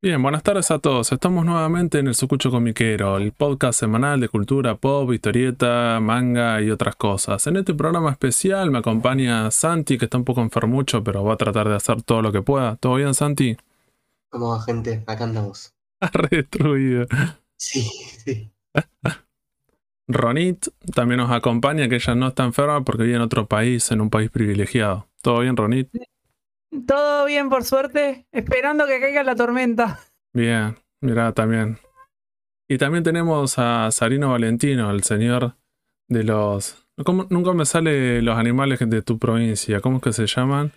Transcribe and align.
Bien, 0.00 0.22
buenas 0.22 0.44
tardes 0.44 0.70
a 0.70 0.78
todos. 0.78 1.10
Estamos 1.10 1.44
nuevamente 1.44 1.98
en 1.98 2.06
el 2.06 2.14
Sucucho 2.14 2.52
Comiquero, 2.52 3.16
el 3.16 3.32
podcast 3.32 3.80
semanal 3.80 4.20
de 4.20 4.28
cultura 4.28 4.76
pop, 4.76 5.12
historieta, 5.12 5.98
manga 6.00 6.62
y 6.62 6.70
otras 6.70 6.94
cosas. 6.94 7.44
En 7.48 7.56
este 7.56 7.74
programa 7.74 8.12
especial 8.12 8.70
me 8.70 8.78
acompaña 8.78 9.50
Santi, 9.50 9.98
que 9.98 10.04
está 10.04 10.16
un 10.16 10.24
poco 10.24 10.40
enfermucho, 10.40 11.02
pero 11.02 11.24
va 11.24 11.34
a 11.34 11.36
tratar 11.36 11.68
de 11.68 11.74
hacer 11.74 12.00
todo 12.02 12.22
lo 12.22 12.30
que 12.30 12.42
pueda. 12.42 12.76
¿Todo 12.76 12.94
bien, 12.94 13.12
Santi? 13.12 13.56
¿Cómo 14.30 14.50
va, 14.50 14.62
gente? 14.62 15.02
Acá 15.04 15.24
andamos. 15.24 15.74
Redestruido. 16.12 17.06
Sí, 17.56 17.82
sí. 18.24 18.52
Ronit 20.06 20.68
también 20.94 21.18
nos 21.18 21.32
acompaña, 21.32 21.88
que 21.88 21.96
ella 21.96 22.14
no 22.14 22.28
está 22.28 22.44
enferma 22.44 22.84
porque 22.84 23.02
vive 23.02 23.16
en 23.16 23.22
otro 23.22 23.48
país, 23.48 23.90
en 23.90 24.00
un 24.00 24.10
país 24.10 24.30
privilegiado. 24.30 25.08
¿Todo 25.22 25.40
bien, 25.40 25.56
Ronit? 25.56 25.88
Todo 26.86 27.24
bien, 27.26 27.48
por 27.48 27.64
suerte, 27.64 28.26
esperando 28.32 28.86
que 28.86 29.00
caiga 29.00 29.22
la 29.22 29.34
tormenta. 29.34 30.00
Bien, 30.34 30.76
mira, 31.00 31.32
también. 31.32 31.78
Y 32.68 32.76
también 32.78 33.02
tenemos 33.04 33.58
a 33.58 33.90
Sarino 33.90 34.30
Valentino, 34.30 34.90
el 34.90 35.02
señor 35.02 35.56
de 36.08 36.24
los... 36.24 36.86
¿Cómo? 37.04 37.26
Nunca 37.30 37.52
me 37.52 37.64
sale 37.64 38.20
los 38.22 38.36
animales 38.36 38.78
de 38.80 39.02
tu 39.02 39.18
provincia. 39.18 39.80
¿Cómo 39.80 39.96
es 39.98 40.02
que 40.02 40.12
se 40.12 40.26
llaman? 40.26 40.72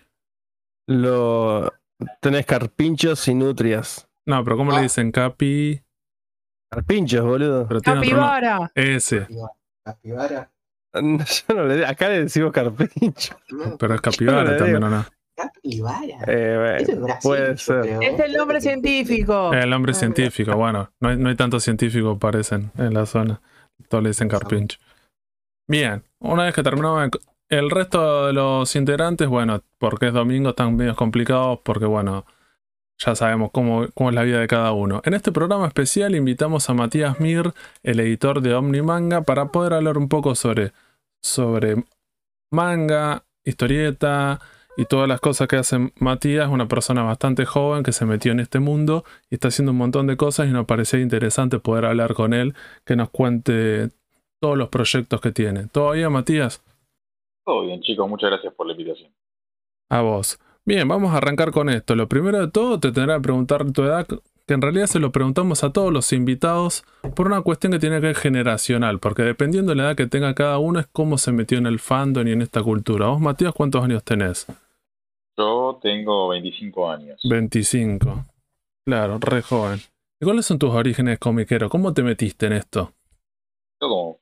Lo... 0.88 1.72
Tenés 2.20 2.46
carpinchos 2.46 3.28
y 3.28 3.34
nutrias. 3.34 4.08
No, 4.26 4.42
pero 4.42 4.56
¿cómo 4.56 4.72
le 4.72 4.78
Ah. 4.78 4.82
dicen? 4.82 5.12
Capi... 5.12 5.82
Carpinchos, 6.70 7.24
boludo. 7.24 7.66
Pero 7.68 7.78
otro. 7.80 7.94
Capibara. 7.94 8.70
Ese. 8.74 9.26
Capibara. 9.84 10.50
Yo 10.94 11.54
no 11.54 11.64
le 11.64 11.84
acá 11.86 12.08
le 12.08 12.22
decimos 12.24 12.52
carpincho. 12.52 13.36
Pero 13.78 13.94
es 13.94 14.00
capibara 14.00 14.38
Yo 14.38 14.44
no 14.44 14.52
le 14.52 14.58
también. 14.58 14.82
¿o 14.84 14.88
no? 14.88 15.04
Capibara. 15.34 16.24
Eh, 16.26 16.78
es 16.80 17.00
Brasil, 17.00 17.20
puede 17.22 17.56
ser. 17.56 17.80
creo. 17.80 18.00
Es 18.00 18.20
el 18.20 18.32
nombre 18.34 18.60
científico. 18.60 19.52
El 19.52 19.70
nombre 19.70 19.92
Ah, 19.92 19.94
científico. 19.94 20.56
Bueno, 20.56 20.90
no 21.00 21.08
hay, 21.08 21.16
no 21.16 21.28
hay 21.28 21.36
tantos 21.36 21.62
científicos, 21.64 22.18
parecen, 22.18 22.70
en 22.78 22.94
la 22.94 23.06
zona. 23.06 23.40
Todos 23.88 24.02
le 24.04 24.10
dicen 24.10 24.28
carpincho. 24.28 24.78
Bien, 25.68 26.04
una 26.18 26.44
vez 26.44 26.54
que 26.54 26.62
terminamos 26.62 27.10
el 27.48 27.70
resto 27.70 28.26
de 28.26 28.32
los 28.32 28.74
integrantes, 28.76 29.28
bueno, 29.28 29.62
porque 29.78 30.08
es 30.08 30.12
domingo, 30.12 30.50
están 30.50 30.76
medio 30.76 30.94
complicados, 30.96 31.60
porque 31.64 31.86
bueno, 31.86 32.24
ya 32.98 33.14
sabemos 33.14 33.50
cómo, 33.52 33.86
cómo 33.94 34.10
es 34.10 34.14
la 34.14 34.22
vida 34.22 34.40
de 34.40 34.46
cada 34.48 34.72
uno. 34.72 35.02
En 35.04 35.14
este 35.14 35.32
programa 35.32 35.66
especial 35.66 36.14
invitamos 36.14 36.68
a 36.70 36.74
Matías 36.74 37.20
Mir, 37.20 37.52
el 37.82 38.00
editor 38.00 38.40
de 38.40 38.54
Omnimanga, 38.54 39.22
para 39.22 39.46
poder 39.46 39.74
hablar 39.74 39.98
un 39.98 40.08
poco 40.08 40.34
sobre, 40.34 40.72
sobre 41.22 41.84
manga, 42.50 43.24
historieta 43.44 44.40
y 44.76 44.86
todas 44.86 45.08
las 45.08 45.20
cosas 45.20 45.48
que 45.48 45.56
hace 45.56 45.92
Matías, 45.98 46.48
una 46.48 46.68
persona 46.68 47.02
bastante 47.02 47.44
joven 47.44 47.82
que 47.82 47.92
se 47.92 48.06
metió 48.06 48.32
en 48.32 48.40
este 48.40 48.58
mundo 48.58 49.04
y 49.30 49.34
está 49.34 49.48
haciendo 49.48 49.72
un 49.72 49.78
montón 49.78 50.06
de 50.06 50.16
cosas 50.16 50.48
y 50.48 50.52
nos 50.52 50.66
parecía 50.66 51.00
interesante 51.00 51.58
poder 51.58 51.84
hablar 51.84 52.14
con 52.14 52.32
él, 52.32 52.54
que 52.84 52.96
nos 52.96 53.10
cuente 53.10 53.90
todos 54.40 54.56
los 54.56 54.68
proyectos 54.68 55.20
que 55.20 55.30
tiene. 55.30 55.66
¿Todavía, 55.68 56.10
Matías? 56.10 56.62
Todo 57.44 57.62
bien, 57.66 57.80
chicos, 57.80 58.08
muchas 58.08 58.30
gracias 58.30 58.54
por 58.54 58.66
la 58.66 58.72
invitación. 58.72 59.12
A 59.90 60.00
vos. 60.00 60.38
Bien, 60.64 60.86
vamos 60.86 61.12
a 61.12 61.18
arrancar 61.18 61.50
con 61.50 61.68
esto. 61.68 61.96
Lo 61.96 62.08
primero 62.08 62.40
de 62.40 62.50
todo, 62.50 62.78
te 62.78 62.92
tendré 62.92 63.16
que 63.16 63.20
preguntar 63.20 63.70
tu 63.72 63.82
edad, 63.82 64.06
que 64.52 64.56
en 64.56 64.60
realidad 64.60 64.84
se 64.84 65.00
lo 65.00 65.12
preguntamos 65.12 65.64
a 65.64 65.72
todos 65.72 65.90
los 65.90 66.12
invitados 66.12 66.84
por 67.16 67.26
una 67.26 67.40
cuestión 67.40 67.72
que 67.72 67.78
tiene 67.78 67.96
que 68.02 68.08
ver 68.08 68.16
generacional, 68.16 68.98
porque 68.98 69.22
dependiendo 69.22 69.70
de 69.70 69.76
la 69.76 69.84
edad 69.84 69.96
que 69.96 70.06
tenga 70.06 70.34
cada 70.34 70.58
uno 70.58 70.78
es 70.78 70.86
cómo 70.88 71.16
se 71.16 71.32
metió 71.32 71.56
en 71.56 71.64
el 71.64 71.78
fandom 71.78 72.28
y 72.28 72.32
en 72.32 72.42
esta 72.42 72.62
cultura. 72.62 73.06
Vos, 73.06 73.18
Matías, 73.18 73.54
¿cuántos 73.54 73.82
años 73.82 74.04
tenés? 74.04 74.46
Yo 75.38 75.78
tengo 75.80 76.28
25 76.28 76.90
años. 76.90 77.18
25. 77.24 78.26
Claro, 78.84 79.18
re 79.20 79.40
joven. 79.40 79.78
¿Y 80.20 80.26
cuáles 80.26 80.44
son 80.44 80.58
tus 80.58 80.68
orígenes 80.68 81.18
comiqueros? 81.18 81.70
¿Cómo 81.70 81.94
te 81.94 82.02
metiste 82.02 82.44
en 82.44 82.52
esto? 82.52 82.92
Yo 83.80 83.88
como 83.88 84.20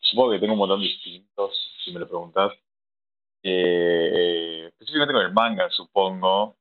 supongo 0.00 0.32
que 0.32 0.38
tengo 0.38 0.52
un 0.52 0.58
montón 0.58 0.82
distintos, 0.82 1.50
si 1.82 1.94
me 1.94 2.00
lo 2.00 2.06
preguntas. 2.06 2.52
Eh, 3.42 4.66
específicamente 4.66 5.14
con 5.14 5.22
el 5.22 5.32
manga, 5.32 5.70
supongo, 5.70 6.56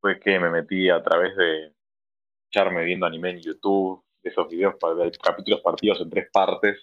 fue 0.00 0.20
que 0.20 0.38
me 0.38 0.48
metí 0.48 0.88
a 0.90 1.02
través 1.02 1.36
de 1.36 1.72
echarme 2.52 2.84
viendo 2.84 3.06
anime 3.06 3.30
en 3.30 3.40
YouTube, 3.40 4.04
esos 4.22 4.46
videos 4.48 4.74
capítulos 5.22 5.60
partidos 5.62 6.00
en 6.02 6.10
tres 6.10 6.28
partes, 6.30 6.78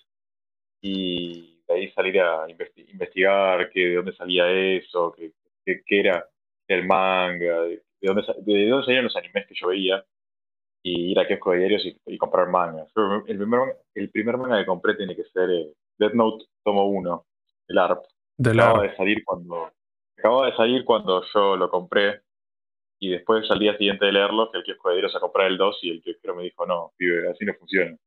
y 0.82 1.62
de 1.68 1.74
ahí 1.74 1.92
salir 1.92 2.20
a 2.20 2.48
investi- 2.48 2.90
investigar 2.90 3.70
qué, 3.70 3.80
de 3.88 3.96
dónde 3.96 4.14
salía 4.14 4.50
eso, 4.52 5.14
qué, 5.16 5.32
qué- 5.64 5.84
qué 5.86 6.00
era 6.00 6.28
el 6.68 6.86
manga, 6.86 7.62
de, 7.62 7.70
de 8.02 8.08
dónde, 8.08 8.24
de 8.40 8.68
dónde 8.70 8.86
salían 8.86 9.04
los 9.04 9.16
animes 9.16 9.46
que 9.48 9.56
yo 9.56 9.68
veía, 9.68 10.04
y 10.82 11.12
ir 11.12 11.20
a 11.20 11.28
kiosco 11.28 11.52
de 11.52 11.60
diarios 11.60 11.86
y, 11.86 11.96
y 12.06 12.18
comprar 12.18 12.48
mangas. 12.48 12.92
El 13.28 13.38
primer, 13.38 13.60
manga- 13.60 13.78
el 13.94 14.10
primer 14.10 14.38
manga 14.38 14.60
que 14.60 14.66
compré 14.66 14.96
tiene 14.96 15.16
que 15.16 15.26
ser 15.26 15.50
eh, 15.52 15.74
Death 16.00 16.14
Note 16.14 16.46
Tomo 16.64 16.88
1, 16.88 17.26
el 17.68 17.78
ARP. 17.78 18.02
Acababa 18.64 18.84
de 18.90 18.96
salir 18.98 19.24
cuando 19.24 19.72
acababa 20.18 20.46
de 20.48 20.56
salir 20.56 20.84
cuando 20.86 21.24
yo 21.34 21.56
lo 21.58 21.70
compré 21.70 22.22
y 23.00 23.10
después 23.10 23.50
al 23.50 23.60
día 23.60 23.78
siguiente 23.78 24.06
de 24.06 24.12
leerlo 24.12 24.52
que 24.52 24.58
el 24.58 24.64
kiosco 24.64 24.90
de 24.90 24.96
diarios 24.96 25.16
a 25.16 25.22
comprar 25.22 25.48
el 25.48 25.58
2 25.58 25.80
y 25.84 25.90
el 25.92 26.02
kiosquero 26.02 26.36
me 26.36 26.44
dijo 26.44 26.66
no, 26.66 26.92
pibe, 26.98 27.30
así 27.30 27.46
no 27.46 27.54
funciona. 27.54 27.98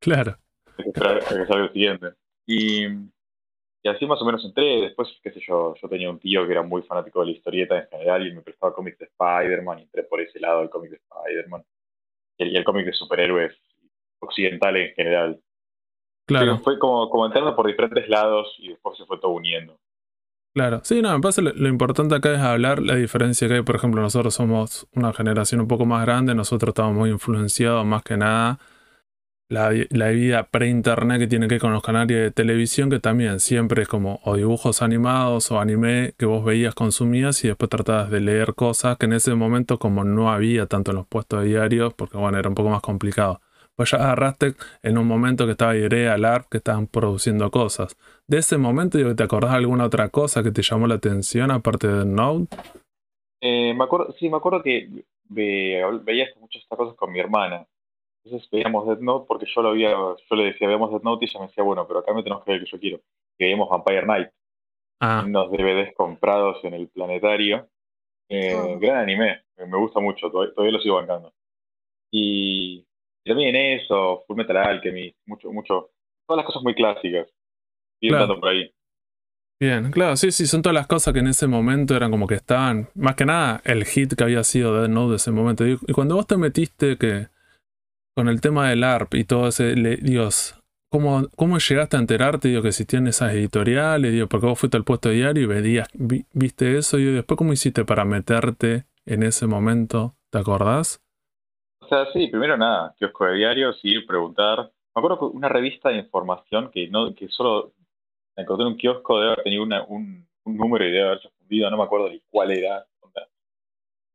Claro. 0.00 0.36
Hay 0.78 0.84
que 0.84 0.90
esperar 0.90 1.16
a 1.16 1.20
que 1.20 1.46
salga 1.46 1.64
el 1.64 1.72
siguiente. 1.72 2.06
Y, 2.46 2.86
y 2.86 3.88
así 3.88 4.06
más 4.06 4.22
o 4.22 4.24
menos 4.24 4.44
entré. 4.44 4.82
Después, 4.82 5.08
qué 5.22 5.32
sé 5.32 5.40
yo, 5.46 5.74
yo 5.74 5.88
tenía 5.88 6.08
un 6.08 6.20
tío 6.20 6.46
que 6.46 6.52
era 6.52 6.62
muy 6.62 6.82
fanático 6.82 7.20
de 7.20 7.26
la 7.26 7.32
historieta 7.32 7.78
en 7.78 7.88
general 7.88 8.26
y 8.26 8.32
me 8.32 8.42
prestaba 8.42 8.74
cómics 8.74 8.98
de 8.98 9.06
Spider-Man 9.06 9.80
y 9.80 9.82
entré 9.82 10.04
por 10.04 10.20
ese 10.20 10.38
lado 10.38 10.60
del 10.60 10.70
cómic 10.70 10.90
de 10.90 10.96
Spider-Man. 10.96 11.64
Y 12.38 12.56
el, 12.56 12.64
cómic 12.64 12.86
de 12.86 12.92
superhéroes 12.92 13.54
occidentales 14.20 14.90
en 14.90 14.94
general. 14.94 15.40
Claro. 16.26 16.46
Pero 16.46 16.58
fue 16.58 16.78
como, 16.78 17.10
como 17.10 17.26
entrando 17.26 17.54
por 17.56 17.66
diferentes 17.66 18.08
lados 18.08 18.54
y 18.58 18.68
después 18.68 18.96
se 18.96 19.04
fue 19.04 19.18
todo 19.18 19.32
uniendo. 19.32 19.78
Claro, 20.54 20.82
sí, 20.84 21.00
no, 21.00 21.10
me 21.14 21.20
pasa 21.20 21.40
lo, 21.40 21.68
importante 21.68 22.14
acá 22.14 22.34
es 22.34 22.40
hablar 22.40 22.82
la 22.82 22.94
diferencia 22.96 23.48
que 23.48 23.54
hay, 23.54 23.62
por 23.62 23.74
ejemplo, 23.76 24.02
nosotros 24.02 24.34
somos 24.34 24.86
una 24.94 25.14
generación 25.14 25.62
un 25.62 25.68
poco 25.68 25.86
más 25.86 26.04
grande, 26.04 26.34
nosotros 26.34 26.70
estamos 26.72 26.94
muy 26.94 27.08
influenciados 27.10 27.86
más 27.86 28.02
que 28.02 28.18
nada 28.18 28.58
la, 29.48 29.70
la 29.90 30.08
vida 30.10 30.48
pre-internet 30.50 31.20
que 31.20 31.28
tiene 31.28 31.48
que 31.48 31.56
ver 31.56 31.60
con 31.62 31.72
los 31.74 31.82
canales 31.84 32.08
de 32.16 32.30
televisión, 32.32 32.90
que 32.90 33.00
también 33.00 33.40
siempre 33.40 33.82
es 33.82 33.88
como 33.88 34.20
o 34.24 34.36
dibujos 34.36 34.82
animados 34.82 35.52
o 35.52 35.60
anime 35.60 36.14
que 36.18 36.26
vos 36.26 36.44
veías, 36.44 36.74
consumías 36.74 37.44
y 37.44 37.48
después 37.48 37.70
tratabas 37.70 38.10
de 38.10 38.20
leer 38.22 38.54
cosas 38.54 38.98
que 38.98 39.06
en 39.06 39.14
ese 39.14 39.34
momento 39.36 39.78
como 39.78 40.04
no 40.04 40.32
había 40.32 40.66
tanto 40.68 40.92
en 40.92 40.98
los 40.98 41.06
puestos 41.08 41.44
diarios, 41.44 41.94
porque 41.94 42.16
bueno, 42.18 42.38
era 42.38 42.48
un 42.48 42.56
poco 42.56 42.70
más 42.70 42.82
complicado. 42.82 43.41
Pues 43.76 43.90
ya 43.90 43.98
agarraste 43.98 44.54
en 44.82 44.98
un 44.98 45.06
momento 45.06 45.46
que 45.46 45.52
estaba 45.52 45.74
Irea, 45.76 46.16
LARP, 46.18 46.48
que 46.50 46.58
estaban 46.58 46.86
produciendo 46.86 47.50
cosas. 47.50 47.96
De 48.26 48.38
ese 48.38 48.58
momento, 48.58 48.98
digo, 48.98 49.14
¿te 49.16 49.22
acordás 49.22 49.52
de 49.52 49.56
alguna 49.58 49.84
otra 49.86 50.08
cosa 50.10 50.42
que 50.42 50.50
te 50.52 50.62
llamó 50.62 50.86
la 50.86 50.96
atención 50.96 51.50
aparte 51.50 51.88
de 51.88 52.04
Note? 52.04 52.54
Eh, 53.40 53.74
me 53.74 53.84
acuerdo, 53.84 54.12
sí, 54.18 54.28
me 54.28 54.36
acuerdo 54.36 54.62
que 54.62 54.88
ve- 55.28 55.82
veía 56.04 56.26
muchas 56.38 56.62
estas 56.62 56.78
cosas 56.78 56.94
con 56.96 57.10
mi 57.12 57.18
hermana. 57.18 57.66
Entonces 58.24 58.48
veíamos 58.50 58.86
Death 58.86 59.00
Note 59.00 59.24
porque 59.26 59.46
yo 59.52 59.62
lo 59.62 59.70
había, 59.70 59.90
yo 59.90 60.36
le 60.36 60.44
decía, 60.44 60.68
veamos 60.68 60.90
Death 60.92 61.02
Note 61.02 61.24
y 61.24 61.28
ella 61.28 61.40
me 61.40 61.46
decía, 61.48 61.64
bueno, 61.64 61.86
pero 61.88 62.00
acá 62.00 62.12
me 62.14 62.22
tenemos 62.22 62.44
que 62.44 62.52
ver 62.52 62.60
el 62.60 62.66
que 62.66 62.70
yo 62.70 62.78
quiero. 62.78 63.00
Y 63.38 63.44
veíamos 63.44 63.68
Vampire 63.68 64.02
Knight, 64.04 64.28
Ah, 65.00 65.24
unos 65.26 65.50
DVDs 65.50 65.92
comprados 65.96 66.62
en 66.62 66.74
el 66.74 66.86
planetario. 66.88 67.66
Eh, 68.28 68.54
Ah. 68.56 68.76
Gran 68.78 68.96
anime, 68.98 69.40
me 69.56 69.76
gusta 69.78 69.98
mucho, 69.98 70.30
todavía, 70.30 70.54
todavía 70.54 70.76
lo 70.76 70.82
sigo 70.82 70.94
bancando. 70.96 71.32
Y 72.12 72.86
también 73.24 73.54
eso, 73.56 74.24
Full 74.26 74.36
Metal 74.36 74.56
Alchemist, 74.56 75.16
mucho, 75.26 75.52
mucho, 75.52 75.90
todas 76.26 76.38
las 76.38 76.46
cosas 76.46 76.62
muy 76.62 76.74
clásicas. 76.74 77.28
Y 78.00 78.08
Claro. 78.08 78.38
por 78.40 78.48
ahí. 78.50 78.70
bien, 79.60 79.92
claro, 79.92 80.16
sí, 80.16 80.32
sí, 80.32 80.46
son 80.46 80.62
todas 80.62 80.74
las 80.74 80.88
cosas 80.88 81.14
que 81.14 81.20
en 81.20 81.28
ese 81.28 81.46
momento 81.46 81.94
eran 81.94 82.10
como 82.10 82.26
que 82.26 82.34
estaban, 82.34 82.88
más 82.94 83.14
que 83.14 83.24
nada, 83.24 83.60
el 83.64 83.84
hit 83.84 84.14
que 84.14 84.24
había 84.24 84.42
sido 84.42 84.74
Dead 84.76 84.88
Note 84.88 85.10
de 85.10 85.16
ese 85.16 85.30
momento. 85.30 85.66
Y 85.66 85.76
cuando 85.92 86.16
vos 86.16 86.26
te 86.26 86.36
metiste 86.36 86.98
que 86.98 87.28
con 88.16 88.28
el 88.28 88.40
tema 88.40 88.68
del 88.68 88.82
ARP 88.84 89.14
y 89.14 89.24
todo 89.24 89.48
ese, 89.48 89.76
le- 89.76 89.96
Dios, 89.98 90.60
¿cómo, 90.90 91.28
¿cómo 91.36 91.58
llegaste 91.58 91.96
a 91.96 92.00
enterarte, 92.00 92.48
digo, 92.48 92.62
que 92.62 92.68
existían 92.68 93.06
esas 93.06 93.32
editoriales? 93.34 94.12
Digo, 94.12 94.26
porque 94.26 94.46
vos 94.46 94.58
fuiste 94.58 94.76
al 94.76 94.84
puesto 94.84 95.08
de 95.10 95.14
diario 95.16 95.44
y 95.44 95.46
veías, 95.46 95.88
vi- 95.94 96.26
viste 96.32 96.76
eso 96.76 96.98
y 96.98 97.04
después, 97.04 97.38
¿cómo 97.38 97.52
hiciste 97.52 97.84
para 97.84 98.04
meterte 98.04 98.84
en 99.06 99.22
ese 99.22 99.46
momento? 99.46 100.16
¿Te 100.30 100.38
acordás? 100.38 101.01
O 101.92 101.94
sea, 102.04 102.10
sí, 102.14 102.28
primero 102.28 102.56
nada, 102.56 102.94
kiosco 102.98 103.26
de 103.26 103.34
diarios, 103.34 103.78
ir, 103.82 104.06
preguntar. 104.06 104.60
Me 104.94 104.98
acuerdo 105.00 105.18
que 105.18 105.24
una 105.36 105.50
revista 105.50 105.90
de 105.90 105.98
información 105.98 106.70
que 106.70 106.88
no 106.88 107.14
que 107.14 107.28
solo 107.28 107.74
la 108.34 108.44
encontré 108.44 108.64
en 108.64 108.72
un 108.72 108.78
kiosco, 108.78 109.18
debe 109.20 109.32
haber 109.32 109.44
tenido 109.44 109.62
una- 109.62 109.84
un, 109.84 110.26
un 110.44 110.56
número 110.56 110.86
y 110.86 110.90
debe 110.90 111.04
haberse 111.08 111.28
fundido, 111.38 111.70
no 111.70 111.76
me 111.76 111.82
acuerdo 111.82 112.08
ni 112.08 112.18
cuál 112.30 112.50
era. 112.52 112.86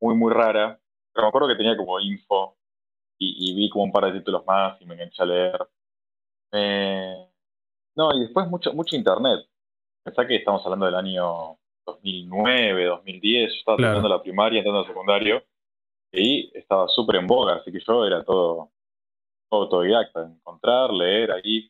Muy, 0.02 0.16
muy 0.16 0.34
rara. 0.34 0.80
Pero 1.14 1.26
me 1.26 1.30
acuerdo 1.30 1.48
que 1.50 1.56
tenía 1.56 1.78
como 1.78 2.00
info 2.00 2.56
y, 3.20 3.52
y 3.52 3.56
vi 3.56 3.70
como 3.70 3.84
un 3.86 3.92
par 3.92 4.06
de 4.06 4.20
títulos 4.20 4.44
más 4.48 4.82
y 4.82 4.86
me 4.86 4.96
enganché 4.96 5.22
a 5.22 5.26
leer. 5.28 5.68
Eh, 6.54 7.28
no, 7.96 8.12
y 8.16 8.22
después 8.22 8.48
mucho, 8.48 8.74
mucho 8.74 8.96
internet. 8.96 9.46
Pensá 10.04 10.26
que 10.26 10.36
estamos 10.38 10.64
hablando 10.66 10.88
del 10.88 10.96
año 10.96 11.58
2009, 11.86 12.86
2010, 12.86 13.52
yo 13.52 13.58
estaba 13.60 13.78
Claro. 13.78 13.94
terminando 13.94 14.18
la 14.18 14.24
primaria, 14.24 14.58
entrando 14.60 14.80
al 14.82 14.88
secundario. 14.88 15.44
Y 16.12 16.52
estaba 16.58 16.88
súper 16.88 17.18
en 17.18 17.28
boga, 17.28 17.56
así 17.56 17.72
que 17.72 17.80
yo 17.86 18.06
era 18.06 18.24
todo, 18.24 18.72
todo 19.50 19.64
autodidacta, 19.64 20.24
encontrar, 20.24 20.92
leer 20.92 21.32
ahí, 21.32 21.70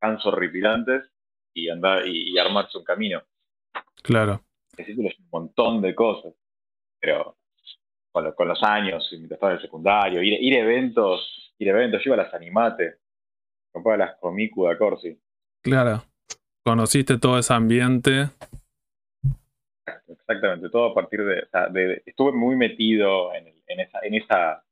cansos 0.00 0.32
horripilantes 0.32 1.04
y 1.54 1.68
andar 1.68 2.06
y, 2.06 2.32
y 2.32 2.38
armarse 2.38 2.78
un 2.78 2.84
camino. 2.84 3.22
Claro. 4.02 4.42
Necesitas 4.78 5.18
un 5.18 5.28
montón 5.30 5.82
de 5.82 5.94
cosas, 5.94 6.32
pero 6.98 7.36
con, 8.12 8.24
lo- 8.24 8.34
con 8.34 8.48
los 8.48 8.62
años, 8.62 9.06
mientras 9.12 9.36
estaba 9.36 9.52
en 9.52 9.58
el 9.58 9.62
secundario, 9.62 10.22
ir, 10.22 10.42
ir 10.42 10.54
a 10.54 10.60
eventos, 10.60 11.52
ir 11.58 11.68
a 11.68 11.72
eventos, 11.72 12.02
yo 12.02 12.14
iba 12.14 12.22
a 12.22 12.24
las 12.24 12.34
animate, 12.34 13.00
compraba 13.72 13.98
las 14.06 14.16
Comicu 14.18 14.66
de 14.66 14.78
Corsi. 14.78 15.20
Claro. 15.62 16.02
Conociste 16.64 17.18
todo 17.18 17.38
ese 17.38 17.52
ambiente. 17.52 18.30
Exactamente, 20.30 20.70
todo 20.70 20.90
a 20.90 20.94
partir 20.94 21.24
de, 21.24 21.40
o 21.40 21.48
sea, 21.50 21.68
de- 21.68 22.02
estuve 22.06 22.32
muy 22.32 22.54
metido 22.54 23.34
en, 23.34 23.48
el- 23.48 23.62
en 23.66 23.80
esa, 23.80 23.98
en 24.02 24.14
esa, 24.14 24.62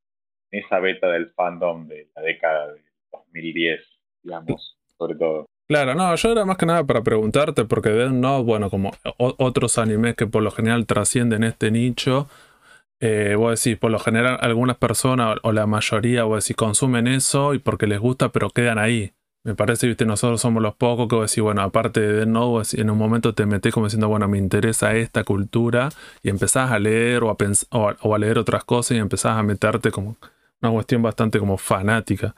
en 0.51 0.63
esa 0.63 0.79
beta 0.79 1.07
del 1.09 1.31
fandom 1.31 1.87
de 1.87 2.09
la 2.15 2.21
década 2.21 2.73
de 2.73 2.81
2010, 3.11 3.81
digamos, 4.23 4.77
sobre 4.97 5.15
todo. 5.15 5.45
Claro, 5.67 5.93
no, 5.95 6.15
yo 6.15 6.31
era 6.31 6.45
más 6.45 6.57
que 6.57 6.65
nada 6.65 6.83
para 6.85 7.03
preguntarte, 7.03 7.65
porque 7.65 7.89
Death 7.89 8.11
Note, 8.11 8.43
bueno, 8.43 8.69
como 8.69 8.91
otros 9.17 9.77
animes 9.77 10.15
que 10.15 10.25
por 10.27 10.41
lo 10.43 10.49
general 10.51 10.87
trascienden 10.87 11.43
este 11.43 11.69
nicho, 11.71 12.27
eh, 13.01 13.35
vos 13.37 13.61
decís, 13.63 13.77
por 13.77 13.91
lo 13.91 13.99
general 13.99 14.39
algunas 14.41 14.77
personas 14.77 15.37
o 15.43 15.51
la 15.51 15.67
mayoría, 15.67 16.23
vos 16.23 16.43
decís, 16.43 16.55
consumen 16.55 17.07
eso 17.07 17.53
y 17.53 17.59
porque 17.59 17.85
les 17.85 17.99
gusta, 17.99 18.29
pero 18.29 18.49
quedan 18.49 18.79
ahí. 18.79 19.11
Me 19.43 19.55
parece, 19.55 19.87
viste, 19.87 20.05
nosotros 20.05 20.41
somos 20.41 20.61
los 20.61 20.75
pocos 20.75 21.07
que 21.07 21.15
vos 21.15 21.31
decís, 21.31 21.41
bueno, 21.41 21.61
aparte 21.61 22.01
de 22.01 22.25
decís, 22.25 22.73
en 22.73 22.89
un 22.89 22.97
momento 22.97 23.33
te 23.33 23.45
metés 23.45 23.73
como 23.73 23.85
diciendo, 23.85 24.09
bueno, 24.09 24.27
me 24.27 24.37
interesa 24.37 24.95
esta 24.95 25.23
cultura 25.23 25.89
y 26.21 26.29
empezás 26.29 26.71
a 26.71 26.79
leer 26.79 27.23
o 27.23 27.29
a, 27.29 27.37
o 27.71 27.89
a, 27.89 27.97
o 28.01 28.15
a 28.15 28.19
leer 28.19 28.37
otras 28.37 28.65
cosas 28.65 28.97
y 28.97 28.99
empezás 28.99 29.37
a 29.37 29.43
meterte 29.43 29.91
como 29.91 30.17
una 30.61 30.71
cuestión 30.71 31.01
bastante 31.01 31.39
como 31.39 31.57
fanática. 31.57 32.35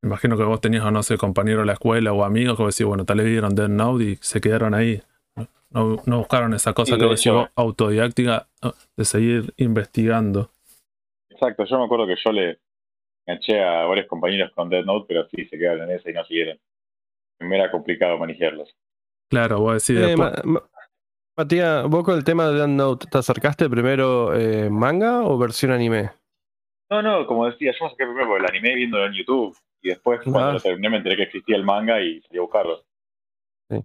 Me 0.00 0.08
imagino 0.08 0.38
que 0.38 0.44
vos 0.44 0.62
tenías, 0.62 0.90
no 0.90 1.02
sé, 1.02 1.18
compañeros 1.18 1.62
de 1.62 1.66
la 1.66 1.72
escuela 1.74 2.12
o 2.12 2.24
amigos 2.24 2.56
que 2.56 2.62
vos 2.62 2.74
decís, 2.74 2.86
bueno, 2.86 3.04
tal 3.04 3.18
vez 3.18 3.26
vieron 3.26 3.54
Death 3.54 3.68
Note 3.68 4.04
y 4.04 4.16
se 4.22 4.40
quedaron 4.40 4.72
ahí. 4.72 5.02
No, 5.70 6.02
no, 6.06 6.18
buscaron 6.18 6.54
esa 6.54 6.72
cosa 6.72 6.96
que 6.96 7.04
vos 7.04 7.22
decís 7.22 7.38
autodidáctica 7.54 8.48
eh, 8.62 8.72
de 8.96 9.04
seguir 9.04 9.54
investigando. 9.58 10.50
Exacto, 11.28 11.64
yo 11.64 11.78
me 11.78 11.84
acuerdo 11.84 12.06
que 12.06 12.16
yo 12.24 12.32
le 12.32 12.58
enganché 13.26 13.60
a 13.62 13.84
varios 13.84 14.06
compañeros 14.06 14.50
con 14.54 14.68
Dead 14.68 14.84
Note, 14.84 15.06
pero 15.08 15.28
sí 15.28 15.44
se 15.46 15.58
quedaron 15.58 15.90
en 15.90 15.96
esa 15.96 16.10
y 16.10 16.14
no 16.14 16.24
siguieron. 16.24 16.58
Me 17.40 17.56
era 17.56 17.70
complicado 17.70 18.18
manejarlos. 18.18 18.68
Claro, 19.30 19.60
vos 19.60 19.74
decís 19.86 20.02
Eh, 20.02 20.06
después. 20.08 20.32
Ma- 20.44 20.60
Ma- 20.60 20.62
Matías, 21.38 21.86
vos 21.88 22.04
con 22.04 22.16
el 22.18 22.24
tema 22.24 22.48
de 22.48 22.54
Death 22.58 22.68
Note, 22.68 23.06
¿te 23.10 23.16
acercaste 23.18 23.70
primero 23.70 24.34
eh, 24.38 24.68
manga 24.68 25.22
o 25.22 25.38
versión 25.38 25.70
anime? 25.70 26.10
No, 26.90 27.00
no, 27.02 27.24
como 27.26 27.46
decía, 27.46 27.72
yo 27.78 27.84
me 27.84 27.90
saqué 27.90 28.04
primero 28.04 28.26
por 28.26 28.40
el 28.40 28.46
anime 28.46 28.74
viéndolo 28.74 29.06
en 29.06 29.12
YouTube 29.14 29.56
y 29.80 29.88
después 29.90 30.20
cuando 30.24 30.40
Ah. 30.50 30.52
lo 30.54 30.60
terminé 30.60 30.90
me 30.90 30.96
enteré 30.98 31.16
que 31.16 31.22
existía 31.22 31.56
el 31.56 31.64
manga 31.64 32.00
y 32.02 32.20
salí 32.22 32.38
a 32.38 32.42
buscarlo. 32.42 32.82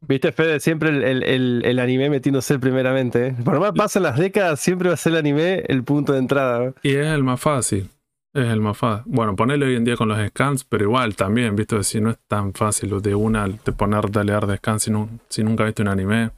Viste, 0.02 0.32
Fede, 0.32 0.60
siempre 0.60 0.90
el, 0.90 1.04
el- 1.04 1.24
el- 1.24 1.62
el 1.64 1.80
anime 1.80 2.10
metiéndose 2.10 2.58
primeramente. 2.58 3.28
¿eh? 3.28 3.36
Por 3.46 3.60
más 3.60 3.72
pasan 3.74 4.02
las 4.04 4.18
décadas, 4.18 4.60
siempre 4.60 4.88
va 4.90 4.96
a 4.96 4.98
ser 4.98 5.14
el 5.14 5.20
anime 5.20 5.64
el 5.68 5.84
punto 5.84 6.12
de 6.14 6.20
entrada. 6.20 6.66
¿eh? 6.70 6.74
Y 6.82 6.96
es 6.96 7.06
el 7.06 7.24
más 7.24 7.40
fácil. 7.40 7.88
Es 8.36 8.48
el 8.50 8.62
más 8.62 8.78
fácil. 8.78 9.12
Bueno, 9.12 9.36
ponele 9.36 9.66
hoy 9.66 9.76
en 9.78 9.86
día 9.86 9.96
con 9.98 10.10
los 10.10 10.20
scans, 10.28 10.66
pero 10.66 10.84
igual 10.84 11.16
también, 11.16 11.56
viste, 11.56 11.82
si 11.84 12.02
no 12.02 12.12
es 12.12 12.20
tan 12.28 12.54
fácil 12.54 13.02
de 13.02 13.16
una 13.16 13.48
de 13.48 13.72
ponerte 13.74 14.20
a 14.20 14.26
leer 14.26 14.46
de 14.46 14.58
scans 14.58 14.84
si, 14.84 14.92
nu- 14.92 15.10
si 15.30 15.44
nunca 15.44 15.66
viste 15.66 15.82
un 15.82 15.88
anime. 15.88 16.32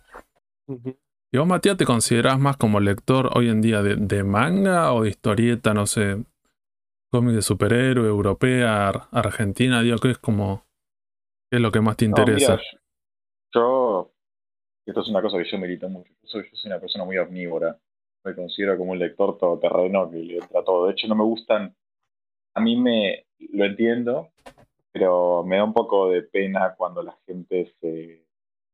¿Y 1.33 1.37
vos, 1.39 1.47
Matías, 1.47 1.75
te 1.77 1.85
considerás 1.85 2.39
más 2.39 2.55
como 2.57 2.79
lector 2.79 3.31
hoy 3.35 3.49
en 3.49 3.61
día 3.61 3.83
de, 3.83 3.95
de 3.97 4.23
manga 4.23 4.93
o 4.93 5.03
de 5.03 5.09
historieta, 5.09 5.73
no 5.73 5.87
sé, 5.87 6.23
cómic 7.11 7.35
de 7.35 7.43
superhéroe, 7.43 8.07
europea, 8.07 8.89
ar- 8.89 9.07
argentina? 9.11 9.81
Digo, 9.81 9.97
¿qué 9.99 10.11
es 10.11 10.19
como, 10.19 10.65
qué 11.51 11.57
es 11.57 11.61
lo 11.61 11.71
que 11.71 11.81
más 11.81 11.97
te 11.97 12.05
No, 12.11 12.31
interesa? 12.31 12.33
mira, 12.33 12.59
yo, 13.53 14.11
esto 14.85 15.01
es 15.01 15.09
una 15.09 15.21
cosa 15.21 15.37
que 15.39 15.49
yo 15.49 15.57
milito 15.59 15.89
mucho. 15.89 16.11
Yo 16.23 16.29
soy, 16.29 16.43
yo 16.51 16.57
soy 16.57 16.71
una 16.71 16.79
persona 16.81 17.05
muy 17.05 17.17
omnívora. 17.17 17.79
Me 18.25 18.35
considero 18.35 18.77
como 18.77 18.93
un 18.93 18.99
lector 18.99 19.37
todoterreno 19.37 20.09
que 20.11 20.17
le 20.17 20.37
entra 20.37 20.63
todo. 20.63 20.87
De 20.87 20.93
hecho, 20.93 21.07
no 21.07 21.15
me 21.15 21.23
gustan. 21.25 21.75
A 22.57 22.59
mí 22.59 22.75
me 22.75 23.27
lo 23.53 23.65
entiendo, 23.65 24.31
pero 24.91 25.43
me 25.43 25.57
da 25.57 25.63
un 25.63 25.73
poco 25.73 26.09
de 26.09 26.23
pena 26.23 26.73
cuando 26.75 27.03
la 27.03 27.15
gente 27.27 27.71
se. 27.79 28.25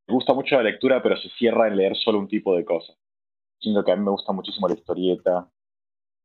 Me 0.06 0.14
gusta 0.14 0.32
mucho 0.32 0.56
la 0.56 0.62
lectura, 0.62 1.02
pero 1.02 1.18
se 1.18 1.28
cierra 1.28 1.68
en 1.68 1.76
leer 1.76 1.94
solo 1.94 2.18
un 2.18 2.26
tipo 2.26 2.56
de 2.56 2.64
cosas. 2.64 2.96
Siento 3.60 3.84
que 3.84 3.92
a 3.92 3.96
mí 3.96 4.02
me 4.02 4.10
gusta 4.10 4.32
muchísimo 4.32 4.68
la 4.68 4.74
historieta 4.74 5.50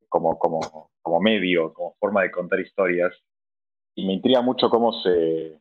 como, 0.08 0.40
como, 0.40 0.90
como 1.02 1.20
medio, 1.20 1.74
como 1.74 1.96
forma 2.00 2.22
de 2.22 2.32
contar 2.32 2.62
historias. 2.62 3.14
Y 3.94 4.08
me 4.08 4.14
intriga 4.14 4.42
mucho 4.42 4.70
cómo 4.70 4.94
se, 5.02 5.60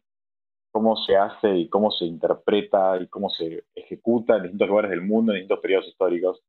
cómo 0.71 0.97
se 0.99 1.17
hace 1.17 1.53
y 1.57 1.69
cómo 1.69 1.91
se 1.91 2.05
interpreta 2.05 2.97
y 3.03 3.09
cómo 3.09 3.29
se 3.29 3.65
ejecuta 3.75 4.37
en 4.37 4.45
distintos 4.45 4.69
lugares 4.69 4.93
del 4.93 5.03
mundo, 5.03 5.33
en 5.33 5.39
distintos 5.39 5.61
periodos 5.61 5.89
históricos. 5.89 6.41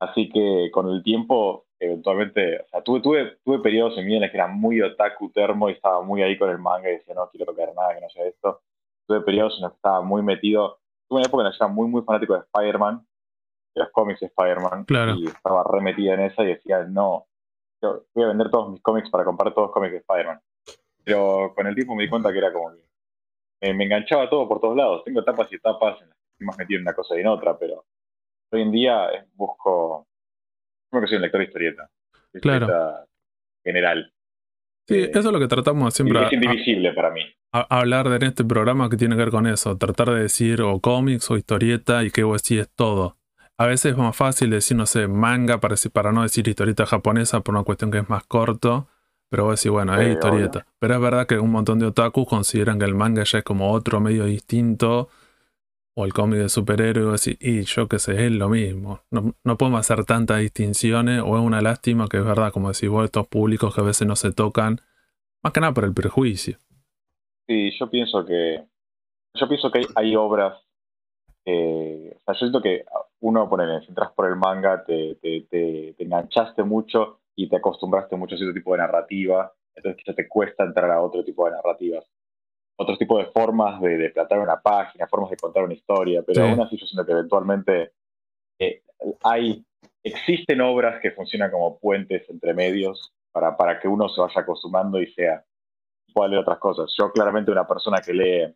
Así 0.00 0.30
que 0.30 0.70
con 0.72 0.88
el 0.88 1.02
tiempo, 1.02 1.66
eventualmente, 1.78 2.60
o 2.62 2.68
sea, 2.68 2.82
tuve, 2.82 3.00
tuve, 3.00 3.36
tuve 3.44 3.58
periodos 3.60 3.96
en 3.98 4.04
mi 4.04 4.08
vida 4.08 4.16
en 4.16 4.22
los 4.22 4.30
que 4.30 4.36
era 4.38 4.46
muy 4.46 4.80
otaku 4.80 5.30
termo 5.30 5.68
y 5.68 5.72
estaba 5.74 6.00
muy 6.02 6.22
ahí 6.22 6.38
con 6.38 6.48
el 6.50 6.58
manga 6.58 6.88
y 6.88 6.94
decía, 6.94 7.14
no 7.14 7.28
quiero 7.30 7.46
tocar 7.46 7.72
nada 7.74 7.94
que 7.94 8.00
no 8.00 8.08
sea 8.08 8.24
esto. 8.26 8.62
Tuve 9.06 9.20
periodos 9.20 9.56
en 9.56 9.62
los 9.62 9.72
que 9.72 9.76
estaba 9.76 10.00
muy 10.02 10.22
metido. 10.22 10.78
Tuve 11.08 11.18
una 11.20 11.26
época 11.28 11.42
en 11.42 11.44
la 11.46 11.50
que 11.50 11.56
era 11.58 11.68
muy, 11.68 11.88
muy 11.88 12.02
fanático 12.02 12.34
de 12.34 12.40
Spider-Man, 12.40 13.06
de 13.74 13.82
los 13.82 13.90
cómics 13.90 14.20
de 14.20 14.26
Spider-Man, 14.26 14.84
Claro. 14.84 15.14
y 15.16 15.26
estaba 15.26 15.64
remetida 15.64 16.14
en 16.14 16.20
esa 16.20 16.42
y 16.44 16.46
decía, 16.46 16.84
no, 16.84 17.26
yo 17.82 18.04
voy 18.14 18.24
a 18.24 18.28
vender 18.28 18.50
todos 18.50 18.70
mis 18.70 18.80
cómics 18.82 19.10
para 19.10 19.24
comprar 19.24 19.52
todos 19.52 19.66
los 19.68 19.74
cómics 19.74 19.92
de 19.92 19.98
Spider-Man. 19.98 20.40
Pero 21.04 21.52
con 21.54 21.66
el 21.66 21.74
tiempo 21.74 21.94
me 21.94 22.04
di 22.04 22.08
cuenta 22.08 22.32
que 22.32 22.38
era 22.38 22.52
como 22.52 22.70
que 22.72 22.82
me, 23.62 23.74
me 23.74 23.84
enganchaba 23.84 24.30
todo 24.30 24.48
por 24.48 24.60
todos 24.60 24.76
lados. 24.76 25.02
Tengo 25.04 25.20
etapas 25.20 25.50
y 25.52 25.56
etapas 25.56 26.00
en 26.00 26.08
las 26.08 26.16
que 26.16 26.24
estoy 26.32 26.46
más 26.46 26.58
metido 26.58 26.78
en 26.78 26.82
una 26.84 26.94
cosa 26.94 27.16
y 27.16 27.20
en 27.20 27.26
otra, 27.26 27.58
pero 27.58 27.84
hoy 28.52 28.62
en 28.62 28.72
día 28.72 29.06
eh, 29.10 29.24
busco. 29.34 30.06
Yo 30.92 31.00
que 31.00 31.06
soy 31.06 31.16
un 31.16 31.22
lector 31.22 31.40
de 31.40 31.46
historieta. 31.46 31.88
de 32.32 32.40
Claro. 32.40 32.66
historieta 32.66 33.06
general. 33.64 34.12
Sí, 34.88 34.94
eh, 34.96 35.10
eso 35.10 35.18
es 35.20 35.32
lo 35.32 35.38
que 35.38 35.48
tratamos 35.48 35.94
siempre 35.94 36.20
es 36.24 36.32
a- 36.32 36.34
indivisible 36.34 36.92
para 36.92 37.10
mí. 37.10 37.20
a- 37.52 37.78
hablar 37.80 38.08
de 38.08 38.16
en 38.16 38.22
este 38.24 38.44
programa 38.44 38.88
que 38.88 38.96
tiene 38.96 39.14
que 39.16 39.22
ver 39.22 39.30
con 39.30 39.46
eso, 39.46 39.76
tratar 39.76 40.10
de 40.10 40.22
decir 40.22 40.62
o 40.62 40.78
cómics 40.80 41.30
o 41.30 41.36
historieta 41.36 42.02
y 42.04 42.10
que 42.10 42.22
vos 42.24 42.42
decís 42.42 42.62
es 42.62 42.70
todo. 42.74 43.16
A 43.58 43.66
veces 43.66 43.92
es 43.92 43.98
más 43.98 44.16
fácil 44.16 44.50
decir, 44.50 44.76
no 44.76 44.86
sé, 44.86 45.06
manga 45.06 45.58
para, 45.60 45.76
para 45.92 46.12
no 46.12 46.22
decir 46.22 46.46
historieta 46.48 46.86
japonesa 46.86 47.40
por 47.40 47.54
una 47.54 47.64
cuestión 47.64 47.90
que 47.90 47.98
es 47.98 48.08
más 48.08 48.24
corto, 48.24 48.88
pero 49.28 49.44
vos 49.44 49.60
decís, 49.60 49.70
bueno, 49.70 49.94
es 49.96 50.06
Sí, 50.06 50.12
historieta. 50.12 50.66
Pero 50.78 50.94
es 50.94 51.00
verdad 51.00 51.26
que 51.26 51.38
un 51.38 51.50
montón 51.50 51.78
de 51.78 51.86
otakus 51.86 52.26
consideran 52.26 52.78
que 52.78 52.84
el 52.86 52.94
manga 52.94 53.22
ya 53.24 53.38
es 53.38 53.44
como 53.44 53.70
otro 53.72 54.00
medio 54.00 54.24
distinto 54.24 55.08
o 55.94 56.04
el 56.06 56.12
cómic 56.14 56.40
de 56.40 56.48
superhéroes 56.48 57.26
y, 57.28 57.36
y 57.40 57.62
yo 57.64 57.88
qué 57.88 57.98
sé, 57.98 58.26
es 58.26 58.32
lo 58.32 58.48
mismo. 58.48 59.00
No, 59.10 59.34
no 59.44 59.58
podemos 59.58 59.80
hacer 59.80 60.04
tantas 60.04 60.40
distinciones 60.40 61.22
o 61.24 61.36
es 61.38 61.42
una 61.44 61.60
lástima 61.62 62.08
que 62.08 62.18
es 62.18 62.24
verdad, 62.24 62.52
como 62.52 62.72
decís 62.72 62.88
vos, 62.88 63.04
estos 63.04 63.26
públicos 63.28 63.74
que 63.74 63.80
a 63.80 63.84
veces 63.84 64.06
no 64.08 64.16
se 64.16 64.32
tocan, 64.32 64.80
más 65.42 65.52
que 65.52 65.60
nada 65.60 65.74
por 65.74 65.84
el 65.84 65.94
prejuicio. 65.94 66.58
Sí, 67.46 67.70
yo 67.78 67.90
pienso 67.90 68.24
que. 68.24 68.64
Yo 69.34 69.48
pienso 69.48 69.70
que 69.70 69.78
hay, 69.80 69.86
hay 69.96 70.16
obras. 70.16 70.58
eh, 71.46 72.14
o 72.16 72.20
sea, 72.24 72.34
yo 72.34 72.38
siento 72.40 72.62
que 72.62 72.84
uno, 73.20 73.48
ponele, 73.50 73.80
si 73.82 73.88
entras 73.88 74.12
por 74.12 74.28
el 74.28 74.36
manga, 74.36 74.84
te, 74.84 75.16
te, 75.16 75.42
te, 75.50 75.94
te 75.96 76.04
enganchaste 76.04 76.64
mucho 76.64 77.20
y 77.36 77.48
te 77.48 77.56
acostumbraste 77.56 78.16
mucho 78.16 78.34
a 78.36 78.38
cierto 78.38 78.54
tipo 78.54 78.72
de 78.72 78.78
narrativa, 78.80 79.52
entonces 79.74 80.02
quizá 80.02 80.14
te 80.16 80.28
cuesta 80.28 80.64
entrar 80.64 80.90
a 80.90 81.02
otro 81.02 81.24
tipo 81.24 81.46
de 81.46 81.52
narrativas. 81.52 82.04
Otros 82.80 82.98
tipos 82.98 83.18
de 83.18 83.30
formas 83.32 83.80
de, 83.80 83.98
de 83.98 84.10
tratar 84.10 84.38
una 84.40 84.60
página, 84.60 85.06
formas 85.06 85.30
de 85.30 85.36
contar 85.36 85.64
una 85.64 85.74
historia, 85.74 86.22
pero 86.26 86.42
Sí. 86.44 86.50
aún 86.50 86.60
así 86.60 86.78
yo 86.78 86.86
siento 86.86 87.04
que 87.04 87.12
eventualmente 87.12 87.92
eh, 88.58 88.82
hay, 89.22 89.62
existen 90.02 90.60
obras 90.62 91.00
que 91.02 91.10
funcionan 91.10 91.50
como 91.50 91.78
puentes 91.78 92.28
entre 92.30 92.54
medios 92.54 93.12
para, 93.32 93.56
para 93.56 93.78
que 93.78 93.86
uno 93.86 94.08
se 94.08 94.20
vaya 94.20 94.40
acostumbrando 94.40 95.00
y 95.00 95.12
sea 95.12 95.44
pueda 96.14 96.28
leer 96.28 96.40
otras 96.42 96.58
cosas. 96.58 96.92
Yo 96.98 97.12
claramente 97.12 97.50
una 97.52 97.66
persona 97.68 97.98
que 98.04 98.12
lee 98.14 98.54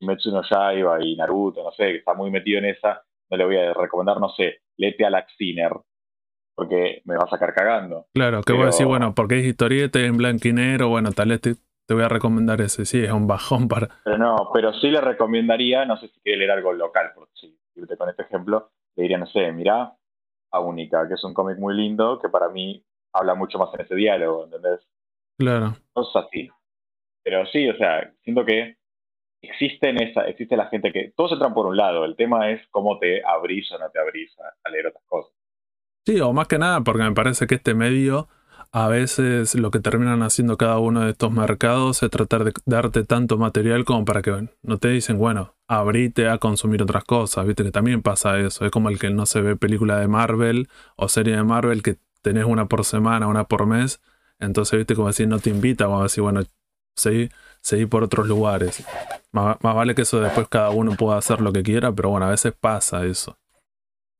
Kimetsu 0.00 0.32
no 0.32 0.42
Yaiba 0.42 1.04
y 1.04 1.14
Naruto, 1.14 1.62
no 1.62 1.70
sé, 1.72 1.84
que 1.92 1.96
está 1.98 2.14
muy 2.14 2.30
metido 2.30 2.58
en 2.58 2.64
esa, 2.64 3.02
no 3.30 3.36
le 3.36 3.44
voy 3.44 3.56
a 3.58 3.72
recomendar, 3.74 4.18
no 4.20 4.30
sé, 4.30 4.62
léete 4.78 5.04
a 5.04 5.10
Lax 5.10 5.32
Sinner, 5.36 5.70
porque 6.56 7.02
me 7.04 7.16
va 7.16 7.24
a 7.24 7.30
sacar 7.30 7.52
cagando. 7.54 8.06
Claro, 8.14 8.38
que 8.42 8.52
Pero- 8.52 8.64
vos 8.64 8.74
decís, 8.74 8.86
bueno, 8.86 9.14
porque 9.14 9.38
es 9.38 9.44
historieta 9.46 10.00
en 10.00 10.16
blanco 10.16 10.48
y 10.48 10.52
negro, 10.52 10.88
bueno, 10.88 11.12
tal 11.12 11.28
vez 11.28 11.40
te, 11.86 11.94
voy 11.94 12.02
a 12.02 12.08
recomendar 12.08 12.60
ese, 12.60 12.84
sí, 12.84 13.02
es 13.02 13.12
un 13.12 13.26
bajón 13.26 13.68
para... 13.68 13.88
Pero 14.04 14.18
no, 14.18 14.50
pero 14.52 14.72
sí 14.74 14.88
le 14.90 15.00
recomendaría, 15.00 15.84
no 15.84 15.96
sé 15.96 16.08
si 16.08 16.20
quiere 16.20 16.38
leer 16.38 16.50
algo 16.52 16.72
local, 16.72 17.12
por 17.14 17.28
si 17.34 17.58
irte 17.76 17.96
con 17.96 18.08
este 18.08 18.22
ejemplo, 18.22 18.70
le 18.96 19.02
diría, 19.02 19.18
no 19.18 19.26
sé, 19.26 19.52
mirá 19.52 19.94
a 20.52 20.60
Única, 20.60 21.08
que 21.08 21.14
es 21.14 21.24
un 21.24 21.34
cómic 21.34 21.58
muy 21.58 21.74
lindo, 21.74 22.18
que 22.20 22.28
para 22.28 22.48
mí 22.48 22.84
habla 23.12 23.34
mucho 23.34 23.58
más 23.58 23.72
en 23.74 23.80
ese 23.80 23.94
diálogo, 23.94 24.44
¿entendés? 24.44 24.80
Claro, 25.38 25.74
cosas 25.92 26.26
así. 26.26 26.48
Pero 27.24 27.44
sí, 27.46 27.68
o 27.68 27.76
sea, 27.76 28.12
siento 28.22 28.44
que 28.44 28.76
existen 29.42 30.00
esa, 30.00 30.26
existe 30.26 30.56
la 30.56 30.66
gente 30.66 30.92
que 30.92 31.12
todos 31.16 31.32
entran 31.32 31.54
por 31.54 31.66
un 31.66 31.76
lado. 31.76 32.04
El 32.04 32.16
tema 32.16 32.50
es 32.50 32.60
cómo 32.70 32.98
te 32.98 33.24
abrís 33.24 33.70
o 33.72 33.78
no 33.78 33.90
te 33.90 33.98
abrís 33.98 34.32
a, 34.38 34.52
a 34.62 34.70
leer 34.70 34.88
otras 34.88 35.04
cosas. 35.06 35.32
Sí, 36.06 36.20
o 36.20 36.32
más 36.32 36.48
que 36.48 36.58
nada, 36.58 36.82
porque 36.82 37.02
me 37.02 37.12
parece 37.12 37.46
que 37.46 37.54
este 37.54 37.74
medio, 37.74 38.28
a 38.74 38.88
veces 38.88 39.54
lo 39.54 39.70
que 39.70 39.78
terminan 39.78 40.24
haciendo 40.24 40.56
cada 40.56 40.80
uno 40.80 41.02
de 41.02 41.12
estos 41.12 41.30
mercados 41.30 42.02
es 42.02 42.10
tratar 42.10 42.42
de 42.42 42.52
darte 42.66 43.04
tanto 43.04 43.38
material 43.38 43.84
como 43.84 44.04
para 44.04 44.20
que 44.20 44.48
no 44.62 44.78
te 44.78 44.88
dicen, 44.88 45.16
bueno, 45.16 45.54
abrite 45.68 46.28
a 46.28 46.38
consumir 46.38 46.82
otras 46.82 47.04
cosas, 47.04 47.46
viste 47.46 47.62
que 47.62 47.70
también 47.70 48.02
pasa 48.02 48.36
eso. 48.40 48.64
Es 48.64 48.72
como 48.72 48.88
el 48.88 48.98
que 48.98 49.10
no 49.10 49.26
se 49.26 49.42
ve 49.42 49.54
película 49.54 50.00
de 50.00 50.08
Marvel 50.08 50.68
o 50.96 51.08
serie 51.08 51.36
de 51.36 51.44
Marvel 51.44 51.84
que 51.84 51.98
tenés 52.20 52.46
una 52.46 52.66
por 52.66 52.84
semana, 52.84 53.28
una 53.28 53.44
por 53.44 53.64
mes. 53.64 54.00
Entonces, 54.40 54.76
viste, 54.76 54.96
como 54.96 55.06
decir, 55.06 55.28
no 55.28 55.38
te 55.38 55.50
invita, 55.50 55.84
a 55.84 56.02
decir, 56.02 56.22
bueno, 56.22 56.42
seguí, 56.96 57.30
seguí 57.60 57.86
por 57.86 58.02
otros 58.02 58.26
lugares. 58.26 58.84
Más 59.30 59.56
vale 59.60 59.94
que 59.94 60.02
eso 60.02 60.18
después 60.18 60.48
cada 60.48 60.70
uno 60.70 60.96
pueda 60.96 61.16
hacer 61.16 61.40
lo 61.40 61.52
que 61.52 61.62
quiera, 61.62 61.92
pero 61.92 62.10
bueno, 62.10 62.26
a 62.26 62.30
veces 62.30 62.52
pasa 62.60 63.06
eso. 63.06 63.38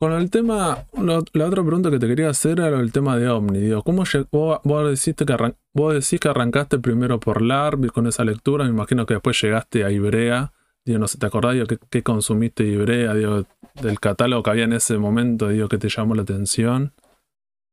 Con 0.04 0.12
el 0.12 0.30
tema, 0.30 0.84
la, 0.92 1.22
la 1.32 1.46
otra 1.46 1.62
pregunta 1.62 1.90
que 1.90 1.98
te 1.98 2.06
quería 2.06 2.28
hacer 2.28 2.60
era 2.60 2.78
el 2.78 2.92
tema 2.92 3.16
de 3.16 3.26
Omni. 3.30 3.58
Digo, 3.58 3.82
¿cómo 3.82 4.02
lleg- 4.04 4.28
vos, 4.30 4.60
vos 4.62 4.86
deciste 4.90 5.24
que 5.24 5.32
arran- 5.32 5.56
vos 5.72 5.94
decís 5.94 6.20
que 6.20 6.28
arrancaste 6.28 6.78
primero 6.78 7.18
por 7.18 7.40
LARP 7.40 7.86
y 7.86 7.88
con 7.88 8.06
esa 8.06 8.22
lectura? 8.22 8.64
Me 8.64 8.70
imagino 8.70 9.06
que 9.06 9.14
después 9.14 9.40
llegaste 9.40 9.82
a 9.82 9.90
Ibrea. 9.90 10.52
Digo, 10.84 10.98
no 10.98 11.08
sé, 11.08 11.16
¿te 11.18 11.24
acordás 11.24 11.54
digo, 11.54 11.66
qué, 11.66 11.78
qué 11.90 12.02
consumiste 12.02 12.64
de 12.64 12.72
Ibrea? 12.72 13.14
Digo, 13.14 13.44
del 13.80 13.98
catálogo 13.98 14.42
que 14.42 14.50
había 14.50 14.64
en 14.64 14.74
ese 14.74 14.98
momento, 14.98 15.48
digo, 15.48 15.68
que 15.68 15.78
te 15.78 15.88
llamó 15.88 16.14
la 16.14 16.20
atención. 16.20 16.92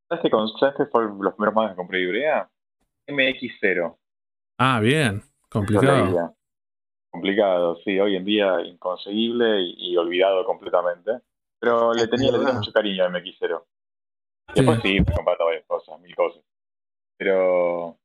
¿Sabes 0.07 0.21
qué, 0.23 0.29
con- 0.29 0.47
¿Sabes 0.57 0.75
qué 0.77 0.85
fue 0.85 1.03
los 1.19 1.33
primeros 1.33 1.53
mangas 1.53 1.71
que 1.73 1.75
compré 1.75 1.97
de 1.97 2.03
Ibrea? 2.05 2.49
MX0. 3.09 3.97
Ah, 4.57 4.79
bien, 4.79 5.21
complicado. 5.49 6.33
Complicado, 7.11 7.75
sí, 7.83 7.99
hoy 7.99 8.15
en 8.15 8.23
día 8.23 8.61
inconseguible 8.61 9.63
y, 9.63 9.91
y 9.91 9.97
olvidado 9.97 10.45
completamente. 10.45 11.11
Pero 11.61 11.93
le 11.93 12.07
tenía, 12.07 12.31
le 12.31 12.39
tenía 12.39 12.53
mucho 12.53 12.73
cariño 12.73 13.05
a 13.05 13.09
MX0. 13.09 13.63
Y 14.49 14.53
Después 14.55 14.79
sí, 14.81 14.97
fui 15.03 15.13
comprando 15.13 15.45
varias 15.45 15.65
cosas, 15.67 16.01
mil 16.01 16.15
cosas. 16.15 16.43
Pero, 17.17 17.97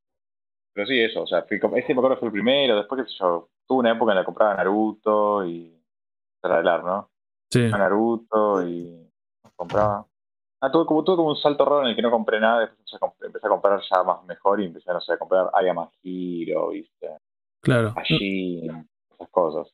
pero 0.75 0.87
sí, 0.87 1.01
eso, 1.01 1.23
o 1.23 1.27
sea, 1.27 1.43
fui, 1.45 1.57
ese 1.57 1.95
me 1.95 2.01
acuerdo 2.01 2.19
fue 2.19 2.29
el 2.29 2.33
primero, 2.33 2.77
después 2.77 3.03
qué 3.03 3.11
sé 3.11 3.17
yo, 3.19 3.49
tuve 3.67 3.79
una 3.79 3.93
época 3.93 4.13
en 4.13 4.17
la 4.17 4.23
que 4.23 4.27
compraba 4.27 4.55
Naruto 4.57 5.47
y 5.47 5.75
para 6.39 6.59
hablar, 6.59 6.85
¿no? 6.85 7.11
Sí, 7.51 7.65
A 7.65 7.79
Naruto 7.79 8.69
y 8.69 9.11
compraba. 9.57 10.07
Ah, 10.61 10.71
tuve 10.71 10.85
como, 10.85 11.03
tuve 11.03 11.17
como 11.17 11.31
un 11.31 11.37
salto 11.37 11.65
raro 11.65 11.83
en 11.83 11.89
el 11.89 11.97
que 11.97 12.03
no 12.03 12.11
compré 12.11 12.39
nada, 12.39 12.61
después 12.61 13.17
empecé 13.23 13.47
a, 13.47 13.51
comprar 13.51 13.81
ya 13.91 14.03
más 14.03 14.23
mejor 14.25 14.61
y 14.61 14.67
empecé, 14.67 14.93
no 14.93 15.01
sé, 15.01 15.15
a 15.15 15.19
comprar 15.19 15.51
Ayama 15.55 15.91
Hero, 16.03 16.69
¿viste? 16.69 17.09
claro. 17.61 17.95
Allí, 17.97 18.69
esas 19.15 19.29
cosas. 19.31 19.73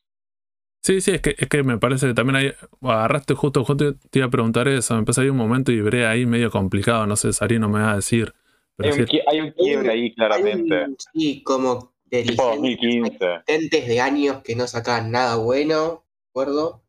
Sí, 0.83 1.01
sí, 1.01 1.13
es 1.13 1.21
que, 1.21 1.37
es 1.39 1.49
que 1.49 1.63
me 1.63 1.79
parece 1.79 2.09
que 2.09 2.15
también 2.15 2.37
hay. 2.37 2.53
Agarraste 2.83 3.35
justo, 3.35 3.65
justo 3.65 3.95
te 3.95 4.19
iba 4.19 4.27
a 4.27 4.31
preguntar 4.31 4.67
eso. 4.69 4.95
Me 4.95 5.01
empezó 5.01 5.21
a 5.21 5.25
ir 5.25 5.31
un 5.31 5.37
momento 5.37 5.71
y 5.71 5.77
Ibrea 5.77 6.11
ahí 6.11 6.27
medio 6.27 6.51
complicado. 6.51 7.07
No 7.07 7.15
sé, 7.17 7.33
Sari 7.33 7.59
no 7.61 7.69
me 7.69 7.81
va 7.81 7.93
a 7.93 7.97
decir. 7.97 8.35
Pero 8.77 8.93
Hay 8.95 9.01
un, 9.01 9.09
hay 9.29 9.41
un 9.41 9.51
quiebre 9.53 9.91
ahí, 9.91 10.15
claramente. 10.15 10.85
un- 10.85 10.97
sí, 11.15 11.43
como 11.45 11.93
de 12.07 12.23
Tipo 12.25 12.53
licencias 12.53 12.57
2015. 12.57 13.27
existentes 13.47 13.87
de 13.89 14.01
años 14.01 14.43
que 14.43 14.57
no 14.57 14.67
sacaban 14.67 15.11
nada 15.13 15.37
bueno, 15.37 16.05
¿recuerdo? 16.29 16.83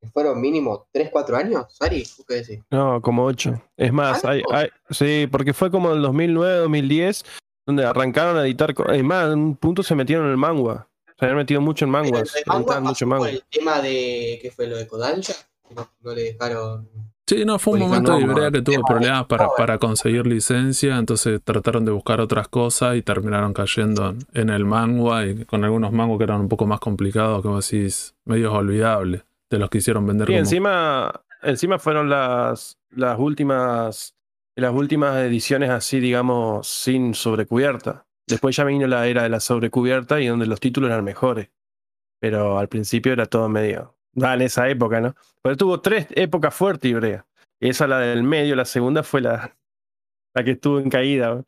Que 0.00 0.08
fueron 0.08 0.40
mínimo 0.40 0.86
3, 0.92 1.08
4 1.10 1.36
años, 1.36 1.64
Sari, 1.70 2.04
¿tú 2.16 2.24
qué 2.28 2.34
decís? 2.34 2.60
No, 2.70 3.00
como 3.00 3.24
ocho. 3.24 3.60
Es 3.76 3.92
más, 3.92 4.24
hay, 4.26 4.42
hay- 4.52 4.68
sí, 4.90 5.26
porque 5.30 5.54
fue 5.54 5.70
como 5.70 5.90
en 5.90 5.96
el 5.96 6.02
2009, 6.02 6.56
2010, 6.58 7.24
donde 7.66 7.84
arrancaron 7.86 8.36
a 8.36 8.44
editar. 8.44 8.74
co- 8.74 8.90
Es 8.92 9.02
más, 9.02 9.32
en 9.32 9.38
un 9.38 9.56
punto 9.56 9.82
se 9.82 9.94
metieron 9.94 10.26
en 10.26 10.32
el 10.32 10.36
manga. 10.36 10.87
Se 11.18 11.24
habían 11.24 11.38
metido 11.38 11.60
mucho 11.60 11.84
en 11.84 11.90
manguas. 11.90 12.34
editaban 12.34 12.82
mucho 12.84 13.08
por 13.08 13.28
el 13.28 13.42
tema 13.50 13.80
de, 13.80 14.38
¿qué 14.40 14.50
fue 14.50 14.66
lo 14.66 14.76
de 14.76 14.86
Kodansha? 14.86 15.34
No, 15.74 15.90
no 16.00 16.14
le 16.14 16.22
dejaron... 16.22 16.88
Sí, 17.26 17.44
no, 17.44 17.58
fue 17.58 17.74
un 17.74 17.80
Porque 17.80 17.90
momento 17.90 18.16
de 18.16 18.22
Ibrea 18.22 18.50
que 18.50 18.62
tuvo 18.62 18.82
problemas 18.86 19.26
para, 19.26 19.48
para 19.54 19.76
conseguir 19.76 20.26
licencia, 20.26 20.96
entonces 20.96 21.42
trataron 21.44 21.84
de 21.84 21.92
buscar 21.92 22.22
otras 22.22 22.48
cosas 22.48 22.96
y 22.96 23.02
terminaron 23.02 23.52
cayendo 23.52 24.08
en, 24.08 24.26
en 24.32 24.48
el 24.48 24.64
manga 24.64 25.26
y 25.26 25.44
con 25.44 25.62
algunos 25.62 25.92
mangos 25.92 26.16
que 26.16 26.24
eran 26.24 26.40
un 26.40 26.48
poco 26.48 26.66
más 26.66 26.80
complicados, 26.80 27.42
vos 27.42 27.68
decís, 27.68 28.14
medios 28.24 28.54
olvidables, 28.54 29.24
de 29.50 29.58
los 29.58 29.68
que 29.68 29.78
hicieron 29.78 30.06
vender 30.06 30.26
Sí, 30.26 30.32
como... 30.32 30.38
encima, 30.38 31.22
encima 31.42 31.78
fueron 31.78 32.08
las, 32.08 32.78
las 32.90 33.18
últimas 33.18 34.14
las 34.56 34.74
últimas 34.74 35.16
ediciones 35.18 35.70
así, 35.70 36.00
digamos, 36.00 36.66
sin 36.66 37.14
sobrecubierta. 37.14 38.07
Después 38.28 38.56
ya 38.56 38.64
vino 38.64 38.86
la 38.86 39.06
era 39.06 39.22
de 39.22 39.28
la 39.28 39.40
sobrecubierta 39.40 40.20
y 40.20 40.26
donde 40.26 40.46
los 40.46 40.60
títulos 40.60 40.90
eran 40.90 41.04
mejores. 41.04 41.50
Pero 42.20 42.58
al 42.58 42.68
principio 42.68 43.12
era 43.12 43.26
todo 43.26 43.48
medio. 43.48 43.94
Ah, 44.22 44.34
en 44.34 44.42
esa 44.42 44.68
época, 44.68 45.00
¿no? 45.00 45.14
Pero 45.42 45.56
tuvo 45.56 45.80
tres 45.80 46.06
épocas 46.10 46.54
fuertes, 46.54 46.90
Ibrea. 46.90 47.26
Esa, 47.60 47.86
la 47.86 47.98
del 48.00 48.22
medio, 48.22 48.56
la 48.56 48.64
segunda 48.64 49.02
fue 49.02 49.20
la, 49.20 49.56
la 50.34 50.44
que 50.44 50.52
estuvo 50.52 50.78
en 50.78 50.90
caída. 50.90 51.42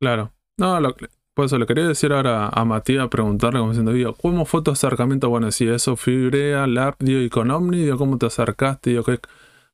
Claro. 0.00 0.32
No, 0.58 0.80
lo, 0.80 0.94
por 1.34 1.46
eso 1.46 1.58
le 1.58 1.66
quería 1.66 1.88
decir 1.88 2.12
ahora 2.12 2.48
a 2.48 2.64
Matías, 2.64 3.08
preguntarle 3.08 3.58
como 3.58 3.72
diciendo, 3.72 3.92
digo, 3.92 4.14
¿cómo 4.14 4.44
fue 4.44 4.62
tu 4.62 4.70
acercamiento? 4.70 5.28
Bueno, 5.28 5.50
sí, 5.50 5.68
eso 5.68 5.96
fue 5.96 6.12
Ibrea, 6.12 6.66
LARP, 6.66 7.02
digo, 7.02 7.20
y 7.20 7.28
con 7.28 7.50
Omni, 7.50 7.90
¿cómo 7.98 8.18
te 8.18 8.26
acercaste? 8.26 8.90
Digo, 8.90 9.02
¿qué, 9.02 9.18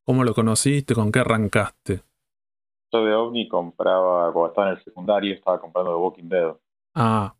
¿cómo 0.04 0.24
lo 0.24 0.34
conociste? 0.34 0.94
¿Con 0.94 1.12
qué 1.12 1.18
arrancaste? 1.20 2.02
Yo 2.92 3.04
de 3.04 3.14
OVNI 3.14 3.48
compraba, 3.48 4.32
cuando 4.32 4.48
estaba 4.48 4.70
en 4.70 4.76
el 4.76 4.84
secundario, 4.84 5.34
estaba 5.34 5.60
comprando 5.60 5.92
The 5.92 5.96
Walking 5.98 6.28
Dead. 6.28 6.54
Ah, 6.94 7.34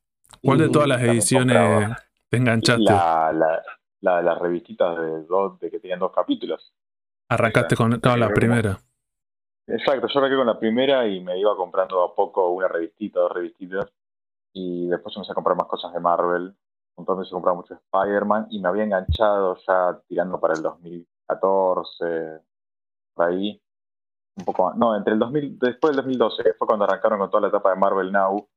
¿cuál 0.44 0.58
de 0.58 0.68
todas 0.68 0.88
las 0.88 1.00
ediciones 1.02 1.56
compraba. 1.56 1.96
te 2.28 2.36
enganchaste? 2.36 2.84
La, 2.84 3.32
la, 3.32 3.62
la- 4.00 4.22
las 4.22 4.38
revistitas 4.38 4.96
de, 4.98 5.24
dos, 5.24 5.58
de 5.58 5.70
que 5.70 5.80
tenían 5.80 5.98
dos 5.98 6.12
capítulos. 6.12 6.72
Arrancaste 7.28 7.76
con, 7.76 7.98
claro, 8.00 8.18
la 8.18 8.28
que 8.28 8.34
primera. 8.34 8.78
Exacto, 9.66 10.08
yo 10.08 10.18
arranqué 10.18 10.36
con 10.36 10.46
la 10.46 10.58
primera 10.58 11.06
y 11.06 11.20
me 11.20 11.38
iba 11.38 11.54
comprando 11.56 12.02
a 12.02 12.14
poco 12.14 12.50
una 12.50 12.66
revistita, 12.68 13.20
dos 13.20 13.32
revistitas. 13.32 13.86
Y 14.52 14.88
después 14.88 15.14
empecé 15.16 15.32
a 15.32 15.34
comprar 15.34 15.56
más 15.56 15.66
cosas 15.66 15.92
de 15.92 16.00
Marvel. 16.00 16.54
Entonces 16.96 17.28
he 17.28 17.32
comprado 17.32 17.56
mucho 17.58 17.74
Spider-Man 17.74 18.48
y 18.50 18.60
me 18.60 18.68
había 18.68 18.84
enganchado 18.84 19.56
ya 19.66 20.00
tirando 20.08 20.40
para 20.40 20.54
el 20.54 20.62
2014, 20.62 22.40
por 23.14 23.26
ahí. 23.28 23.60
Un 24.36 24.44
poco 24.44 24.66
más. 24.68 24.76
No, 24.76 24.96
entre 24.96 25.12
el 25.14 25.18
2000, 25.18 25.58
después 25.58 25.90
del 25.90 25.96
2012, 26.04 26.42
que 26.42 26.52
fue 26.54 26.66
cuando 26.66 26.84
arrancaron 26.84 27.18
con 27.18 27.30
toda 27.30 27.42
la 27.42 27.48
etapa 27.48 27.70
de 27.70 27.76
Marvel 27.76 28.12
Now. 28.12 28.48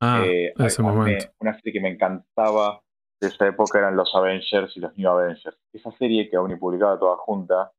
Ah, 0.00 0.22
Eh, 0.24 0.52
ese 0.58 0.82
momento. 0.82 1.26
me- 1.26 1.32
una 1.40 1.54
serie 1.56 1.72
que 1.72 1.80
me 1.80 1.90
encantaba 1.90 2.80
de 3.20 3.28
esa 3.28 3.48
época 3.48 3.78
eran 3.78 3.96
los 3.96 4.14
Avengers 4.14 4.76
y 4.76 4.80
los 4.80 4.96
New 4.96 5.08
Avengers. 5.10 5.58
Esa 5.72 5.90
serie 5.92 6.30
que 6.30 6.36
aún 6.36 6.56
publicaba 6.58 6.98
toda 6.98 7.16
junta, 7.16 7.72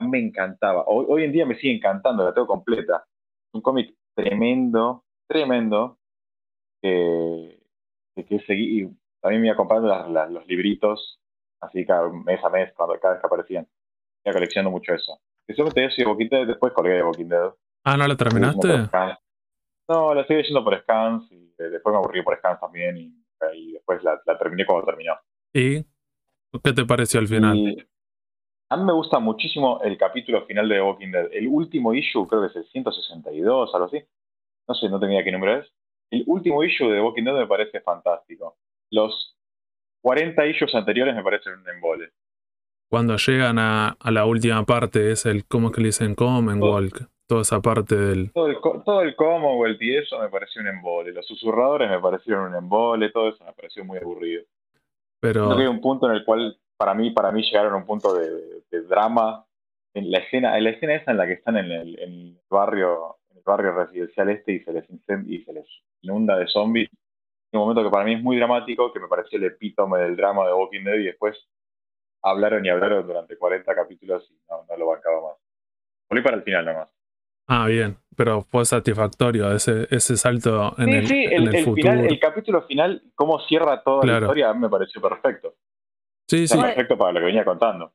me 0.00 0.18
encantaba. 0.18 0.84
Hoy, 0.86 1.04
hoy 1.08 1.24
en 1.24 1.32
día 1.32 1.44
me 1.44 1.54
sigue 1.56 1.76
encantando, 1.76 2.24
la 2.24 2.32
tengo 2.32 2.46
completa. 2.46 3.04
Un 3.52 3.60
cómic 3.60 3.94
tremendo, 4.16 5.04
tremendo, 5.28 5.98
que, 6.82 7.60
que, 8.16 8.24
que 8.24 8.40
seguí, 8.40 8.82
y 8.82 8.96
también 9.20 9.42
me 9.42 9.48
iba 9.48 9.56
comprando 9.56 9.88
las- 9.88 10.08
las- 10.10 10.30
los 10.30 10.46
libritos, 10.46 11.20
así 11.60 11.84
cada 11.84 12.08
mes 12.08 12.42
a 12.42 12.48
mes, 12.48 12.72
cuando, 12.74 12.98
cada 12.98 13.14
vez 13.14 13.20
que 13.20 13.26
aparecían. 13.26 13.68
Iba 14.24 14.32
coleccionando 14.34 14.70
mucho 14.70 14.94
eso. 14.94 15.18
Que 15.50 15.56
solamente 15.56 15.84
eso 15.84 16.00
y 16.00 16.04
Walking 16.04 16.28
Dead, 16.28 16.46
después 16.46 16.72
colgué 16.72 16.92
de 16.92 17.02
Walking 17.02 17.26
Dead. 17.26 17.50
Ah, 17.84 17.96
¿no 17.96 18.06
la 18.06 18.16
terminaste? 18.16 18.68
No, 19.88 20.14
la 20.14 20.24
seguí 20.24 20.44
yendo 20.44 20.62
por 20.62 20.80
scans 20.80 21.28
y 21.32 21.52
eh, 21.58 21.70
después 21.70 21.92
me 21.92 21.96
aburrí 21.98 22.22
por 22.22 22.38
scans 22.38 22.60
también 22.60 22.96
y, 22.96 23.12
y 23.56 23.72
después 23.72 24.00
la, 24.04 24.22
la 24.24 24.38
terminé 24.38 24.64
cuando 24.64 24.86
terminó. 24.86 25.14
¿Y 25.52 25.82
qué 26.62 26.72
te 26.72 26.84
pareció 26.84 27.18
al 27.18 27.26
final? 27.26 27.56
Y 27.56 27.84
a 28.68 28.76
mí 28.76 28.84
me 28.84 28.92
gusta 28.92 29.18
muchísimo 29.18 29.80
el 29.82 29.98
capítulo 29.98 30.46
final 30.46 30.68
de 30.68 30.80
Walking 30.80 31.10
Dead. 31.10 31.28
El 31.32 31.48
último 31.48 31.94
issue, 31.94 32.28
creo 32.28 32.42
que 32.42 32.46
es 32.46 32.56
el 32.56 32.66
162, 32.66 33.74
algo 33.74 33.86
así. 33.86 34.04
No 34.68 34.74
sé, 34.76 34.88
no 34.88 35.00
tenía 35.00 35.24
qué 35.24 35.32
número 35.32 35.58
es. 35.58 35.74
El 36.12 36.22
último 36.28 36.62
issue 36.62 36.92
de 36.92 37.02
Walking 37.02 37.24
Dead 37.24 37.34
me 37.34 37.48
parece 37.48 37.80
fantástico. 37.80 38.56
Los 38.92 39.36
40 40.02 40.46
issues 40.46 40.72
anteriores 40.76 41.16
me 41.16 41.24
parecen 41.24 41.54
un 41.54 41.68
embole. 41.68 42.12
Cuando 42.90 43.16
llegan 43.16 43.58
a, 43.58 43.96
a 44.00 44.10
la 44.10 44.24
última 44.26 44.64
parte, 44.64 45.12
es 45.12 45.24
el, 45.24 45.44
¿cómo 45.46 45.68
es 45.68 45.74
que 45.74 45.80
le 45.80 45.88
dicen? 45.88 46.14
Common 46.14 46.60
Oh. 46.62 46.72
Walk. 46.74 47.08
Toda 47.28 47.42
esa 47.42 47.60
parte 47.60 47.94
del... 47.94 48.32
Todo 48.32 48.48
el, 48.48 48.56
todo 48.84 49.02
el 49.02 49.14
Commonwealth 49.14 49.80
y 49.80 49.94
eso 49.96 50.18
me 50.18 50.28
pareció 50.28 50.60
un 50.62 50.66
embole. 50.66 51.12
Los 51.12 51.24
susurradores 51.28 51.88
me 51.88 52.00
parecieron 52.00 52.50
un 52.50 52.56
embole, 52.56 53.10
todo 53.10 53.28
eso 53.28 53.44
me 53.44 53.52
pareció 53.52 53.84
muy 53.84 53.98
aburrido. 53.98 54.42
Pero... 55.20 55.44
Creo 55.46 55.56
que 55.56 55.62
hay 55.62 55.68
un 55.68 55.80
punto 55.80 56.10
en 56.10 56.16
el 56.16 56.24
cual 56.24 56.58
para 56.76 56.92
mí, 56.94 57.12
para 57.12 57.30
mí 57.30 57.42
llegaron 57.44 57.72
a 57.74 57.76
un 57.76 57.86
punto 57.86 58.12
de, 58.14 58.28
de- 58.28 58.62
de 58.72 58.82
drama. 58.82 59.44
En 59.94 60.10
la 60.10 60.18
escena, 60.18 60.58
en 60.58 60.64
la 60.64 60.70
escena 60.70 60.94
esa 60.96 61.12
en 61.12 61.16
la 61.18 61.26
que 61.26 61.34
están 61.34 61.56
en 61.56 61.70
el, 61.70 61.98
en 62.00 62.10
el 62.12 62.38
barrio, 62.50 63.16
en 63.30 63.36
el 63.36 63.42
barrio 63.44 63.72
residencial 63.74 64.28
este 64.30 64.52
y 64.52 64.60
se 64.60 64.72
les 64.72 64.84
y 65.28 65.38
se 65.44 65.52
les 65.52 65.66
inunda 66.02 66.36
de 66.36 66.48
zombies. 66.48 66.88
Un 67.52 67.60
momento 67.60 67.84
que 67.84 67.90
para 67.90 68.04
mí 68.04 68.14
es 68.14 68.22
muy 68.22 68.36
dramático, 68.38 68.92
que 68.92 68.98
me 69.00 69.06
pareció 69.08 69.38
el 69.38 69.44
epítome 69.44 69.98
del 70.00 70.16
drama 70.16 70.46
de 70.46 70.52
Walking 70.54 70.82
Dead 70.84 70.94
y 70.98 71.04
después 71.04 71.36
hablaron 72.22 72.64
y 72.64 72.68
hablaron 72.68 73.06
durante 73.06 73.36
40 73.36 73.74
capítulos 73.74 74.28
y 74.30 74.38
no, 74.50 74.64
no 74.68 74.76
lo 74.76 74.86
bancaba 74.86 75.20
más. 75.22 75.36
Volví 76.08 76.22
para 76.22 76.36
el 76.36 76.42
final 76.42 76.64
nomás. 76.64 76.88
Ah, 77.48 77.66
bien. 77.66 77.96
Pero 78.16 78.42
fue 78.42 78.64
satisfactorio 78.64 79.50
ese, 79.52 79.86
ese 79.90 80.16
salto 80.16 80.74
en 80.78 80.86
sí, 80.86 80.92
el, 80.96 81.06
sí, 81.06 81.24
en 81.24 81.42
el, 81.48 81.64
futuro. 81.64 81.74
final, 81.92 82.06
el 82.06 82.20
capítulo 82.20 82.62
final, 82.66 83.02
cómo 83.14 83.40
cierra 83.40 83.82
toda 83.82 84.02
Claro. 84.02 84.20
la 84.20 84.26
historia, 84.26 84.50
a 84.50 84.54
mí 84.54 84.60
me 84.60 84.68
pareció 84.68 85.00
perfecto. 85.00 85.54
Sí, 86.28 86.44
Está 86.44 86.56
sí. 86.56 86.62
perfecto 86.62 86.96
para 86.98 87.12
lo 87.12 87.20
que 87.20 87.26
venía 87.26 87.44
contando. 87.44 87.92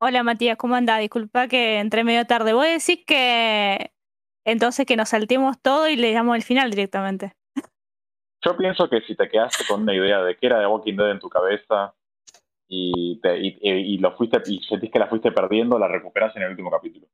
Hola 0.00 0.22
Matías, 0.24 0.56
¿cómo 0.56 0.74
andás? 0.74 0.98
Disculpa 1.00 1.46
que 1.46 1.78
entré 1.78 2.02
medio 2.02 2.26
tarde. 2.26 2.52
Voy 2.54 2.66
a 2.66 2.72
decir 2.72 3.04
que 3.06 3.92
entonces 4.44 4.84
que 4.84 4.96
nos 4.96 5.10
saltemos 5.10 5.60
todo 5.62 5.88
y 5.88 5.94
le 5.96 6.12
damos 6.12 6.34
el 6.34 6.42
final 6.42 6.70
directamente. 6.70 7.34
Yo 8.44 8.56
pienso 8.56 8.88
que 8.88 9.00
si 9.02 9.14
te 9.14 9.28
quedaste 9.28 9.64
con 9.68 9.82
una 9.82 9.94
idea 9.94 10.20
de 10.22 10.36
que 10.36 10.46
era 10.46 10.58
de 10.58 10.66
Walking 10.66 10.96
Dead 10.96 11.12
en 11.12 11.20
tu 11.20 11.28
cabeza 11.28 11.94
y, 12.68 13.20
te, 13.22 13.38
y, 13.38 13.58
y 13.62 13.98
lo 13.98 14.16
fuiste 14.16 14.40
y 14.46 14.60
sentís 14.62 14.90
que 14.90 14.98
la 14.98 15.08
fuiste 15.08 15.32
perdiendo, 15.32 15.78
la 15.78 15.88
recuperas 15.88 16.34
en 16.36 16.42
el 16.42 16.50
último 16.50 16.70
capítulo. 16.70 17.06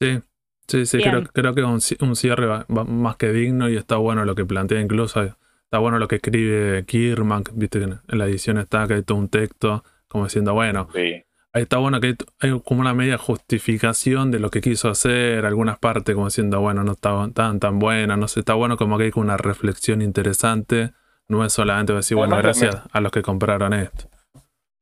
Sí, 0.00 0.20
sí, 0.68 0.86
sí, 0.86 0.98
creo, 0.98 1.24
creo 1.24 1.54
que 1.54 1.60
es 1.62 1.66
un, 2.00 2.08
un 2.08 2.16
cierre 2.16 2.46
va- 2.46 2.66
va- 2.74 2.84
más 2.84 3.16
que 3.16 3.32
digno 3.32 3.68
y 3.68 3.76
está 3.76 3.96
bueno 3.96 4.24
lo 4.24 4.34
que 4.34 4.44
plantea 4.44 4.80
incluso. 4.80 5.22
Está 5.22 5.78
bueno 5.78 5.98
lo 5.98 6.08
que 6.08 6.16
escribe 6.16 6.84
Kirman, 6.86 7.44
viste 7.54 7.78
que 7.80 7.84
en 7.84 8.00
la 8.18 8.26
edición 8.26 8.58
está 8.58 8.86
que 8.86 8.94
hay 8.94 9.02
todo 9.02 9.18
un 9.18 9.28
texto 9.28 9.84
como 10.08 10.24
diciendo, 10.24 10.54
bueno, 10.54 10.88
Sí. 10.94 11.22
ahí 11.52 11.62
está 11.62 11.76
bueno 11.78 12.00
que 12.00 12.06
hay, 12.08 12.14
hay 12.40 12.60
como 12.60 12.80
una 12.80 12.94
media 12.94 13.18
justificación 13.18 14.30
de 14.30 14.38
lo 14.38 14.50
que 14.50 14.60
quiso 14.62 14.88
hacer, 14.88 15.44
algunas 15.44 15.78
partes 15.78 16.14
como 16.14 16.26
diciendo, 16.28 16.60
bueno, 16.60 16.84
no 16.84 16.92
estaban 16.92 17.32
tan 17.34 17.60
tan 17.60 17.78
buenas, 17.78 18.16
no 18.18 18.28
sé, 18.28 18.40
está 18.40 18.54
bueno 18.54 18.76
como 18.78 18.96
que 18.96 19.04
hay 19.04 19.12
una 19.16 19.36
reflexión 19.36 20.00
interesante, 20.00 20.92
no 21.28 21.44
es 21.44 21.52
solamente 21.52 21.92
decir, 21.92 22.16
bueno, 22.16 22.36
gracias 22.38 22.76
a 22.90 23.00
los 23.00 23.12
que 23.12 23.20
compraron 23.22 23.74
esto. 23.74 24.08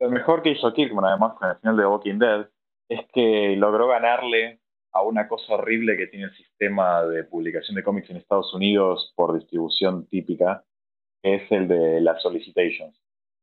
Lo 0.00 0.10
mejor 0.10 0.42
que 0.42 0.50
hizo 0.50 0.72
Kirkman, 0.72 1.04
además, 1.04 1.34
con 1.38 1.48
el 1.48 1.56
final 1.56 1.76
de 1.76 1.86
Walking 1.86 2.18
Dead, 2.18 2.46
es 2.88 3.00
que 3.12 3.56
logró 3.56 3.88
ganarle 3.88 4.60
a 4.92 5.02
una 5.02 5.28
cosa 5.28 5.54
horrible 5.54 5.96
que 5.96 6.06
tiene 6.06 6.26
el 6.26 6.36
sistema 6.36 7.02
de 7.04 7.24
publicación 7.24 7.76
de 7.76 7.82
cómics 7.82 8.10
en 8.10 8.16
Estados 8.16 8.52
Unidos 8.54 9.12
por 9.14 9.34
distribución 9.34 10.06
típica, 10.06 10.64
que 11.22 11.36
es 11.36 11.52
el 11.52 11.68
de 11.68 12.00
las 12.00 12.22
solicitations. 12.22 12.98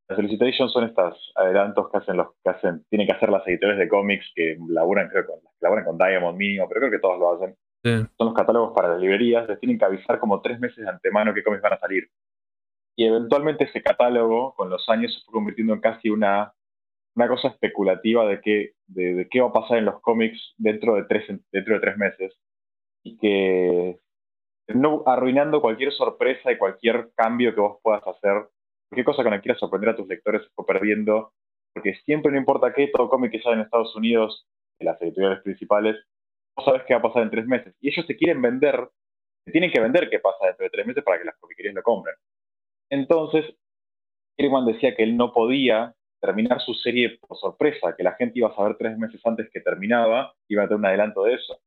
Las 0.09 0.17
solicitations 0.17 0.71
son 0.71 0.85
estos 0.85 1.31
adelantos 1.35 1.89
que 1.89 1.97
hacen 1.97 2.17
los 2.17 2.27
que 2.43 2.49
hacen, 2.49 2.83
tienen 2.89 3.07
que 3.07 3.13
hacer 3.13 3.29
las 3.29 3.47
editoriales 3.47 3.79
de 3.79 3.89
cómics 3.89 4.25
que 4.35 4.57
laburan, 4.67 5.09
creo, 5.09 5.25
con, 5.25 5.39
laburan 5.61 5.85
con 5.85 5.97
Diamond 5.97 6.37
mínimo, 6.37 6.67
pero 6.67 6.81
creo 6.81 6.91
que 6.91 6.99
todos 6.99 7.19
lo 7.19 7.33
hacen. 7.33 7.55
Sí, 7.83 7.91
son 8.17 8.27
los 8.27 8.33
catálogos 8.33 8.73
para 8.73 8.89
las 8.89 8.99
librerías, 8.99 9.47
les 9.47 9.59
tienen 9.59 9.77
que 9.77 9.85
avisar 9.85 10.19
como 10.19 10.41
tres 10.41 10.59
meses 10.59 10.77
de 10.77 10.89
antemano 10.89 11.33
qué 11.33 11.43
cómics 11.43 11.61
van 11.61 11.73
a 11.73 11.79
salir. 11.79 12.07
Y 12.95 13.05
eventualmente 13.05 13.65
ese 13.65 13.81
catálogo, 13.81 14.53
con 14.55 14.69
los 14.69 14.87
años, 14.89 15.13
se 15.13 15.21
fue 15.25 15.33
convirtiendo 15.33 15.73
en 15.73 15.81
casi 15.81 16.09
una, 16.09 16.53
una 17.15 17.27
cosa 17.27 17.49
especulativa 17.49 18.25
de 18.27 18.41
qué, 18.41 18.73
de, 18.87 19.27
qué 19.29 19.41
va 19.41 19.49
a 19.49 19.53
pasar 19.53 19.77
en 19.79 19.85
los 19.85 20.01
cómics 20.01 20.53
dentro 20.57 20.95
de 20.95 21.05
tres, 21.05 21.25
dentro 21.51 21.75
de 21.75 21.79
tres 21.79 21.97
meses. 21.97 22.33
Y 23.03 23.17
que 23.17 23.99
no, 24.67 25.03
arruinando 25.05 25.61
cualquier 25.61 25.91
sorpresa 25.91 26.51
y 26.51 26.57
cualquier 26.57 27.11
cambio 27.15 27.53
que 27.53 27.61
vos 27.61 27.79
puedas 27.81 28.05
hacer, 28.07 28.47
cualquier 28.89 29.05
cosa 29.05 29.23
con 29.23 29.31
la 29.31 29.37
que 29.37 29.43
quieras 29.43 29.59
sorprender 29.59 29.89
a 29.89 29.95
tus 29.95 30.07
lectores 30.07 30.43
se 30.43 30.49
fue 30.55 30.65
perdiendo, 30.65 31.33
porque 31.73 31.95
siempre, 32.05 32.31
no 32.31 32.37
importa 32.37 32.73
qué, 32.73 32.87
todo 32.87 33.09
cómic 33.09 33.31
que 33.31 33.41
sale 33.41 33.55
en 33.55 33.61
Estados 33.61 33.95
Unidos, 33.95 34.47
en 34.79 34.85
las 34.87 35.01
editoriales 35.01 35.41
principales, 35.41 35.97
vos 36.55 36.65
sabes 36.65 36.83
qué 36.87 36.93
va 36.93 36.99
a 36.99 37.03
pasar 37.03 37.23
en 37.23 37.31
tres 37.31 37.45
meses. 37.47 37.75
Y 37.81 37.89
ellos 37.89 38.05
te 38.07 38.15
quieren 38.15 38.41
vender, 38.41 38.89
te 39.45 39.51
tienen 39.51 39.71
que 39.71 39.81
vender 39.81 40.09
qué 40.09 40.19
pasa 40.19 40.47
dentro 40.47 40.63
de 40.63 40.69
tres 40.69 40.87
meses 40.87 41.03
para 41.03 41.17
que 41.19 41.25
las 41.25 41.37
comiquerías 41.39 41.75
lo 41.75 41.83
compren. 41.83 42.15
Entonces, 42.93 43.55
Kirkman 44.37 44.67
decía 44.67 44.95
que 44.95 45.01
él 45.01 45.17
no 45.17 45.33
podía 45.33 45.95
terminar 46.21 46.61
su 46.61 46.75
serie 46.75 47.17
por 47.17 47.35
sorpresa, 47.39 47.95
que 47.97 48.03
la 48.03 48.13
gente 48.13 48.37
iba 48.37 48.49
a 48.49 48.55
saber 48.55 48.77
tres 48.77 48.99
meses 48.99 49.19
antes 49.25 49.49
que 49.51 49.61
terminaba, 49.61 50.35
iba 50.47 50.61
a 50.61 50.67
tener 50.67 50.77
un 50.77 50.85
adelanto 50.85 51.23
de 51.23 51.33
eso. 51.33 51.59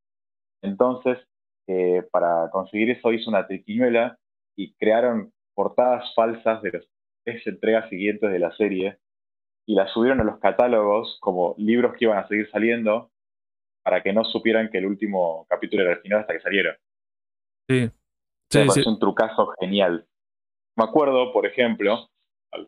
Entonces, 0.62 1.18
eh, 1.66 2.04
para 2.12 2.48
conseguir 2.52 2.90
eso 2.90 3.12
hizo 3.12 3.28
una 3.28 3.44
triquiñuela 3.44 4.16
y 4.56 4.72
crearon 4.74 5.32
portadas 5.52 6.14
falsas 6.14 6.62
de 6.62 6.72
las 6.72 6.84
tres 7.24 7.44
entregas 7.44 7.90
siguientes 7.90 8.30
de 8.30 8.38
la 8.38 8.56
serie 8.56 8.98
y 9.66 9.74
las 9.74 9.90
subieron 9.92 10.20
a 10.20 10.24
los 10.24 10.38
catálogos 10.38 11.18
como 11.20 11.56
libros 11.58 11.96
que 11.98 12.04
iban 12.04 12.18
a 12.18 12.28
seguir 12.28 12.48
saliendo 12.52 13.10
para 13.82 14.00
que 14.00 14.12
no 14.12 14.22
supieran 14.22 14.70
que 14.70 14.78
el 14.78 14.86
último 14.86 15.44
capítulo 15.48 15.82
era 15.82 15.94
el 15.94 16.02
final 16.02 16.20
hasta 16.20 16.34
que 16.34 16.40
saliera. 16.40 16.78
sí. 17.68 17.90
Sí, 18.48 18.60
un 18.86 19.00
trucazo 19.00 19.52
genial. 19.58 20.06
Me 20.76 20.84
acuerdo, 20.84 21.32
por 21.32 21.46
ejemplo, 21.46 22.08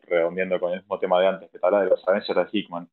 redondeando 0.03 0.59
con 0.59 0.71
el 0.73 0.79
mismo 0.79 0.99
tema 0.99 1.19
de 1.21 1.27
antes, 1.27 1.49
que 1.51 1.59
te 1.59 1.65
hablaba 1.65 1.83
de 1.83 1.89
los 1.91 2.07
Avengers 2.07 2.35
de 2.35 2.47
Hickman. 2.59 2.89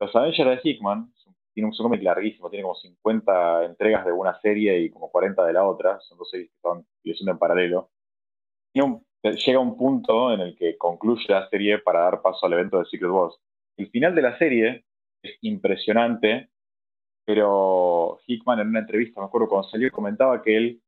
Los 0.00 0.14
Avengers 0.14 0.62
de 0.62 0.70
Hickman 0.70 1.12
tiene 1.54 1.68
un 1.68 1.76
cómic 1.76 2.02
larguísimo, 2.02 2.50
tiene 2.50 2.62
como 2.62 2.74
50 2.76 3.64
entregas 3.64 4.04
de 4.04 4.12
una 4.12 4.38
serie 4.40 4.78
y 4.80 4.90
como 4.90 5.10
40 5.10 5.44
de 5.46 5.52
la 5.52 5.64
otra, 5.66 5.98
son 6.00 6.18
dos 6.18 6.30
series 6.30 6.50
que 6.50 6.56
están 6.56 6.86
leyendo 7.04 7.32
en 7.32 7.38
paralelo. 7.38 7.90
Un- 8.74 9.04
llega 9.22 9.58
un 9.58 9.76
punto 9.76 10.32
en 10.32 10.40
el 10.40 10.56
que 10.56 10.76
concluye 10.78 11.24
la 11.28 11.48
serie 11.48 11.78
para 11.78 12.00
dar 12.00 12.22
paso 12.22 12.46
al 12.46 12.52
evento 12.52 12.78
de 12.78 12.84
Secret 12.86 13.10
Wars. 13.10 13.36
El 13.76 13.90
final 13.90 14.14
de 14.14 14.22
la 14.22 14.38
serie 14.38 14.84
es 15.22 15.36
impresionante, 15.42 16.50
pero 17.24 18.18
Hickman 18.26 18.60
en 18.60 18.68
una 18.68 18.80
entrevista, 18.80 19.20
me 19.20 19.26
acuerdo 19.26 19.48
cuando 19.48 19.68
salió, 19.68 19.90
comentaba 19.90 20.42
que 20.42 20.56
él 20.56 20.82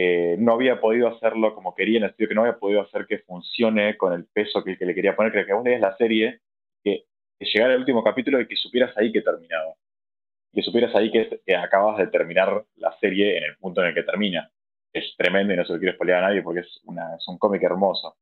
eh, 0.00 0.36
no 0.38 0.52
había 0.52 0.80
podido 0.80 1.08
hacerlo 1.08 1.56
como 1.56 1.74
quería, 1.74 1.98
en 1.98 2.04
el 2.04 2.10
sentido 2.10 2.28
que 2.28 2.34
no 2.36 2.42
había 2.42 2.56
podido 2.60 2.82
hacer 2.82 3.04
que 3.08 3.18
funcione 3.18 3.96
con 3.96 4.12
el 4.12 4.26
peso 4.26 4.62
que, 4.62 4.76
le 4.78 4.94
quería 4.94 5.16
poner, 5.16 5.32
que, 5.32 5.44
que 5.44 5.52
vos 5.52 5.64
lees 5.64 5.80
la 5.80 5.96
serie, 5.96 6.38
que, 6.84 7.06
llegara 7.40 7.74
el 7.74 7.80
último 7.80 8.04
capítulo 8.04 8.40
y 8.40 8.46
que 8.46 8.54
supieras 8.54 8.96
ahí 8.96 9.10
que 9.10 9.22
terminaba. 9.22 9.74
Que 10.52 10.62
supieras 10.62 10.94
ahí 10.94 11.10
que, 11.10 11.56
acabas 11.56 11.98
de 11.98 12.06
terminar 12.06 12.64
la 12.76 12.96
serie 13.00 13.38
en 13.38 13.44
el 13.44 13.56
punto 13.56 13.80
en 13.80 13.88
el 13.88 13.94
que 13.94 14.04
termina. 14.04 14.48
Es 14.92 15.16
tremendo 15.16 15.52
y 15.52 15.56
no 15.56 15.64
se 15.64 15.72
lo 15.72 15.80
quiero 15.80 15.94
spoilear 15.96 16.22
a 16.22 16.28
nadie 16.28 16.42
porque 16.42 16.60
es, 16.60 16.80
una, 16.84 17.16
es 17.16 17.26
un 17.26 17.36
cómic 17.36 17.64
hermoso. 17.64 18.16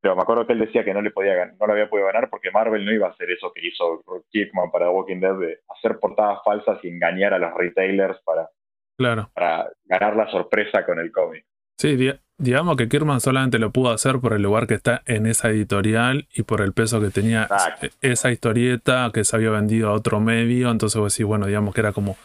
Pero 0.00 0.16
me 0.16 0.22
acuerdo 0.22 0.44
que 0.44 0.54
él 0.54 0.58
decía 0.58 0.84
que 0.84 0.92
no 0.92 1.02
le 1.02 1.12
podía 1.12 1.46
no 1.46 1.66
lo 1.68 1.72
había 1.72 1.88
podido 1.88 2.08
ganar 2.08 2.28
porque 2.30 2.50
Marvel 2.50 2.84
no 2.84 2.92
iba 2.92 3.06
a 3.06 3.10
hacer 3.10 3.30
eso 3.30 3.52
que 3.52 3.64
hizo 3.64 4.02
Kirkman 4.30 4.72
para 4.72 4.86
The 4.86 4.92
Walking 4.92 5.20
Dead 5.20 5.38
de 5.38 5.58
hacer 5.68 6.00
portadas 6.00 6.40
falsas 6.44 6.84
y 6.84 6.88
engañar 6.88 7.32
a 7.32 7.38
los 7.38 7.54
retailers 7.54 8.20
para, 8.24 8.50
Claro. 8.98 9.30
para 9.34 9.68
ganar 9.84 10.16
la 10.16 10.30
sorpresa 10.30 10.84
con 10.86 10.98
el 10.98 11.12
cómic. 11.12 11.44
Sí, 11.78 11.96
di- 11.96 12.14
digamos 12.38 12.76
que 12.76 12.88
Kirman 12.88 13.20
solamente 13.20 13.58
lo 13.58 13.70
pudo 13.70 13.90
hacer 13.90 14.18
por 14.20 14.32
el 14.32 14.42
lugar 14.42 14.66
que 14.66 14.74
está 14.74 15.02
en 15.06 15.26
esa 15.26 15.50
editorial 15.50 16.26
y 16.34 16.42
por 16.44 16.62
el 16.62 16.72
peso 16.72 17.00
que 17.00 17.10
tenía 17.10 17.42
Exacto. 17.42 17.86
e- 17.86 17.90
esa 18.00 18.30
historieta 18.32 19.10
que 19.12 19.24
se 19.24 19.36
había 19.36 19.50
vendido 19.50 19.90
a 19.90 19.92
otro 19.92 20.20
medio. 20.20 20.70
Entonces 20.70 20.98
vos 21.00 21.12
decís, 21.14 21.26
bueno, 21.26 21.46
digamos 21.46 21.74
que 21.74 21.80
era 21.82 21.92
como 21.92 22.16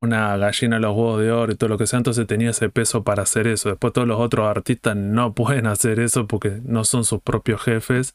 una 0.00 0.36
gallina 0.36 0.76
a 0.76 0.80
los 0.80 0.94
huevos 0.94 1.20
de 1.20 1.32
oro 1.32 1.52
y 1.52 1.56
todo 1.56 1.70
lo 1.70 1.78
que 1.78 1.86
sea. 1.86 1.96
Entonces 1.98 2.26
tenía 2.26 2.50
ese 2.50 2.68
peso 2.68 3.02
para 3.02 3.22
hacer 3.22 3.46
eso. 3.46 3.68
Después 3.70 3.92
todos 3.92 4.06
los 4.06 4.20
otros 4.20 4.46
artistas 4.48 4.94
no 4.96 5.32
pueden 5.34 5.66
hacer 5.66 6.00
eso 6.00 6.26
porque 6.26 6.60
no 6.64 6.84
son 6.84 7.04
sus 7.04 7.20
propios 7.22 7.62
jefes. 7.62 8.14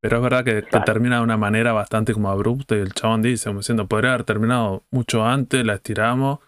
Pero 0.00 0.16
es 0.18 0.22
verdad 0.22 0.44
que, 0.44 0.64
que 0.64 0.80
termina 0.80 1.16
de 1.18 1.22
una 1.22 1.38
manera 1.38 1.72
bastante 1.72 2.12
como 2.12 2.28
abrupta 2.30 2.76
y 2.76 2.80
el 2.80 2.92
chabón 2.92 3.22
dice, 3.22 3.48
como 3.48 3.60
diciendo, 3.60 3.86
podría 3.86 4.12
haber 4.12 4.24
terminado 4.24 4.84
mucho 4.90 5.24
antes, 5.24 5.64
la 5.64 5.74
estiramos, 5.74 6.40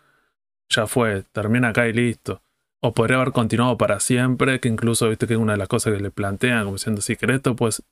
ya 0.69 0.87
fue, 0.87 1.23
termina 1.33 1.69
acá 1.69 1.87
y 1.89 1.93
listo. 1.93 2.43
O 2.83 2.93
podría 2.93 3.17
haber 3.17 3.33
continuado 3.33 3.77
para 3.79 4.01
siempre, 4.01 4.61
que 4.61 4.69
incluso, 4.69 5.09
viste 5.09 5.27
que 5.27 5.35
es 5.35 5.39
una 5.41 5.53
de 5.53 5.59
las 5.59 5.69
cosas 5.69 5.95
que 5.95 6.01
le 6.01 6.11
plantean, 6.11 6.65
como 6.65 6.77
diciendo, 6.77 7.01
si 7.01 7.17
querés 7.17 7.37
esto, 7.37 7.57
pues 7.57 7.83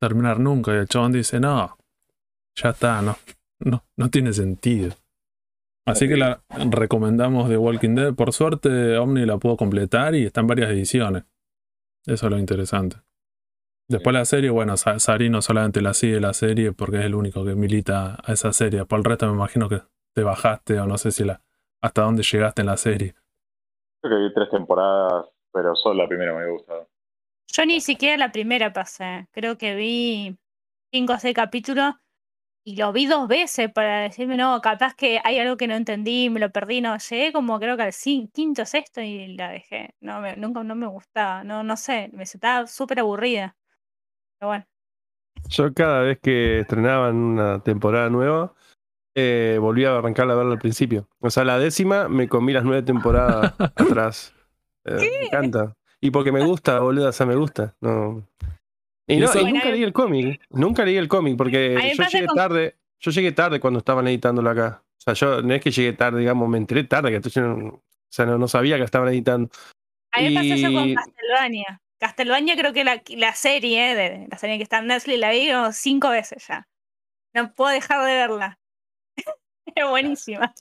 terminar 0.00 0.38
nunca. 0.38 0.72
Y 0.72 0.76
el 0.78 0.88
chabón 0.88 1.12
dice, 1.12 1.40
no, 1.40 1.76
ya 2.56 2.70
está, 2.70 3.02
no, 3.02 3.16
no, 3.60 3.84
no 3.96 4.10
tiene 4.10 4.32
sentido. 4.32 4.94
Así 5.86 6.06
que 6.06 6.16
la 6.16 6.42
recomendamos 6.70 7.48
de 7.48 7.56
Walking 7.56 7.94
Dead. 7.94 8.14
Por 8.14 8.32
suerte, 8.32 8.96
Omni 8.98 9.24
la 9.24 9.38
pudo 9.38 9.56
completar 9.56 10.14
y 10.14 10.26
está 10.26 10.42
en 10.42 10.46
varias 10.46 10.70
ediciones. 10.70 11.24
Eso 12.06 12.26
es 12.26 12.30
lo 12.30 12.38
interesante. 12.38 12.98
Después 13.90 14.12
la 14.12 14.26
serie, 14.26 14.50
bueno, 14.50 14.76
Sa- 14.76 14.98
Sarino 14.98 15.40
solamente 15.40 15.80
la 15.80 15.94
sigue 15.94 16.20
la 16.20 16.34
serie 16.34 16.72
porque 16.72 16.98
es 16.98 17.04
el 17.06 17.14
único 17.14 17.42
que 17.44 17.54
milita 17.54 18.18
a 18.22 18.32
esa 18.34 18.52
serie. 18.52 18.84
Por 18.84 18.98
el 18.98 19.04
resto 19.04 19.26
me 19.28 19.32
imagino 19.32 19.70
que 19.70 19.80
te 20.14 20.22
bajaste 20.22 20.78
o 20.78 20.86
no 20.86 20.98
sé 20.98 21.10
si 21.10 21.24
la 21.24 21.40
hasta 21.80 22.02
dónde 22.02 22.22
llegaste 22.22 22.62
en 22.62 22.66
la 22.66 22.76
serie. 22.76 23.14
Creo 24.00 24.18
que 24.18 24.24
vi 24.28 24.34
tres 24.34 24.50
temporadas, 24.50 25.26
pero 25.52 25.74
solo 25.74 26.02
la 26.02 26.08
primera 26.08 26.32
me 26.32 26.40
había 26.42 26.52
gustado. 26.52 26.88
Yo 27.52 27.66
ni 27.66 27.80
siquiera 27.80 28.16
la 28.16 28.30
primera 28.30 28.72
pasé. 28.72 29.26
Creo 29.32 29.58
que 29.58 29.74
vi 29.74 30.38
cinco 30.92 31.14
o 31.14 31.18
seis 31.18 31.34
capítulos 31.34 31.94
y 32.64 32.76
lo 32.76 32.92
vi 32.92 33.06
dos 33.06 33.26
veces 33.28 33.72
para 33.72 34.00
decirme, 34.02 34.36
no, 34.36 34.60
capaz 34.60 34.94
que 34.94 35.20
hay 35.24 35.38
algo 35.38 35.56
que 35.56 35.66
no 35.66 35.74
entendí, 35.74 36.28
me 36.28 36.40
lo 36.40 36.50
perdí. 36.50 36.80
No, 36.80 36.96
llegué 36.98 37.32
como 37.32 37.58
creo 37.58 37.76
que 37.76 37.84
al 37.84 37.94
quinto, 38.32 38.66
sexto 38.66 39.00
y 39.00 39.36
la 39.36 39.50
dejé. 39.50 39.94
No, 40.00 40.20
me- 40.20 40.36
nunca 40.36 40.62
no 40.62 40.74
me 40.74 40.86
gustaba. 40.86 41.44
No, 41.44 41.62
no 41.62 41.76
sé, 41.76 42.10
me 42.12 42.24
estaba 42.24 42.66
súper 42.66 43.00
aburrida. 43.00 43.56
Pero 44.38 44.48
bueno. 44.50 44.66
Yo 45.48 45.72
cada 45.72 46.00
vez 46.02 46.18
que 46.20 46.60
estrenaban 46.60 47.16
una 47.16 47.62
temporada 47.62 48.10
nueva, 48.10 48.54
eh, 49.20 49.58
volvía 49.58 49.90
a 49.90 49.98
arrancar 49.98 50.30
a 50.30 50.34
verla 50.36 50.52
al 50.52 50.58
principio. 50.60 51.08
O 51.18 51.28
sea, 51.30 51.42
la 51.42 51.58
décima 51.58 52.08
me 52.08 52.28
comí 52.28 52.52
las 52.52 52.62
nueve 52.62 52.82
temporadas 52.82 53.52
atrás. 53.76 54.32
Eh, 54.84 54.94
me 55.20 55.26
encanta. 55.26 55.74
Y 56.00 56.12
porque 56.12 56.30
me 56.30 56.44
gusta, 56.44 56.78
boludo, 56.78 57.08
o 57.08 57.12
sea, 57.12 57.26
me 57.26 57.34
gusta. 57.34 57.74
No. 57.80 58.24
Y, 59.08 59.16
no, 59.16 59.28
y 59.34 59.52
nunca 59.52 59.70
leí 59.70 59.82
el 59.82 59.92
cómic. 59.92 60.40
Nunca 60.50 60.84
leí 60.84 60.96
el 60.96 61.08
cómic 61.08 61.36
porque 61.36 61.74
yo 61.96 62.04
llegué 62.04 62.26
con- 62.26 62.36
tarde. 62.36 62.76
Yo 63.00 63.10
llegué 63.10 63.32
tarde 63.32 63.58
cuando 63.58 63.78
estaban 63.80 64.06
editándolo 64.06 64.50
acá. 64.50 64.82
O 64.84 65.00
sea, 65.00 65.14
yo 65.14 65.42
no 65.42 65.52
es 65.54 65.60
que 65.62 65.70
llegué 65.72 65.92
tarde, 65.94 66.20
digamos, 66.20 66.48
me 66.48 66.58
enteré 66.58 66.84
tarde, 66.84 67.10
que 67.10 67.16
entonces 67.16 67.42
no- 67.42 67.66
o 67.66 67.82
sea, 68.10 68.24
no, 68.24 68.38
no 68.38 68.46
sabía 68.46 68.76
que 68.76 68.84
estaban 68.84 69.08
editando. 69.08 69.50
A 70.12 70.20
mí 70.20 70.28
me 70.28 70.34
pasó 70.36 70.54
eso 70.54 70.72
con 70.72 70.94
Castlevania. 70.94 71.80
Castlevania 71.98 72.56
creo 72.56 72.72
que 72.72 72.84
la, 72.84 73.02
la 73.16 73.34
serie, 73.34 73.94
de, 73.96 74.28
la 74.30 74.38
serie 74.38 74.56
que 74.56 74.62
está 74.62 74.78
en 74.78 74.86
Netflix, 74.86 75.18
la 75.18 75.30
vi 75.32 75.50
como 75.50 75.72
cinco 75.72 76.10
veces 76.10 76.46
ya. 76.46 76.68
No 77.34 77.52
puedo 77.52 77.70
dejar 77.72 78.04
de 78.06 78.12
verla. 78.14 78.57
Es 79.74 79.84
buenísima. 79.88 80.52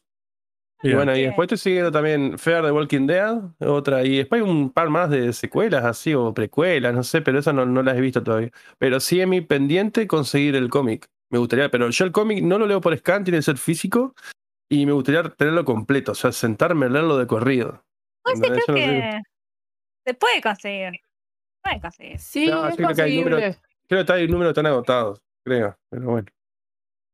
Y 0.84 0.94
bueno, 0.94 1.16
y 1.16 1.24
después 1.24 1.46
estoy 1.48 1.58
siguiendo 1.58 1.92
también 1.92 2.38
Fear 2.38 2.64
the 2.64 2.72
Walking 2.72 3.08
Dead, 3.08 3.36
otra, 3.62 4.04
y 4.04 4.18
después 4.18 4.44
hay 4.44 4.48
un 4.48 4.72
par 4.72 4.90
más 4.92 5.10
de 5.10 5.34
secuelas 5.34 5.84
así, 5.84 6.14
o 6.14 6.36
precuelas, 6.36 6.94
no 6.94 7.02
sé, 7.02 7.22
pero 7.24 7.40
esas 7.40 7.56
no, 7.56 7.66
no 7.66 7.82
las 7.82 7.98
he 7.98 8.02
visto 8.02 8.22
todavía. 8.24 8.52
Pero 8.78 9.00
sí 9.00 9.20
es 9.20 9.28
mi 9.28 9.42
pendiente 9.42 10.06
conseguir 10.06 10.56
el 10.56 10.70
cómic. 10.70 11.08
Me 11.32 11.40
gustaría, 11.40 11.72
pero 11.72 11.90
yo 11.90 12.06
el 12.06 12.12
cómic 12.12 12.44
no 12.44 12.60
lo 12.60 12.68
leo 12.68 12.80
por 12.80 12.96
scan, 12.96 13.24
tiene 13.24 13.40
que 13.40 13.44
ser 13.44 13.58
físico, 13.58 14.14
y 14.70 14.86
me 14.86 14.92
gustaría 14.92 15.24
tenerlo 15.24 15.66
completo, 15.66 16.12
o 16.12 16.16
sea, 16.16 16.32
sentarme 16.32 16.86
a 16.86 16.90
leerlo 16.90 17.18
de 17.18 17.26
corrido. 17.26 17.84
Pues 18.24 18.38
sí, 18.38 18.46
¿Entendés? 18.46 18.66
creo 18.68 18.78
Yo 18.78 18.84
no 18.86 18.92
sé. 18.92 19.02
que 19.02 19.22
se 20.06 20.14
puede 20.14 20.42
conseguir. 20.44 20.92
Se 20.92 21.60
puede 21.64 21.82
conseguir. 21.82 22.20
Sí, 22.20 22.48
No, 22.50 22.68
es 22.68 22.76
creo 22.76 22.90
que 22.94 23.02
hay 23.02 23.18
número- 23.18 23.38
conseguible. 23.38 23.68
Creo 23.90 24.06
que 24.06 24.14
hay 24.14 24.28
números 24.28 24.54
tan 24.54 24.66
agotados, 24.68 25.20
creo, 25.44 25.76
pero 25.90 26.06
bueno. 26.12 26.28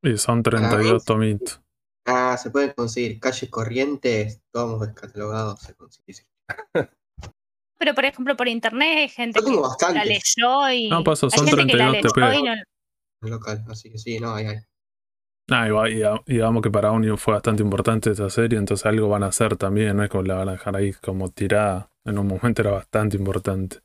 Y 0.02 0.18
son 0.18 0.44
32 0.44 1.06
tomitos. 1.06 1.62
Ah, 2.06 2.38
se 2.38 2.50
pueden 2.52 2.72
conseguir 2.74 3.20
calles 3.20 3.50
corrientes, 3.50 4.42
todos 4.52 4.82
descatalogados, 4.82 5.62
se 5.62 5.74
consigue. 5.76 6.14
sí. 6.14 6.24
Pero 7.80 7.96
por 7.96 8.06
ejemplo, 8.06 8.38
por 8.38 8.48
internet 8.48 8.98
hay 8.98 9.10
gente 9.10 9.40
Yo 9.40 9.46
tengo 9.46 9.58
que 9.58 9.62
la 9.64 9.68
bastantes 9.70 10.06
leyó 10.38 10.70
y. 10.72 10.90
No, 10.90 11.04
paso, 11.04 11.28
hay 11.28 11.38
son 11.38 11.48
gente 11.48 11.66
que 11.68 11.78
la 11.78 11.92
32 11.92 11.94
leyó 11.94 12.10
TP. 12.14 12.40
y 12.40 12.44
no- 12.44 13.30
local, 13.30 13.64
así 13.70 13.90
que 13.92 13.98
sí, 13.98 14.20
no, 14.20 14.36
hay, 14.36 14.46
hay. 14.48 14.58
Ah, 15.50 15.68
y, 15.68 15.72
va- 15.72 15.90
y 15.90 16.02
y 16.02 16.34
digamos 16.34 16.62
que 16.62 16.72
para 16.72 16.92
Onion 16.92 17.18
fue 17.18 17.34
bastante 17.34 17.62
importante 17.64 18.12
esa 18.12 18.30
serie, 18.30 18.58
entonces 18.60 18.86
algo 18.86 19.10
van 19.10 19.24
a 19.24 19.28
hacer 19.28 19.58
también, 19.58 19.98
no 19.98 20.04
es 20.04 20.10
como 20.10 20.24
la 20.24 20.36
van 20.36 20.50
a 20.50 20.54
dejar 20.54 20.76
ahí 20.76 20.94
como 20.94 21.30
tirada. 21.32 21.90
En 22.06 22.18
un 22.20 22.28
momento 22.28 22.62
era 22.62 22.72
bastante 22.72 23.18
importante. 23.18 23.80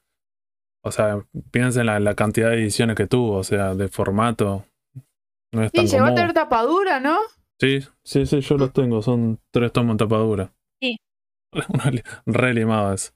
O 0.84 0.90
sea, 0.92 1.24
piensen 1.50 1.80
en 1.82 1.86
la, 1.86 2.00
la 2.00 2.14
cantidad 2.14 2.50
de 2.50 2.56
ediciones 2.62 2.96
que 2.96 3.06
tuvo, 3.06 3.36
o 3.38 3.44
sea, 3.44 3.74
de 3.74 3.88
formato. 3.88 4.64
No 5.52 5.62
es 5.64 5.70
Sí, 5.72 5.78
tan 5.78 5.86
llegó 5.86 6.04
a 6.06 6.14
tener 6.14 6.32
tapadura, 6.32 7.00
¿no? 7.00 7.18
Sí, 7.60 7.80
sí, 8.04 8.26
sí, 8.26 8.40
yo 8.40 8.56
los 8.56 8.72
tengo, 8.72 9.02
son 9.02 9.40
tres 9.50 9.72
tomos 9.72 9.92
en 9.92 9.96
tapadura. 9.98 10.52
Sí. 10.80 10.96
Re 12.26 12.54
limado 12.54 12.94
eso. 12.94 13.12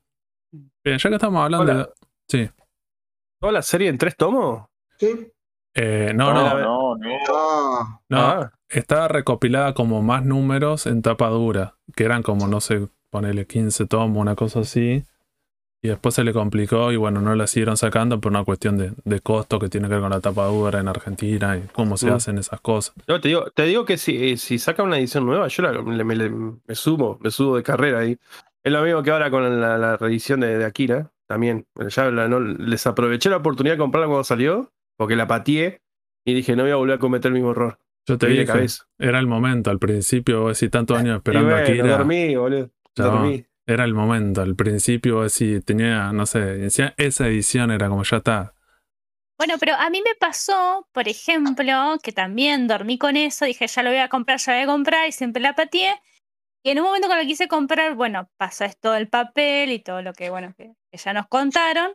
Bien, 0.85 0.98
ya 0.98 1.09
que 1.09 1.14
estamos 1.14 1.42
hablando 1.42 1.72
Hola. 1.72 1.85
de. 1.85 1.88
Sí. 2.28 2.50
¿Toda 3.40 3.52
la 3.52 3.62
serie 3.62 3.88
en 3.88 3.98
tres 3.98 4.16
tomos? 4.16 4.66
Sí. 4.98 5.33
Eh, 5.74 6.12
no, 6.14 6.35
no, 6.35 6.59
no, 6.59 6.96
no. 6.96 8.00
No. 8.09 8.18
Ah, 8.18 8.52
Está 8.68 9.09
recopilada 9.09 9.74
como 9.74 10.02
más 10.02 10.24
números 10.24 10.87
en 10.87 11.02
tapa 11.02 11.28
dura, 11.28 11.76
que 11.94 12.05
eran 12.05 12.22
como, 12.22 12.46
no 12.48 12.61
sé, 12.61 12.88
ponele 13.11 13.46
15 13.46 13.87
tomos, 13.87 14.18
una 14.18 14.35
cosa 14.35 14.61
así. 14.61 15.05
Y 15.84 15.88
después 15.88 16.14
se 16.14 16.22
le 16.22 16.32
complicó 16.32 16.92
y 16.92 16.96
bueno, 16.96 17.20
no 17.20 17.34
la 17.34 17.48
siguieron 17.48 17.76
sacando 17.76 18.20
por 18.20 18.30
una 18.30 18.44
cuestión 18.44 18.78
de, 18.78 18.92
de 19.04 19.20
costo 19.20 19.58
que 19.58 19.68
tiene 19.68 19.88
que 19.88 19.94
ver 19.94 20.02
con 20.02 20.10
la 20.10 20.20
tapa 20.20 20.46
dura 20.46 20.78
en 20.78 20.86
Argentina 20.86 21.56
y 21.58 21.62
cómo 21.72 21.96
se 21.96 22.06
Mm. 22.08 22.12
hacen 22.14 22.38
esas 22.38 22.60
cosas. 22.60 22.94
yo 23.08 23.20
te 23.20 23.28
digo, 23.28 23.50
te 23.52 23.64
digo 23.64 23.84
que 23.84 23.98
si, 23.98 24.30
eh, 24.30 24.36
si 24.36 24.58
saca 24.60 24.84
una 24.84 24.96
edición 24.98 25.26
nueva, 25.26 25.48
yo 25.48 25.62
la- 25.64 25.82
me, 25.82 26.04
me 26.04 26.74
subo, 26.76 27.18
me 27.20 27.30
subo 27.32 27.56
de 27.56 27.64
carrera 27.64 27.98
ahí. 27.98 28.16
Es 28.62 28.72
lo 28.72 28.80
mismo 28.82 29.02
que 29.02 29.10
ahora 29.10 29.28
con 29.30 29.60
la, 29.60 29.76
la 29.76 29.96
reedición 29.96 30.38
de, 30.38 30.56
de 30.56 30.64
Akira, 30.64 31.10
también. 31.26 31.66
Ya 31.88 32.10
la- 32.12 32.28
no, 32.28 32.38
les 32.38 32.86
aproveché 32.86 33.28
la 33.28 33.38
oportunidad 33.38 33.74
de 33.74 33.78
comprarla 33.78 34.06
cuando 34.06 34.22
salió, 34.22 34.70
porque 34.96 35.16
la 35.16 35.26
pateé 35.26 35.80
y 36.24 36.32
dije, 36.34 36.54
no 36.54 36.62
voy 36.62 36.70
a 36.70 36.76
volver 36.76 36.94
a 36.94 36.98
cometer 37.00 37.30
el 37.30 37.34
mismo 37.34 37.50
error. 37.50 37.80
Yo 38.06 38.18
te 38.18 38.28
dije, 38.28 38.44
cabeza. 38.46 38.84
era 38.98 39.18
el 39.18 39.26
momento, 39.26 39.70
al 39.70 39.80
principio, 39.80 40.46
decís, 40.46 40.70
tantos 40.70 40.96
años 41.00 41.14
Y 41.14 41.16
esperando 41.16 41.48
bueno, 41.50 41.62
aquí, 41.64 41.72
era, 41.72 41.96
dormí, 41.98 42.36
boludo. 42.36 42.70
Ya 42.94 43.04
Dormí. 43.06 43.44
Era 43.66 43.85
el 43.85 43.94
momento, 43.94 44.42
al 44.42 44.57
principio, 44.57 45.22
decís, 45.22 45.64
tenía, 45.64 46.12
no 46.12 46.27
sé, 46.27 46.66
esa 46.66 47.27
edición 47.29 47.70
era 47.70 47.88
como 47.88 48.03
ya 48.03 48.18
está. 48.18 48.55
Bueno, 49.38 49.55
pero 49.59 49.75
a 49.75 49.90
mí 49.90 50.03
me 50.03 50.14
pasó, 50.14 50.88
por 50.92 51.09
ejemplo, 51.09 51.98
que 52.03 52.12
también 52.12 52.68
dormí 52.68 52.98
con 52.98 53.16
eso, 53.16 53.44
dije, 53.44 53.66
ya 53.66 53.83
lo 53.83 53.90
voy 53.90 53.98
a 53.98 54.09
comprar, 54.09 54.38
ya 54.38 54.53
lo 54.53 54.59
voy 54.59 54.64
a 54.64 54.72
comprar, 54.72 55.09
y 55.09 55.12
siempre 55.12 55.42
la 55.42 55.55
pateé. 55.55 56.01
Y 56.64 56.70
en 56.70 56.79
un 56.79 56.85
momento 56.87 57.09
lo 57.09 57.22
quise 57.22 57.48
comprar, 57.48 57.94
bueno, 57.96 58.31
pasa 58.37 58.66
esto 58.66 58.92
del 58.92 59.09
papel 59.09 59.72
y 59.72 59.81
todo 59.81 60.01
lo 60.03 60.12
que, 60.12 60.31
bueno, 60.31 60.55
que, 60.57 60.75
que 60.90 60.98
ya 60.98 61.12
nos 61.12 61.27
contaron. 61.27 61.94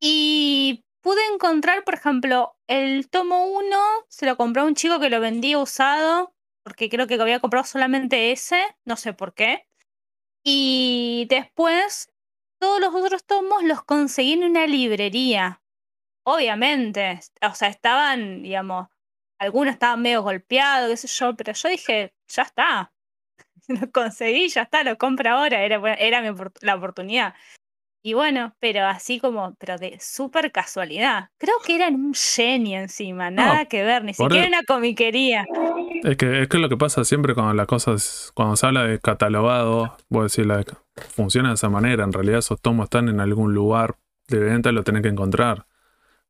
Y 0.00 0.84
pude 1.00 1.20
encontrar, 1.32 1.84
por 1.84 1.94
ejemplo, 1.94 2.56
el 2.66 3.08
tomo 3.08 3.46
1, 3.46 3.76
se 4.08 4.26
lo 4.26 4.36
compró 4.36 4.64
un 4.66 4.74
chico 4.74 4.98
que 4.98 5.10
lo 5.10 5.20
vendía 5.20 5.58
usado, 5.58 6.34
porque 6.64 6.88
creo 6.88 7.06
que 7.06 7.14
había 7.14 7.40
comprado 7.40 7.64
solamente 7.64 8.32
ese, 8.32 8.60
no 8.84 8.96
sé 8.96 9.12
por 9.12 9.34
qué. 9.34 9.68
Y 10.44 11.26
después, 11.30 12.12
todos 12.60 12.80
los 12.80 12.94
otros 12.94 13.24
tomos 13.24 13.62
los 13.64 13.82
conseguí 13.84 14.34
en 14.34 14.44
una 14.44 14.66
librería 14.66 15.60
obviamente, 16.24 17.20
o 17.42 17.54
sea, 17.54 17.68
estaban, 17.68 18.42
digamos, 18.42 18.88
algunos 19.38 19.74
estaban 19.74 20.02
medio 20.02 20.22
golpeados, 20.22 20.90
qué 20.90 20.96
sé 20.96 21.08
yo, 21.08 21.34
pero 21.36 21.52
yo 21.52 21.68
dije, 21.68 22.14
ya 22.28 22.42
está, 22.42 22.92
lo 23.68 23.90
conseguí, 23.92 24.48
ya 24.48 24.62
está, 24.62 24.84
lo 24.84 24.98
compro 24.98 25.30
ahora, 25.30 25.62
era, 25.64 25.94
era 25.94 26.22
mi 26.22 26.36
la 26.62 26.76
oportunidad. 26.76 27.34
Y 28.06 28.12
bueno, 28.12 28.54
pero 28.60 28.84
así 28.86 29.18
como, 29.18 29.54
pero 29.58 29.78
de 29.78 29.96
súper 29.98 30.52
casualidad. 30.52 31.30
Creo 31.38 31.54
que 31.64 31.74
era 31.76 31.88
en 31.88 31.94
un 31.94 32.12
Jenny 32.12 32.74
encima, 32.74 33.30
nada 33.30 33.64
que 33.64 33.82
ver, 33.82 34.04
ni 34.04 34.12
siquiera 34.12 34.46
una 34.46 34.62
comiquería. 34.62 35.46
Es 36.02 36.18
que 36.18 36.42
es 36.42 36.48
que 36.48 36.58
lo 36.58 36.68
que 36.68 36.76
pasa 36.76 37.02
siempre 37.04 37.34
cuando 37.34 37.54
las 37.54 37.66
cosas, 37.66 38.30
cuando 38.34 38.56
se 38.56 38.66
habla 38.66 38.84
de 38.84 39.00
catalogado, 39.00 39.96
voy 40.10 40.20
a 40.20 40.22
decir, 40.24 40.44
la, 40.44 40.62
funciona 41.14 41.48
de 41.48 41.54
esa 41.54 41.70
manera. 41.70 42.04
En 42.04 42.12
realidad 42.12 42.40
esos 42.40 42.60
tomos 42.60 42.84
están 42.84 43.08
en 43.08 43.20
algún 43.20 43.54
lugar 43.54 43.96
de 44.28 44.38
venta 44.38 44.68
y 44.68 44.74
lo 44.74 44.84
tenés 44.84 45.00
que 45.00 45.08
encontrar. 45.08 45.66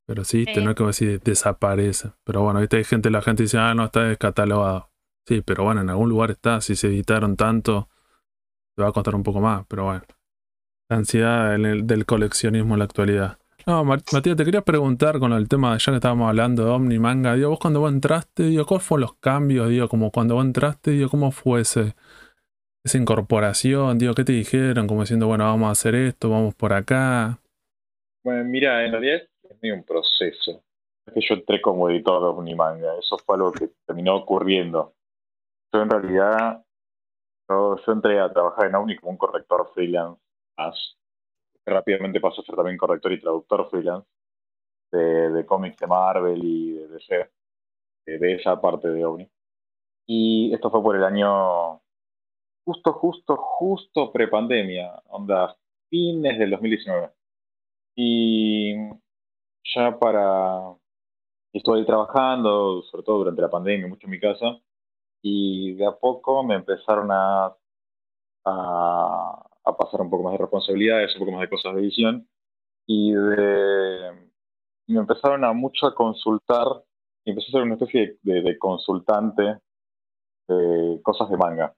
Pero 0.07 0.23
sí, 0.23 0.45
Sí. 0.45 0.53
tenés 0.53 0.77
que 0.77 0.85
decir, 0.85 1.21
desaparece. 1.25 2.13
Pero 2.23 2.43
bueno, 2.43 2.61
viste, 2.61 2.77
hay 2.77 2.85
gente, 2.85 3.11
la 3.11 3.21
gente 3.21 3.43
dice, 3.43 3.59
ah, 3.59 3.75
no, 3.75 3.87
está 3.87 4.05
descatalogado. 4.05 4.93
Sí, 5.27 5.43
pero 5.45 5.65
bueno, 5.65 5.81
en 5.81 5.91
algún 5.91 6.09
lugar 6.09 6.31
está. 6.31 6.61
Si 6.61 6.77
se 6.77 6.87
editaron 6.87 7.35
tanto, 7.35 7.89
te 8.77 8.83
va 8.83 8.91
a 8.91 8.93
costar 8.93 9.17
un 9.17 9.25
poco 9.25 9.41
más. 9.41 9.65
Pero 9.67 9.87
bueno, 9.87 10.03
la 10.89 10.97
ansiedad 10.97 11.59
del 11.59 12.07
coleccionismo 12.07 12.75
en 12.75 12.79
la 12.79 12.85
actualidad. 12.85 13.39
No, 13.67 13.83
Matías, 13.83 14.37
te 14.37 14.45
quería 14.45 14.61
preguntar 14.61 15.19
con 15.19 15.33
el 15.33 15.49
tema, 15.49 15.77
ya 15.79 15.93
que 15.93 15.97
estábamos 15.97 16.29
hablando 16.29 16.67
de 16.67 16.71
Omni 16.71 16.99
Manga, 16.99 17.35
digo, 17.35 17.49
vos 17.49 17.59
cuando 17.59 17.81
vos 17.81 17.91
entraste, 17.91 18.43
digo, 18.43 18.67
¿cuáles 18.67 18.87
fueron 18.87 19.03
los 19.03 19.15
cambios? 19.15 19.71
Digo, 19.71 19.89
como 19.89 20.11
cuando 20.11 20.35
vos 20.35 20.45
entraste, 20.45 20.91
digo, 20.91 21.09
¿cómo 21.09 21.31
fue 21.31 21.63
ese, 21.63 21.95
esa 22.85 22.99
incorporación? 22.99 23.97
Digo, 23.97 24.13
¿qué 24.13 24.23
te 24.25 24.33
dijeron? 24.33 24.87
Como 24.87 25.01
diciendo, 25.01 25.29
bueno, 25.29 25.45
vamos 25.45 25.69
a 25.69 25.73
hacer 25.73 25.95
esto, 25.95 26.29
vamos 26.29 26.55
por 26.55 26.75
acá. 26.75 27.41
Bueno, 28.23 28.45
mira, 28.45 28.85
en 28.85 28.93
realidad 28.93 29.23
es 29.43 29.63
medio 29.63 29.77
un 29.77 29.85
proceso. 29.85 30.63
Es 31.07 31.15
que 31.15 31.21
yo 31.23 31.35
entré 31.35 31.63
como 31.63 31.89
editor 31.89 32.21
de 32.23 32.39
Unimanga, 32.39 32.99
eso 32.99 33.17
fue 33.19 33.37
algo 33.37 33.51
que 33.53 33.71
terminó 33.87 34.17
ocurriendo. 34.17 34.93
Yo 35.73 35.81
en 35.81 35.89
realidad, 35.89 36.63
yo 37.49 37.77
entré 37.87 38.21
a 38.21 38.31
trabajar 38.31 38.67
en 38.67 38.75
Omni 38.75 38.97
como 38.97 39.13
un 39.13 39.19
corrector 39.19 39.71
freelance, 39.73 40.21
más. 40.57 40.97
Rápidamente 41.67 42.21
pasó 42.21 42.41
a 42.41 42.45
ser 42.45 42.57
también 42.57 42.77
corrector 42.77 43.13
y 43.13 43.21
traductor 43.21 43.69
freelance 43.71 44.09
de, 44.93 45.31
de 45.31 45.47
cómics 45.47 45.79
de 45.79 45.87
Marvel 45.87 46.41
y 46.43 46.73
de 46.75 46.89
DC, 46.89 47.31
de, 48.07 48.19
de 48.19 48.35
esa 48.35 48.61
parte 48.61 48.89
de 48.89 49.05
Omni. 49.05 49.31
Y 50.07 50.53
esto 50.53 50.71
fue 50.71 50.83
por 50.83 50.97
el 50.97 51.05
año 51.05 51.81
justo, 52.65 52.93
justo, 52.95 53.37
justo 53.37 54.13
prepandemia, 54.13 55.03
onda 55.09 55.57
fines 55.91 56.39
del 56.39 56.51
2019. 56.51 57.11
Y 57.97 58.75
ya 59.75 59.99
para... 59.99 60.75
Estuve 61.53 61.79
ahí 61.79 61.87
trabajando, 61.87 62.83
sobre 62.83 63.05
todo 63.05 63.19
durante 63.19 63.41
la 63.43 63.51
pandemia, 63.51 63.87
mucho 63.87 64.07
en 64.09 64.11
mi 64.11 64.19
casa, 64.19 64.59
y 65.23 65.75
de 65.75 65.87
a 65.87 65.93
poco 65.93 66.43
me 66.43 66.57
empezaron 66.57 67.11
a, 67.13 67.57
a, 68.45 69.51
a 69.65 69.77
pasar 69.77 70.01
un 70.01 70.11
poco 70.11 70.25
más 70.25 70.33
de 70.33 70.39
responsabilidades, 70.39 71.15
un 71.15 71.21
poco 71.21 71.33
más 71.33 71.41
de 71.43 71.49
cosas 71.49 71.75
de 71.75 71.81
edición, 71.81 72.29
y, 72.87 73.13
de, 73.13 74.11
me 74.89 75.01
empezaron 75.01 75.45
a 75.45 75.53
mucho 75.53 75.87
a 75.87 75.95
consultar, 75.95 76.67
y 77.25 77.31
empecé 77.31 77.49
a 77.49 77.53
ser 77.53 77.63
una 77.63 77.75
especie 77.75 78.19
de, 78.23 78.43
de 78.43 78.59
consultante 78.59 79.59
de 80.49 81.01
cosas 81.03 81.31
de 81.31 81.37
manga, 81.39 81.75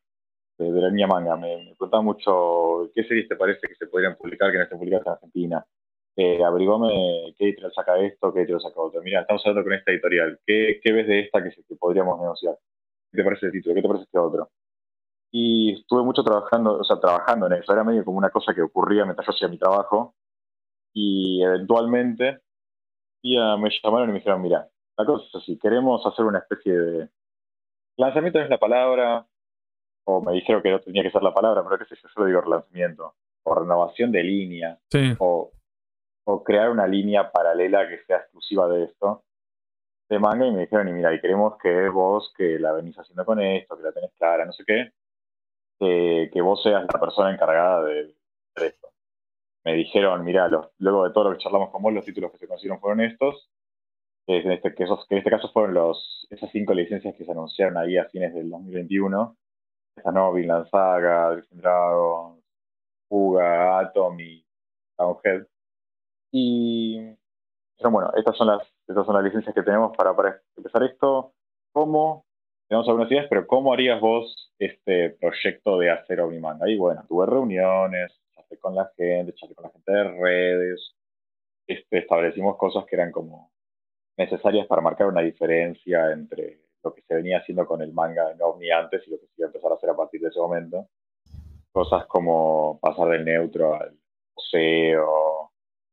de, 0.59 0.73
de 0.73 0.81
la 0.81 0.89
línea 0.89 1.07
manga. 1.07 1.37
Me, 1.37 1.57
me 1.59 1.75
preguntaban 1.77 2.07
mucho 2.07 2.91
qué 2.95 3.05
series 3.05 3.29
te 3.29 3.37
parece 3.37 3.69
que 3.69 3.77
se 3.77 3.87
podrían 3.87 4.17
publicar, 4.17 4.51
que 4.51 4.59
no 4.59 4.65
estén 4.65 4.79
publicadas 4.79 5.07
en 5.07 5.13
Argentina 5.13 5.67
eh, 6.17 6.39
qué 7.37 7.45
editorial 7.45 7.73
saca 7.75 7.99
esto, 7.99 8.33
qué 8.33 8.41
editorial 8.41 8.63
saca 8.63 8.81
otro. 8.81 9.03
Mira, 9.03 9.21
estamos 9.21 9.43
hablando 9.45 9.65
con 9.65 9.75
esta 9.75 9.93
editorial. 9.93 10.39
¿Qué, 10.47 10.81
qué 10.83 10.93
ves 10.93 11.07
de 11.07 11.21
esta 11.21 11.43
que, 11.43 11.51
que 11.51 11.77
podríamos 11.77 12.19
negociar? 12.21 12.57
¿Qué 13.11 13.19
te 13.19 13.25
parece 13.25 13.47
el 13.47 13.53
título? 13.53 13.75
¿Qué 13.75 13.83
te 13.83 13.89
parece 13.89 14.05
este 14.05 14.19
otro? 14.19 14.51
Y 15.33 15.81
estuve 15.81 16.03
mucho 16.03 16.23
trabajando, 16.23 16.79
o 16.79 16.85
sea, 16.85 16.99
trabajando 16.99 17.47
en 17.47 17.55
eso. 17.55 17.73
Era 17.73 17.85
medio 17.85 18.05
como 18.05 18.19
una 18.19 18.31
cosa 18.31 18.55
que 18.55 18.63
ocurría 18.63 19.05
mientras 19.05 19.27
yo 19.27 19.33
hacía 19.33 19.49
mi 19.49 19.59
trabajo. 19.59 20.15
Y 20.95 21.43
eventualmente, 21.43 22.31
un 22.31 23.31
día 23.31 23.57
me 23.57 23.71
llamaron 23.83 24.09
y 24.09 24.13
me 24.13 24.19
dijeron, 24.19 24.41
mira, 24.41 24.69
la 24.97 25.05
cosa 25.05 25.27
es 25.27 25.35
así, 25.35 25.59
queremos 25.59 26.05
hacer 26.07 26.25
una 26.25 26.39
especie 26.39 26.73
de... 26.73 27.09
Lanzamiento 27.99 28.41
es 28.41 28.49
la 28.49 28.59
palabra, 28.59 29.27
o 30.05 30.23
me 30.23 30.33
dijeron 30.33 30.63
que 30.63 30.71
no 30.71 30.81
tenía 30.81 31.03
que 31.03 31.11
ser 31.11 31.23
la 31.23 31.35
palabra, 31.35 31.63
pero 31.65 31.79
qué 31.79 31.85
sé 31.85 32.01
yo, 32.01 32.09
yo 32.09 32.21
lo 32.21 32.27
digo 32.27 32.41
relanzamiento, 32.43 33.15
o 33.45 33.55
renovación 33.55 34.13
de 34.13 34.23
línea, 34.23 34.79
Sí, 34.91 35.15
o, 35.19 35.51
o 36.25 36.45
crear 36.45 36.71
una 36.71 36.87
línea 36.87 37.31
paralela 37.31 37.87
que 37.89 38.05
sea 38.05 38.19
exclusiva 38.19 38.69
de 38.69 38.85
esto. 38.85 39.25
de 40.09 40.19
manga 40.19 40.47
y 40.47 40.53
me 40.53 40.61
dijeron, 40.63 40.89
y 40.89 40.93
mira, 40.93 41.13
y 41.13 41.21
queremos 41.21 41.59
que 41.59 41.89
vos, 41.89 42.33
que 42.37 42.59
la 42.59 42.73
venís 42.73 42.97
haciendo 42.99 43.25
con 43.25 43.41
esto, 43.41 43.77
que 43.77 43.83
la 43.83 43.93
tenés 43.93 44.13
clara, 44.15 44.45
no 44.45 44.53
sé 44.53 44.65
qué, 44.67 44.93
que, 45.79 46.31
que 46.33 46.41
vos 46.41 46.63
seas 46.63 46.87
la 46.93 47.01
persona 47.01 47.33
encargada 47.33 47.83
de, 47.85 48.15
de 48.57 48.67
esto. 48.67 48.89
Me 49.65 49.75
dijeron, 49.75 50.25
mira, 50.25 50.49
luego 50.79 51.05
de 51.05 51.13
todo 51.13 51.25
lo 51.25 51.33
que 51.33 51.43
charlamos 51.43 51.71
con 51.71 51.83
vos, 51.83 51.93
los 51.93 52.05
títulos 52.05 52.31
que 52.33 52.39
se 52.39 52.49
consiguieron 52.49 52.81
fueron 52.81 53.01
estos, 53.01 53.51
que 54.27 54.39
en 54.39 54.53
este, 54.53 54.75
que 54.75 54.85
esos, 54.85 55.07
que 55.09 55.15
en 55.17 55.19
este 55.19 55.31
caso 55.31 55.51
fueron 55.53 55.75
los, 55.75 56.27
esas 56.31 56.51
cinco 56.51 56.75
licencias 56.75 57.15
que 57.17 57.25
se 57.25 57.33
anunciaron 57.33 57.77
ahí 57.77 57.97
a 57.97 58.07
fines 58.07 58.35
del 58.35 58.51
2021, 58.51 59.37
esa 59.97 60.13
no, 60.13 60.33
Vinland 60.33 60.69
Saga, 60.71 61.31
Drift 61.31 61.53
Dragon, 61.53 62.43
Fuga, 63.09 63.79
Atom 63.81 64.21
y 64.21 64.47
Downhead. 64.99 65.47
Y 66.33 67.17
pero 67.79 67.91
bueno, 67.91 68.11
estas 68.17 68.37
son 68.37 68.49
las, 68.49 68.63
estas 68.87 69.05
son 69.07 69.15
las 69.15 69.25
licencias 69.25 69.55
que 69.55 69.63
tenemos 69.63 69.97
para, 69.97 70.15
para 70.15 70.41
empezar 70.57 70.83
esto. 70.85 71.35
¿Cómo? 71.73 72.26
Tenemos 72.69 72.89
algunas 72.89 73.11
ideas, 73.11 73.27
pero 73.31 73.47
¿cómo 73.47 73.73
harías 73.73 74.01
vos 74.01 74.53
este 74.59 75.11
proyecto 75.11 75.79
de 75.79 75.91
hacer 75.91 76.21
Omnimanga? 76.21 76.69
Y 76.69 76.77
bueno, 76.77 77.05
tuve 77.09 77.27
reuniones, 77.27 78.13
chateé 78.35 78.59
con 78.59 78.75
la 78.75 78.91
gente, 78.97 79.35
chateé 79.35 79.55
con 79.55 79.65
la 79.65 79.71
gente 79.71 79.93
de 79.93 80.05
redes, 80.05 80.97
este, 81.67 81.99
establecimos 81.99 82.57
cosas 82.57 82.85
que 82.87 82.97
eran 82.97 83.13
como 83.13 83.53
necesarias 84.17 84.67
para 84.67 84.83
marcar 84.83 85.07
una 85.07 85.21
diferencia 85.21 86.13
entre 86.13 86.61
lo 86.83 86.93
que 86.93 87.03
se 87.03 87.15
venía 87.15 87.39
haciendo 87.39 87.67
con 87.67 87.83
el 87.83 87.93
manga 87.93 88.35
de 88.35 88.43
Ovni 88.43 88.71
antes 88.71 89.07
y 89.07 89.11
lo 89.11 89.19
que 89.19 89.27
se 89.27 89.33
iba 89.39 89.47
a 89.47 89.51
empezar 89.51 89.73
a 89.73 89.75
hacer 89.75 89.91
a 89.91 89.97
partir 89.97 90.21
de 90.21 90.29
ese 90.29 90.41
momento. 90.41 90.89
Cosas 91.71 92.07
como 92.07 92.79
pasar 92.81 93.09
del 93.11 93.25
neutro 93.25 93.75
al 93.75 93.97
museo, 94.35 95.53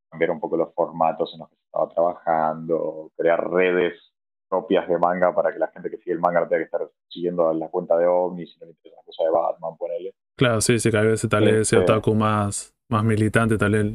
cambiar 0.09 0.31
un 0.31 0.39
poco 0.39 0.57
los 0.57 0.73
formatos 0.73 1.33
en 1.33 1.39
los 1.39 1.49
que 1.49 1.55
se 1.55 1.65
estaba 1.65 1.89
trabajando, 1.89 3.11
crear 3.15 3.47
redes 3.51 4.12
propias 4.53 4.87
de 4.87 4.99
manga 4.99 5.33
para 5.33 5.51
que 5.51 5.57
la 5.57 5.67
gente 5.69 5.89
que 5.89 5.97
sigue 5.97 6.11
el 6.13 6.19
manga 6.19 6.41
no 6.41 6.47
tenga 6.47 6.59
que 6.59 6.65
estar 6.65 6.87
siguiendo 7.09 7.51
la 7.53 7.69
cuenta 7.69 7.97
de 7.97 8.05
OVNI, 8.05 8.45
si 8.45 8.59
no 8.59 8.65
le 8.67 8.71
interesa 8.73 8.97
la 9.01 9.03
cosa 9.03 9.23
de 9.23 9.29
Batman, 9.31 9.77
ponele. 9.77 10.13
Claro, 10.37 10.61
sí, 10.61 10.77
sí, 10.79 10.91
que 10.91 10.97
a 10.97 11.01
veces 11.01 11.27
tal 11.29 11.43
vez 11.45 11.53
ese 11.55 11.79
Este- 11.79 11.91
otaku 11.91 12.13
más, 12.13 12.75
más 12.89 13.03
militante, 13.03 13.57
tal 13.57 13.71
vez 13.71 13.85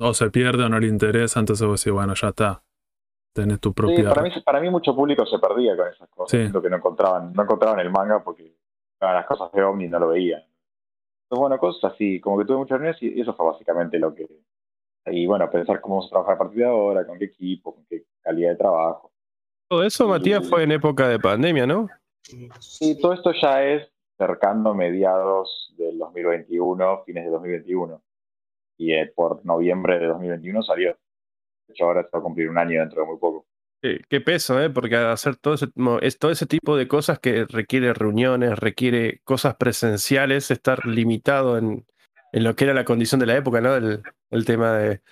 o 0.00 0.14
se 0.14 0.28
pierde 0.30 0.64
o 0.64 0.68
no 0.68 0.80
le 0.80 0.88
interesa, 0.88 1.38
entonces 1.38 1.64
vos 1.66 1.80
decís, 1.80 1.92
bueno, 1.92 2.14
ya 2.14 2.28
está. 2.28 2.62
Tenés 3.32 3.60
tu 3.60 3.68
Sí, 3.68 3.74
propia. 3.74 4.08
para, 4.08 4.22
mí, 4.22 4.30
para 4.44 4.60
mí 4.60 4.70
mucho 4.70 4.94
público 4.96 5.24
se 5.26 5.38
perdía 5.38 5.76
con 5.76 5.86
esas 5.88 6.08
cosas. 6.08 6.30
Sí. 6.32 6.38
Siento 6.38 6.60
que 6.60 6.70
no 6.70 6.76
encontraban, 6.78 7.32
no 7.32 7.42
encontraban 7.44 7.78
el 7.78 7.90
manga 7.90 8.22
porque 8.24 8.56
las 9.00 9.26
cosas 9.26 9.52
de 9.52 9.62
OVNI 9.62 9.86
no 9.88 10.00
lo 10.00 10.08
veían. 10.08 10.40
Entonces, 10.42 11.40
bueno, 11.40 11.58
cosas 11.58 11.92
así, 11.92 12.20
como 12.20 12.38
que 12.38 12.44
tuve 12.44 12.56
muchas 12.56 12.78
reuniones 12.80 13.00
y 13.02 13.20
eso 13.20 13.34
fue 13.34 13.46
básicamente 13.46 13.98
lo 14.00 14.12
que... 14.14 14.26
Y 15.06 15.26
bueno, 15.26 15.48
pensar 15.48 15.80
cómo 15.80 15.96
vamos 15.96 16.06
a 16.06 16.10
trabajar 16.10 16.34
a 16.34 16.38
partir 16.38 16.58
de 16.58 16.64
ahora, 16.66 17.06
con 17.06 17.18
qué 17.18 17.26
equipo, 17.26 17.74
con 17.74 17.84
qué 17.86 18.04
calidad 18.22 18.50
de 18.50 18.56
trabajo. 18.56 19.12
Todo 19.68 19.82
eso, 19.82 20.08
Matías, 20.08 20.48
fue 20.48 20.62
en 20.62 20.72
época 20.72 21.08
de 21.08 21.18
pandemia, 21.18 21.66
¿no? 21.66 21.88
Y 22.80 22.98
todo 23.00 23.12
esto 23.12 23.32
ya 23.40 23.62
es 23.62 23.88
cercando 24.16 24.74
mediados 24.74 25.74
del 25.76 25.98
2021, 25.98 27.02
fines 27.04 27.24
de 27.24 27.30
2021. 27.30 28.02
Y 28.78 28.92
eh, 28.94 29.12
por 29.14 29.44
noviembre 29.44 29.98
de 29.98 30.06
2021 30.06 30.62
salió. 30.62 30.96
De 31.66 31.74
hecho, 31.74 31.84
ahora 31.84 32.02
se 32.02 32.10
va 32.12 32.20
a 32.20 32.22
cumplir 32.22 32.48
un 32.48 32.56
año 32.56 32.80
dentro 32.80 33.02
de 33.02 33.08
muy 33.08 33.18
poco. 33.18 33.46
Qué, 33.82 34.00
qué 34.08 34.20
peso, 34.20 34.60
¿eh? 34.60 34.70
Porque 34.70 34.96
hacer 34.96 35.36
todo 35.36 35.54
ese, 35.54 35.66
todo 36.18 36.30
ese 36.30 36.46
tipo 36.46 36.76
de 36.76 36.88
cosas 36.88 37.18
que 37.18 37.44
requiere 37.44 37.92
reuniones, 37.92 38.58
requiere 38.58 39.20
cosas 39.24 39.56
presenciales, 39.56 40.50
estar 40.50 40.86
limitado 40.86 41.58
en, 41.58 41.86
en 42.32 42.44
lo 42.44 42.56
que 42.56 42.64
era 42.64 42.74
la 42.74 42.84
condición 42.84 43.20
de 43.20 43.26
la 43.26 43.36
época, 43.36 43.60
¿no? 43.60 43.76
El, 43.76 44.02
el 44.30 44.44
tema 44.46 44.72
de, 44.78 45.02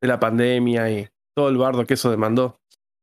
de 0.00 0.08
la 0.08 0.20
pandemia 0.20 0.88
y 0.90 1.08
todo 1.34 1.48
el 1.48 1.56
bardo 1.56 1.84
que 1.84 1.94
eso 1.94 2.10
demandó. 2.10 2.60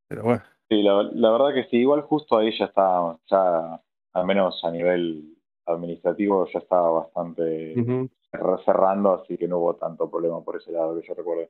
Pero 0.08 0.24
bueno, 0.24 0.44
Sí, 0.72 0.82
la, 0.84 1.04
la 1.04 1.32
verdad 1.32 1.54
que 1.54 1.66
sí, 1.66 1.80
igual 1.80 2.04
justo 2.04 2.38
ahí 2.38 2.58
ya 2.58 2.64
está, 2.64 3.18
ya 3.30 3.82
al 4.14 4.26
menos 4.26 4.64
a 4.64 4.72
nivel 4.72 5.36
administrativo 5.66 6.48
ya 6.48 6.60
estaba 6.60 6.92
bastante 6.92 7.76
cer- 8.32 8.64
cerrando, 8.64 9.16
así 9.16 9.38
que 9.38 9.50
no 9.50 9.58
hubo 9.58 9.76
tanto 9.76 10.10
problema 10.10 10.42
por 10.42 10.56
ese 10.56 10.72
lado 10.72 10.98
que 10.98 11.06
yo 11.06 11.14
recuerdo. 11.14 11.50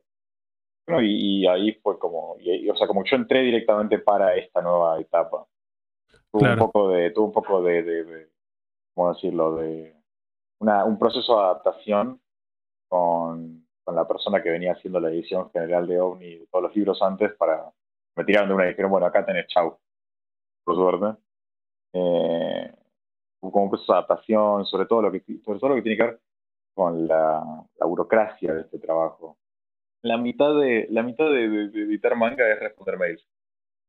Bueno, 0.88 1.02
y, 1.02 1.42
y 1.42 1.46
ahí 1.46 1.70
fue 1.74 2.00
como, 2.00 2.34
y, 2.40 2.68
o 2.68 2.74
sea, 2.74 2.88
como 2.88 3.04
yo 3.04 3.14
entré 3.14 3.42
directamente 3.42 4.00
para 4.00 4.34
esta 4.34 4.60
nueva 4.60 4.98
etapa. 5.00 5.46
Tuvo 6.32 6.40
Claro. 6.40 6.54
un 6.54 6.58
poco 6.72 6.88
de, 6.88 7.10
tuvo 7.12 7.26
un 7.26 7.32
poco 7.32 7.62
de, 7.62 7.82
de, 7.84 8.04
de- 8.04 8.28
¿cómo 8.92 9.14
decirlo? 9.14 9.54
De 9.54 9.94
una, 10.58 10.84
un 10.84 10.98
proceso 10.98 11.36
de 11.36 11.42
adaptación 11.44 12.20
con, 12.88 13.68
con 13.84 13.94
la 13.94 14.04
persona 14.08 14.42
que 14.42 14.50
venía 14.50 14.72
haciendo 14.72 14.98
la 14.98 15.10
edición 15.10 15.48
general 15.52 15.86
de 15.86 16.00
OVNI 16.00 16.38
de 16.38 16.46
todos 16.48 16.64
los 16.64 16.74
libros 16.74 17.00
antes 17.02 17.32
para, 17.34 17.70
me 18.16 18.24
tiraron 18.24 18.48
de 18.48 18.54
una 18.54 18.66
y 18.66 18.68
dijeron, 18.70 18.90
bueno, 18.90 19.06
acá 19.06 19.24
tenés 19.24 19.46
chau, 19.48 19.78
por 20.64 20.74
suerte. 20.76 21.20
Eh, 21.94 22.72
como 23.40 23.64
un 23.64 23.70
proceso 23.70 23.92
de 23.92 23.98
adaptación, 23.98 24.64
sobre 24.66 24.86
todo 24.86 25.02
lo 25.02 25.12
que, 25.12 25.22
sobre 25.44 25.58
todo 25.58 25.70
lo 25.70 25.76
que 25.76 25.82
tiene 25.82 25.96
que 25.96 26.02
ver 26.04 26.20
con 26.74 27.06
la, 27.06 27.42
la 27.76 27.86
burocracia 27.86 28.54
de 28.54 28.62
este 28.62 28.78
trabajo. 28.78 29.36
La 30.02 30.16
mitad 30.16 30.54
de, 30.58 30.86
la 30.90 31.02
mitad 31.02 31.26
de, 31.26 31.48
de- 31.48 31.68
de 31.68 31.82
editar 31.82 32.16
manga 32.16 32.48
es 32.50 32.58
responder 32.60 32.98
mails 32.98 33.26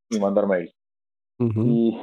y 0.09 0.19
mandar 0.19 0.47
mails. 0.47 0.75
Y, 1.65 1.97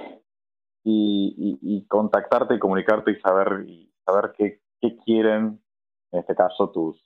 y, 0.84 1.34
y- 1.36 1.58
y 1.76 1.86
contactarte 1.86 2.54
y 2.54 2.58
comunicarte 2.58 3.10
y 3.12 3.20
saber, 3.20 3.64
y 3.68 3.92
saber 4.04 4.32
qué, 4.36 4.60
qué 4.80 4.96
quieren, 5.04 5.60
en 6.12 6.20
este 6.20 6.34
caso, 6.34 6.70
tus, 6.70 6.96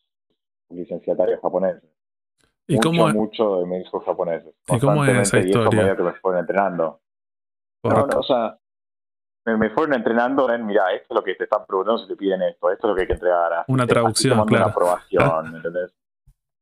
tus 0.69 0.79
licenciatarios 0.79 1.41
japoneses. 1.41 1.91
¿Y 2.67 2.77
mucho, 2.77 2.89
cómo, 2.89 3.09
mucho 3.09 3.57
de 3.59 3.67
médicos 3.67 4.05
japoneses. 4.05 4.55
¿Y 4.69 4.79
cómo 4.79 5.05
es 5.05 5.19
esa 5.19 5.39
y 5.39 5.47
historia? 5.47 5.81
medida 5.81 5.97
que 5.97 6.03
me 6.03 6.13
fueron 6.15 6.41
entrenando. 6.41 7.01
No, 7.85 7.91
no, 7.91 8.19
o 8.19 8.23
sea, 8.23 8.59
me, 9.45 9.57
me 9.59 9.71
fueron 9.71 9.95
entrenando 9.95 10.51
en, 10.51 10.65
mira, 10.65 10.93
esto 10.93 11.09
es 11.11 11.17
lo 11.17 11.23
que 11.23 11.35
te 11.35 11.45
están 11.45 11.67
preguntando 11.67 12.03
si 12.03 12.09
te 12.09 12.17
piden 12.17 12.43
esto, 12.43 12.71
esto 12.71 12.87
es 12.87 12.89
lo 12.91 12.95
que 12.95 13.03
hay 13.03 13.07
que 13.07 13.13
entregar. 13.15 13.53
así 13.53 13.73
Una 13.73 13.83
así 13.83 13.93
traducción, 13.93 14.39
manda 14.39 14.49
claro. 14.49 14.65
Una 14.65 14.73
aprobación, 14.73 15.57
¿entendés? 15.57 15.95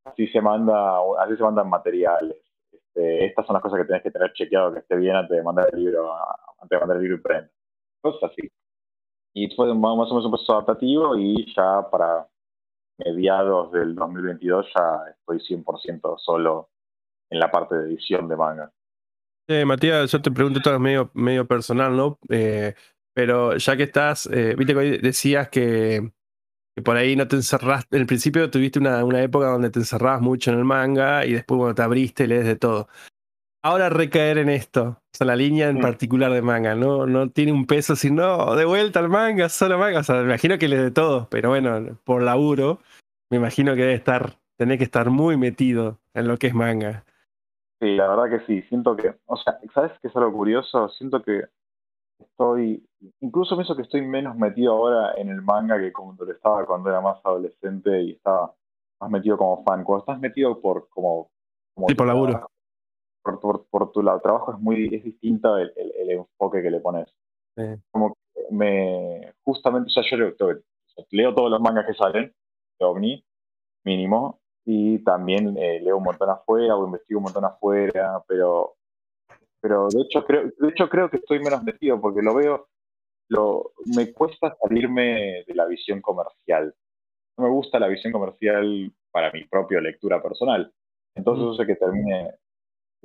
Así 0.05 0.27
se 0.29 0.41
manda, 0.41 0.99
así 1.21 1.37
se 1.37 1.43
mandan 1.43 1.71
materiales. 1.71 2.37
Este, 2.73 3.27
estas 3.27 3.47
son 3.47 3.55
las 3.55 3.62
cosas 3.62 3.79
que 3.79 3.85
tenés 3.85 4.03
que 4.03 4.11
tener 4.11 4.33
chequeado 4.33 4.73
que 4.73 4.81
esté 4.81 4.97
bien 4.97 5.15
antes 5.15 5.37
de 5.37 5.43
mandar 5.43 5.69
el 5.73 5.85
libro, 5.85 6.12
antes 6.61 6.71
de 6.71 6.79
mandar 6.79 6.97
el 6.97 7.03
libro 7.03 7.17
imprenta. 7.19 7.53
Cosas 8.01 8.31
así. 8.31 8.51
Y 9.35 9.55
fue 9.55 9.73
más 9.75 9.93
o 9.93 9.97
menos 9.97 10.25
un 10.25 10.31
proceso 10.33 10.53
adaptativo 10.55 11.17
y 11.17 11.55
ya 11.55 11.88
para 11.88 12.27
mediados 13.05 13.73
del 13.73 13.95
2022 13.95 14.67
ya 14.75 15.11
estoy 15.11 15.38
100% 15.38 16.19
solo 16.19 16.71
en 17.31 17.38
la 17.38 17.51
parte 17.51 17.77
de 17.77 17.88
edición 17.88 18.29
de 18.29 18.37
manga. 18.37 18.73
Matías, 19.67 20.11
yo 20.11 20.23
te 20.23 20.31
pregunto 20.31 20.61
todo 20.61 20.79
medio, 20.79 21.47
personal, 21.47 21.97
¿no? 21.97 22.19
Eh, 22.31 22.75
pero 23.15 23.57
ya 23.57 23.77
que 23.77 23.83
estás, 23.83 24.27
eh, 24.33 24.55
viste 24.57 24.73
que 24.73 24.79
hoy 24.79 24.99
decías 24.99 25.49
que, 25.51 26.12
por 26.83 26.97
ahí 26.97 27.17
no 27.17 27.29
te 27.29 27.37
encerraste, 27.37 27.97
en 27.97 28.03
el 28.03 28.07
principio 28.07 28.51
tuviste 28.51 28.79
una, 28.79 29.05
una 29.05 29.23
época 29.23 29.49
donde 29.49 29.71
te 29.71 29.81
encerrabas 29.81 30.23
mucho 30.23 30.51
en 30.51 30.59
el 30.59 30.65
manga 30.65 31.27
y 31.27 31.33
después 31.33 31.59
cuando 31.59 31.75
te 31.75 31.83
abriste 31.83 32.27
lees 32.27 32.47
de 32.47 32.57
todo. 32.57 32.88
Ahora 33.64 33.88
recaer 33.90 34.38
en 34.38 34.48
esto, 34.48 34.83
o 34.83 34.96
sea, 35.12 35.27
la 35.27 35.37
línea 35.37 35.68
en 35.68 35.79
Mm. 35.79 35.83
particular 35.83 36.33
de 36.33 36.42
manga, 36.42 36.75
¿no? 36.75 37.07
No 37.07 37.31
tiene 37.31 37.53
un 37.53 37.66
peso 37.66 37.94
si 37.94 38.11
no, 38.11 38.57
de 38.57 38.64
vuelta 38.64 38.98
al 38.98 39.09
manga, 39.09 39.48
solo 39.48 39.79
manga, 39.79 40.01
o 40.01 40.03
sea, 40.03 40.16
me 40.16 40.25
imagino 40.25 40.59
que 40.59 40.66
lees 40.66 40.83
de 40.83 40.90
todo, 40.90 41.29
pero 41.31 41.51
bueno, 41.51 41.96
por 42.05 42.22
laburo, 42.22 42.81
me 43.31 43.37
imagino 43.37 43.75
que 43.77 43.83
debe 43.83 43.94
estar, 43.94 44.37
tenés 44.59 44.79
que 44.79 44.85
estar 44.85 45.11
muy 45.11 45.37
metido 45.37 45.98
en 46.12 46.27
lo 46.27 46.38
que 46.38 46.48
es 46.48 46.55
manga. 46.55 47.05
Sí, 47.81 47.96
la 47.96 48.09
verdad 48.09 48.38
que 48.38 48.46
sí. 48.46 48.62
Siento 48.68 48.96
que, 48.96 49.14
o 49.27 49.37
sea, 49.37 49.59
¿sabes 49.75 49.92
qué 50.01 50.09
es 50.09 50.16
algo 50.16 50.33
curioso? 50.33 50.88
Siento 50.88 51.22
que 51.22 51.42
estoy, 52.20 52.85
incluso 53.20 53.57
pienso 53.57 53.77
que 53.77 53.83
estoy 53.83 54.03
menos 54.03 54.37
metido 54.37 54.72
ahora 54.72 55.14
en 55.16 55.29
el 55.29 55.40
manga 55.42 55.79
que 55.79 55.92
cuando 55.92 56.25
lo 56.25 56.33
estaba 56.33 56.64
cuando 56.66 56.90
era 56.90 57.01
más 57.01 57.18
adolescente 57.25 58.03
y 58.03 58.12
estaba 58.12 58.55
más 59.01 59.11
metido 59.11 59.37
como 59.37 59.64
fan. 59.64 59.85
Cuando 59.85 60.03
estás 60.03 60.20
metido 60.20 60.61
por 60.61 60.88
como, 60.90 61.31
como 61.75 61.88
Sí, 61.88 61.94
por 61.94 62.07
laburo. 62.07 62.46
Por, 63.23 63.41
por, 63.41 63.67
por 63.69 63.93
tu 63.93 64.03
lado, 64.03 64.21
trabajo 64.21 64.53
es 64.53 64.59
muy, 64.59 64.95
es 64.95 65.05
distinto 65.05 65.57
el, 65.59 65.73
el, 65.77 65.93
el 65.97 66.11
enfoque 66.11 66.63
que 66.63 66.71
le 66.71 66.81
pones. 66.81 67.09
Sí. 67.57 67.63
Como 67.91 68.15
que 68.35 68.47
me, 68.51 69.33
justamente, 69.45 69.89
o 69.89 69.91
sea, 69.91 70.03
yo 70.11 70.17
leo, 70.17 70.35
todo- 70.37 70.61
leo 71.11 71.35
todos 71.35 71.51
los 71.51 71.61
mangas 71.61 71.87
que 71.87 71.95
salen 71.95 72.35
de 72.79 72.85
OVNI, 72.87 73.25
mínimo, 73.85 74.41
y 74.65 74.99
también 75.05 75.57
eh, 75.59 75.81
leo 75.81 75.97
un 75.99 76.05
montón 76.05 76.31
afuera 76.31 76.77
o 76.77 76.87
investigo 76.87 77.19
un 77.19 77.25
montón 77.25 77.45
afuera, 77.45 78.23
pero 78.27 78.75
pero 79.61 79.89
de 79.89 80.03
hecho 80.03 80.25
creo 80.25 80.51
de 80.59 80.69
hecho 80.71 80.89
creo 80.89 81.09
que 81.09 81.19
estoy 81.19 81.39
menos 81.39 81.63
metido 81.63 82.01
porque 82.01 82.21
lo 82.21 82.35
veo 82.35 82.69
lo 83.29 83.73
me 83.97 84.13
cuesta 84.13 84.57
salirme 84.61 85.45
de 85.47 85.55
la 85.55 85.67
visión 85.67 86.01
comercial 86.01 86.75
no 87.39 87.45
me 87.45 87.51
gusta 87.51 87.79
la 87.79 87.87
visión 87.87 88.13
comercial 88.13 88.93
para 89.13 89.31
mi 89.31 89.45
propia 89.45 89.81
lectura 89.81 90.21
personal 90.21 90.73
entonces 91.15 91.43
eso 91.45 91.53
hace 91.53 91.67
que 91.67 91.77
termine 91.77 92.35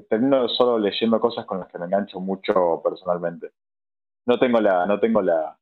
termino 0.10 0.47
solo 0.49 0.77
leyendo 0.79 1.19
cosas 1.19 1.45
con 1.45 1.60
las 1.60 1.67
que 1.69 1.77
me 1.79 1.86
engancho 1.86 2.19
mucho 2.19 2.81
personalmente 2.83 3.51
no 4.25 4.38
tengo 4.38 4.60
la 4.60 4.86
no 4.86 4.99
tengo 4.99 5.21
la 5.21 5.57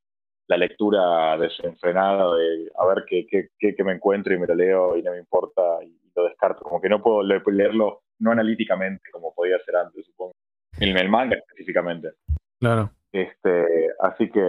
la 0.47 0.57
lectura 0.57 1.37
desenfrenada 1.37 2.35
de 2.35 2.69
a 2.77 2.85
ver 2.85 3.05
qué, 3.07 3.25
qué, 3.27 3.49
qué, 3.57 3.75
qué 3.75 3.83
me 3.83 3.93
encuentro 3.93 4.33
y 4.33 4.37
me 4.37 4.45
lo 4.47 4.53
leo 4.53 4.95
y 4.95 5.01
no 5.01 5.11
me 5.11 5.17
importa 5.17 5.83
y 5.83 5.99
lo 6.15 6.25
descarto. 6.25 6.63
Como 6.63 6.79
que 6.79 6.87
no 6.87 7.01
puedo 7.01 7.23
le- 7.23 7.41
leerlo 7.47 8.03
no 8.19 8.31
analíticamente 8.31 9.09
como 9.11 9.33
podía 9.33 9.57
ser 9.65 9.75
antes, 9.75 10.05
supongo. 10.05 10.33
el, 10.79 10.95
el 10.95 11.09
manga 11.09 11.35
específicamente. 11.35 12.11
Claro. 12.59 12.91
Este, 13.11 13.87
así 13.99 14.29
que 14.29 14.39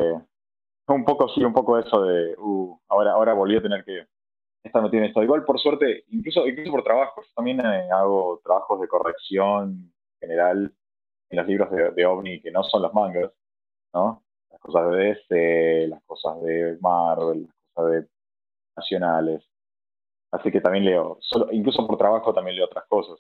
un 0.89 1.05
poco 1.05 1.29
sí, 1.31 1.43
un 1.43 1.55
poco 1.55 1.79
eso 1.79 2.03
de, 2.05 2.35
uh, 2.39 2.79
ahora, 2.89 3.13
ahora 3.13 3.33
volví 3.33 3.57
a 3.57 3.63
tener 3.63 3.83
que, 3.85 4.07
esta 4.67 4.81
no 4.81 4.91
tiene 4.91 5.07
esto. 5.07 5.23
Igual 5.23 5.45
por 5.45 5.59
suerte, 5.59 6.05
incluso, 6.11 6.47
incluso 6.47 6.71
por 6.71 6.85
trabajo, 6.85 7.23
yo 7.23 7.29
también 7.35 7.61
eh, 7.61 7.89
hago 7.91 8.41
trabajos 8.45 8.81
de 8.81 8.89
corrección 8.89 9.93
general 10.21 10.73
en 11.31 11.39
los 11.39 11.47
libros 11.47 11.71
de, 11.71 11.91
de 11.91 12.07
OVNI 12.07 12.41
que 12.41 12.51
no 12.51 12.63
son 12.65 12.83
los 12.83 12.95
mangas, 12.95 13.33
¿no? 13.93 14.23
Las 14.51 14.61
cosas 14.61 14.91
de 14.91 14.97
DC, 14.97 15.89
las 15.89 16.03
cosas 16.05 16.43
de 16.43 16.79
Marvel, 16.81 17.43
las 17.43 17.55
cosas 17.75 17.93
de 17.93 18.09
nacionales. 18.77 19.43
Así 20.33 20.51
que 20.51 20.61
también 20.61 20.85
leo, 20.85 21.19
solo, 21.21 21.49
incluso 21.53 21.87
por 21.87 21.97
trabajo 21.97 22.33
también 22.35 22.57
leo 22.57 22.67
otras 22.67 22.85
cosas. 22.87 23.19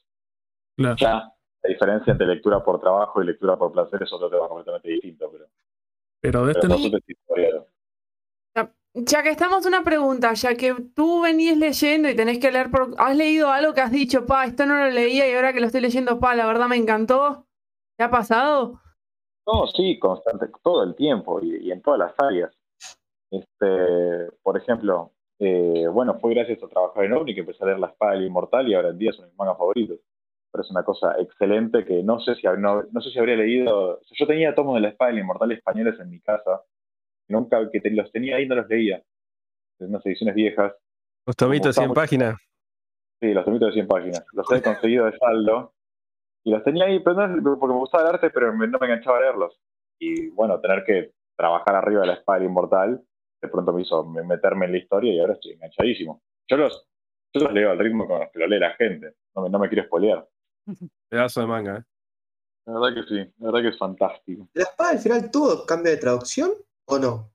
Claro. 0.76 0.96
Ya, 0.98 1.32
la 1.62 1.68
diferencia 1.68 2.12
entre 2.12 2.26
lectura 2.26 2.62
por 2.62 2.80
trabajo 2.80 3.22
y 3.22 3.26
lectura 3.26 3.56
por 3.56 3.72
placer 3.72 4.02
es 4.02 4.12
otro 4.12 4.28
tema 4.28 4.48
completamente 4.48 4.88
distinto, 4.88 5.30
pero, 5.30 5.46
Pero 6.20 6.46
de 6.46 6.52
este 6.52 6.60
pero 6.62 6.74
no. 6.74 6.80
por 6.80 6.90
suerte 6.90 7.12
es 7.12 7.18
historia. 7.18 7.66
Ya 8.98 9.22
que 9.22 9.28
estamos, 9.28 9.66
una 9.66 9.84
pregunta, 9.84 10.32
ya 10.32 10.56
que 10.56 10.74
tú 10.94 11.20
venís 11.20 11.58
leyendo 11.58 12.08
y 12.08 12.16
tenés 12.16 12.38
que 12.38 12.50
leer 12.50 12.70
por... 12.70 12.94
¿Has 12.96 13.14
leído 13.14 13.50
algo 13.50 13.74
que 13.74 13.82
has 13.82 13.92
dicho, 13.92 14.24
pa, 14.24 14.46
esto 14.46 14.64
no 14.64 14.74
lo 14.74 14.88
leía 14.88 15.28
y 15.28 15.34
ahora 15.34 15.52
que 15.52 15.60
lo 15.60 15.66
estoy 15.66 15.82
leyendo, 15.82 16.18
pa, 16.18 16.34
la 16.34 16.46
verdad 16.46 16.66
me 16.66 16.76
encantó? 16.76 17.44
¿Te 17.98 18.04
ha 18.04 18.10
pasado? 18.10 18.80
No, 19.46 19.66
sí, 19.66 19.98
constante, 19.98 20.46
todo 20.64 20.82
el 20.82 20.94
tiempo 20.94 21.42
y, 21.42 21.70
en 21.70 21.82
todas 21.82 21.98
las 21.98 22.14
áreas. 22.16 22.56
Este, 23.30 24.32
por 24.42 24.56
ejemplo, 24.56 25.12
eh, 25.40 25.86
bueno, 25.92 26.18
fue 26.18 26.32
gracias 26.32 26.62
a 26.62 26.68
trabajar 26.68 27.04
en 27.04 27.12
OVNI 27.12 27.34
que 27.34 27.40
empecé 27.40 27.64
a 27.64 27.66
leer 27.66 27.78
La 27.78 27.88
Espada 27.88 28.12
del 28.12 28.24
Inmortal 28.24 28.66
y 28.66 28.74
ahora 28.74 28.88
en 28.88 28.98
día 28.98 29.12
son 29.12 29.26
mis 29.26 29.36
mangas 29.36 29.58
favoritos. 29.58 29.98
Pero 30.50 30.64
es 30.64 30.70
una 30.70 30.84
cosa 30.84 31.16
excelente 31.18 31.84
que 31.84 32.02
no 32.02 32.18
sé 32.20 32.34
si, 32.36 32.46
no, 32.46 32.82
no 32.90 33.00
sé 33.02 33.10
si 33.10 33.18
habría 33.18 33.36
leído. 33.36 34.00
yo 34.10 34.26
tenía 34.26 34.54
tomos 34.54 34.76
de 34.76 34.80
La 34.80 34.88
Espada 34.88 35.10
del 35.10 35.20
Inmortal 35.20 35.52
españoles 35.52 36.00
en 36.00 36.08
mi 36.08 36.20
casa. 36.20 36.62
Nunca 37.28 37.68
que 37.70 37.80
te- 37.80 37.90
los 37.90 38.10
tenía 38.12 38.36
ahí 38.36 38.46
no 38.46 38.54
los 38.54 38.68
leía. 38.68 39.02
En 39.78 39.88
unas 39.88 40.04
ediciones 40.06 40.34
viejas. 40.34 40.72
Los 41.26 41.36
tomitos 41.36 41.68
de 41.68 41.72
100 41.80 41.88
Gustavo. 41.88 41.94
páginas. 41.94 42.36
Sí, 43.20 43.32
los 43.34 43.44
tomitos 43.44 43.68
de 43.68 43.72
100 43.74 43.86
páginas. 43.88 44.24
Los 44.32 44.50
he 44.52 44.62
conseguido 44.62 45.06
de 45.06 45.18
saldo. 45.18 45.74
Y 46.44 46.50
los 46.52 46.62
tenía 46.62 46.84
ahí, 46.84 47.00
pero 47.00 47.26
no 47.26 47.36
es 47.54 47.58
porque 47.58 47.74
me 47.74 47.80
gustaba 47.80 48.04
el 48.08 48.14
arte, 48.14 48.30
pero 48.30 48.52
me- 48.54 48.68
no 48.68 48.78
me 48.78 48.86
enganchaba 48.86 49.18
a 49.18 49.20
leerlos. 49.22 49.60
Y 49.98 50.28
bueno, 50.30 50.60
tener 50.60 50.84
que 50.84 51.12
trabajar 51.36 51.74
arriba 51.74 52.02
de 52.02 52.06
la 52.08 52.12
espada 52.14 52.38
del 52.38 52.48
inmortal, 52.48 53.02
de 53.42 53.48
pronto 53.48 53.72
me 53.72 53.82
hizo 53.82 54.04
me- 54.04 54.22
meterme 54.22 54.66
en 54.66 54.72
la 54.72 54.78
historia 54.78 55.12
y 55.12 55.18
ahora 55.20 55.32
estoy 55.34 55.52
enganchadísimo. 55.52 56.22
Yo 56.48 56.56
los, 56.56 56.88
yo 57.34 57.42
los 57.42 57.52
leo 57.52 57.70
al 57.72 57.78
ritmo 57.78 58.06
con 58.06 58.20
los 58.20 58.30
que 58.30 58.38
lo 58.38 58.46
lee 58.46 58.60
la 58.60 58.74
gente. 58.74 59.14
No 59.34 59.42
me, 59.42 59.50
no 59.50 59.58
me 59.58 59.68
quiero 59.68 59.84
spoilear. 59.84 60.26
Pedazo 61.10 61.40
de 61.40 61.46
manga. 61.46 61.78
¿eh? 61.78 61.82
La 62.66 62.78
verdad 62.80 62.94
que 63.02 63.08
sí, 63.08 63.32
la 63.38 63.46
verdad 63.50 63.62
que 63.62 63.68
es 63.74 63.78
fantástico. 63.78 64.48
¿La 64.54 64.62
espada 64.62 64.90
al 64.90 64.98
final 64.98 65.30
tuvo 65.30 65.66
cambio 65.66 65.90
de 65.92 65.98
traducción 65.98 66.50
o 66.86 66.98
no? 66.98 67.32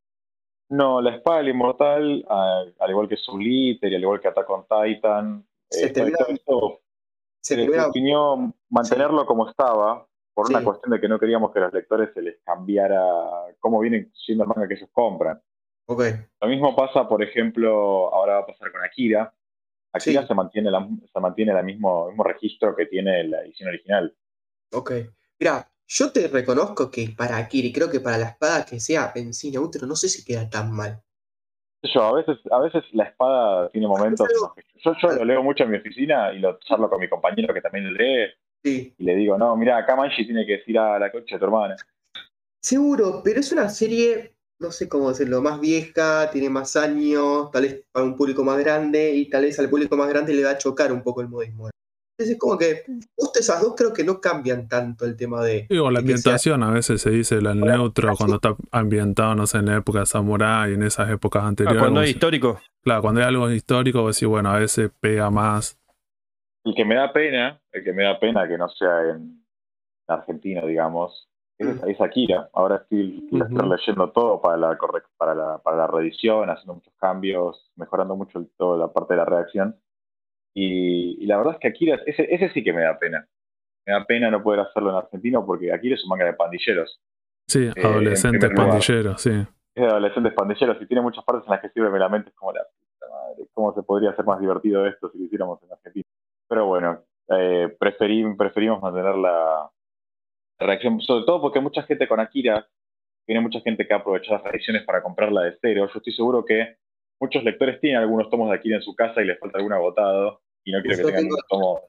No, 0.69 1.01
la 1.01 1.15
espada 1.15 1.39
del 1.39 1.49
inmortal, 1.49 2.25
al 2.29 2.89
igual 2.89 3.07
que 3.09 3.17
Souliter 3.17 3.91
y 3.91 3.95
al 3.95 4.01
igual 4.01 4.21
que 4.21 4.29
Attack 4.29 4.49
on 4.49 4.65
Titan, 4.67 5.45
Se 5.69 5.87
eh, 5.87 5.89
termina- 5.89 6.17
esto 6.29 6.79
Se 7.41 7.55
definió 7.55 8.53
mantenerlo 8.69 9.25
como 9.25 9.49
estaba 9.49 10.07
por 10.33 10.47
una 10.49 10.63
cuestión 10.63 10.91
de 10.91 11.01
que 11.01 11.09
no 11.09 11.19
queríamos 11.19 11.51
que 11.51 11.59
a 11.59 11.63
los 11.63 11.73
lectores 11.73 12.09
se 12.13 12.21
les 12.21 12.37
cambiara 12.43 13.03
cómo 13.59 13.79
vienen 13.79 14.11
siendo 14.13 14.43
el 14.43 14.47
manga 14.47 14.67
que 14.67 14.75
ellos 14.75 14.89
compran. 14.93 15.41
Ok. 15.87 16.03
Lo 16.39 16.47
mismo 16.47 16.73
pasa, 16.75 17.07
por 17.09 17.21
ejemplo, 17.21 18.13
ahora 18.13 18.35
va 18.35 18.39
a 18.41 18.45
pasar 18.45 18.71
con 18.71 18.81
Akira. 18.83 19.33
Akira 19.93 20.21
Sí. 20.21 20.27
se 20.27 20.33
mantiene 20.33 20.71
la, 20.71 20.87
se 21.11 21.19
mantiene 21.19 21.51
el 21.51 21.65
mismo, 21.65 22.07
mismo 22.07 22.23
registro 22.23 22.73
que 22.75 22.85
tiene 22.85 23.25
la 23.25 23.41
edición 23.41 23.67
original. 23.69 24.15
Ok. 24.71 24.91
Mira, 25.39 25.69
yo 25.93 26.11
te 26.11 26.27
reconozco 26.29 26.89
que 26.89 27.13
para 27.17 27.37
Akiri, 27.37 27.73
creo 27.73 27.89
que 27.91 27.99
para 27.99 28.17
la 28.17 28.27
espada 28.29 28.65
que 28.65 28.79
sea 28.79 29.11
en 29.15 29.33
sí 29.33 29.51
neutro, 29.51 29.85
no 29.87 29.95
sé 29.95 30.07
si 30.07 30.23
queda 30.23 30.49
tan 30.49 30.71
mal. 30.71 31.01
Yo, 31.83 32.01
a 32.03 32.13
veces, 32.13 32.37
a 32.51 32.59
veces 32.59 32.83
la 32.93 33.05
espada 33.05 33.69
tiene 33.71 33.87
momentos. 33.87 34.27
algo- 34.29 34.53
Yo, 34.83 34.93
yo 35.01 35.11
lo 35.17 35.25
leo 35.25 35.43
mucho 35.43 35.63
en 35.63 35.71
mi 35.71 35.77
oficina 35.77 36.31
y 36.33 36.39
lo 36.39 36.57
charlo 36.59 36.89
con 36.89 36.99
mi 36.99 37.09
compañero 37.09 37.53
que 37.53 37.61
también 37.61 37.85
lo 37.85 37.91
lee 37.91 38.29
Sí, 38.63 38.93
y 38.97 39.03
le 39.03 39.15
digo, 39.15 39.37
no, 39.37 39.55
mira, 39.57 39.77
acá 39.77 39.95
Manji 39.95 40.23
tiene 40.25 40.45
que 40.45 40.57
decir 40.57 40.77
a 40.77 40.99
la 40.99 41.11
coche 41.11 41.35
de 41.35 41.39
tu 41.39 41.45
hermana. 41.45 41.75
seguro, 42.63 43.21
pero 43.23 43.39
es 43.39 43.51
una 43.51 43.67
serie, 43.69 44.35
no 44.59 44.71
sé 44.71 44.87
cómo 44.87 45.09
decirlo, 45.09 45.41
más 45.41 45.59
vieja, 45.59 46.29
tiene 46.31 46.49
más 46.49 46.75
años, 46.75 47.49
tal 47.51 47.63
vez 47.63 47.83
para 47.91 48.05
un 48.05 48.15
público 48.15 48.43
más 48.43 48.59
grande 48.59 49.13
y 49.15 49.29
tal 49.29 49.43
vez 49.43 49.59
al 49.59 49.69
público 49.69 49.97
más 49.97 50.07
grande 50.09 50.33
le 50.35 50.43
va 50.43 50.51
a 50.51 50.57
chocar 50.59 50.91
un 50.93 51.01
poco 51.01 51.21
el 51.21 51.27
modismo. 51.29 51.69
Entonces 52.21 52.33
es 52.35 52.39
como 52.39 52.57
que 52.57 52.83
justo 53.15 53.39
esas 53.39 53.61
dos 53.61 53.73
creo 53.75 53.91
que 53.93 54.03
no 54.03 54.21
cambian 54.21 54.67
tanto 54.67 55.05
el 55.05 55.15
tema 55.15 55.41
de... 55.41 55.65
Digo, 55.69 55.89
la 55.89 56.01
de 56.01 56.05
sea- 56.07 56.13
ambientación 56.15 56.63
a 56.63 56.69
veces 56.71 57.01
se 57.01 57.09
dice 57.09 57.35
el 57.35 57.59
neutro 57.59 58.13
cuando 58.15 58.35
está 58.35 58.55
ambientado, 58.71 59.33
no 59.33 59.47
sé, 59.47 59.57
en 59.57 59.65
la 59.65 59.77
época 59.77 60.05
samurai, 60.05 60.73
en 60.73 60.83
esas 60.83 61.09
épocas 61.09 61.43
Ah, 61.43 61.47
anteriores. 61.47 61.79
cuando 61.81 62.01
es 62.03 62.09
histórico. 62.11 62.59
claro, 62.83 63.01
cuando 63.01 63.21
hay 63.21 63.27
algo 63.27 63.49
histórico, 63.49 64.01
vos 64.03 64.15
decís, 64.15 64.27
bueno, 64.29 64.51
a 64.51 64.59
veces 64.59 64.91
pega 64.99 65.29
más. 65.31 65.79
El 66.63 66.75
que 66.75 66.85
me 66.85 66.93
da 66.95 67.11
pena, 67.11 67.59
el 67.71 67.83
que 67.83 67.91
me 67.93 68.03
da 68.03 68.19
pena 68.19 68.47
que 68.47 68.57
no 68.57 68.69
sea 68.69 69.01
en 69.15 69.43
Argentina, 70.07 70.61
digamos, 70.65 71.27
es, 71.57 71.67
Mm. 71.81 71.89
es 71.89 72.01
Akira. 72.01 72.49
Ahora 72.53 72.75
estoy, 72.77 73.27
leyendo 73.31 74.11
todo 74.11 74.41
para 74.41 74.57
la, 74.57 74.77
para 75.17 75.33
la, 75.33 75.57
para 75.59 75.77
la 75.77 75.87
reedición, 75.87 76.49
haciendo 76.49 76.75
muchos 76.75 76.93
cambios, 76.99 77.71
mejorando 77.75 78.15
mucho 78.15 78.37
el- 78.39 78.49
toda 78.57 78.77
la 78.77 78.91
parte 78.93 79.13
de 79.13 79.17
la 79.17 79.25
redacción. 79.25 79.75
Y, 80.53 81.23
y 81.23 81.25
la 81.25 81.37
verdad 81.37 81.53
es 81.53 81.59
que 81.59 81.67
Akira, 81.69 81.99
ese, 82.05 82.27
ese 82.33 82.49
sí 82.49 82.63
que 82.63 82.73
me 82.73 82.81
da 82.81 82.97
pena. 82.99 83.25
Me 83.85 83.93
da 83.93 84.05
pena 84.05 84.29
no 84.29 84.43
poder 84.43 84.59
hacerlo 84.61 84.89
en 84.91 84.97
argentino 84.97 85.45
porque 85.45 85.71
Akira 85.73 85.95
es 85.95 86.03
un 86.03 86.09
manga 86.09 86.25
de 86.25 86.33
pandilleros. 86.33 86.99
Sí, 87.47 87.69
en 87.75 87.85
adolescentes 87.85 88.51
pandilleros, 88.55 89.21
sí. 89.21 89.31
Es 89.31 89.83
de 89.83 89.85
adolescentes 89.85 90.33
pandilleros 90.33 90.81
y 90.81 90.85
tiene 90.85 91.01
muchas 91.01 91.23
partes 91.23 91.45
en 91.47 91.51
las 91.51 91.61
que 91.61 91.69
sirve 91.69 91.97
la 91.97 92.09
mente. 92.09 92.29
Es 92.29 92.35
como 92.35 92.51
la 92.51 92.63
puta 92.63 93.11
madre, 93.11 93.47
¿cómo 93.53 93.73
se 93.73 93.83
podría 93.83 94.11
hacer 94.11 94.25
más 94.25 94.39
divertido 94.39 94.85
esto 94.85 95.09
si 95.11 95.17
lo 95.19 95.25
hiciéramos 95.25 95.61
en 95.63 95.71
Argentina? 95.71 96.05
Pero 96.47 96.65
bueno, 96.67 97.03
eh, 97.29 97.75
preferí- 97.79 98.35
preferimos 98.37 98.81
mantener 98.81 99.15
la, 99.15 99.69
reacción, 100.59 101.01
sobre 101.01 101.25
todo 101.25 101.41
porque 101.41 101.59
mucha 101.59 101.83
gente 101.83 102.07
con 102.07 102.19
Akira, 102.19 102.67
tiene 103.25 103.41
mucha 103.41 103.61
gente 103.61 103.87
que 103.87 103.93
ha 103.93 103.97
aprovechado 103.97 104.35
las 104.37 104.43
reediciones 104.43 104.83
para 104.83 105.01
comprarla 105.01 105.41
de 105.43 105.57
cero. 105.61 105.87
Yo 105.91 105.97
estoy 105.97 106.13
seguro 106.13 106.45
que 106.45 106.77
muchos 107.21 107.43
lectores 107.43 107.79
tienen 107.79 107.99
algunos 108.01 108.29
tomos 108.29 108.49
de 108.49 108.55
Akira 108.57 108.77
en 108.77 108.81
su 108.81 108.95
casa 108.95 109.21
y 109.21 109.25
les 109.25 109.39
falta 109.39 109.57
algún 109.59 109.73
agotado 109.73 110.41
y 110.63 110.71
no 110.71 110.81
quiero 110.81 110.97
que 110.97 111.03
tengan 111.03 111.25
un 111.25 111.37
tomo. 111.49 111.81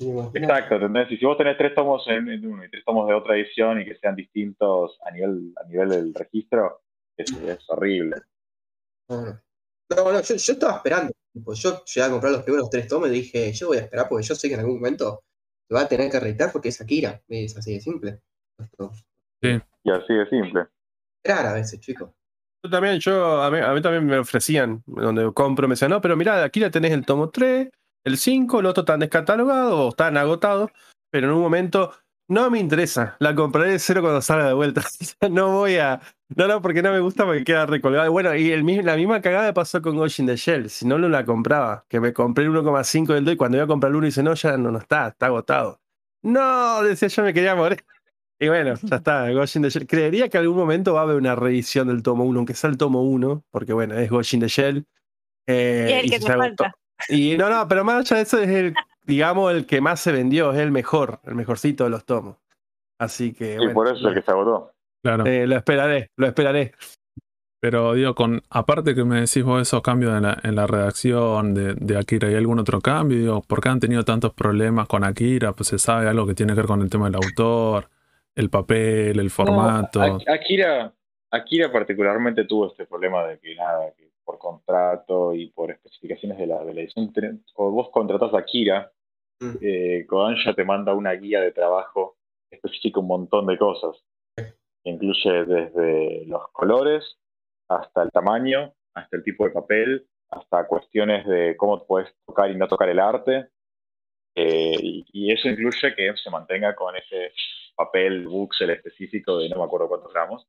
Imagino. 0.00 0.30
Exacto, 0.34 0.74
¿entendés? 0.76 1.10
Y 1.12 1.16
si 1.18 1.24
vos 1.26 1.36
tenés 1.36 1.58
tres 1.58 1.74
tomos 1.74 2.06
en, 2.08 2.28
en 2.28 2.46
uno 2.46 2.64
y 2.64 2.70
tres 2.70 2.84
tomos 2.84 3.06
de 3.08 3.14
otra 3.14 3.36
edición 3.36 3.80
y 3.80 3.84
que 3.84 3.96
sean 3.96 4.16
distintos 4.16 4.98
a 5.04 5.10
nivel, 5.10 5.52
a 5.62 5.64
nivel 5.68 5.88
del 5.90 6.14
registro, 6.14 6.82
es, 7.16 7.30
es 7.32 7.58
horrible. 7.68 8.16
No, 9.08 9.24
no. 9.26 9.40
Yo, 9.90 10.20
yo 10.36 10.52
estaba 10.52 10.76
esperando. 10.76 11.12
Tipo, 11.32 11.52
yo 11.54 11.84
llegué 11.84 12.06
a 12.06 12.10
comprar 12.10 12.32
los 12.32 12.42
primeros 12.42 12.70
tres 12.70 12.88
tomos 12.88 13.08
y 13.08 13.12
dije, 13.12 13.52
yo 13.52 13.68
voy 13.68 13.76
a 13.78 13.80
esperar 13.82 14.08
porque 14.08 14.26
yo 14.26 14.34
sé 14.34 14.48
que 14.48 14.54
en 14.54 14.60
algún 14.60 14.76
momento 14.76 15.22
lo 15.68 15.76
va 15.76 15.82
a 15.82 15.88
tener 15.88 16.10
que 16.10 16.18
reeditar 16.20 16.50
porque 16.52 16.70
es 16.70 16.80
Akira. 16.80 17.20
Es 17.28 17.56
así 17.56 17.74
de 17.74 17.80
simple. 17.80 18.20
Esto- 18.58 18.92
Y 19.42 19.90
así 19.90 20.14
de 20.14 20.28
simple. 20.28 20.62
Esperar 21.22 21.46
a 21.46 21.52
veces, 21.54 21.78
chicos. 21.80 22.10
También, 22.70 22.98
yo, 23.00 23.42
a 23.42 23.50
mí, 23.50 23.82
también 23.82 24.06
me 24.06 24.18
ofrecían, 24.18 24.82
donde 24.86 25.32
compro, 25.32 25.68
me 25.68 25.72
decían, 25.72 25.90
no, 25.90 26.00
pero 26.00 26.16
mirá, 26.16 26.42
aquí 26.44 26.60
ya 26.60 26.70
tenés 26.70 26.92
el 26.92 27.04
tomo 27.04 27.30
3, 27.30 27.68
el 28.04 28.18
5, 28.18 28.60
el 28.60 28.66
otro 28.66 28.82
están 28.82 29.00
descatalogados 29.00 29.74
o 29.74 29.88
están 29.88 30.16
agotados, 30.16 30.70
pero 31.10 31.28
en 31.28 31.34
un 31.34 31.40
momento 31.40 31.92
no 32.28 32.50
me 32.50 32.58
interesa, 32.58 33.16
la 33.20 33.34
compraré 33.34 33.70
de 33.70 33.78
cero 33.78 34.00
cuando 34.00 34.20
salga 34.20 34.48
de 34.48 34.54
vuelta. 34.54 34.82
no 35.30 35.52
voy 35.52 35.76
a, 35.76 36.00
no, 36.34 36.48
no, 36.48 36.60
porque 36.60 36.82
no 36.82 36.90
me 36.90 37.00
gusta 37.00 37.24
porque 37.24 37.44
queda 37.44 37.66
recolgado. 37.66 38.10
Bueno, 38.10 38.34
y 38.34 38.50
el, 38.50 38.64
la 38.84 38.96
misma 38.96 39.20
cagada 39.20 39.54
pasó 39.54 39.80
con 39.80 39.96
Ghost 39.96 40.18
in 40.18 40.26
the 40.26 40.36
Shell, 40.36 40.68
si 40.70 40.86
no, 40.86 40.98
no 40.98 41.08
la 41.08 41.24
compraba, 41.24 41.84
que 41.88 42.00
me 42.00 42.12
compré 42.12 42.44
el 42.44 42.50
1,5 42.50 43.14
del 43.14 43.24
2 43.24 43.34
y 43.34 43.36
cuando 43.36 43.58
iba 43.58 43.64
a 43.64 43.68
comprar 43.68 43.90
el 43.90 43.96
1 43.96 44.06
dice, 44.06 44.22
no, 44.22 44.34
ya 44.34 44.56
no, 44.56 44.70
no 44.72 44.78
está, 44.78 45.08
está 45.08 45.26
agotado. 45.26 45.80
No, 46.22 46.82
decía 46.82 47.08
yo 47.08 47.22
me 47.22 47.32
quería 47.32 47.54
morir. 47.54 47.84
Y 48.38 48.48
bueno, 48.48 48.74
ya 48.82 48.96
está, 48.96 49.30
Ghost 49.30 49.56
in 49.56 49.62
the 49.62 49.70
Shell. 49.70 49.86
Creería 49.86 50.28
que 50.28 50.36
en 50.36 50.42
algún 50.42 50.58
momento 50.58 50.92
va 50.94 51.00
a 51.00 51.02
haber 51.04 51.16
una 51.16 51.34
reedición 51.34 51.88
del 51.88 52.02
tomo 52.02 52.24
1, 52.24 52.38
aunque 52.40 52.54
sea 52.54 52.68
el 52.70 52.76
tomo 52.76 53.02
1, 53.02 53.44
porque 53.50 53.72
bueno, 53.72 53.94
es 53.94 54.10
Ghost 54.10 54.34
in 54.34 54.40
the 54.40 54.48
Shell. 54.48 54.84
Eh, 55.48 55.88
Y 55.88 55.92
el 55.94 56.06
y 56.06 56.10
que 56.10 56.16
agotó- 56.16 56.36
falta. 56.38 56.74
Y 57.08 57.36
no, 57.38 57.48
no, 57.50 57.66
pero 57.68 57.84
más 57.84 57.96
allá 58.10 58.16
de 58.16 58.22
eso 58.22 58.38
es 58.38 58.48
el, 58.48 58.74
digamos, 59.04 59.52
el 59.52 59.66
que 59.66 59.80
más 59.80 60.00
se 60.00 60.12
vendió, 60.12 60.52
es 60.52 60.58
el 60.58 60.70
mejor, 60.70 61.20
el 61.24 61.34
mejorcito 61.34 61.84
de 61.84 61.90
los 61.90 62.04
tomos. 62.04 62.36
Así 62.98 63.32
que 63.32 63.52
Sí, 63.52 63.56
bueno, 63.58 63.74
por 63.74 63.86
eso 63.88 63.96
es 63.98 64.04
el 64.04 64.14
que 64.14 64.22
se 64.22 64.30
agotó. 64.30 64.72
Claro. 65.04 65.24
eh, 65.26 65.46
lo 65.46 65.56
esperaré, 65.56 66.10
lo 66.16 66.26
esperaré. 66.26 66.72
Pero 67.60 67.94
digo, 67.94 68.14
con 68.14 68.42
aparte 68.50 68.94
que 68.94 69.04
me 69.04 69.20
decís 69.22 69.42
vos 69.42 69.60
esos 69.62 69.82
cambios 69.82 70.14
en 70.16 70.22
la, 70.22 70.38
en 70.42 70.54
la 70.54 70.66
redacción 70.66 71.54
de, 71.54 71.74
de 71.74 71.98
Akira, 71.98 72.28
¿hay 72.28 72.34
algún 72.34 72.58
otro 72.58 72.80
cambio? 72.80 73.18
Digo, 73.18 73.42
¿por 73.42 73.60
qué 73.60 73.68
han 73.70 73.80
tenido 73.80 74.04
tantos 74.04 74.32
problemas 74.34 74.86
con 74.88 75.04
Akira? 75.04 75.52
Pues 75.52 75.68
se 75.68 75.78
sabe 75.78 76.08
algo 76.08 76.26
que 76.26 76.34
tiene 76.34 76.52
que 76.52 76.58
ver 76.60 76.66
con 76.66 76.82
el 76.82 76.90
tema 76.90 77.06
del 77.06 77.16
autor, 77.16 77.88
el 78.36 78.50
papel, 78.50 79.18
el 79.18 79.30
formato. 79.30 79.98
No, 80.06 80.18
Akira, 80.28 80.94
Akira 81.32 81.72
particularmente 81.72 82.44
tuvo 82.44 82.68
este 82.68 82.86
problema 82.86 83.26
de 83.26 83.38
que 83.40 83.56
nada, 83.56 83.92
que 83.96 84.10
por 84.24 84.38
contrato 84.38 85.34
y 85.34 85.48
por 85.50 85.70
especificaciones 85.70 86.38
de 86.38 86.46
la, 86.46 86.64
de 86.64 86.74
la 86.74 86.80
edición, 86.82 87.12
cuando 87.52 87.72
vos 87.74 87.90
contratás 87.90 88.32
a 88.32 88.38
Akira, 88.38 88.92
Mm. 89.38 89.56
eh, 89.60 90.06
Kodansha 90.08 90.54
te 90.54 90.64
manda 90.64 90.94
una 90.94 91.12
guía 91.12 91.42
de 91.42 91.52
trabajo 91.52 92.16
especifica 92.50 93.00
un 93.00 93.08
montón 93.08 93.46
de 93.46 93.58
cosas. 93.58 94.02
Incluye 94.84 95.44
desde 95.44 96.24
los 96.26 96.48
colores 96.52 97.18
hasta 97.68 98.02
el 98.02 98.10
tamaño, 98.12 98.72
hasta 98.94 99.16
el 99.16 99.24
tipo 99.24 99.44
de 99.44 99.50
papel, 99.50 100.06
hasta 100.30 100.66
cuestiones 100.66 101.26
de 101.26 101.54
cómo 101.56 101.84
puedes 101.86 102.14
tocar 102.24 102.50
y 102.50 102.56
no 102.56 102.66
tocar 102.68 102.88
el 102.88 102.98
arte. 102.98 103.48
Eh, 104.36 104.78
y, 104.80 105.04
y 105.12 105.32
eso 105.32 105.48
incluye 105.48 105.94
que 105.94 106.16
se 106.16 106.30
mantenga 106.30 106.74
con 106.74 106.94
ese 106.96 107.32
papel 107.76 108.26
buxel 108.26 108.70
específico 108.70 109.38
de 109.38 109.48
no 109.48 109.58
me 109.58 109.64
acuerdo 109.64 109.88
cuántos 109.88 110.12
gramos, 110.12 110.48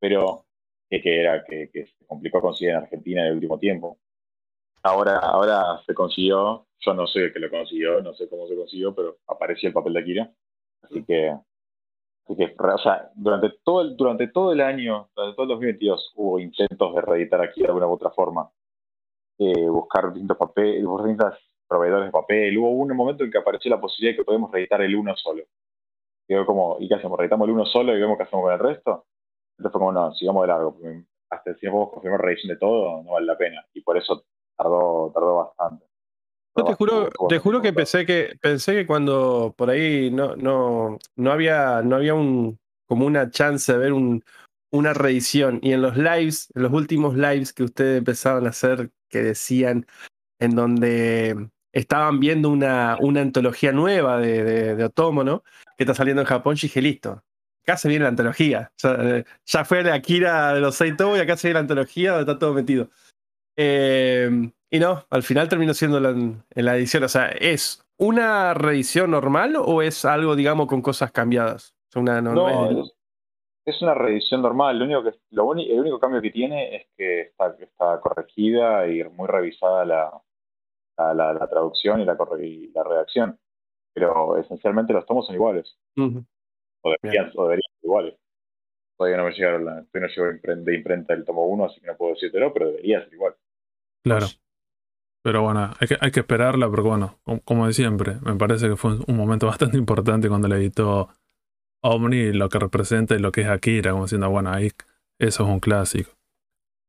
pero 0.00 0.44
que, 0.88 1.00
que 1.00 1.20
era 1.20 1.44
que, 1.44 1.70
que 1.72 1.86
se 1.86 2.06
complicó 2.06 2.40
conseguir 2.40 2.70
en 2.70 2.82
Argentina 2.82 3.20
en 3.22 3.28
el 3.28 3.34
último 3.34 3.58
tiempo. 3.58 3.98
Ahora, 4.82 5.18
ahora 5.18 5.82
se 5.84 5.94
consiguió, 5.94 6.66
yo 6.80 6.94
no 6.94 7.06
sé 7.06 7.32
que 7.32 7.40
lo 7.40 7.50
consiguió, 7.50 8.00
no 8.00 8.14
sé 8.14 8.28
cómo 8.28 8.46
se 8.46 8.56
consiguió, 8.56 8.94
pero 8.94 9.18
apareció 9.26 9.68
el 9.68 9.74
papel 9.74 9.94
de 9.94 10.00
Akira. 10.00 10.32
Así 10.82 11.04
que, 11.04 11.30
así 11.30 12.36
que 12.36 12.54
o 12.56 12.78
sea, 12.78 13.10
durante 13.16 13.50
todo 13.64 13.82
el, 13.82 13.96
durante 13.96 14.28
todo 14.28 14.52
el 14.52 14.60
año, 14.60 15.08
durante 15.16 15.34
todo 15.34 15.44
el 15.44 15.48
2022, 15.50 16.12
hubo 16.14 16.38
intentos 16.38 16.94
de 16.94 17.00
reeditar 17.00 17.40
Akira 17.42 17.66
de 17.66 17.68
alguna 17.70 17.88
u 17.88 17.92
otra 17.92 18.10
forma. 18.10 18.48
Eh, 19.38 19.68
buscar 19.68 20.12
distintos 20.12 20.36
papeles, 20.36 20.82
distintos 20.82 21.34
proveedores 21.66 22.06
de 22.06 22.12
papel. 22.12 22.56
Hubo 22.56 22.70
un 22.70 22.96
momento 22.96 23.24
en 23.24 23.30
que 23.30 23.38
apareció 23.38 23.70
la 23.70 23.80
posibilidad 23.80 24.12
de 24.12 24.18
que 24.18 24.24
podemos 24.24 24.50
reeditar 24.50 24.80
el 24.82 24.94
uno 24.94 25.16
solo. 25.16 25.42
Quedó 26.26 26.44
como, 26.46 26.76
¿y 26.80 26.88
qué 26.88 26.94
hacemos? 26.94 27.18
¿Reeditamos 27.18 27.46
el 27.46 27.54
uno 27.54 27.66
solo 27.66 27.96
y 27.96 28.00
vemos 28.00 28.16
qué 28.16 28.24
hacemos 28.24 28.44
con 28.44 28.52
el 28.52 28.58
resto? 28.58 29.06
Entonces 29.58 29.72
fue 29.72 29.80
como, 29.80 29.92
no, 29.92 30.12
sigamos 30.14 30.42
de 30.42 30.48
largo, 30.48 30.74
porque 30.74 31.04
hasta 31.30 31.54
si 31.54 31.66
no 31.66 31.72
podemos 31.72 31.92
confirmar 31.94 32.20
revisión 32.20 32.54
de 32.54 32.58
todo, 32.58 33.02
no 33.02 33.12
vale 33.12 33.26
la 33.26 33.38
pena. 33.38 33.64
Y 33.74 33.80
por 33.82 33.96
eso 33.96 34.24
tardó, 34.56 35.10
tardó 35.14 35.36
bastante. 35.36 35.86
Yo 36.56 36.64
te 36.64 36.74
juro, 36.74 37.08
te 37.28 37.38
juro 37.38 37.60
que 37.60 37.72
pensé 37.72 38.06
que 38.06 38.38
pensé 38.40 38.72
que 38.72 38.86
cuando 38.86 39.54
por 39.56 39.68
ahí 39.68 40.10
no, 40.10 40.36
no, 40.36 40.98
no 41.14 41.32
había, 41.32 41.82
no 41.82 41.96
había 41.96 42.14
un 42.14 42.58
como 42.86 43.04
una 43.04 43.30
chance 43.30 43.70
de 43.72 43.78
ver 43.78 43.92
un, 43.92 44.24
una 44.70 44.94
reedición. 44.94 45.58
Y 45.62 45.72
en 45.72 45.82
los 45.82 45.96
lives, 45.96 46.50
en 46.54 46.62
los 46.62 46.72
últimos 46.72 47.14
lives 47.14 47.52
que 47.52 47.64
ustedes 47.64 47.98
empezaron 47.98 48.46
a 48.46 48.50
hacer, 48.50 48.90
que 49.10 49.22
decían 49.22 49.86
en 50.38 50.54
donde 50.54 51.50
estaban 51.76 52.20
viendo 52.20 52.48
una, 52.48 52.96
una 53.00 53.20
antología 53.20 53.70
nueva 53.70 54.18
de, 54.18 54.42
de, 54.42 54.74
de. 54.76 54.90
Que 55.76 55.84
está 55.84 55.94
saliendo 55.94 56.22
en 56.22 56.26
Japón, 56.26 56.56
yo 56.56 56.62
dije, 56.62 56.80
listo. 56.80 57.22
Acá 57.62 57.76
se 57.76 57.88
viene 57.88 58.04
la 58.04 58.08
antología. 58.08 58.72
Sea, 58.76 58.96
eh, 59.00 59.24
ya 59.44 59.64
fue 59.64 59.82
la 59.82 59.94
Akira 59.94 60.54
de 60.54 60.60
los 60.60 60.74
seis 60.76 60.94
y 60.98 61.18
acá 61.18 61.36
se 61.36 61.48
viene 61.48 61.54
la 61.54 61.60
antología 61.60 62.12
donde 62.12 62.30
está 62.30 62.38
todo 62.38 62.54
metido. 62.54 62.88
Eh, 63.58 64.50
y 64.70 64.78
no, 64.78 65.04
al 65.10 65.22
final 65.22 65.48
terminó 65.48 65.74
siendo 65.74 66.00
la, 66.00 66.10
en 66.10 66.44
la 66.54 66.76
edición. 66.76 67.04
O 67.04 67.08
sea, 67.08 67.28
¿es 67.28 67.84
una 67.98 68.54
reedición 68.54 69.10
normal 69.10 69.56
o 69.58 69.82
es 69.82 70.04
algo, 70.06 70.34
digamos, 70.34 70.68
con 70.68 70.80
cosas 70.80 71.12
cambiadas? 71.12 71.74
Una, 71.94 72.20
no, 72.22 72.84
es 73.66 73.82
una 73.82 73.94
reedición 73.94 74.40
normal. 74.40 74.78
Lo 74.78 74.84
único 74.84 75.02
que, 75.02 75.18
lo 75.30 75.52
el 75.52 75.80
único 75.80 75.98
cambio 75.98 76.22
que 76.22 76.30
tiene 76.30 76.76
es 76.76 76.86
que 76.96 77.20
está, 77.22 77.54
está 77.58 78.00
corregida 78.00 78.86
y 78.86 79.02
muy 79.04 79.26
revisada 79.26 79.84
la, 79.84 80.10
la, 80.98 81.14
la- 81.14 81.32
la 81.34 81.48
traducción 81.48 82.00
y 82.00 82.04
la, 82.04 82.16
corre- 82.16 82.46
y 82.46 82.68
la 82.72 82.82
redacción. 82.84 83.38
Pero 83.94 84.36
esencialmente 84.38 84.92
los 84.92 85.06
tomos 85.06 85.26
son 85.26 85.34
iguales. 85.34 85.78
O 86.82 86.90
deberían, 86.90 87.30
o 87.34 87.42
deberían 87.44 87.70
ser 87.72 87.84
iguales. 87.84 88.14
Todavía 88.98 89.16
no 89.18 89.24
me 89.24 89.32
llegaron 89.32 89.64
la, 89.64 89.84
todavía 89.84 90.08
no 90.08 90.08
llegó 90.08 90.26
impren- 90.38 90.64
de 90.64 90.74
imprenta 90.74 91.14
el 91.14 91.24
tomo 91.24 91.46
1, 91.46 91.64
así 91.66 91.80
que 91.80 91.86
no 91.86 91.96
puedo 91.96 92.14
decírtelo, 92.14 92.52
pero 92.52 92.66
debería 92.66 93.02
ser 93.04 93.12
igual. 93.14 93.34
Claro. 94.04 94.26
Pero 95.22 95.42
bueno, 95.42 95.72
hay 95.80 95.88
que, 95.88 95.96
hay 96.00 96.10
que 96.12 96.20
esperarla 96.20 96.68
porque 96.68 96.88
bueno, 96.88 97.18
com- 97.24 97.40
como 97.40 97.66
de 97.66 97.72
siempre, 97.72 98.16
me 98.22 98.36
parece 98.36 98.68
que 98.68 98.76
fue 98.76 98.92
un- 98.94 99.04
un 99.08 99.16
momento 99.16 99.46
bastante 99.74 99.76
importante 99.76 100.28
cuando 100.28 100.48
le 100.48 100.56
editó 100.56 101.08
Omni 101.82 102.32
lo 102.32 102.48
que 102.48 102.58
representa 102.58 103.14
y 103.14 103.18
lo 103.18 103.32
que 103.32 103.42
es 103.42 103.48
Akira, 103.48 103.90
como 103.90 104.04
diciendo, 104.04 104.30
bueno, 104.30 104.50
ahí 104.50 104.70
eso 105.18 105.42
es 105.44 105.48
un 105.48 105.60
clásico. 105.60 106.12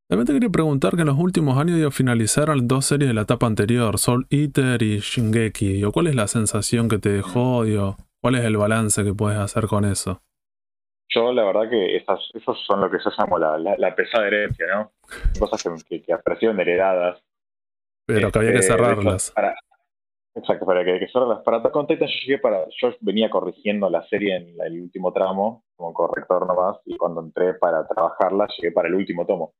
También 0.10 0.26
te 0.26 0.34
quería 0.34 0.49
preguntar 0.49 0.95
que 0.95 1.01
en 1.01 1.08
los 1.08 1.18
últimos 1.20 1.58
años 1.58 1.76
digo, 1.78 1.91
finalizaron 1.91 2.68
dos 2.68 2.86
series 2.86 3.10
de 3.10 3.14
la 3.14 3.22
etapa 3.22 3.45
anterior, 3.45 3.97
Soul 3.97 4.26
Eater 4.30 4.82
y 4.82 4.99
Shingeki. 4.99 5.84
¿Cuál 5.93 6.08
es 6.08 6.16
la 6.16 6.28
sensación 6.28 6.88
que 6.88 6.97
te 6.97 7.10
dejó? 7.10 7.64
Digo, 7.64 7.97
¿Cuál 8.22 8.36
es 8.36 8.45
el 8.45 8.58
balance 8.58 9.03
que 9.03 9.14
puedes 9.14 9.38
hacer 9.38 9.68
con 9.68 9.86
eso? 9.86 10.22
Yo, 11.10 11.32
la 11.32 11.43
verdad, 11.45 11.70
que 11.70 11.95
esas, 11.95 12.20
esos 12.34 12.58
son 12.66 12.82
lo 12.82 12.89
que 12.89 12.97
yo 13.03 13.10
llamo 13.18 13.38
la, 13.38 13.58
la, 13.58 13.76
la 13.78 13.95
pesada 13.95 14.28
herencia, 14.28 14.66
¿no? 14.76 14.91
Cosas 15.39 15.64
que, 15.88 16.01
que, 16.01 16.14
aparecieron 16.14 16.60
heredadas. 16.60 17.22
Pero 18.05 18.32
que 18.32 18.39
había 18.39 18.51
que 18.51 18.58
Este, 18.60 18.74
cerrarlas. 18.74 19.32
para- 19.32 19.55
exacto, 20.36 20.66
para 20.66 20.84
que, 20.84 20.99
que 20.99 21.08
cerrarlas. 21.10 21.41
Para 21.43 21.58
Attack 21.58 21.76
on 21.76 21.88
Titan 21.88 22.08
yo 22.08 22.14
llegué 22.26 22.39
para, 22.39 22.66
yo 22.82 22.89
venía 23.01 23.30
corrigiendo 23.30 23.89
la 23.89 24.05
serie 24.08 24.36
en 24.36 24.55
el 24.60 24.82
último 24.82 25.14
tramo, 25.14 25.64
como 25.76 25.93
corrector 25.93 26.45
nomás, 26.47 26.78
y 26.86 26.97
cuando 26.97 27.22
entré 27.22 27.53
para 27.53 27.88
trabajarla, 27.88 28.47
llegué 28.58 28.72
para 28.74 28.88
el 28.89 28.95
último 28.95 29.26
tomo. 29.26 29.53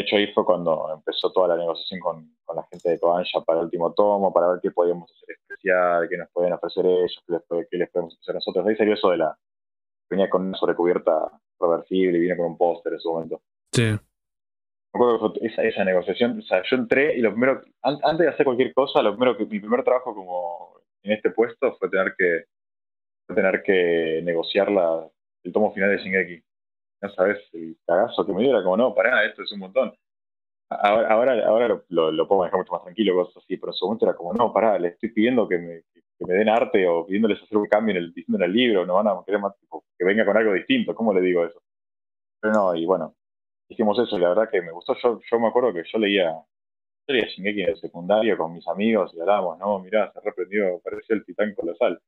De 0.00 0.06
hecho, 0.06 0.16
ahí 0.16 0.32
fue 0.32 0.46
cuando 0.46 0.90
empezó 0.94 1.30
toda 1.30 1.48
la 1.48 1.56
negociación 1.58 2.00
con, 2.00 2.34
con 2.46 2.56
la 2.56 2.62
gente 2.70 2.88
de 2.88 2.98
Kodansha 2.98 3.42
para 3.42 3.58
el 3.58 3.66
último 3.66 3.92
tomo, 3.92 4.32
para 4.32 4.48
ver 4.48 4.60
qué 4.62 4.70
podíamos 4.70 5.10
hacer 5.12 5.36
especial, 5.38 6.08
qué 6.08 6.16
nos 6.16 6.30
podían 6.30 6.54
ofrecer 6.54 6.86
ellos, 6.86 7.22
qué 7.26 7.32
les, 7.34 7.42
puede- 7.42 7.68
qué 7.70 7.76
les 7.76 7.90
podemos 7.90 8.14
ofrecer 8.14 8.34
nosotros. 8.36 8.66
Ahí 8.66 8.76
salió 8.76 8.94
eso 8.94 9.10
de 9.10 9.18
la... 9.18 9.36
Venía 10.08 10.30
con 10.30 10.46
una 10.46 10.56
sobrecubierta 10.56 11.30
reversible 11.60 12.16
y 12.16 12.20
vino 12.22 12.36
con 12.38 12.46
un 12.46 12.56
póster 12.56 12.94
en 12.94 13.00
su 13.00 13.12
momento. 13.12 13.42
Sí, 13.72 13.82
Me 13.82 13.98
acuerdo 14.94 15.34
que 15.34 15.38
fue 15.40 15.48
esa, 15.48 15.62
esa 15.64 15.84
negociación, 15.84 16.38
o 16.38 16.42
sea, 16.42 16.62
yo 16.64 16.76
entré 16.76 17.14
y 17.18 17.20
lo 17.20 17.32
primero, 17.32 17.60
an- 17.82 17.98
antes 18.02 18.24
de 18.24 18.32
hacer 18.32 18.46
cualquier 18.46 18.72
cosa, 18.72 19.02
lo 19.02 19.12
primero 19.14 19.36
que 19.36 19.44
mi 19.44 19.60
primer 19.60 19.84
trabajo 19.84 20.14
como 20.14 20.80
en 21.02 21.12
este 21.12 21.28
puesto 21.30 21.76
fue 21.76 21.90
tener 21.90 22.14
que 22.16 22.44
fue 23.26 23.36
tener 23.36 23.62
que 23.62 24.22
negociar 24.24 24.70
la, 24.72 25.06
el 25.44 25.52
tomo 25.52 25.74
final 25.74 25.90
de 25.90 25.98
Shingeki. 25.98 26.42
No 27.02 27.08
sabes 27.10 27.38
el 27.52 27.76
cagazo 27.86 28.26
que 28.26 28.32
me 28.32 28.42
dio, 28.42 28.50
era 28.50 28.62
como, 28.62 28.76
no, 28.76 28.94
pará, 28.94 29.24
esto 29.24 29.42
es 29.42 29.52
un 29.52 29.60
montón. 29.60 29.94
Ahora, 30.70 31.08
ahora, 31.08 31.46
ahora 31.46 31.82
lo, 31.88 32.12
lo, 32.12 32.28
puedo 32.28 32.44
dejar 32.44 32.60
mucho 32.60 32.72
más 32.72 32.84
tranquilo, 32.84 33.14
cosas 33.14 33.42
así, 33.42 33.56
pero 33.56 33.72
en 33.72 33.74
su 33.74 33.86
momento 33.86 34.06
era 34.06 34.14
como, 34.14 34.32
no, 34.34 34.52
pará, 34.52 34.78
le 34.78 34.88
estoy 34.88 35.10
pidiendo 35.10 35.48
que 35.48 35.58
me, 35.58 35.82
que 35.92 36.26
me 36.26 36.34
den 36.34 36.48
arte 36.48 36.86
o 36.86 37.06
pidiéndoles 37.06 37.42
hacer 37.42 37.58
un 37.58 37.66
cambio 37.66 37.96
en 37.96 38.04
el, 38.04 38.14
en 38.16 38.42
el 38.42 38.52
libro, 38.52 38.86
no 38.86 38.94
van 38.94 39.08
a 39.08 39.22
querer 39.24 39.40
más, 39.40 39.54
que 39.98 40.04
venga 40.04 40.24
con 40.24 40.36
algo 40.36 40.52
distinto, 40.52 40.94
¿cómo 40.94 41.12
le 41.14 41.22
digo 41.22 41.44
eso? 41.44 41.60
Pero 42.40 42.52
no, 42.54 42.74
y 42.74 42.86
bueno, 42.86 43.14
hicimos 43.70 43.98
eso 43.98 44.16
y 44.16 44.20
la 44.20 44.30
verdad 44.30 44.50
que 44.50 44.60
me 44.60 44.72
gustó. 44.72 44.94
Yo, 45.02 45.20
yo 45.30 45.40
me 45.40 45.48
acuerdo 45.48 45.72
que 45.72 45.84
yo 45.90 45.98
leía, 45.98 46.32
yo 46.32 47.14
leía 47.14 47.26
Shingeki 47.26 47.62
en 47.62 47.68
el 47.70 47.80
secundario 47.80 48.36
con 48.36 48.52
mis 48.52 48.66
amigos 48.68 49.12
y 49.14 49.20
hablábamos, 49.20 49.58
no, 49.58 49.78
mirá, 49.78 50.12
se 50.12 50.20
reprendió, 50.20 50.80
pareció 50.84 51.16
el 51.16 51.24
titán 51.24 51.54
colosal. 51.54 52.00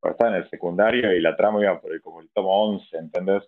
Pero 0.00 0.12
estaba 0.12 0.36
en 0.36 0.42
el 0.42 0.50
secundario 0.50 1.12
y 1.12 1.20
la 1.20 1.36
trama 1.36 1.60
iba 1.62 1.80
por 1.80 1.92
el, 1.92 2.02
como 2.02 2.20
el 2.20 2.30
tomo 2.30 2.64
11, 2.70 2.96
¿entendés? 2.96 3.42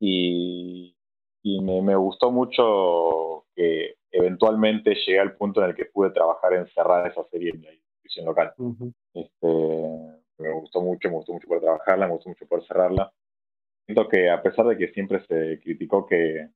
Y, 0.00 0.96
y 1.42 1.60
me, 1.60 1.82
me 1.82 1.94
gustó 1.94 2.30
mucho 2.30 3.44
que 3.54 3.96
eventualmente 4.10 4.94
llegué 4.94 5.20
al 5.20 5.36
punto 5.36 5.62
en 5.62 5.70
el 5.70 5.76
que 5.76 5.84
pude 5.84 6.10
trabajar 6.10 6.54
en 6.54 6.66
cerrar 6.68 7.06
esa 7.06 7.22
serie 7.30 7.50
en 7.50 7.62
la 7.62 7.70
edición 8.02 8.26
local. 8.26 8.54
Este, 9.14 9.46
me 10.38 10.52
gustó 10.52 10.80
mucho, 10.80 11.08
me 11.08 11.14
gustó 11.16 11.32
mucho 11.32 11.48
poder 11.48 11.62
trabajarla, 11.62 12.06
me 12.06 12.12
gustó 12.14 12.30
mucho 12.30 12.46
poder 12.46 12.64
cerrarla. 12.66 13.12
Siento 13.86 14.08
que 14.08 14.30
a 14.30 14.42
pesar 14.42 14.66
de 14.66 14.78
que 14.78 14.88
siempre 14.92 15.20
se 15.26 15.60
criticó 15.60 16.06
que, 16.06 16.48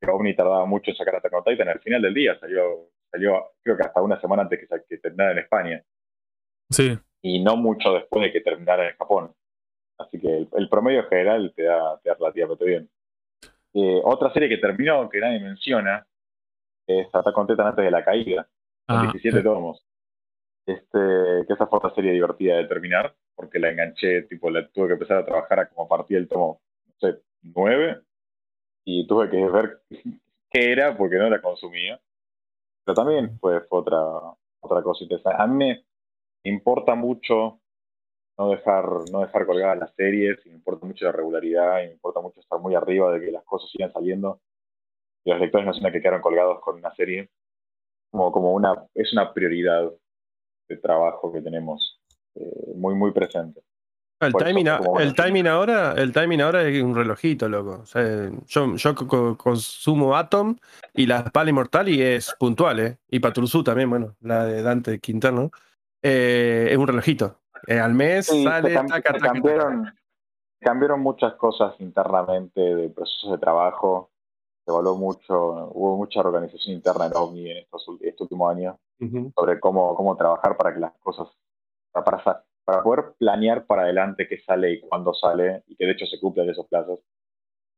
que 0.00 0.10
Omni 0.10 0.36
tardaba 0.36 0.66
mucho 0.66 0.90
en 0.90 0.96
sacar 0.96 1.16
Attack 1.16 1.32
on 1.34 1.44
Titan, 1.44 1.68
al 1.68 1.80
final 1.80 2.02
del 2.02 2.14
día 2.14 2.38
salió, 2.38 2.90
salió 3.10 3.52
creo 3.62 3.76
que 3.76 3.82
hasta 3.84 4.02
una 4.02 4.20
semana 4.20 4.42
antes 4.42 4.60
que, 4.60 4.66
que 4.88 4.98
terminara 4.98 5.32
en 5.32 5.38
España 5.38 5.84
sí, 6.70 6.98
y 7.22 7.42
no 7.42 7.56
mucho 7.56 7.92
después 7.92 8.22
de 8.24 8.32
que 8.32 8.40
terminara 8.40 8.88
en 8.88 8.96
Japón. 8.96 9.34
Así 9.98 10.20
que 10.20 10.28
el, 10.28 10.48
el 10.52 10.68
promedio 10.68 11.08
general 11.08 11.52
te 11.54 11.64
da, 11.64 11.98
te 12.00 12.08
da 12.08 12.14
relativamente 12.14 12.64
bien. 12.64 12.90
Eh, 13.74 14.00
otra 14.04 14.32
serie 14.32 14.48
que 14.48 14.58
terminó, 14.58 15.08
que 15.08 15.20
nadie 15.20 15.40
menciona, 15.40 16.06
es 16.86 17.08
Attack 17.12 17.36
on 17.36 17.46
Titan 17.46 17.66
antes 17.66 17.84
de 17.84 17.90
la 17.90 18.04
caída, 18.04 18.48
con 18.86 18.96
Ah, 18.96 19.10
17 19.12 19.38
eh, 19.38 19.42
tomos. 19.42 19.84
Este, 20.66 20.98
que 21.46 21.52
esa 21.52 21.66
fue 21.66 21.78
otra 21.78 21.94
serie 21.94 22.12
divertida 22.12 22.56
de 22.56 22.66
terminar, 22.66 23.14
porque 23.34 23.58
la 23.58 23.70
enganché, 23.70 24.22
tipo, 24.22 24.48
la 24.50 24.66
tuve 24.68 24.88
que 24.88 24.92
empezar 24.94 25.18
a 25.18 25.26
trabajar 25.26 25.60
a 25.60 25.68
como 25.68 25.84
a 25.84 25.88
partir 25.88 26.18
del 26.18 26.28
tomo, 26.28 26.60
no 26.86 26.94
sé, 27.00 27.20
9, 27.42 28.00
y 28.84 29.06
tuve 29.06 29.28
que 29.28 29.44
ver 29.44 29.82
qué 30.50 30.72
era 30.72 30.96
porque 30.96 31.16
no 31.16 31.28
la 31.28 31.42
consumía. 31.42 32.00
Pero 32.84 32.94
también 32.94 33.38
fue, 33.40 33.60
fue 33.62 33.80
otra, 33.80 33.98
otra 34.60 34.82
cosa 34.82 35.04
interesante. 35.04 35.42
A 35.42 35.46
mí 35.46 35.66
me 35.66 35.82
importa 36.44 36.94
mucho 36.94 37.60
no 38.38 38.50
dejar, 38.50 38.84
no 39.10 39.20
dejar 39.20 39.46
colgadas 39.46 39.78
las 39.78 39.94
series, 39.94 40.38
y 40.44 40.48
me 40.50 40.56
importa 40.56 40.86
mucho 40.86 41.04
la 41.04 41.12
regularidad, 41.12 41.82
y 41.82 41.86
me 41.86 41.92
importa 41.92 42.20
mucho 42.20 42.40
estar 42.40 42.58
muy 42.58 42.74
arriba 42.74 43.12
de 43.12 43.24
que 43.24 43.30
las 43.30 43.44
cosas 43.44 43.70
sigan 43.70 43.92
saliendo. 43.92 44.40
Y 45.24 45.30
los 45.30 45.40
lectores 45.40 45.66
no 45.66 45.72
sientan 45.72 45.92
que 45.92 46.00
quedaron 46.00 46.20
colgados 46.20 46.60
con 46.60 46.76
una 46.76 46.94
serie. 46.94 47.30
Como, 48.10 48.30
como 48.30 48.52
una, 48.52 48.86
es 48.94 49.12
una 49.12 49.32
prioridad 49.32 49.90
de 50.68 50.76
trabajo 50.76 51.32
que 51.32 51.40
tenemos 51.40 52.00
eh, 52.34 52.72
muy, 52.76 52.94
muy 52.94 53.12
presente. 53.12 53.62
El 54.20 54.32
Por 54.32 54.42
eso, 54.42 54.48
timing, 54.48 54.68
a- 54.68 54.80
el 55.00 55.14
timing 55.14 55.46
ahora, 55.48 55.92
el 55.96 56.12
timing 56.12 56.40
ahora 56.40 56.62
es 56.62 56.82
un 56.82 56.94
relojito, 56.94 57.48
loco. 57.48 57.80
O 57.82 57.86
sea, 57.86 58.30
yo, 58.46 58.76
yo 58.76 58.94
co- 58.94 59.06
co- 59.06 59.36
consumo 59.36 60.16
Atom 60.16 60.56
y 60.94 61.06
la 61.06 61.24
Pala 61.24 61.50
Inmortal 61.50 61.88
y 61.88 62.00
es 62.00 62.34
puntual, 62.38 62.80
¿eh? 62.80 62.98
Y 63.08 63.18
Patrusú 63.18 63.62
también, 63.64 63.90
bueno, 63.90 64.16
la 64.20 64.44
de 64.44 64.62
Dante 64.62 65.00
Quintano. 65.00 65.50
Eh, 66.02 66.68
es 66.70 66.76
un 66.76 66.86
relojito. 66.86 67.40
Eh, 67.66 67.78
al 67.78 67.94
mes 67.94 68.26
Sí, 68.26 68.44
sale, 68.44 68.68
se, 68.70 68.74
cam- 68.74 68.88
taca, 68.88 69.12
se 69.12 69.18
taca, 69.18 69.18
taca. 69.18 69.32
cambiaron, 69.32 69.94
cambiaron 70.60 71.00
muchas 71.00 71.34
cosas 71.34 71.74
internamente 71.80 72.60
de 72.60 72.88
procesos 72.90 73.32
de 73.32 73.38
trabajo. 73.38 74.10
Se 74.64 74.70
evaluó 74.70 74.96
mucho, 74.96 75.70
hubo 75.72 75.96
mucha 75.96 76.20
organización 76.20 76.76
interna 76.76 77.06
en 77.06 77.12
OVNI 77.14 77.50
en 77.50 77.56
estos, 77.58 77.86
este 78.00 78.22
último 78.22 78.48
año 78.48 78.78
Ujú. 79.00 79.32
sobre 79.36 79.60
cómo, 79.60 79.94
cómo 79.94 80.16
trabajar 80.16 80.56
para 80.56 80.72
que 80.72 80.80
las 80.80 80.92
cosas, 81.00 81.28
para, 81.92 82.04
para, 82.64 82.82
poder 82.82 83.14
planear 83.18 83.66
para 83.66 83.82
adelante 83.82 84.26
qué 84.26 84.38
sale 84.40 84.72
y 84.72 84.80
cuándo 84.80 85.12
sale, 85.12 85.64
y 85.66 85.76
que 85.76 85.84
de 85.84 85.92
hecho 85.92 86.06
se 86.06 86.18
cumplan 86.18 86.48
esos 86.48 86.66
plazos. 86.66 87.00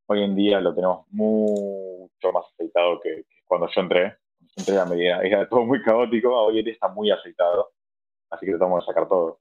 Hoy 0.09 0.23
en 0.23 0.35
día 0.35 0.61
lo 0.61 0.73
tenemos 0.73 1.05
mucho 1.09 2.31
más 2.31 2.45
aceitado 2.53 3.01
que, 3.01 3.25
que 3.29 3.43
cuando 3.45 3.67
yo 3.67 3.81
entré. 3.81 4.17
Cuando 4.37 4.53
yo 4.55 4.61
entré 4.61 4.79
a 4.79 4.85
medida, 4.85 5.21
era 5.23 5.49
todo 5.49 5.65
muy 5.65 5.81
caótico, 5.83 6.33
hoy 6.33 6.59
en 6.59 6.65
día 6.65 6.73
está 6.73 6.87
muy 6.87 7.11
aceitado, 7.11 7.71
así 8.29 8.45
que 8.45 8.51
tratamos 8.53 8.81
de 8.81 8.85
sacar 8.85 9.09
todo. 9.09 9.39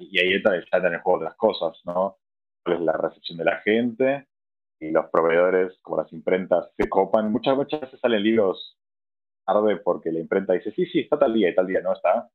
Y 0.00 0.18
ahí 0.18 0.32
entra, 0.34 0.52
ya 0.52 0.76
entra 0.76 0.88
en 0.88 0.94
el 0.94 1.00
juego 1.00 1.20
otras 1.20 1.36
cosas, 1.36 1.80
¿no? 1.84 2.18
¿Cuál 2.64 2.76
es 2.76 2.82
la 2.82 2.92
recepción 2.92 3.38
de 3.38 3.44
la 3.44 3.56
gente? 3.58 4.26
Y 4.80 4.90
los 4.90 5.06
proveedores, 5.10 5.78
como 5.82 5.98
las 5.98 6.12
imprentas, 6.12 6.70
se 6.76 6.88
copan. 6.88 7.32
Muchas, 7.32 7.56
veces 7.56 7.98
salen 8.00 8.22
libros 8.22 8.76
tarde 9.46 9.76
porque 9.78 10.12
la 10.12 10.20
imprenta 10.20 10.52
dice, 10.52 10.72
sí, 10.72 10.86
sí, 10.86 11.00
está 11.00 11.18
tal 11.18 11.32
día 11.32 11.50
y 11.50 11.54
tal 11.54 11.66
día 11.66 11.80
no 11.80 11.92
está. 11.92 12.30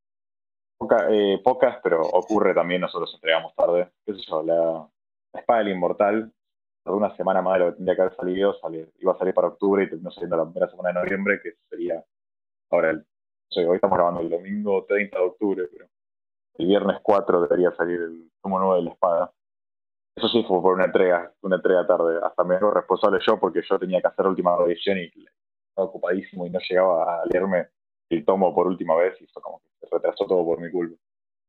Eh, 1.09 1.39
pocas, 1.43 1.77
pero 1.83 2.01
ocurre 2.01 2.53
también, 2.53 2.81
nosotros 2.81 3.13
entregamos 3.13 3.53
tarde. 3.55 3.91
¿Qué 4.05 4.15
sé 4.15 4.21
yo? 4.27 4.41
La, 4.43 4.89
Espada 5.33 5.59
del 5.59 5.69
Inmortal, 5.69 6.33
tardó 6.83 6.97
una 6.97 7.15
semana 7.15 7.41
más 7.41 7.53
de 7.53 7.59
lo 7.59 7.71
que 7.71 7.77
tendría 7.77 7.95
que 7.95 8.01
haber 8.01 8.15
salido, 8.15 8.55
iba 8.99 9.13
a 9.13 9.17
salir 9.17 9.33
para 9.33 9.47
octubre 9.47 9.83
y 9.83 9.89
terminó 9.89 10.11
saliendo 10.11 10.37
la 10.37 10.43
primera 10.43 10.69
semana 10.69 10.89
de 10.89 11.05
noviembre, 11.05 11.39
que 11.41 11.53
sería 11.69 12.03
ahora 12.69 12.91
el, 12.91 13.05
hoy 13.67 13.75
estamos 13.75 13.97
grabando 13.97 14.21
el 14.21 14.29
domingo 14.29 14.85
30 14.85 15.17
de 15.17 15.23
octubre, 15.23 15.67
pero 15.71 15.87
el 16.61 16.67
viernes 16.67 16.97
4 17.01 17.41
debería 17.41 17.71
salir 17.75 17.99
el 18.01 18.29
tomo 18.41 18.59
nuevo 18.59 18.75
de 18.75 18.83
la 18.83 18.91
espada. 18.91 19.31
Eso 20.15 20.27
sí 20.27 20.43
fue 20.47 20.61
por 20.61 20.75
una 20.75 20.85
entrega, 20.85 21.31
una 21.41 21.55
entrega 21.55 21.87
tarde. 21.87 22.19
Hasta 22.23 22.43
me 22.43 22.55
hago 22.55 22.71
responsable 22.71 23.19
yo 23.25 23.39
porque 23.39 23.61
yo 23.67 23.79
tenía 23.79 24.01
que 24.01 24.07
hacer 24.07 24.25
la 24.25 24.31
última 24.31 24.55
revisión 24.57 24.97
y 24.97 25.05
estaba 25.05 25.87
ocupadísimo 25.87 26.45
y 26.45 26.49
no 26.49 26.59
llegaba 26.69 27.21
a 27.21 27.25
leerme 27.31 27.67
el 28.09 28.25
tomo 28.25 28.53
por 28.53 28.67
última 28.67 28.95
vez 28.95 29.13
y 29.21 29.27
fue 29.27 29.41
como 29.41 29.59
que 29.59 29.87
se 29.87 29.95
retrasó 29.95 30.25
todo 30.25 30.43
por 30.45 30.59
mi 30.59 30.69
culpa. 30.69 30.95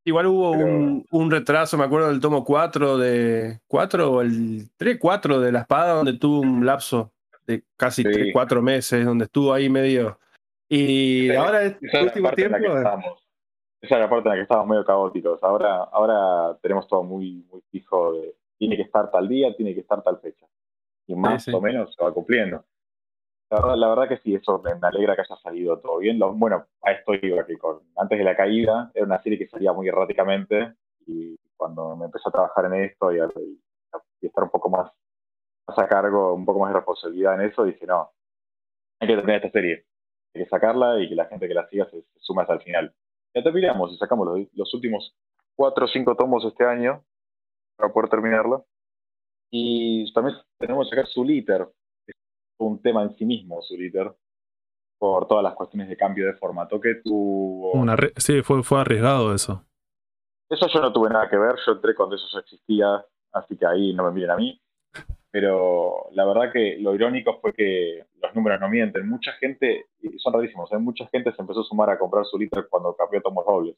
Igual 0.05 0.27
hubo 0.27 0.51
Pero- 0.53 0.65
un, 0.65 1.05
un 1.11 1.31
retraso, 1.31 1.77
me 1.77 1.83
acuerdo 1.85 2.07
del 2.09 2.19
tomo 2.19 2.43
4 2.43 2.97
de. 2.97 3.59
4 3.67 4.11
o 4.11 4.21
el 4.21 4.69
3, 4.77 4.97
4 4.99 5.39
de 5.39 5.51
la 5.51 5.59
espada, 5.59 5.93
donde 5.93 6.17
tuvo 6.17 6.39
un 6.41 6.65
lapso 6.65 7.11
de 7.45 7.63
casi 7.77 8.01
Sí. 8.03 8.09
3, 8.11 8.29
4 8.33 8.61
meses, 8.61 9.05
donde 9.05 9.25
estuvo 9.25 9.53
ahí 9.53 9.69
medio. 9.69 10.17
Y 10.69 11.27
Sí, 11.29 11.35
ahora, 11.35 11.63
este 11.63 12.01
último 12.03 12.31
tiempo. 12.31 12.57
Esa 13.83 13.95
es 13.95 14.01
la 14.01 14.09
parte 14.09 14.29
en 14.29 14.29
la 14.29 14.35
que 14.37 14.41
estábamos 14.43 14.69
medio 14.69 14.85
caóticos. 14.85 15.43
Ahora, 15.43 15.83
ahora 15.83 16.57
tenemos 16.61 16.87
todo 16.87 17.03
muy, 17.03 17.45
muy 17.51 17.61
fijo 17.69 18.13
de 18.13 18.33
tiene 18.57 18.77
que 18.77 18.83
estar 18.83 19.11
tal 19.11 19.27
día, 19.27 19.53
tiene 19.57 19.73
que 19.73 19.81
estar 19.81 20.01
tal 20.01 20.19
fecha. 20.21 20.47
Y 21.05 21.15
más 21.15 21.43
sí. 21.43 21.51
o 21.53 21.59
menos 21.59 21.93
se 21.93 22.01
va 22.01 22.13
cumpliendo. 22.13 22.63
La 23.49 23.59
verdad, 23.59 23.75
la 23.75 23.89
verdad 23.89 24.07
que 24.07 24.17
sí, 24.19 24.33
eso 24.35 24.59
me 24.59 24.73
me 24.75 24.87
alegra 24.87 25.15
que 25.15 25.21
haya 25.23 25.35
salido 25.35 25.77
todo 25.79 25.97
bien. 25.97 26.17
Lo- 26.17 26.33
bueno, 26.33 26.65
a 26.81 26.91
esto 26.93 27.13
iba 27.15 27.45
que 27.45 27.57
con, 27.57 27.81
antes 27.97 28.17
de 28.17 28.23
la 28.23 28.37
caída 28.37 28.89
era 28.93 29.05
una 29.05 29.21
serie 29.21 29.37
que 29.37 29.49
salía 29.49 29.73
muy 29.73 29.89
erráticamente 29.89 30.75
y 31.05 31.35
cuando 31.57 31.97
me 31.97 32.05
empecé 32.05 32.29
a 32.29 32.31
trabajar 32.31 32.65
en 32.65 32.85
esto 32.85 33.11
y, 33.11 33.19
a, 33.19 33.27
y 34.21 34.25
estar 34.25 34.45
un 34.45 34.49
poco 34.49 34.69
más, 34.69 34.93
más 35.67 35.77
a 35.77 35.87
cargo, 35.89 36.33
un 36.33 36.45
poco 36.45 36.59
más 36.59 36.69
de 36.69 36.77
responsabilidad 36.77 37.35
en 37.35 37.49
eso, 37.49 37.65
dije, 37.65 37.85
no, 37.85 38.09
hay 39.01 39.09
que 39.09 39.15
terminar 39.15 39.43
esta 39.43 39.51
serie 39.51 39.85
hay 40.33 40.43
que 40.43 40.49
sacarla 40.49 40.99
y 40.99 41.09
que 41.09 41.15
la 41.15 41.25
gente 41.25 41.47
que 41.47 41.53
la 41.53 41.67
siga 41.67 41.85
se, 41.85 42.01
se 42.01 42.19
sume 42.19 42.41
hasta 42.41 42.53
el 42.55 42.61
final. 42.61 42.93
Ya 43.33 43.43
terminamos 43.43 43.91
y 43.91 43.97
sacamos 43.97 44.27
los, 44.27 44.47
los 44.53 44.73
últimos 44.73 45.15
cuatro 45.55 45.85
o 45.85 45.87
cinco 45.87 46.15
tomos 46.15 46.45
este 46.45 46.65
año 46.65 47.03
para 47.75 47.91
poder 47.91 48.09
terminarla. 48.09 48.63
Y 49.51 50.11
también 50.13 50.37
tenemos 50.57 50.89
que 50.89 50.95
sacar 50.95 51.07
su 51.07 51.23
liter, 51.23 51.67
es 52.07 52.15
un 52.57 52.81
tema 52.81 53.03
en 53.03 53.15
sí 53.15 53.25
mismo, 53.25 53.61
su 53.61 53.77
liter, 53.77 54.11
por 54.97 55.27
todas 55.27 55.43
las 55.43 55.53
cuestiones 55.53 55.89
de 55.89 55.97
cambio 55.97 56.25
de 56.25 56.33
formato 56.33 56.79
que 56.79 56.95
tuvo. 57.03 57.73
Una 57.73 57.95
sí, 58.17 58.41
fue, 58.41 58.63
fue 58.63 58.81
arriesgado 58.81 59.33
eso. 59.33 59.63
Eso 60.49 60.67
yo 60.67 60.81
no 60.81 60.93
tuve 60.93 61.09
nada 61.09 61.29
que 61.29 61.37
ver, 61.37 61.55
yo 61.65 61.73
entré 61.73 61.93
cuando 61.95 62.15
eso 62.15 62.25
ya 62.31 62.39
existía, 62.39 63.05
así 63.31 63.57
que 63.57 63.65
ahí 63.65 63.93
no 63.93 64.05
me 64.05 64.11
miren 64.11 64.31
a 64.31 64.37
mí. 64.37 64.62
Pero 65.33 66.09
la 66.11 66.25
verdad 66.25 66.53
que 66.53 66.77
lo 66.77 66.93
irónico 66.93 67.39
fue 67.41 67.53
que 67.53 68.05
los 68.21 68.35
números 68.35 68.61
no 68.61 68.69
mienten. 68.69 69.09
Mucha 69.09 69.31
gente, 69.33 69.87
y 69.99 70.19
son 70.19 70.31
rarísimos, 70.31 70.71
¿eh? 70.71 70.77
mucha 70.77 71.07
gente 71.07 71.33
se 71.33 71.41
empezó 71.41 71.61
a 71.61 71.63
sumar 71.63 71.89
a 71.89 71.97
comprar 71.97 72.23
su 72.25 72.37
liter 72.37 72.67
cuando 72.69 72.95
cambió 72.95 73.19
tomos 73.19 73.43
dobles. 73.43 73.75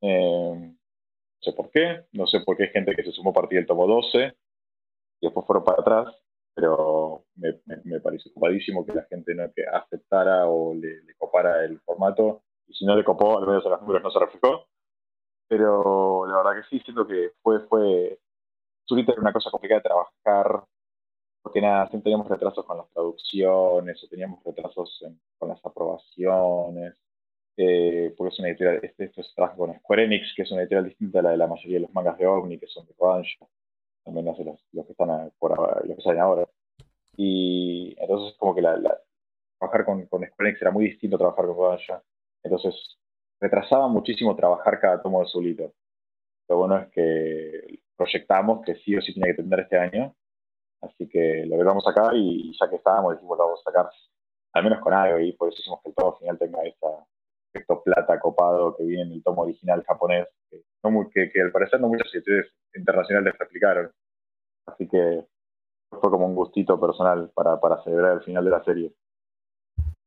Eh, 0.00 0.56
no 0.56 1.40
sé 1.40 1.52
por 1.52 1.70
qué, 1.70 2.06
no 2.12 2.26
sé 2.26 2.40
por 2.40 2.56
qué 2.56 2.64
hay 2.64 2.70
gente 2.70 2.92
que 2.96 3.04
se 3.04 3.12
sumó 3.12 3.30
a 3.30 3.34
partir 3.34 3.58
del 3.58 3.68
tomo 3.68 3.86
12 3.86 4.34
y 5.20 5.26
después 5.26 5.46
fueron 5.46 5.62
para 5.62 5.80
atrás, 5.80 6.16
pero 6.56 7.24
me, 7.36 7.52
me, 7.66 7.76
me 7.84 8.00
pareció 8.00 8.32
ocupadísimo 8.32 8.84
que 8.84 8.94
la 8.94 9.04
gente 9.04 9.32
no 9.32 9.44
que 9.54 9.62
aceptara 9.64 10.48
o 10.48 10.74
le, 10.74 11.02
le 11.04 11.14
copara 11.14 11.64
el 11.64 11.78
formato. 11.82 12.42
Y 12.66 12.74
si 12.74 12.84
no 12.84 12.96
le 12.96 13.04
copó, 13.04 13.38
al 13.38 13.46
menos 13.46 13.64
en 13.64 13.70
los 13.70 13.80
números 13.80 14.02
no 14.02 14.10
se 14.10 14.18
reflejó 14.18 14.66
pero 15.48 16.26
la 16.26 16.36
verdad 16.38 16.62
que 16.62 16.68
sí, 16.68 16.82
siento 16.84 17.06
que 17.06 17.32
fue, 17.42 17.60
fue, 17.68 18.18
Zurita 18.86 19.12
era 19.12 19.20
una 19.20 19.32
cosa 19.32 19.50
complicada 19.50 19.80
de 19.80 19.88
trabajar, 19.88 20.64
porque 21.42 21.60
nada, 21.60 21.88
siempre 21.88 22.04
teníamos 22.04 22.28
retrasos 22.28 22.64
con 22.64 22.78
las 22.78 22.90
traducciones, 22.90 24.02
o 24.02 24.08
teníamos 24.08 24.42
retrasos 24.44 25.04
con 25.38 25.48
las 25.48 25.64
aprobaciones, 25.64 26.94
eh, 27.56 28.14
porque 28.16 28.32
es 28.34 28.38
una 28.40 28.48
editorial, 28.48 28.80
este, 28.82 29.04
esto 29.04 29.22
se 29.22 29.34
trabaja 29.34 29.56
con 29.56 29.74
Square 29.78 30.04
Enix, 30.04 30.32
que 30.34 30.42
es 30.42 30.50
una 30.50 30.62
editorial 30.62 30.86
distinta 30.88 31.20
a 31.20 31.22
la 31.22 31.30
de 31.30 31.36
la 31.36 31.46
mayoría 31.46 31.74
de 31.76 31.82
los 31.82 31.92
mangas 31.92 32.18
de 32.18 32.26
OVNI, 32.26 32.58
que 32.58 32.66
son 32.66 32.86
de 32.86 32.94
Kodansha, 32.94 33.46
al 34.06 34.12
menos 34.12 34.38
los, 34.38 34.86
que 34.86 34.92
están 34.92 35.32
por 35.38 35.52
ahora- 35.52 35.82
los 35.84 35.96
que 35.96 36.02
salen 36.02 36.20
ahora. 36.20 36.48
Y 37.16 37.94
entonces 37.98 38.36
como 38.38 38.54
que 38.54 38.62
la, 38.62 38.76
trabajar 39.58 39.84
con, 39.84 40.04
Square 40.06 40.28
Enix 40.40 40.62
era 40.62 40.70
muy 40.70 40.86
distinto 40.86 41.16
a 41.16 41.18
trabajar 41.20 41.46
con 41.46 41.56
Kodansha. 41.56 42.02
Entonces 42.42 42.98
retrasaba 43.40 43.88
muchísimo 43.88 44.34
trabajar 44.36 44.80
cada 44.80 45.02
tomo 45.02 45.20
de 45.20 45.28
Zulito. 45.28 45.72
Lo 46.48 46.58
bueno 46.58 46.78
es 46.78 46.88
que 46.90 47.80
proyectamos 47.96 48.64
que 48.64 48.74
sí 48.76 48.96
o 48.96 49.00
sí 49.00 49.14
tenía 49.14 49.28
que 49.32 49.36
terminar 49.36 49.60
este 49.60 49.78
año, 49.78 50.14
así 50.82 51.08
que 51.08 51.44
lo 51.46 51.56
logramos 51.56 51.86
acá 51.86 52.10
y 52.14 52.52
ya 52.60 52.68
que 52.68 52.76
estábamos 52.76 53.14
dijimos 53.14 53.38
lo 53.38 53.44
vamos 53.44 53.60
a 53.60 53.70
sacar 53.70 53.90
al 54.52 54.64
menos 54.64 54.80
con 54.80 54.92
algo 54.92 55.18
y 55.18 55.32
por 55.32 55.48
eso 55.48 55.58
hicimos 55.60 55.80
que 55.82 55.88
el 55.90 55.94
tomo 55.94 56.16
final 56.16 56.38
tenga 56.38 56.62
ese 56.62 56.76
efecto 57.52 57.82
plata 57.82 58.18
copado 58.20 58.76
que 58.76 58.84
viene 58.84 59.02
en 59.02 59.12
el 59.12 59.22
tomo 59.22 59.42
original 59.42 59.82
japonés, 59.84 60.26
que, 60.50 60.62
no 60.82 60.90
muy- 60.90 61.08
que, 61.10 61.30
que 61.30 61.40
al 61.42 61.52
parecer 61.52 61.80
no 61.80 61.88
muchas 61.88 62.12
editoriales 62.14 62.52
internacionales 62.74 63.34
replicaron. 63.38 63.90
Así 64.66 64.88
que 64.88 65.24
fue 65.90 66.10
como 66.10 66.26
un 66.26 66.34
gustito 66.34 66.80
personal 66.80 67.30
para, 67.34 67.60
para 67.60 67.82
celebrar 67.84 68.14
el 68.14 68.22
final 68.22 68.44
de 68.44 68.50
la 68.50 68.64
serie. 68.64 68.92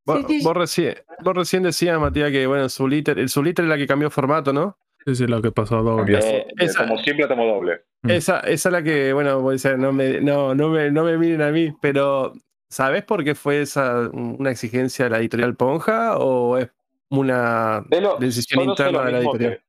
Vos, 0.05 0.19
Sí, 0.27 0.39
sí. 0.39 0.45
vos 0.45 0.55
recién, 0.55 0.95
vos 1.23 1.35
recién 1.35 1.63
decías, 1.63 1.99
Matías, 1.99 2.31
que 2.31 2.47
bueno, 2.47 2.69
su 2.69 2.87
liter, 2.87 3.19
el 3.19 3.29
Zuliter 3.29 3.65
es 3.65 3.69
la 3.69 3.77
que 3.77 3.87
cambió 3.87 4.09
formato, 4.09 4.53
¿no? 4.53 4.77
Sí, 5.07 5.15
sí, 5.15 5.25
lo 5.25 5.41
que 5.41 5.53
pasó 5.53 5.81
doble. 5.83 6.19
Eh, 6.19 6.47
esa- 6.59 6.85
simple 6.97 7.23
a 7.23 7.27
tomo 7.29 7.45
doble. 7.45 7.81
Mm. 8.03 8.09
Esa, 8.11 8.41
esa 8.41 8.67
es 8.69 8.73
la 8.73 8.83
que, 8.83 9.13
bueno, 9.13 9.41
vos 9.41 9.61
decís, 9.63 9.79
no 9.79 9.93
me, 9.93 10.19
no, 10.19 10.53
no 10.53 10.67
me, 10.67 10.91
no 10.91 11.05
me 11.05 11.17
miren 11.17 11.41
a 11.41 11.49
mí, 11.49 11.71
pero 11.81 12.33
¿sabés 12.69 13.05
por 13.05 13.23
qué 13.23 13.33
fue 13.33 13.61
esa 13.61 14.09
una 14.11 14.51
exigencia 14.51 15.05
de 15.05 15.11
la 15.11 15.19
editorial 15.19 15.55
Ponja 15.55 16.17
o 16.17 16.57
es 16.57 16.69
una 17.09 17.85
lo- 17.89 18.17
decisión 18.17 18.63
interna 18.65 19.05
de 19.05 19.11
la 19.13 19.19
editorial? 19.19 19.53
que- 19.59 19.63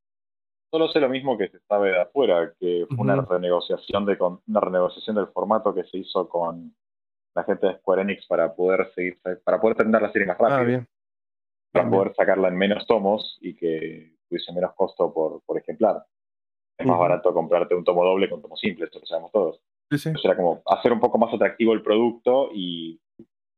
solo 0.73 0.89
sé 0.89 0.99
lo 0.99 1.09
mismo 1.09 1.39
que 1.39 1.49
se 1.51 1.61
sabe 1.69 1.91
de 1.93 2.01
afuera, 2.01 2.53
que 2.59 2.85
fue 2.89 2.99
una 2.99 3.23
renegociación 3.23 4.07
de 4.07 4.19
con- 4.19 4.41
una 4.49 4.59
renegociación 4.61 5.15
del 5.15 5.29
formato 5.29 5.73
que 5.73 5.85
se 5.85 5.99
hizo 5.99 6.29
con 6.29 6.75
la 7.37 7.45
gente 7.45 7.69
de 7.69 7.77
Square 7.79 8.03
Enix 8.03 8.27
para 8.27 8.53
poder 8.57 8.91
seguir 8.93 9.21
para 9.45 9.61
poder 9.61 9.77
terminar 9.77 10.03
la 10.03 10.11
serie 10.11 10.27
más 10.27 10.37
rápido, 10.37 10.59
Ah, 10.59 10.65
bien. 10.65 10.89
para 11.73 11.85
bien, 11.85 11.97
poder 11.97 12.15
sacarla 12.17 12.49
en 12.49 12.57
menos 12.57 12.85
tomos 12.89 13.39
y 13.41 13.55
que 13.55 14.18
tuviese 14.29 14.53
menos 14.53 14.75
costo 14.75 15.13
por, 15.13 15.43
por 15.43 15.59
ejemplar. 15.59 16.05
Es 16.79 16.87
más 16.87 16.99
barato 16.99 17.35
comprarte 17.35 17.75
un 17.75 17.85
tomo 17.85 18.05
doble 18.05 18.29
que 18.29 18.35
un 18.35 18.43
tomo 18.43 18.57
simple, 18.57 18.85
esto 18.85 19.01
lo 19.01 19.07
sabemos 19.07 19.33
todos. 19.33 19.61
Sí, 19.91 19.99
sí. 19.99 20.09
Entonces 20.11 20.31
era 20.31 20.37
como 20.37 20.63
hacer 20.67 20.93
un 20.93 21.01
poco 21.01 21.19
más 21.19 21.33
atractivo 21.35 21.73
el 21.73 21.83
producto 21.83 22.51
y 22.55 23.01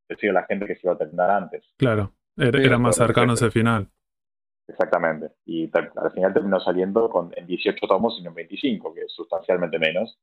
decir 0.08 0.30
a 0.30 0.34
la 0.34 0.44
gente 0.44 0.66
que 0.66 0.74
se 0.76 0.86
iba 0.86 0.94
a 0.94 0.98
terminar 0.98 1.30
antes. 1.30 1.64
Claro, 1.76 2.12
era, 2.36 2.58
Sí, 2.58 2.64
era 2.64 2.78
más 2.78 2.96
cercano 2.96 3.34
ese 3.34 3.50
final. 3.50 3.90
Exactamente. 4.68 5.32
Y 5.44 5.70
al 5.74 6.12
final 6.12 6.32
terminó 6.32 6.60
saliendo 6.60 7.10
con, 7.10 7.32
en 7.36 7.46
18 7.46 7.86
tomos 7.88 8.16
y 8.18 8.22
no 8.22 8.30
en 8.30 8.36
25, 8.36 8.94
que 8.94 9.00
es 9.02 9.12
sustancialmente 9.12 9.78
menos. 9.78 10.18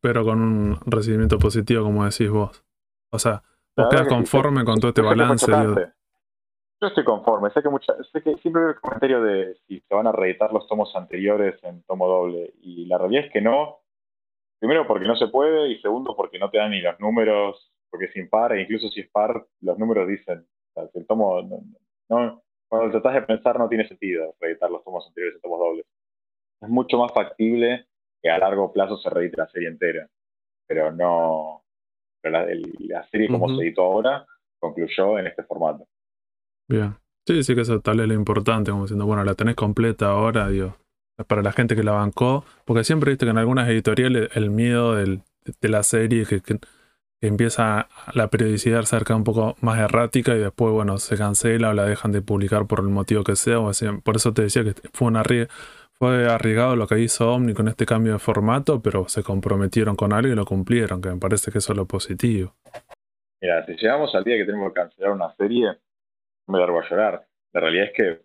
pero 0.00 0.24
con 0.24 0.40
un 0.42 0.78
recibimiento 0.86 1.38
positivo, 1.38 1.84
como 1.84 2.04
decís 2.04 2.30
vos. 2.30 2.64
O 3.10 3.18
sea, 3.18 3.42
vos 3.76 3.88
quedás 3.90 4.08
sí, 4.08 4.08
conforme 4.08 4.64
con 4.64 4.78
todo 4.80 4.88
este 4.90 5.02
fue 5.02 5.14
balance. 5.16 5.46
chocante. 5.46 5.92
Yo 6.82 6.88
estoy 6.88 7.04
conforme. 7.04 7.48
Sé 7.50 7.62
que, 7.62 7.68
mucha, 7.68 7.94
sé 8.12 8.22
que 8.22 8.34
siempre 8.38 8.60
veo 8.62 8.70
el 8.72 8.80
comentario 8.80 9.22
de 9.22 9.54
si 9.68 9.80
se 9.80 9.94
van 9.94 10.08
a 10.08 10.12
reeditar 10.12 10.52
los 10.52 10.66
tomos 10.66 10.94
anteriores 10.96 11.54
en 11.62 11.82
tomo 11.84 12.08
doble. 12.08 12.52
Y 12.60 12.86
la 12.86 12.98
realidad 12.98 13.26
es 13.26 13.32
que 13.32 13.40
no. 13.40 13.78
Primero 14.58 14.86
porque 14.86 15.06
no 15.06 15.14
se 15.16 15.28
puede 15.28 15.68
y 15.68 15.80
segundo 15.80 16.14
porque 16.16 16.38
no 16.40 16.50
te 16.50 16.58
dan 16.58 16.72
ni 16.72 16.80
los 16.80 16.98
números, 17.00 17.72
porque 17.90 18.06
es 18.06 18.16
impar, 18.16 18.52
e 18.52 18.62
incluso 18.62 18.88
si 18.88 19.00
es 19.00 19.10
par, 19.10 19.46
los 19.60 19.78
números 19.78 20.08
dicen, 20.08 20.40
o 20.40 20.72
sea, 20.80 20.88
si 20.90 20.98
el 20.98 21.06
tomo 21.06 21.40
no, 21.42 21.60
no- 22.08 22.42
cuando 22.68 22.90
tratás 22.90 23.14
de 23.14 23.22
pensar 23.22 23.58
no 23.58 23.68
tiene 23.68 23.86
sentido 23.88 24.34
reeditar 24.40 24.70
los 24.70 24.82
tomos 24.84 25.06
anteriores 25.06 25.36
en 25.36 25.42
tomos 25.42 25.58
dobles. 25.60 25.86
Es 26.60 26.68
mucho 26.68 26.96
más 26.98 27.12
factible 27.12 27.86
que 28.22 28.30
a 28.30 28.38
largo 28.38 28.72
plazo 28.72 28.96
se 28.98 29.10
reedite 29.10 29.36
la 29.36 29.48
serie 29.48 29.68
entera, 29.68 30.08
pero 30.68 30.90
no, 30.92 31.64
pero 32.20 32.32
la, 32.38 32.44
el- 32.44 32.72
la 32.88 33.04
serie 33.08 33.28
como 33.28 33.48
se 33.48 33.62
editó 33.62 33.82
ahora 33.82 34.26
concluyó 34.60 35.18
en 35.18 35.26
este 35.26 35.42
formato. 35.42 35.86
Bien. 36.68 36.96
Sí, 37.26 37.42
sí, 37.44 37.54
que 37.54 37.60
eso 37.60 37.80
tal 37.80 37.98
vez 37.98 38.08
lo 38.08 38.14
importante, 38.14 38.70
como 38.70 38.84
diciendo, 38.84 39.06
bueno, 39.06 39.24
la 39.24 39.34
tenés 39.34 39.54
completa 39.54 40.08
ahora, 40.08 40.48
digo, 40.48 40.76
para 41.28 41.42
la 41.42 41.52
gente 41.52 41.76
que 41.76 41.84
la 41.84 41.92
bancó, 41.92 42.44
porque 42.64 42.82
siempre 42.84 43.12
viste 43.12 43.26
que 43.26 43.30
en 43.30 43.38
algunas 43.38 43.68
editoriales 43.68 44.28
el 44.34 44.50
miedo 44.50 44.94
del- 44.94 45.22
de 45.60 45.68
la 45.68 45.82
serie 45.82 46.26
que, 46.26 46.40
que- 46.40 46.58
empieza 47.22 47.88
la 48.14 48.28
periodicidad 48.28 48.80
a 48.80 48.86
ser 48.86 49.04
cada 49.04 49.16
un 49.16 49.24
poco 49.24 49.54
más 49.60 49.78
errática 49.78 50.34
y 50.34 50.40
después, 50.40 50.72
bueno, 50.72 50.98
se 50.98 51.16
cancela 51.16 51.70
o 51.70 51.72
la 51.72 51.84
dejan 51.84 52.10
de 52.12 52.20
publicar 52.20 52.66
por 52.66 52.80
el 52.80 52.88
motivo 52.88 53.22
que 53.24 53.36
sea. 53.36 53.60
O 53.60 53.68
así. 53.68 53.86
Por 54.02 54.16
eso 54.16 54.32
te 54.34 54.42
decía 54.42 54.64
que 54.64 54.74
fue 54.92 55.12
fue 55.92 56.26
arriesgado 56.26 56.74
lo 56.74 56.88
que 56.88 56.98
hizo 56.98 57.32
Omni 57.32 57.54
con 57.54 57.68
este 57.68 57.86
cambio 57.86 58.14
de 58.14 58.18
formato, 58.18 58.82
pero 58.82 59.08
se 59.08 59.22
comprometieron 59.22 59.94
con 59.94 60.12
algo 60.12 60.32
y 60.32 60.34
lo 60.34 60.44
cumplieron, 60.44 61.00
que 61.00 61.10
me 61.10 61.16
parece 61.18 61.52
que 61.52 61.58
eso 61.58 61.72
es 61.72 61.76
lo 61.76 61.86
positivo. 61.86 62.56
Mira, 63.40 63.64
si 63.66 63.72
llegamos 63.74 64.12
al 64.16 64.24
día 64.24 64.36
que 64.36 64.44
tenemos 64.44 64.70
que 64.70 64.80
cancelar 64.80 65.12
una 65.12 65.32
serie, 65.36 65.78
me 66.46 66.58
largo 66.58 66.80
a 66.80 66.88
llorar. 66.88 67.26
La 67.52 67.60
realidad 67.60 67.86
es 67.86 67.92
que 67.92 68.20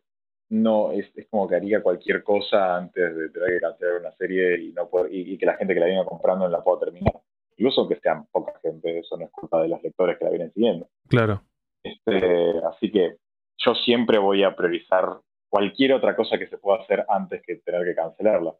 no 0.50 0.92
es, 0.92 1.06
es 1.16 1.28
como 1.30 1.48
que 1.48 1.56
haría 1.56 1.82
cualquier 1.82 2.24
cosa 2.24 2.78
antes 2.78 3.16
de 3.16 3.30
tener 3.30 3.50
que 3.50 3.60
cancelar 3.60 4.00
una 4.00 4.12
serie 4.14 4.60
y 4.62 4.72
no 4.72 4.90
poder, 4.90 5.14
y, 5.14 5.34
y 5.34 5.38
que 5.38 5.46
la 5.46 5.58
gente 5.58 5.74
que 5.74 5.80
la 5.80 5.88
viene 5.88 6.06
comprando 6.06 6.46
no 6.46 6.52
la 6.52 6.64
pueda 6.64 6.80
terminar. 6.80 7.14
Incluso 7.58 7.82
aunque 7.82 8.00
sean 8.00 8.26
poca 8.32 8.54
gente, 8.62 9.00
eso 9.00 9.18
no 9.18 9.26
es 9.26 9.32
culpa 9.32 9.62
de 9.62 9.70
los 9.70 9.82
lectores 9.82 10.18
que 10.18 10.26
la 10.26 10.32
vienen 10.32 10.54
siguiendo. 10.54 10.88
Claro, 11.10 11.42
Este, 11.84 12.60
así 12.66 12.92
que 12.92 13.18
yo 13.58 13.74
siempre 13.74 14.20
voy 14.20 14.44
a 14.44 14.56
priorizar 14.56 15.20
cualquier 15.50 15.94
otra 15.94 16.16
cosa 16.16 16.38
que 16.38 16.48
se 16.48 16.58
pueda 16.58 16.82
hacer 16.82 17.06
antes 17.10 17.42
que 17.46 17.56
tener 17.58 17.84
que 17.84 17.96
cancelarla. 17.96 18.56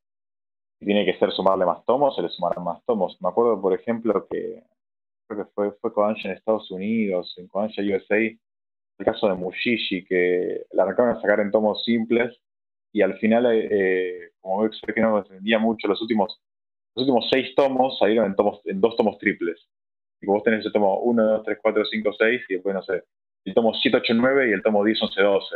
Si 0.80 0.86
tiene 0.86 1.06
que 1.06 1.18
ser 1.18 1.32
sumarle 1.32 1.66
más 1.66 1.86
tomos, 1.86 2.16
se 2.16 2.22
le 2.22 2.30
sumarán 2.30 2.64
más 2.64 2.84
tomos. 2.86 3.18
Me 3.22 3.30
acuerdo, 3.30 3.62
por 3.62 3.74
ejemplo, 3.74 4.28
que 4.28 4.64
creo 5.28 5.46
que 5.46 5.52
fue, 5.54 5.72
fue 5.74 5.94
Kodansha 5.94 6.30
en 6.30 6.36
Estados 6.36 6.70
Unidos, 6.72 7.34
en 7.38 7.48
Kodansha 7.48 7.82
USA, 7.82 8.18
el 8.98 9.06
caso 9.06 9.28
de 9.28 9.36
Mushishi, 9.36 10.06
que 10.06 10.66
la 10.72 10.84
arrancaron 10.84 11.16
a 11.16 11.22
sacar 11.22 11.40
en 11.40 11.52
tomos 11.52 11.84
simples 11.84 12.38
y 12.92 13.02
al 13.02 13.18
final, 13.20 13.46
eh, 13.48 13.68
eh, 13.70 14.32
como 14.40 14.62
veo 14.62 14.72
que 14.94 15.02
no 15.02 15.24
vendía 15.30 15.60
mucho, 15.60 15.88
los 15.88 16.02
últimos, 16.02 16.42
los 16.96 17.04
últimos 17.04 17.28
seis 17.30 17.54
tomos 17.56 17.98
salieron 18.00 18.26
en, 18.26 18.36
tomos, 18.36 18.62
en 18.66 18.82
dos 18.82 18.96
tomos 18.96 19.18
triples. 19.20 19.68
Y 20.20 20.26
vos 20.26 20.42
tenés 20.42 20.66
el 20.66 20.72
tomo 20.72 21.00
1, 21.02 21.24
2, 21.24 21.44
3, 21.46 21.60
4, 21.62 21.86
5, 21.86 22.12
6 22.18 22.42
y 22.50 22.54
después, 22.56 22.74
no 22.74 22.82
sé, 22.82 23.04
el 23.46 23.54
tomo 23.54 23.74
7, 23.74 23.98
8, 23.98 24.14
9 24.16 24.50
y 24.50 24.54
el 24.54 24.64
tomo 24.64 24.84
10, 24.84 25.04
11, 25.04 25.22
12. 25.22 25.56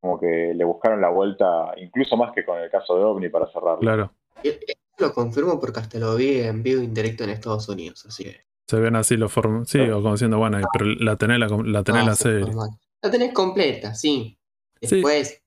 Como 0.00 0.18
que 0.18 0.52
le 0.54 0.64
buscaron 0.64 1.00
la 1.00 1.10
vuelta, 1.10 1.74
incluso 1.76 2.16
más 2.16 2.32
que 2.32 2.44
con 2.44 2.58
el 2.58 2.70
caso 2.70 2.96
de 2.96 3.04
OVNI 3.04 3.28
para 3.28 3.46
cerrarlo. 3.48 3.80
claro. 3.80 4.12
Eh, 4.42 4.58
eh, 4.66 4.74
Lo 4.98 5.12
confirmo 5.12 5.60
porque 5.60 5.80
hasta 5.80 5.98
lo 5.98 6.16
vi 6.16 6.40
en 6.40 6.62
vivo 6.62 6.82
indirecto 6.82 7.24
en 7.24 7.30
Estados 7.30 7.68
Unidos, 7.68 8.04
así 8.06 8.24
que. 8.24 8.53
Se 8.66 8.80
ven 8.80 8.96
así 8.96 9.16
los 9.16 9.32
formatos. 9.32 9.68
Sí, 9.70 9.78
o 9.80 10.00
como 10.00 10.12
diciendo, 10.12 10.38
bueno, 10.38 10.58
pero 10.72 10.86
la 10.86 11.16
tenés 11.16 11.38
la, 11.38 11.48
la, 11.48 11.82
tenés 11.84 12.02
Ah, 12.02 12.06
la 12.06 12.16
sí, 12.16 12.22
serie. 12.24 12.54
La 13.02 13.10
tenés 13.10 13.32
completa, 13.34 13.94
sí. 13.94 14.38
Sí. 14.80 14.96
Después, 14.96 15.42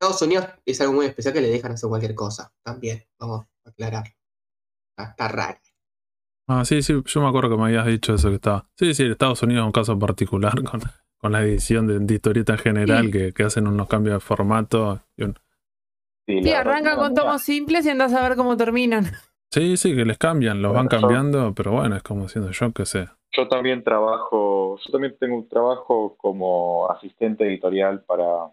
Estados 0.00 0.22
Unidos 0.22 0.46
es 0.64 0.80
algo 0.80 0.92
muy 0.94 1.06
especial 1.06 1.34
que 1.34 1.40
le 1.40 1.48
dejan 1.48 1.72
hacer 1.72 1.88
cualquier 1.88 2.14
cosa. 2.14 2.52
También, 2.62 3.04
vamos 3.18 3.46
a 3.64 3.70
aclarar. 3.70 4.04
Está, 4.96 5.10
está 5.10 5.28
raro. 5.28 5.58
Ah, 6.48 6.64
sí, 6.64 6.82
sí, 6.82 6.94
yo 7.04 7.20
me 7.20 7.28
acuerdo 7.28 7.50
que 7.50 7.56
me 7.56 7.64
habías 7.66 7.86
dicho 7.86 8.14
eso 8.14 8.28
que 8.28 8.36
estaba. 8.36 8.68
Sí, 8.76 8.94
sí, 8.94 9.04
Estados 9.04 9.42
Unidos 9.42 9.62
es 9.62 9.66
un 9.66 9.72
caso 9.72 9.98
particular 9.98 10.54
con, 10.64 10.80
con 11.18 11.32
la 11.32 11.42
edición 11.42 11.86
de, 11.86 11.98
de 12.00 12.14
historieta 12.14 12.52
en 12.54 12.58
general, 12.58 13.04
Sí. 13.06 13.10
que, 13.12 13.32
que 13.32 13.42
hacen 13.44 13.66
unos 13.68 13.88
cambios 13.88 14.14
de 14.16 14.20
formato. 14.20 15.00
y 15.16 15.24
un- 15.24 15.38
Sí, 16.26 16.50
arrancan 16.52 16.96
con 16.96 17.12
tomos 17.14 17.42
simples 17.42 17.84
y 17.86 17.90
andás 17.90 18.12
a 18.12 18.22
ver 18.28 18.36
cómo 18.36 18.56
terminan. 18.56 19.10
Sí, 19.52 19.76
sí, 19.76 19.94
que 19.96 20.04
les 20.04 20.18
cambian, 20.18 20.62
los 20.62 20.72
van 20.72 20.88
yo- 20.88 21.00
cambiando, 21.00 21.52
pero 21.54 21.72
bueno, 21.72 21.96
es 21.96 22.02
como 22.02 22.22
diciendo 22.22 22.50
yo 22.52 22.72
qué 22.72 22.86
sé. 22.86 23.08
Yo 23.32 23.48
también 23.48 23.82
trabajo, 23.84 24.76
yo 24.78 24.92
también 24.92 25.16
tengo 25.18 25.36
un 25.36 25.48
trabajo 25.48 26.16
como 26.16 26.88
asistente 26.90 27.44
editorial 27.46 28.02
para, 28.04 28.50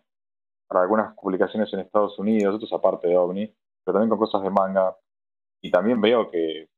para 0.67 0.81
algunas 0.81 1.15
publicaciones 1.15 1.71
en 1.73 1.79
Estados 1.79 2.17
Unidos, 2.19 2.55
otros 2.55 2.71
aparte 2.73 3.07
de 3.07 3.17
OVNI, 3.17 3.47
pero 3.83 3.93
también 3.93 4.09
con 4.09 4.19
cosas 4.19 4.41
de 4.43 4.49
manga. 4.51 4.95
Y 5.61 5.71
también 5.71 5.99
veo 5.99 6.29
que 6.29 6.61
es 6.63 6.69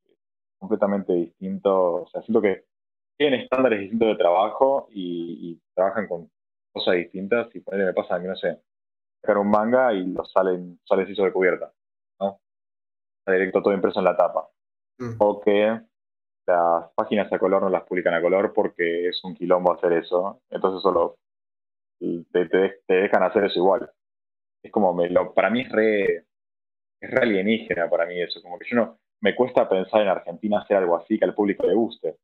completamente 0.60 1.14
distinto, 1.14 1.96
o 2.04 2.08
sea, 2.10 2.22
siento 2.22 2.42
que 2.42 2.66
tienen 3.18 3.42
estándares 3.42 3.82
distintos 3.82 4.08
de 4.10 4.16
trabajo 4.16 4.88
y, 4.92 5.52
y 5.52 5.62
trabajan 5.76 6.08
con 6.08 6.30
cosas 6.72 6.96
distintas 6.96 7.54
y 7.54 7.60
ponele, 7.60 7.86
me 7.88 7.94
pasa 7.94 8.22
que 8.22 8.28
no 8.28 8.36
sé, 8.38 8.62
sacar 9.22 9.38
un 9.38 9.50
manga 9.50 9.94
y 9.94 10.06
lo 10.08 10.24
salen, 10.26 10.80
sale 10.86 11.04
así 11.04 11.16
sobre 11.16 11.34
cubierta, 11.34 11.74
directo 13.32 13.62
todo 13.62 13.74
impreso 13.74 14.00
en 14.00 14.06
la 14.06 14.18
tapa 14.18 14.48
Mm. 15.00 15.16
o 15.20 15.40
que 15.40 15.80
las 16.46 16.92
páginas 16.94 17.32
a 17.32 17.40
color 17.40 17.62
no 17.62 17.70
las 17.70 17.84
publican 17.84 18.14
a 18.16 18.22
color 18.22 18.52
porque 18.54 19.08
es 19.08 19.24
un 19.24 19.34
quilombo 19.34 19.72
hacer 19.74 19.94
eso. 19.94 20.42
Entonces 20.50 20.82
solo 20.82 21.16
te, 22.00 22.46
te- 22.48 22.82
te 22.86 22.94
dejan 22.94 23.24
hacer 23.24 23.46
eso 23.46 23.60
igual. 23.60 23.90
Es 24.64 24.72
como, 24.72 24.94
me 24.94 25.10
lo, 25.10 25.34
para 25.34 25.50
mí 25.50 25.62
es 25.62 25.72
re, 25.72 26.16
es 26.16 27.12
re 27.12 27.22
alienígena 27.22 27.90
para 27.90 28.06
mí 28.06 28.22
eso. 28.22 28.42
Como 28.42 28.60
que 28.60 28.68
yo 28.70 28.76
no, 28.76 29.00
me 29.22 29.36
cuesta 29.36 29.70
pensar 29.70 30.02
en 30.02 30.10
Argentina 30.10 30.60
hacer 30.60 30.78
algo 30.78 30.98
así 30.98 31.18
que 31.18 31.26
al 31.26 31.34
público 31.36 31.66
le 31.66 31.76
guste. 31.76 32.18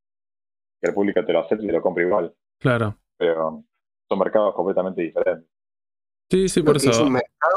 Que 0.82 0.90
el 0.90 0.94
público 0.94 1.24
te 1.24 1.32
lo 1.32 1.40
acepte 1.40 1.64
y 1.64 1.68
te 1.68 1.74
lo 1.74 1.82
compre 1.82 2.04
igual. 2.04 2.34
Claro. 2.60 2.98
Pero 3.18 3.64
son 4.10 4.20
mercados 4.20 4.54
completamente 4.54 5.02
diferentes. 5.02 5.50
Sí, 6.30 6.50
sí, 6.50 6.62
Creo 6.62 6.66
por 6.74 6.78
es 6.78 6.88
eso. 6.88 7.04
un 7.06 7.14
mercado 7.14 7.55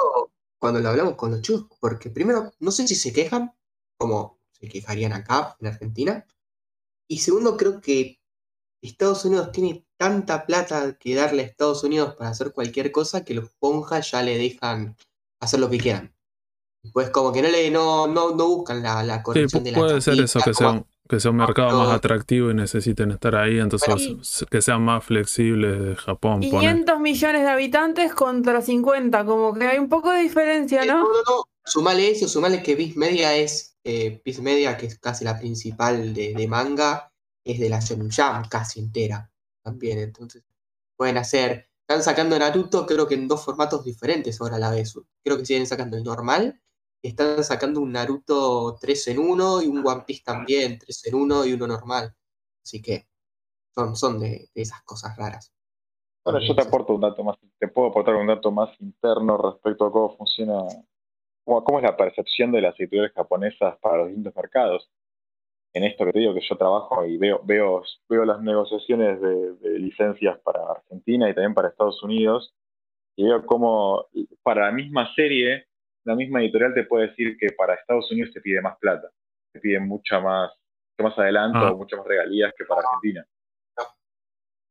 cuando 0.58 0.80
lo 0.80 0.88
hablamos 0.88 1.14
con 1.14 1.30
los 1.30 1.42
chicos, 1.42 1.66
porque 1.80 2.10
primero, 2.10 2.52
no 2.58 2.70
sé 2.70 2.86
si 2.86 2.94
se 2.94 3.12
quejan, 3.12 3.52
como 3.96 4.38
se 4.50 4.68
quejarían 4.68 5.12
acá 5.12 5.56
en 5.60 5.68
Argentina, 5.68 6.26
y 7.08 7.18
segundo, 7.18 7.56
creo 7.56 7.80
que 7.80 8.20
Estados 8.82 9.24
Unidos 9.24 9.50
tiene 9.52 9.86
tanta 9.96 10.46
plata 10.46 10.96
que 10.98 11.14
darle 11.14 11.42
a 11.42 11.46
Estados 11.46 11.82
Unidos 11.82 12.14
para 12.16 12.30
hacer 12.30 12.52
cualquier 12.52 12.92
cosa 12.92 13.24
que 13.24 13.34
los 13.34 13.50
ponjas 13.58 14.10
ya 14.10 14.22
le 14.22 14.38
dejan 14.38 14.96
hacer 15.40 15.60
lo 15.60 15.70
que 15.70 15.78
quieran. 15.78 16.14
Pues 16.92 17.10
como 17.10 17.32
que 17.32 17.42
no 17.42 17.48
le 17.48 17.70
no, 17.70 18.06
no, 18.06 18.34
no 18.34 18.48
buscan 18.48 18.82
la, 18.82 19.02
la 19.02 19.22
corrección 19.22 19.64
de 19.64 19.72
la 19.72 19.78
puede 19.78 20.00
ser 20.00 20.20
eso, 20.20 20.40
que 20.40 20.54
sea, 20.54 20.84
que 21.08 21.20
sea 21.20 21.30
un 21.30 21.38
mercado 21.38 21.78
más 21.78 21.90
atractivo 21.90 22.50
y 22.50 22.54
necesiten 22.54 23.10
estar 23.10 23.34
ahí, 23.34 23.58
entonces 23.58 24.46
que 24.50 24.60
sean 24.60 24.82
más 24.82 25.04
flexibles 25.04 25.80
de 25.82 25.96
Japón. 25.96 26.40
pone. 26.40 26.50
500 26.50 27.00
millones 27.00 27.42
de 27.42 27.48
habitantes 27.48 28.14
contra 28.14 28.60
50, 28.60 29.24
como 29.24 29.54
que 29.54 29.66
hay 29.66 29.78
un 29.78 29.88
poco 29.88 30.10
de 30.10 30.20
diferencia, 30.20 30.84
No, 30.84 30.98
¿no? 30.98 31.02
no, 31.04 31.08
no. 31.08 31.44
Sumale 31.64 32.10
eso, 32.10 32.28
sumale 32.28 32.62
que 32.62 32.74
Viz 32.74 32.96
Media 32.96 33.34
es. 33.36 33.76
Eh, 33.84 34.20
Viz 34.24 34.40
Media, 34.40 34.76
que 34.76 34.86
es 34.86 34.98
casi 34.98 35.24
la 35.24 35.38
principal 35.38 36.12
de, 36.14 36.34
de 36.34 36.48
manga, 36.48 37.10
es 37.44 37.58
de 37.58 37.68
la 37.68 37.80
Shonen 37.80 38.10
casi 38.48 38.80
entera 38.80 39.30
también. 39.62 39.98
Entonces, 39.98 40.44
pueden 40.96 41.16
hacer. 41.16 41.68
Están 41.80 42.02
sacando 42.02 42.38
Naruto, 42.38 42.84
creo 42.84 43.06
que 43.08 43.14
en 43.14 43.28
dos 43.28 43.44
formatos 43.44 43.84
diferentes 43.84 44.40
ahora 44.40 44.56
a 44.56 44.58
la 44.58 44.70
vez. 44.70 44.94
Creo 45.24 45.38
que 45.38 45.46
siguen 45.46 45.66
sacando 45.66 45.96
el 45.96 46.04
normal. 46.04 46.60
Están 47.02 47.44
sacando 47.44 47.80
un 47.80 47.92
Naruto 47.92 48.76
3 48.80 49.08
en 49.08 49.18
1 49.18 49.62
y 49.62 49.66
un 49.66 49.86
One 49.86 50.02
Piece 50.06 50.22
también 50.24 50.78
3 50.78 51.06
en 51.06 51.14
1 51.14 51.46
y 51.46 51.52
uno 51.52 51.66
normal. 51.66 52.14
Así 52.62 52.82
que 52.82 53.06
son, 53.74 53.96
son 53.96 54.18
de, 54.18 54.48
de 54.54 54.62
esas 54.62 54.82
cosas 54.82 55.16
raras. 55.16 55.52
Bueno, 56.24 56.40
yo 56.40 56.54
te 56.54 56.62
aporto 56.62 56.94
un 56.94 57.00
dato 57.00 57.24
más, 57.24 57.36
te 57.58 57.68
puedo 57.68 57.88
aportar 57.88 58.14
un 58.16 58.26
dato 58.26 58.50
más 58.50 58.68
interno 58.80 59.38
respecto 59.38 59.86
a 59.86 59.92
cómo 59.92 60.16
funciona, 60.16 60.62
cómo, 61.44 61.64
cómo 61.64 61.78
es 61.78 61.84
la 61.84 61.96
percepción 61.96 62.52
de 62.52 62.60
las 62.60 62.78
editoriales 62.78 63.14
japonesas 63.14 63.78
para 63.78 63.98
los 63.98 64.08
distintos 64.08 64.36
mercados. 64.36 64.90
En 65.72 65.84
esto 65.84 66.04
que 66.04 66.12
te 66.12 66.18
digo 66.18 66.34
que 66.34 66.46
yo 66.46 66.56
trabajo 66.56 67.06
y 67.06 67.16
veo, 67.16 67.40
veo, 67.44 67.82
veo 68.08 68.24
las 68.24 68.42
negociaciones 68.42 69.20
de, 69.20 69.54
de 69.54 69.78
licencias 69.78 70.38
para 70.40 70.70
Argentina 70.70 71.30
y 71.30 71.34
también 71.34 71.54
para 71.54 71.68
Estados 71.68 72.02
Unidos, 72.02 72.54
y 73.16 73.24
veo 73.24 73.46
cómo 73.46 74.06
para 74.42 74.66
la 74.66 74.72
misma 74.72 75.14
serie, 75.14 75.67
la 76.08 76.14
misma 76.14 76.40
editorial 76.40 76.72
te 76.72 76.84
puede 76.84 77.08
decir 77.08 77.36
que 77.38 77.48
para 77.52 77.74
Estados 77.74 78.10
Unidos 78.10 78.30
te 78.32 78.40
pide 78.40 78.62
más 78.62 78.78
plata, 78.78 79.10
te 79.52 79.60
pide 79.60 79.78
mucha 79.78 80.18
más, 80.20 80.50
mucho 80.96 81.10
más 81.10 81.18
adelanto, 81.18 81.58
Ah. 81.58 81.74
muchas 81.74 81.98
más 81.98 82.08
regalías 82.08 82.54
que 82.56 82.64
para 82.64 82.80
Argentina. 82.80 83.26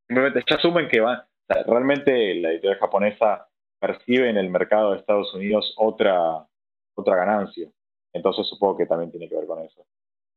Simplemente 0.08 0.42
ya 0.48 0.56
asumen 0.56 0.88
que 0.88 1.00
van, 1.00 1.18
o 1.20 1.52
sea, 1.54 1.62
realmente 1.62 2.34
la 2.36 2.50
editorial 2.50 2.80
japonesa 2.80 3.46
percibe 3.80 4.28
en 4.28 4.36
el 4.36 4.50
mercado 4.50 4.92
de 4.92 4.98
Estados 4.98 5.32
Unidos 5.32 5.74
otra, 5.76 6.44
otra 6.96 7.16
ganancia. 7.16 7.70
Entonces 8.12 8.46
supongo 8.48 8.78
que 8.78 8.86
también 8.86 9.12
tiene 9.12 9.28
que 9.28 9.36
ver 9.36 9.46
con 9.46 9.62
eso. 9.62 9.86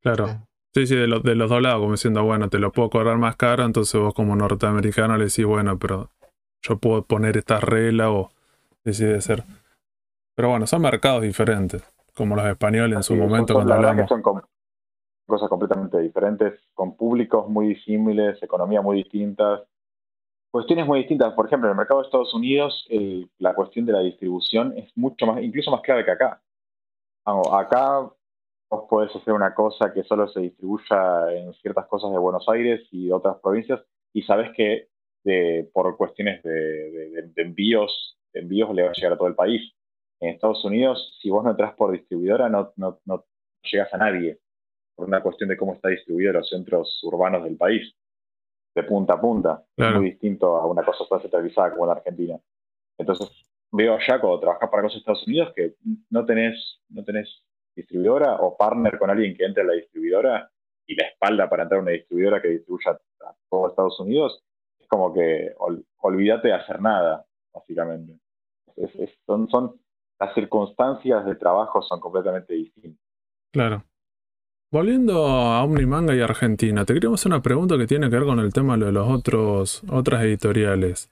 Claro. 0.02 0.28
Sí, 0.74 0.86
sí, 0.86 0.96
de, 0.96 1.08
los 1.08 1.24
de 1.24 1.36
los 1.36 1.50
dos 1.50 1.62
lados, 1.62 1.80
como 1.80 1.94
diciendo, 1.94 2.24
bueno, 2.24 2.48
te 2.50 2.60
lo 2.60 2.72
puedo 2.72 2.90
cobrar 2.90 3.18
más 3.18 3.36
caro, 3.38 3.66
entonces 3.66 4.00
vos 4.00 4.14
como 4.14 4.36
norteamericano 4.36 5.18
le 5.18 5.26
decís, 5.26 5.46
bueno, 5.46 5.80
pero 5.80 6.12
yo 6.62 6.78
puedo 6.78 7.04
poner 7.04 7.38
esta 7.38 7.60
regla 7.60 8.12
o 8.12 8.30
decide 8.84 9.20
ser. 9.22 9.44
Pero 10.36 10.50
bueno, 10.50 10.66
son 10.68 10.82
mercados 10.82 11.22
diferentes, 11.22 11.84
como 12.16 12.36
los 12.36 12.46
españoles 12.46 12.98
en 12.98 13.04
su 13.04 13.14
que 13.14 13.20
momento 13.20 13.54
cuando 13.54 13.70
la 13.70 13.76
verdad 13.78 13.92
hablamos. 13.92 14.10
que 14.10 14.14
son 14.16 14.22
com- 14.22 14.42
cosas 15.28 15.50
completamente 15.50 16.00
diferentes, 16.00 16.60
con 16.74 16.96
públicos 16.96 17.48
muy 17.48 17.68
disímiles, 17.70 18.42
economías 18.44 18.84
muy 18.84 18.98
distintas. 18.98 19.62
cuestiones 20.54 20.86
muy 20.86 21.00
distintas. 21.00 21.34
Por 21.34 21.46
ejemplo, 21.46 21.70
en 21.70 21.72
el 21.72 21.78
mercado 21.78 22.02
de 22.02 22.08
Estados 22.08 22.34
Unidos, 22.34 22.86
el- 22.90 23.30
la 23.40 23.54
cuestión 23.56 23.86
de 23.86 23.94
la 23.94 24.00
distribución 24.02 24.74
es 24.78 24.92
mucho 24.98 25.26
más, 25.26 25.42
incluso 25.42 25.72
más 25.72 25.80
clave 25.80 26.04
que 26.04 26.12
acá. 26.12 26.42
Vamos, 27.26 27.48
acá 27.54 28.00
vos 28.70 28.84
podés 28.90 29.16
hacer 29.16 29.34
una 29.34 29.54
cosa 29.54 29.94
que 29.94 30.04
solo 30.04 30.28
se 30.28 30.42
distribuya 30.42 31.32
en 31.32 31.54
ciertas 31.54 31.88
cosas 31.88 32.12
de 32.12 32.18
Buenos 32.18 32.50
Aires 32.50 32.82
y 32.92 33.08
de 33.08 33.14
otras 33.14 33.38
provincias 33.42 33.80
y 34.12 34.24
sabes 34.24 34.52
que 34.54 34.90
de- 35.24 35.70
por 35.74 35.96
cuestiones 35.96 36.44
de, 36.44 36.52
de- 36.52 37.10
de- 37.12 37.22
de 37.30 37.42
envíos, 37.44 38.18
de 38.34 38.42
envíos 38.42 38.76
le 38.76 38.84
va 38.84 38.90
a 38.90 38.94
llegar 38.94 39.14
a 39.14 39.18
todo 39.18 39.30
el 39.30 39.36
país. 39.36 39.62
En 40.22 40.30
Estados 40.30 40.64
Unidos, 40.64 41.18
si 41.22 41.30
vos 41.30 41.44
no 41.44 41.52
entras 41.52 41.74
por 41.74 41.92
distribuidora, 41.92 42.48
no, 42.48 42.72
no, 42.78 43.00
no 43.06 43.26
llegas 43.64 43.94
a 43.94 43.98
nadie, 43.98 44.40
por 44.96 45.08
una 45.08 45.22
cuestión 45.22 45.50
de 45.50 45.58
cómo 45.58 45.74
está 45.74 45.90
distribuido 45.90 46.34
los 46.34 46.50
centros 46.50 47.00
urbanos 47.04 47.44
del 47.44 47.58
país, 47.58 47.94
de 48.76 48.84
punta 48.84 49.14
a 49.16 49.22
punta. 49.22 49.66
Claro. 49.76 49.96
Es 49.96 50.02
muy 50.02 50.10
distinto 50.12 50.56
a 50.58 50.66
una 50.68 50.84
cosa 50.84 51.06
tan 51.10 51.22
centralizada 51.22 51.72
como 51.72 51.86
en 51.86 51.98
Argentina. 51.98 52.40
Entonces, 52.98 53.30
veo 53.72 53.96
allá 53.96 54.20
cuando 54.22 54.40
trabajas 54.40 54.70
para 54.70 54.84
los 54.84 54.96
Estados 54.96 55.26
Unidos 55.28 55.54
que 55.56 55.76
no 56.10 56.26
tenés, 56.26 56.82
no 56.90 57.04
tenés 57.04 57.44
distribuidora 57.76 58.36
o 58.36 58.56
partner 58.58 59.00
con 59.00 59.10
alguien 59.10 59.36
que 59.36 59.46
entre 59.46 59.64
a 59.64 59.66
la 59.66 59.74
distribuidora 59.74 60.52
y 60.86 60.96
la 60.96 61.08
espalda 61.08 61.50
para 61.50 61.64
entrar 61.64 61.80
a 61.80 61.84
una 61.84 61.92
distribuidora 61.94 62.42
que 62.42 62.50
distribuya 62.50 62.92
a 62.92 63.34
todo 63.50 63.70
Estados 63.70 64.00
Unidos, 64.00 64.44
es 64.80 64.88
como 64.88 65.14
que 65.14 65.54
ol- 65.58 65.86
olvídate 66.02 66.50
de 66.50 66.54
hacer 66.54 66.82
nada, 66.82 67.26
básicamente. 67.54 68.20
Es- 68.76 68.96
es- 68.96 69.18
son, 69.26 69.48
son, 69.50 69.80
las 70.22 70.34
circunstancias 70.36 71.26
de 71.26 71.36
trabajo 71.36 71.82
son 71.82 72.00
completamente 72.00 72.54
distintas. 72.54 73.02
Claro. 73.52 73.84
Volviendo 74.72 75.26
a 75.28 75.64
Omnimanga 75.64 76.16
y 76.16 76.22
Argentina, 76.22 76.86
te 76.86 76.94
queríamos 76.94 77.20
hacer 77.20 77.32
una 77.32 77.42
pregunta 77.42 77.78
que 77.78 77.88
tiene 77.88 78.10
que 78.10 78.16
ver 78.18 78.26
con 78.26 78.40
el 78.40 78.54
tema 78.54 78.78
de 78.78 78.92
los 78.92 79.10
otros, 79.10 79.84
otras 79.90 80.24
editoriales. 80.24 81.12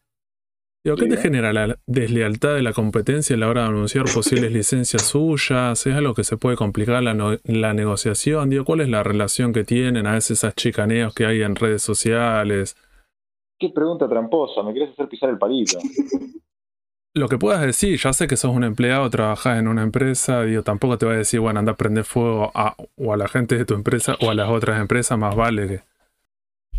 Digo, 0.86 0.96
¿Qué 0.96 1.08
te 1.08 1.18
genera 1.18 1.52
la 1.52 1.78
deslealtad 1.88 2.54
de 2.56 2.62
la 2.62 2.72
competencia 2.72 3.36
a 3.36 3.40
la 3.40 3.50
hora 3.50 3.64
de 3.64 3.68
anunciar 3.70 4.06
posibles 4.14 4.54
licencias 4.54 5.02
suyas? 5.02 5.86
¿Es 5.86 5.94
algo 5.94 6.14
que 6.14 6.24
se 6.24 6.38
puede 6.38 6.56
complicar 6.56 7.04
la, 7.04 7.14
no- 7.14 7.38
la 7.44 7.74
negociación? 7.74 8.50
Digo, 8.50 8.64
¿cuál 8.64 8.80
es 8.80 8.90
la 8.90 9.04
relación 9.04 9.52
que 9.52 9.66
tienen 9.66 10.08
a 10.08 10.14
veces 10.14 10.38
esas 10.38 10.56
chicaneos 10.56 11.14
que 11.14 11.26
hay 11.26 11.42
en 11.42 11.56
redes 11.56 11.82
sociales? 11.84 12.78
Qué 13.60 13.70
pregunta 13.70 14.08
tramposa, 14.08 14.64
me 14.64 14.72
quieres 14.72 14.92
hacer 14.94 15.10
pisar 15.10 15.30
el 15.32 15.38
palito. 15.38 15.80
Lo 17.16 17.28
que 17.28 17.40
puedas 17.40 17.62
decir, 17.62 17.98
ya 17.98 18.14
sé 18.14 18.28
que 18.28 18.38
sos 18.38 18.54
un 18.56 18.64
empleado, 18.64 19.10
trabajás 19.10 19.58
en 19.58 19.68
una 19.68 19.82
empresa, 19.82 20.44
digo, 20.44 20.62
tampoco 20.62 20.98
te 20.98 21.08
voy 21.08 21.16
a 21.16 21.20
decir, 21.20 21.40
bueno, 21.40 21.60
anda 21.60 21.72
a 21.72 21.76
prender 21.76 22.04
fuego 22.04 22.52
a, 22.54 22.76
o 22.98 23.14
a 23.14 23.18
la 23.18 23.28
gente 23.28 23.58
de 23.58 23.66
tu 23.66 23.74
empresa 23.74 24.16
o 24.22 24.30
a 24.30 24.36
las 24.36 24.50
otras 24.50 24.80
empresas, 24.80 25.18
más 25.18 25.36
vale 25.36 25.68
que... 25.68 25.80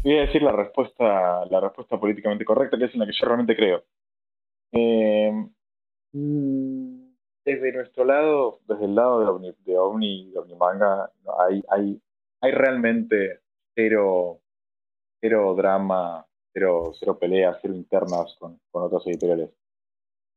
Voy 0.04 0.18
a 0.18 0.22
decir 0.22 0.42
la 0.42 0.52
respuesta, 0.52 1.44
la 1.46 1.60
respuesta 1.60 1.98
políticamente 1.98 2.44
correcta, 2.44 2.78
que 2.78 2.84
es 2.84 2.94
en 2.94 3.00
la 3.00 3.06
que 3.06 3.12
yo 3.12 3.26
realmente 3.26 3.56
creo. 3.56 3.82
Eh, 4.72 5.32
mm, 6.12 7.10
desde 7.44 7.72
nuestro 7.72 8.04
lado, 8.04 8.60
desde 8.68 8.84
el 8.84 8.94
lado 8.94 9.20
de 9.20 9.26
Omni, 9.26 9.52
de 9.64 9.78
Omni 9.78 10.30
de 10.30 10.38
Omnimanga, 10.38 11.10
hay, 11.40 11.62
hay, 11.68 12.00
hay 12.40 12.52
realmente 12.52 13.40
cero, 13.74 14.38
cero 15.20 15.54
drama, 15.56 16.24
cero, 16.52 16.92
cero 16.98 17.18
peleas, 17.18 17.58
cero 17.60 17.74
internas 17.74 18.36
con, 18.38 18.60
con 18.70 18.84
otras 18.84 19.04
editoriales. 19.08 19.50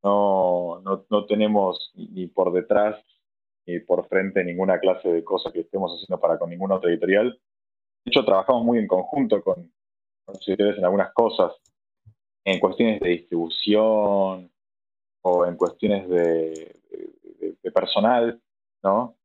No, 0.03 0.81
no, 0.83 1.05
no 1.09 1.25
tenemos 1.25 1.91
ni, 1.95 2.27
por 2.27 2.51
detrás 2.51 3.01
ni 3.65 3.79
por 3.79 4.05
frente 4.09 4.43
ninguna 4.43 4.79
clase 4.79 5.09
de 5.09 5.23
cosa 5.23 5.51
que 5.51 5.61
estemos 5.61 5.91
haciendo 5.93 6.19
para 6.19 6.37
con 6.37 6.49
ninguna 6.49 6.75
otra 6.75 6.89
editorial. 6.91 7.31
De 8.05 8.09
hecho, 8.09 8.25
trabajamos 8.25 8.65
muy 8.65 8.79
en 8.79 8.87
conjunto 8.87 9.41
con, 9.41 9.55
con 10.25 10.35
los 10.35 10.47
editores 10.47 10.77
en 10.77 10.83
algunas 10.83 11.13
cosas, 11.13 11.53
en 12.45 12.59
cuestiones 12.59 12.99
de 12.99 13.09
distribución 13.09 14.51
o 15.21 15.45
en 15.45 15.55
cuestiones 15.55 16.09
de, 16.09 16.75
de- 17.39 17.55
de 17.63 17.71
personal, 17.71 18.41
¿no? 18.83 19.15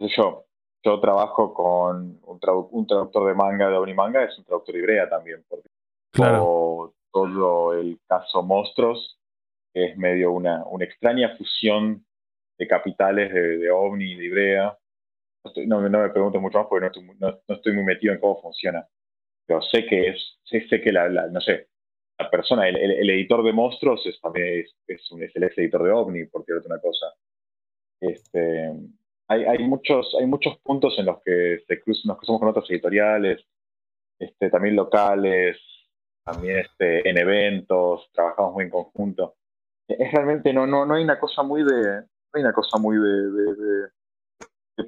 Yo, 0.00 0.44
yo 0.84 1.00
trabajo 1.00 1.54
con 1.54 2.18
un, 2.24 2.40
tradu- 2.40 2.68
un 2.72 2.86
traductor 2.86 3.28
de 3.28 3.34
manga 3.34 3.68
de 3.68 3.76
Omnimanga, 3.76 4.24
es 4.24 4.36
un 4.36 4.44
traductor 4.44 4.74
de 4.74 4.80
Ibrea 4.80 5.08
también, 5.08 5.44
porque 5.48 5.68
Claro, 6.10 6.94
todo 7.12 7.74
el 7.74 8.00
caso 8.08 8.42
Monstruos, 8.42 9.18
es 9.84 9.96
medio 9.98 10.32
una, 10.32 10.64
una 10.66 10.84
extraña 10.84 11.36
fusión 11.36 12.04
de 12.58 12.66
capitales 12.66 13.32
de, 13.32 13.70
OVNI 13.70 14.12
y 14.12 14.16
de 14.16 14.24
Ibrea. 14.24 14.78
No, 15.66 15.88
no, 15.88 15.98
me 16.02 16.10
pregunto 16.10 16.40
mucho 16.40 16.58
más 16.58 16.66
porque 16.68 16.82
no 16.82 16.86
estoy, 16.88 17.04
no- 17.20 17.40
no 17.48 17.54
estoy 17.54 17.72
muy 17.74 17.84
metido 17.84 18.14
en 18.14 18.20
cómo 18.20 18.40
funciona. 18.42 18.86
Pero 19.46 19.62
sé 19.62 19.86
que 19.86 20.08
es, 20.08 20.38
sé, 20.44 20.66
sé 20.68 20.80
que 20.80 20.92
la, 20.92 21.08
la- 21.08 21.28
no 21.28 21.40
sé, 21.40 21.68
la 22.18 22.30
persona, 22.30 22.68
el, 22.68 22.76
el- 22.76 23.10
editor 23.10 23.44
de 23.44 23.52
Monstruos 23.52 24.04
es 24.06 24.20
también 24.20 24.60
es, 24.64 24.74
es, 24.88 25.10
un- 25.12 25.22
es 25.22 25.34
el 25.36 25.44
editor 25.44 25.82
de 25.84 25.90
OVNI, 25.92 26.24
por 26.26 26.44
decirte 26.44 26.68
una 26.68 26.80
cosa. 26.80 27.06
Este, 28.00 28.72
hay, 29.28 29.44
hay 29.44 29.58
muchos, 29.58 30.14
hay 30.18 30.26
muchos 30.26 30.58
puntos 30.60 30.98
en 30.98 31.06
los 31.06 31.22
que 31.22 31.60
se 31.66 31.80
cruzan, 31.80 32.08
nos 32.08 32.18
cruzamos 32.18 32.40
con 32.40 32.48
otras 32.48 32.70
editoriales, 32.70 33.44
este, 34.18 34.50
también 34.50 34.76
locales, 34.76 35.58
también 36.24 36.58
este, 36.60 37.08
en 37.08 37.18
eventos, 37.18 38.10
trabajamos 38.12 38.54
muy 38.54 38.64
en 38.64 38.70
conjunto. 38.70 39.36
Es 39.88 40.12
realmente 40.12 40.52
no, 40.52 40.66
no, 40.66 40.84
no 40.84 40.94
hay 40.94 41.04
una 41.04 41.18
cosa 41.18 41.42
muy 41.42 41.62
de, 41.62 42.00
no 42.00 42.06
hay 42.34 42.42
una 42.42 42.52
cosa 42.52 42.78
muy 42.78 42.96
de, 42.96 43.30
de, 43.30 43.54
de- 43.54 43.88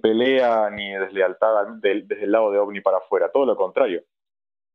pelea 0.02 0.68
ni 0.70 0.92
de 0.92 0.98
deslealtad 1.00 1.66
desde 1.80 2.24
el 2.24 2.30
lado 2.30 2.50
de 2.52 2.58
OVNI 2.58 2.80
para 2.82 2.98
afuera, 2.98 3.30
todo 3.32 3.46
lo 3.46 3.56
contrario. 3.56 4.02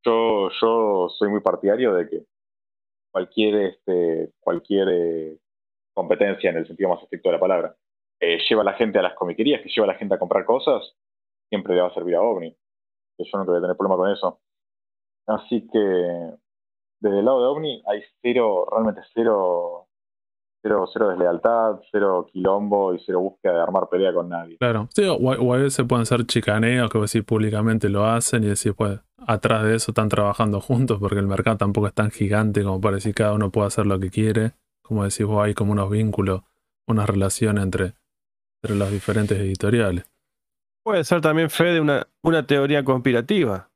Yo, 0.03 0.49
yo 0.61 1.07
soy 1.17 1.29
muy 1.29 1.39
partidario 1.41 1.93
de 1.93 2.09
que 2.09 2.25
cualquier, 3.11 3.55
este, 3.55 4.31
cualquier 4.39 4.87
eh, 4.91 5.37
competencia 5.93 6.49
en 6.49 6.57
el 6.57 6.67
sentido 6.67 6.89
más 6.89 7.03
estricto 7.03 7.29
de 7.29 7.35
la 7.35 7.39
palabra 7.39 7.75
eh, 8.19 8.39
lleva 8.49 8.63
a 8.63 8.65
la 8.65 8.73
gente 8.73 8.99
a 8.99 9.03
las 9.03 9.13
comiquerías, 9.15 9.61
que 9.61 9.69
lleva 9.69 9.85
a 9.85 9.93
la 9.93 9.99
gente 9.99 10.15
a 10.15 10.19
comprar 10.19 10.45
cosas, 10.45 10.95
siempre 11.49 11.75
le 11.75 11.81
va 11.81 11.87
a 11.89 11.93
servir 11.93 12.15
a 12.15 12.21
OVNI. 12.21 12.57
Yo 13.19 13.37
no 13.37 13.45
voy 13.45 13.57
a 13.57 13.61
tener 13.61 13.77
problema 13.77 13.97
con 13.97 14.11
eso. 14.11 14.39
Así 15.27 15.67
que 15.71 15.79
desde 16.99 17.19
el 17.19 17.25
lado 17.25 17.41
de 17.41 17.47
OVNI 17.47 17.83
hay 17.87 18.03
cero, 18.21 18.67
realmente 18.71 19.01
cero, 19.13 19.87
cero, 20.63 20.85
cero 20.91 21.09
deslealtad, 21.09 21.81
cero 21.91 22.25
quilombo 22.31 22.95
y 22.95 22.99
cero 23.05 23.19
búsqueda 23.19 23.53
de 23.53 23.61
armar 23.61 23.89
pelea 23.89 24.13
con 24.13 24.29
nadie. 24.29 24.57
claro. 24.57 24.87
Sí, 24.95 25.03
o, 25.05 25.15
o 25.15 25.53
a 25.53 25.57
veces 25.57 25.85
pueden 25.85 26.05
ser 26.05 26.25
chicaneos 26.25 26.89
que 26.89 26.97
decís 26.97 27.23
públicamente 27.23 27.89
lo 27.89 28.05
hacen 28.05 28.43
y 28.43 28.47
decís, 28.47 28.73
pues, 28.75 28.99
atrás 29.27 29.63
de 29.63 29.75
eso 29.75 29.91
están 29.91 30.09
trabajando 30.09 30.61
juntos 30.61 30.97
porque 30.99 31.19
el 31.19 31.27
mercado 31.27 31.57
tampoco 31.57 31.87
es 31.87 31.93
tan 31.93 32.09
gigante 32.11 32.63
como 32.63 32.79
para 32.81 32.95
decir 32.95 33.13
cada 33.13 33.33
uno 33.33 33.51
puede 33.51 33.67
hacer 33.67 33.85
lo 33.85 33.99
que 33.99 34.09
quiere. 34.09 34.53
Como 34.81 35.03
decís 35.03 35.25
vos, 35.25 35.43
hay 35.43 35.53
como 35.53 35.73
unos 35.73 35.89
vínculos, 35.89 36.41
una 36.87 37.05
relación 37.05 37.57
entre, 37.57 37.93
entre 38.61 38.77
los 38.77 38.91
diferentes 38.91 39.37
editoriales. 39.37 40.05
Puede 40.83 41.03
ser 41.03 41.21
también, 41.21 41.49
Fede, 41.49 41.79
una, 41.79 42.07
una 42.23 42.45
teoría 42.45 42.83
conspirativa. 42.83 43.69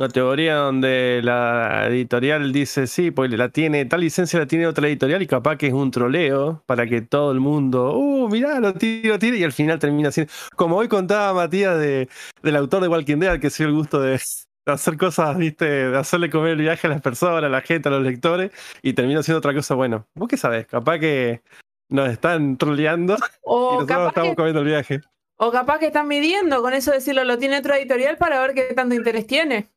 Una 0.00 0.08
teoría 0.08 0.54
donde 0.54 1.20
la 1.22 1.86
editorial 1.88 2.52
dice, 2.52 2.86
sí, 2.86 3.10
pues 3.10 3.30
la 3.32 3.50
tiene, 3.50 3.84
tal 3.84 4.00
licencia 4.00 4.38
la 4.38 4.46
tiene 4.46 4.66
otra 4.66 4.88
editorial 4.88 5.20
y 5.20 5.26
capaz 5.26 5.58
que 5.58 5.66
es 5.66 5.74
un 5.74 5.90
troleo 5.90 6.62
para 6.64 6.86
que 6.86 7.02
todo 7.02 7.32
el 7.32 7.38
mundo, 7.38 7.98
uh, 7.98 8.26
mirá, 8.30 8.60
lo 8.60 8.68
lo 8.70 9.18
tiene, 9.18 9.36
y 9.36 9.44
al 9.44 9.52
final 9.52 9.78
termina 9.78 10.10
siendo. 10.10 10.32
Como 10.56 10.76
hoy 10.76 10.88
contaba 10.88 11.34
Matías 11.34 11.78
de, 11.78 12.08
del 12.42 12.56
autor 12.56 12.80
de 12.80 12.88
Walking 12.88 13.18
Dead, 13.18 13.38
que 13.40 13.50
se 13.50 13.64
dio 13.64 13.68
el 13.68 13.76
gusto 13.76 14.00
de, 14.00 14.12
de 14.12 14.72
hacer 14.72 14.96
cosas, 14.96 15.36
viste, 15.36 15.66
de 15.66 15.98
hacerle 15.98 16.30
comer 16.30 16.52
el 16.52 16.62
viaje 16.62 16.86
a 16.86 16.90
las 16.90 17.02
personas, 17.02 17.44
a 17.44 17.48
la 17.50 17.60
gente, 17.60 17.90
a 17.90 17.92
los 17.92 18.02
lectores, 18.02 18.52
y 18.80 18.94
termina 18.94 19.22
siendo 19.22 19.36
otra 19.36 19.52
cosa. 19.52 19.74
Bueno, 19.74 20.06
vos 20.14 20.30
qué 20.30 20.38
sabés, 20.38 20.66
capaz 20.66 20.98
que 20.98 21.42
nos 21.90 22.08
están 22.08 22.56
troleando 22.56 23.16
y 23.16 23.76
nosotros 23.76 24.08
estamos 24.08 24.30
que, 24.30 24.34
comiendo 24.34 24.60
el 24.60 24.66
viaje. 24.66 25.02
o 25.36 25.52
capaz 25.52 25.78
que 25.78 25.88
están 25.88 26.08
midiendo 26.08 26.62
con 26.62 26.72
eso 26.72 26.90
decirlo, 26.90 27.22
lo 27.24 27.36
tiene 27.36 27.58
otro 27.58 27.74
editorial 27.74 28.16
para 28.16 28.40
ver 28.40 28.54
qué 28.54 28.72
tanto 28.74 28.94
interés 28.94 29.26
tiene. 29.26 29.68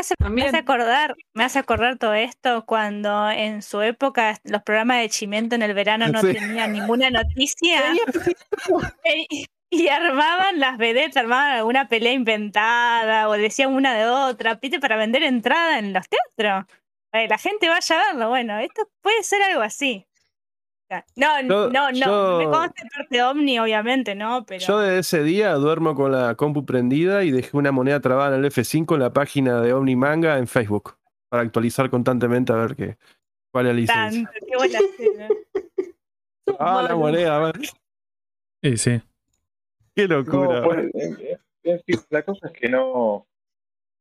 ¿Qué 0.00 0.14
hace- 0.14 0.30
Me 0.30 0.42
hace 0.46 0.56
acordar, 0.56 1.14
me 1.34 1.44
hace 1.44 1.58
acordar 1.58 1.98
todo 1.98 2.14
esto 2.14 2.64
cuando 2.64 3.30
en 3.30 3.60
su 3.62 3.82
época 3.82 4.38
los 4.44 4.62
programas 4.62 4.98
de 4.98 5.08
Chimento 5.10 5.54
en 5.54 5.62
el 5.62 5.74
verano 5.74 6.08
no 6.08 6.20
Sí. 6.22 6.32
tenían 6.32 6.72
ninguna 6.72 7.10
noticia 7.10 7.82
y, 9.04 9.46
y 9.70 9.88
armaban 9.88 10.58
las 10.58 10.78
vedettes, 10.78 11.16
armaban 11.16 11.52
alguna 11.52 11.88
pelea 11.88 12.12
inventada 12.12 13.28
o 13.28 13.32
decían 13.32 13.72
una 13.74 13.94
de 13.94 14.06
otra, 14.06 14.54
¿viste? 14.54 14.80
para 14.80 14.96
vender 14.96 15.22
entrada 15.22 15.78
en 15.78 15.92
los 15.92 16.04
teatros. 16.08 16.64
La 17.12 17.38
gente 17.38 17.68
vaya 17.68 18.00
a 18.00 18.06
verlo. 18.06 18.28
Bueno, 18.28 18.58
esto 18.58 18.88
puede 19.02 19.22
ser 19.24 19.42
algo 19.42 19.62
así. 19.62 20.06
No, 21.16 21.40
Yo- 21.42 21.70
no, 21.70 21.90
no, 21.92 21.92
yo- 21.92 22.38
me 22.38 22.44
consta 22.46 22.82
parte 22.96 23.22
Omni, 23.22 23.58
obviamente, 23.58 24.14
¿no? 24.14 24.44
Pero 24.46 24.64
Yo 24.66 24.78
desde 24.80 24.98
ese 24.98 25.22
día 25.22 25.52
duermo 25.54 25.94
con 25.94 26.12
la 26.12 26.34
compu 26.34 26.64
prendida 26.66 27.22
y 27.24 27.30
dejé 27.30 27.56
una 27.56 27.72
moneda 27.72 28.00
trabada 28.00 28.36
en 28.36 28.44
el 28.44 28.50
F5 28.50 28.94
en 28.94 29.00
la 29.00 29.12
página 29.12 29.60
de 29.60 29.72
Omnimanga 29.72 30.38
en 30.38 30.46
Facebook 30.46 30.96
para 31.28 31.42
actualizar 31.42 31.90
constantemente 31.90 32.52
a 32.52 32.56
ver 32.56 32.74
qué, 32.76 32.96
cuál 33.52 33.66
es 33.66 33.72
la 33.74 33.80
licencia. 33.80 34.24
tanto, 34.32 34.46
qué 34.46 34.56
buena 34.56 34.78
escena. 34.78 35.28
Ah, 36.58 36.84
la 36.88 36.96
moneda, 36.96 37.40
man. 37.40 37.52
Y 38.60 38.76
sí, 38.76 39.00
qué 39.94 40.08
locura. 40.08 40.60
No, 40.60 40.62
pues, 40.64 40.90
en- 40.94 41.38
en 41.62 41.80
fin, 41.84 42.00
la 42.10 42.22
cosa 42.24 42.48
es 42.48 42.52
que 42.60 42.68
no. 42.68 43.26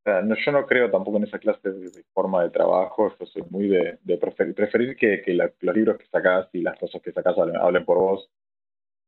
No, 0.05 0.35
yo 0.35 0.51
no 0.51 0.65
creo 0.65 0.89
tampoco 0.89 1.17
en 1.17 1.23
esa 1.25 1.39
clase 1.39 1.69
de, 1.69 2.03
forma 2.13 2.43
de 2.43 2.49
trabajo. 2.49 3.13
Yo 3.19 3.25
soy 3.25 3.43
muy 3.49 3.67
de, 3.67 3.99
de 4.01 4.17
preferir, 4.17 4.55
preferir 4.55 4.95
que, 4.95 5.21
que 5.21 5.33
la- 5.33 5.51
los 5.59 5.75
libros 5.75 5.97
que 5.97 6.07
sacás 6.07 6.47
y 6.53 6.61
las 6.61 6.77
cosas 6.79 7.01
que 7.01 7.11
sacás 7.11 7.35
hablen, 7.37 7.85
por 7.85 7.97
vos. 7.99 8.29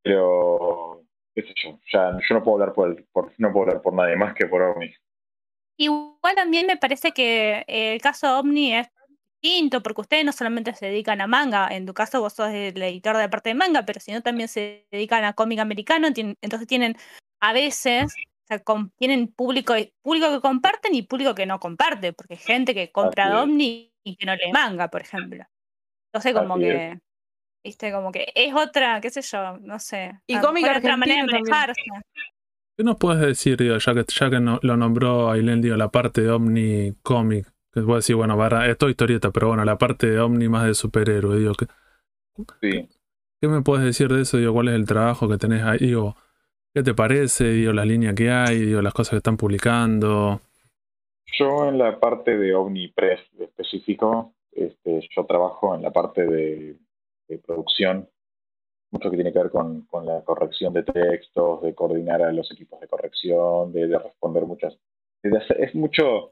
Pero, 0.04 1.04
qué 1.34 1.44
sé 1.44 1.54
yo, 1.64 1.80
ya 1.92 2.18
yo 2.28 2.36
no 2.36 2.44
puedo 2.44 2.56
hablar 2.62 2.74
por, 2.74 2.90
el- 2.90 3.04
por 3.12 3.32
no 3.38 3.52
puedo 3.52 3.68
hablar 3.68 3.82
por 3.82 3.94
nadie 3.94 4.16
más 4.16 4.34
que 4.36 4.46
por 4.48 4.78
mí. 4.78 4.92
Igual 5.78 6.36
también 6.36 6.68
me 6.68 6.78
parece 6.78 7.12
que 7.12 7.64
eh, 7.68 7.94
el 7.94 8.02
caso 8.02 8.40
Omni 8.40 8.76
es 8.76 8.88
distinto, 9.42 9.82
porque 9.82 10.02
ustedes 10.02 10.26
no 10.26 10.32
solamente 10.32 10.76
se 10.76 10.86
dedican 10.88 11.22
a 11.22 11.28
manga, 11.28 11.68
en 11.72 11.86
tu 11.88 11.94
caso 11.94 12.22
vos 12.22 12.34
sos 12.34 12.50
el 12.52 12.80
editor 12.82 13.18
de 13.18 13.30
parte 13.30 13.50
de 13.50 13.56
manga, 13.56 13.84
pero 13.86 14.00
sino 14.00 14.22
también 14.22 14.48
se 14.48 14.88
dedican 14.92 15.24
a 15.24 15.34
cómic 15.34 15.60
americano, 15.60 16.08
entonces 16.08 16.68
tienen 16.68 16.96
a 17.40 17.54
veces, 17.54 18.14
sea, 18.58 18.64
tienen 18.98 19.28
público, 19.28 19.74
público 20.02 20.30
que 20.32 20.42
comparten 20.42 20.94
y 20.96 21.02
público 21.04 21.34
que 21.36 21.46
no 21.46 21.60
comparte, 21.60 22.14
porque 22.14 22.34
hay 22.36 22.40
gente 22.40 22.74
que 22.74 22.92
compra 22.92 23.26
Así 23.28 23.36
es. 23.36 23.44
Omni 23.44 23.94
y 24.04 24.16
que 24.16 24.26
no 24.26 24.36
lee 24.36 24.52
manga, 24.52 24.90
por 24.90 25.02
ejemplo. 25.02 25.44
Entonces 26.14 26.34
como 26.34 26.56
Así 26.56 26.66
es. 26.66 26.74
que, 26.74 27.00
viste, 27.64 27.92
como 27.92 28.12
que 28.12 28.32
es 28.36 28.54
otra, 28.54 29.00
qué 29.02 29.10
sé 29.10 29.22
yo, 29.22 29.58
no 29.60 29.80
sé. 29.80 30.20
Y 30.28 30.36
a 30.36 30.42
lo 30.42 30.48
cómic 30.48 30.64
mejor 30.64 30.78
otra 30.80 30.98
manera 30.98 31.22
de 31.22 31.28
también. 31.28 31.44
manejarse. 31.50 31.82
¿Qué 32.78 32.84
nos 32.84 32.98
puedes 32.98 33.22
decir, 33.22 33.58
digo, 33.58 33.78
ya 33.78 33.94
que, 33.94 34.06
ya 34.08 34.30
que 34.30 34.40
no- 34.40 34.60
lo 34.64 34.76
nombró 34.78 35.30
Ailén, 35.30 35.62
digo, 35.62 35.76
la 35.78 35.90
parte 35.92 36.22
de 36.22 36.32
Omni 36.32 36.94
Comic? 37.04 37.46
Que 37.74 37.82
vos 37.82 38.04
decís, 38.04 38.16
bueno, 38.16 38.36
barra, 38.36 38.68
esto 38.68 38.88
es 38.88 38.92
historieta, 38.92 39.32
pero 39.32 39.50
bueno, 39.50 39.64
la 39.66 39.78
parte 39.78 40.10
de 40.10 40.20
Omni 40.20 40.50
más 40.50 40.66
de 40.66 40.74
superhéroe, 40.74 41.38
digo, 41.40 41.54
¿qué, 41.54 41.68
Sí. 42.62 42.90
qué 43.40 43.48
me 43.48 43.62
puedes 43.62 43.86
decir 43.86 44.08
de 44.10 44.22
eso? 44.24 44.38
Digo, 44.38 44.54
¿cuál 44.54 44.70
es 44.70 44.76
el 44.76 44.86
trabajo 44.86 45.30
que 45.30 45.38
tenés 45.38 45.64
ahí? 45.64 45.78
Digo, 45.80 46.16
¿qué 46.74 46.84
te 46.84 46.94
parece? 46.94 47.46
Digo, 47.46 47.74
las 47.74 47.86
líneas 47.86 48.16
que 48.16 48.30
hay, 48.30 48.60
digo, 48.60 48.82
las 48.82 48.94
cosas 48.94 49.12
que 49.12 49.18
están 49.18 49.38
publicando. 49.38 50.40
Yo 51.38 51.68
en 51.68 51.78
la 51.78 52.00
parte 52.00 52.38
de 52.38 52.54
OmniPress 52.54 53.22
específico, 53.40 54.34
este, 54.52 55.08
yo 55.16 55.26
trabajo 55.26 55.74
en 55.76 55.82
la 55.82 55.92
parte 55.92 56.26
de, 56.26 56.76
de 57.28 57.38
producción, 57.40 58.10
mucho 58.92 59.10
que 59.10 59.16
tiene 59.16 59.32
que 59.32 59.40
ver 59.40 59.50
con, 59.50 59.88
la 60.06 60.22
corrección 60.24 60.74
de 60.74 60.84
textos, 60.84 61.62
de 61.62 61.74
coordinar 61.74 62.22
a 62.22 62.32
los 62.34 62.52
equipos 62.52 62.80
de 62.82 62.88
corrección, 62.88 63.72
de, 63.72 63.88
de 63.88 63.98
responder 63.98 64.44
muchas... 64.46 64.78
de 65.24 65.30
es 65.60 65.74
mucho 65.76 66.32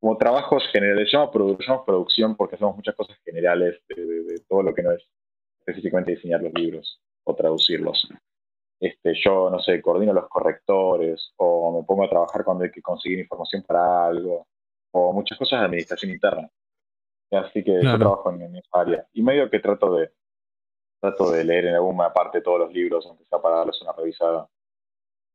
como 0.00 0.16
trabajos 0.18 0.64
generales, 0.72 1.10
se 1.10 1.16
llama, 1.16 1.30
produ- 1.30 1.84
producción 1.84 2.36
porque 2.36 2.56
hacemos 2.56 2.76
muchas 2.76 2.94
cosas 2.94 3.16
generales 3.24 3.80
de, 3.88 4.04
de- 4.04 4.22
de 4.24 4.40
todo 4.48 4.62
lo 4.62 4.74
que 4.74 4.82
no 4.82 4.92
es 4.92 5.02
específicamente 5.60 6.12
diseñar 6.12 6.42
los 6.42 6.52
libros 6.54 7.00
o 7.24 7.34
traducirlos. 7.34 8.08
Este, 8.82 9.14
yo, 9.14 9.48
no 9.48 9.60
sé, 9.60 9.80
coordino 9.80 10.12
los 10.12 10.28
correctores 10.28 11.32
o 11.36 11.78
me 11.78 11.86
pongo 11.86 12.04
a 12.04 12.10
trabajar 12.10 12.42
cuando 12.44 12.64
hay 12.64 12.72
que 12.72 12.82
conseguir 12.82 13.20
información 13.20 13.62
para 13.62 14.06
algo 14.06 14.48
o 14.90 15.12
muchas 15.12 15.38
cosas 15.38 15.60
de 15.60 15.66
administración 15.66 16.10
interna. 16.10 16.50
Así 17.30 17.62
que 17.62 17.78
Claro. 17.78 17.92
yo 17.92 17.98
trabajo 17.98 18.30
en, 18.32 18.42
en 18.42 18.56
esa 18.56 18.80
área. 18.80 19.06
Y 19.12 19.22
medio 19.22 19.48
que 19.48 19.60
trato 19.60 19.94
de 19.94 20.10
trato 21.00 21.30
de 21.30 21.44
leer 21.44 21.66
en 21.66 21.74
alguna 21.74 22.12
parte 22.12 22.40
todos 22.42 22.58
los 22.58 22.72
libros, 22.72 23.06
aunque 23.06 23.24
sea 23.24 23.40
para 23.40 23.58
darles 23.58 23.80
una 23.82 23.92
revisada. 23.92 24.48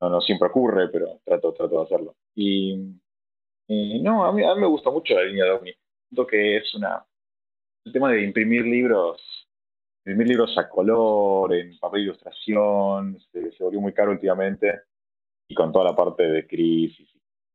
No, 0.02 0.10
no 0.10 0.22
siempre 0.22 0.50
ocurre, 0.50 0.90
pero 0.90 1.20
trato, 1.24 1.54
trato 1.54 1.78
de 1.78 1.84
hacerlo. 1.84 2.16
Y, 2.36 2.74
y 3.68 4.02
no, 4.02 4.26
a 4.26 4.32
mí, 4.34 4.44
a 4.46 4.56
mí 4.56 4.62
me 4.62 4.68
gusta 4.68 4.90
mucho 4.92 5.14
la 5.16 5.24
línea 5.24 5.46
de 5.46 5.52
Omni. 5.52 5.74
Siento 6.10 6.28
que 6.28 6.58
es 6.58 6.76
una... 6.76 7.06
El 7.86 7.94
tema 7.94 8.12
de 8.12 8.24
imprimir 8.24 8.66
libros, 8.66 9.47
imprimir 10.08 10.28
libros 10.30 10.58
a 10.58 10.70
color, 10.70 11.54
en 11.54 11.78
papel 11.80 12.02
de 12.02 12.06
ilustración, 12.06 13.20
se, 13.32 13.52
se 13.52 13.64
volvió 13.64 13.82
muy 13.82 13.94
caro 13.94 14.12
últimamente. 14.12 14.82
Y 15.50 15.56
con 15.56 15.72
toda 15.72 15.86
la 15.86 15.96
parte 15.96 16.24
de 16.24 16.48
crisis, 16.48 17.10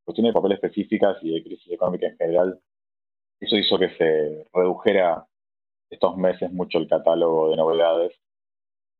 cuestiones 0.04 0.30
de 0.32 0.40
papel 0.40 0.52
específicas 0.52 1.16
y 1.22 1.32
de 1.34 1.42
crisis 1.42 1.72
económica 1.72 2.06
en 2.06 2.16
general, 2.16 2.60
eso 3.40 3.56
hizo 3.56 3.78
que 3.78 3.90
se 3.96 4.46
redujera 4.52 5.26
estos 5.90 6.16
meses 6.16 6.52
mucho 6.52 6.78
el 6.78 6.88
catálogo 6.88 7.50
de 7.50 7.56
novedades. 7.56 8.12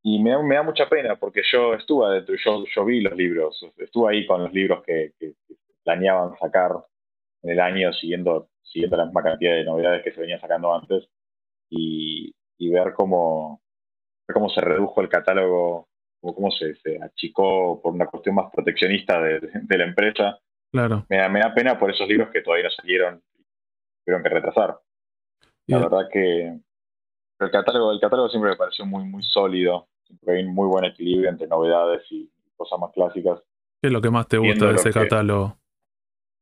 Y 0.03 0.19
me 0.23 0.31
da, 0.31 0.43
me 0.43 0.55
da 0.57 0.63
mucha 0.63 0.89
pena 0.89 1.17
porque 1.17 1.43
yo 1.51 1.75
estuve 1.75 2.07
adentro, 2.07 2.35
yo, 2.43 2.65
yo 2.75 2.85
vi 2.85 3.01
los 3.03 3.15
libros, 3.17 3.65
estuve 3.79 4.15
ahí 4.15 4.27
con 4.27 4.43
los 4.45 4.53
libros 4.53 4.83
que, 4.85 5.13
que- 5.19 5.35
planeaban 5.85 6.39
sacar 6.39 6.73
en 7.43 7.51
el 7.51 7.61
año 7.61 7.93
siguiendo, 7.93 8.49
siguiendo 8.63 8.97
la 8.97 9.07
misma 9.07 9.23
cantidad 9.25 9.53
de 9.55 9.65
novedades 9.65 10.05
que 10.05 10.13
se 10.13 10.21
venían 10.21 10.41
sacando 10.41 10.73
antes 10.75 11.09
y, 11.71 12.33
y 12.63 12.71
ver 12.71 12.93
cómo, 12.95 13.61
cómo 14.33 14.49
se 14.51 14.61
redujo 14.61 15.01
el 15.01 15.09
catálogo, 15.09 15.89
o 16.25 16.35
cómo 16.35 16.53
se, 16.53 16.77
se 16.77 17.03
achicó 17.03 17.81
por 17.83 17.93
una 17.93 18.07
cuestión 18.07 18.37
más 18.37 18.53
proteccionista 18.53 19.21
de, 19.21 19.41
la 19.79 19.85
empresa. 19.85 20.39
Claro. 20.71 21.05
Me 21.09 21.17
da, 21.17 21.29
me 21.29 21.41
da 21.41 21.53
pena 21.53 21.77
por 21.77 21.91
esos 21.91 22.07
libros 22.07 22.31
que 22.31 22.41
todavía 22.41 22.67
no 22.67 22.71
salieron, 22.71 23.23
tuvieron 24.05 24.23
que 24.23 24.29
retrasar. 24.29 24.79
Y- 25.67 25.73
La 25.73 25.81
verdad 25.81 26.09
que 26.13 26.47
el 27.41 27.51
catálogo, 27.51 27.91
el 27.91 28.01
catálogo 28.01 28.29
siempre 28.29 28.51
me 28.53 28.57
pareció 28.57 28.87
muy, 28.87 29.03
muy 29.05 29.25
sólido. 29.25 29.89
Siempre 30.07 30.37
hay 30.37 30.45
un 30.45 30.55
muy 30.55 30.69
buen 30.69 30.85
equilibrio 30.85 31.29
entre 31.31 31.49
novedades 31.49 32.03
y 32.11 32.31
cosas 32.57 32.79
más 32.79 32.93
clásicas. 32.93 33.41
¿Qué 33.81 33.89
es 33.89 33.93
lo 33.93 34.01
que 34.01 34.11
más 34.11 34.29
te 34.29 34.39
gusta 34.39 34.53
Viendo 34.53 34.69
de 34.69 34.75
ese 34.75 34.93
que- 34.93 35.01
catálogo? 35.01 35.57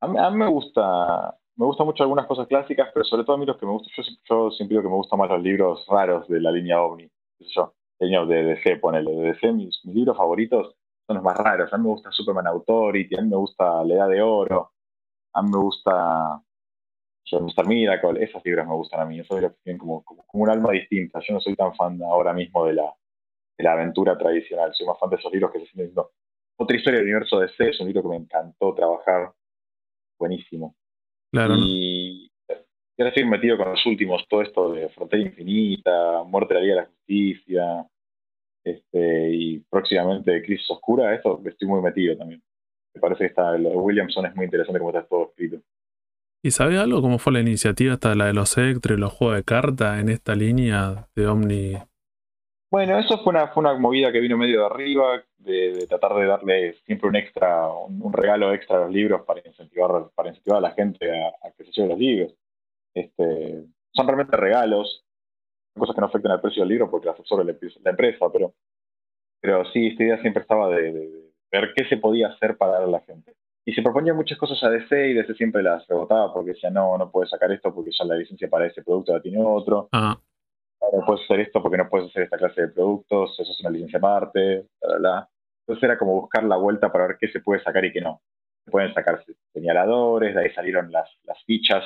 A 0.03 0.09
mí, 0.09 0.19
a 0.19 0.31
mí 0.31 0.37
me 0.37 0.49
gusta, 0.49 1.39
me 1.61 1.67
gustan 1.67 1.87
mucho 1.87 2.03
algunas 2.03 2.27
cosas 2.27 2.47
clásicas, 2.47 2.89
pero 2.95 3.05
sobre 3.05 3.23
todo 3.23 3.37
a 3.37 3.39
mí 3.39 3.45
los 3.45 3.59
que 3.59 3.67
me 3.67 3.73
gustan, 3.73 3.93
yo, 4.25 4.51
siempre- 4.51 4.77
digo 4.77 4.83
que 4.83 4.89
me 4.89 4.95
gustan 4.95 5.19
más 5.19 5.29
los 5.29 5.43
libros 5.43 5.87
raros 5.89 6.27
de 6.27 6.41
la 6.41 6.51
línea 6.51 6.81
OVNI. 6.83 7.07
Qué 7.39 7.45
sé 7.45 7.51
yo, 8.11 8.27
de 8.27 8.45
DC, 8.45 8.77
ponele, 8.77 9.11
de 9.11 9.23
DC, 9.33 9.53
mis, 9.53 9.79
mis 9.85 9.95
libros 9.95 10.17
favoritos 10.17 10.75
son 11.07 11.17
los 11.17 11.23
más 11.23 11.37
raros. 11.37 11.71
A 11.71 11.77
mí 11.77 11.83
me 11.83 11.91
gusta 11.91 12.11
Superman 12.13 12.47
Authority, 12.47 13.15
a 13.15 13.21
mí 13.21 13.29
me 13.29 13.37
gusta 13.37 13.85
La 13.85 13.95
Edad 13.95 14.09
de 14.09 14.23
Oro, 14.23 14.73
a 15.35 15.43
mí 15.43 15.51
me 15.51 15.59
gusta 15.59 16.43
Mr. 17.31 17.67
Miracle, 17.67 18.25
esos 18.25 18.43
libros 18.43 18.67
me 18.67 18.75
gustan 18.75 19.01
a 19.01 19.05
mí, 19.05 19.21
esos 19.21 19.37
libros 19.39 19.59
tienen 19.63 19.79
como, 19.79 20.03
como, 20.03 20.25
un 20.33 20.49
alma 20.49 20.73
distinta. 20.73 21.21
Yo 21.21 21.35
no 21.35 21.41
soy 21.41 21.55
tan 21.57 21.75
fan 21.75 22.03
ahora 22.03 22.33
mismo 22.33 22.65
de 22.65 22.73
la, 22.73 22.91
de 23.59 23.65
la 23.65 23.73
aventura 23.75 24.17
tradicional, 24.17 24.73
soy 24.75 24.87
más 24.87 24.99
fan 24.99 25.11
de 25.11 25.17
esos 25.17 25.31
libros 25.31 25.53
que 25.53 25.61
se 25.61 25.67
sienten 25.67 26.05
otra 26.57 26.77
historia 26.77 27.01
del 27.01 27.09
universo 27.09 27.39
DC, 27.39 27.69
es 27.69 27.81
un 27.81 27.87
libro 27.87 28.03
que 28.03 28.09
me 28.09 28.17
encantó 28.17 28.75
trabajar, 28.75 29.33
buenísimo. 30.19 30.75
Claro. 31.33 31.55
Y 31.59 32.31
y 33.01 33.03
ahora 33.03 33.15
estoy 33.15 33.25
metido 33.25 33.57
con 33.57 33.71
los 33.71 33.87
últimos, 33.87 34.29
todo 34.29 34.43
esto 34.43 34.73
de 34.75 34.91
Frontera 34.91 35.23
Infinita, 35.23 36.23
Muerte 36.27 36.53
de 36.53 36.61
la 36.61 36.67
Liga 36.67 36.75
de 36.75 36.81
la 36.83 36.87
Justicia, 36.89 37.89
este, 38.63 39.31
y 39.33 39.61
próximamente 39.71 40.43
Crisis 40.43 40.71
Oscura, 40.71 41.15
esto 41.15 41.41
estoy 41.47 41.67
muy 41.67 41.81
metido 41.81 42.15
también. 42.19 42.43
Me 42.95 43.01
parece 43.01 43.21
que 43.21 43.27
está, 43.29 43.57
lo 43.57 43.71
de 43.71 43.77
Williamson 43.77 44.27
es 44.27 44.37
muy 44.37 44.45
interesante 44.45 44.79
como 44.79 44.91
está 44.91 45.09
todo 45.09 45.31
escrito. 45.31 45.63
¿Y 46.45 46.51
sabes 46.51 46.79
algo? 46.79 47.01
¿Cómo 47.01 47.19
fue 47.19 47.33
la 47.33 47.41
iniciativa 47.41 47.95
hasta 47.95 48.15
la 48.15 48.27
de 48.27 48.35
los 48.35 48.59
Ectre, 48.59 48.99
los 48.99 49.15
juegos 49.15 49.37
de 49.37 49.45
carta 49.45 49.99
en 49.99 50.11
esta 50.11 50.35
línea 50.35 51.09
de 51.17 51.27
Omni? 51.27 51.79
Bueno, 52.71 52.99
eso 53.01 53.19
fue 53.19 53.33
una, 53.33 53.49
fue 53.49 53.63
una 53.63 53.75
movida 53.75 54.13
que 54.13 54.21
vino 54.21 54.37
medio 54.37 54.61
de 54.61 54.67
arriba, 54.67 55.25
de, 55.39 55.73
de 55.73 55.87
tratar 55.89 56.15
de 56.15 56.27
darle 56.27 56.75
siempre 56.85 57.09
un 57.09 57.17
extra, 57.17 57.69
un, 57.69 58.13
regalo 58.13 58.55
extra 58.55 58.77
a 58.77 58.81
los 58.83 58.93
libros 58.93 59.23
para 59.27 59.41
incentivar, 59.45 60.09
para 60.15 60.29
incentivar 60.29 60.59
a 60.59 60.69
la 60.69 60.71
gente 60.71 61.11
a, 61.11 61.51
que 61.51 61.65
se 61.65 61.73
lleve 61.73 61.89
los 61.89 61.99
libros. 61.99 62.35
Este, 62.95 63.65
son 63.93 64.07
realmente 64.07 64.37
regalos, 64.37 65.05
cosas 65.77 65.97
que 65.97 66.01
no 66.01 66.07
afectan 66.07 66.33
al 66.33 66.41
precio 66.41 66.63
del 66.63 66.69
libro 66.69 66.91
porque 66.91 67.09
las 67.09 67.19
absorbe 67.19 67.45
la, 67.45 67.59
la 67.83 67.91
empresa, 67.91 68.27
pero, 68.33 68.55
pero 69.41 69.65
sí, 69.73 69.89
esta 69.89 70.05
idea 70.05 70.21
siempre 70.21 70.43
estaba 70.43 70.69
de, 70.69 71.33
ver 71.51 71.73
qué 71.75 71.85
se 71.89 71.97
podía 71.97 72.29
hacer 72.29 72.57
para 72.57 72.73
dar 72.75 72.83
a 72.85 72.87
la 72.87 73.01
gente. 73.01 73.35
Y 73.65 73.73
se 73.73 73.83
proponían 73.83 74.17
muchas 74.17 74.39
cosas 74.39 74.63
a 74.63 74.71
DC 74.71 75.09
y 75.09 75.15
DC 75.15 75.35
siempre 75.35 75.63
las 75.63 75.87
rebotaba 75.89 76.33
porque 76.33 76.53
decía, 76.53 76.71
no, 76.71 76.97
no 76.97 77.11
puedes 77.11 77.31
sacar 77.31 77.51
esto 77.51 77.75
porque 77.75 77.91
ya 77.91 78.05
la 78.05 78.15
licencia 78.15 78.49
para 78.49 78.67
ese 78.67 78.83
producto 78.83 79.13
la 79.13 79.21
tiene 79.21 79.43
otro 79.45 79.89
Ah, 79.93 80.19
no 80.93 81.05
puedes 81.05 81.25
hacer 81.25 81.41
esto 81.41 81.63
porque 81.63 81.79
no 81.79 81.89
puedes 81.89 82.09
hacer 82.11 82.25
esta 82.25 82.39
clase 82.39 82.63
de 82.63 82.69
productos, 82.69 83.39
eso 83.39 83.53
es 83.53 83.61
una 83.61 83.71
licencia 83.71 83.99
aparte, 83.99 84.67
bla. 84.99 85.29
Entonces 85.61 85.85
era 85.85 85.99
como 85.99 86.21
buscar 86.21 86.45
la 86.45 86.57
vuelta 86.57 86.91
para 86.91 87.07
ver 87.07 87.17
qué 87.21 87.29
se 87.29 87.41
puede 87.41 87.63
sacar 87.63 87.85
y 87.85 87.93
qué 87.93 88.01
no. 88.01 88.23
Se 88.65 88.71
pueden 88.71 88.93
sacar 88.95 89.25
señaladores, 89.53 90.35
de 90.35 90.43
ahí 90.43 90.51
salieron 90.51 90.91
las, 90.91 91.09
las 91.25 91.43
fichas, 91.45 91.85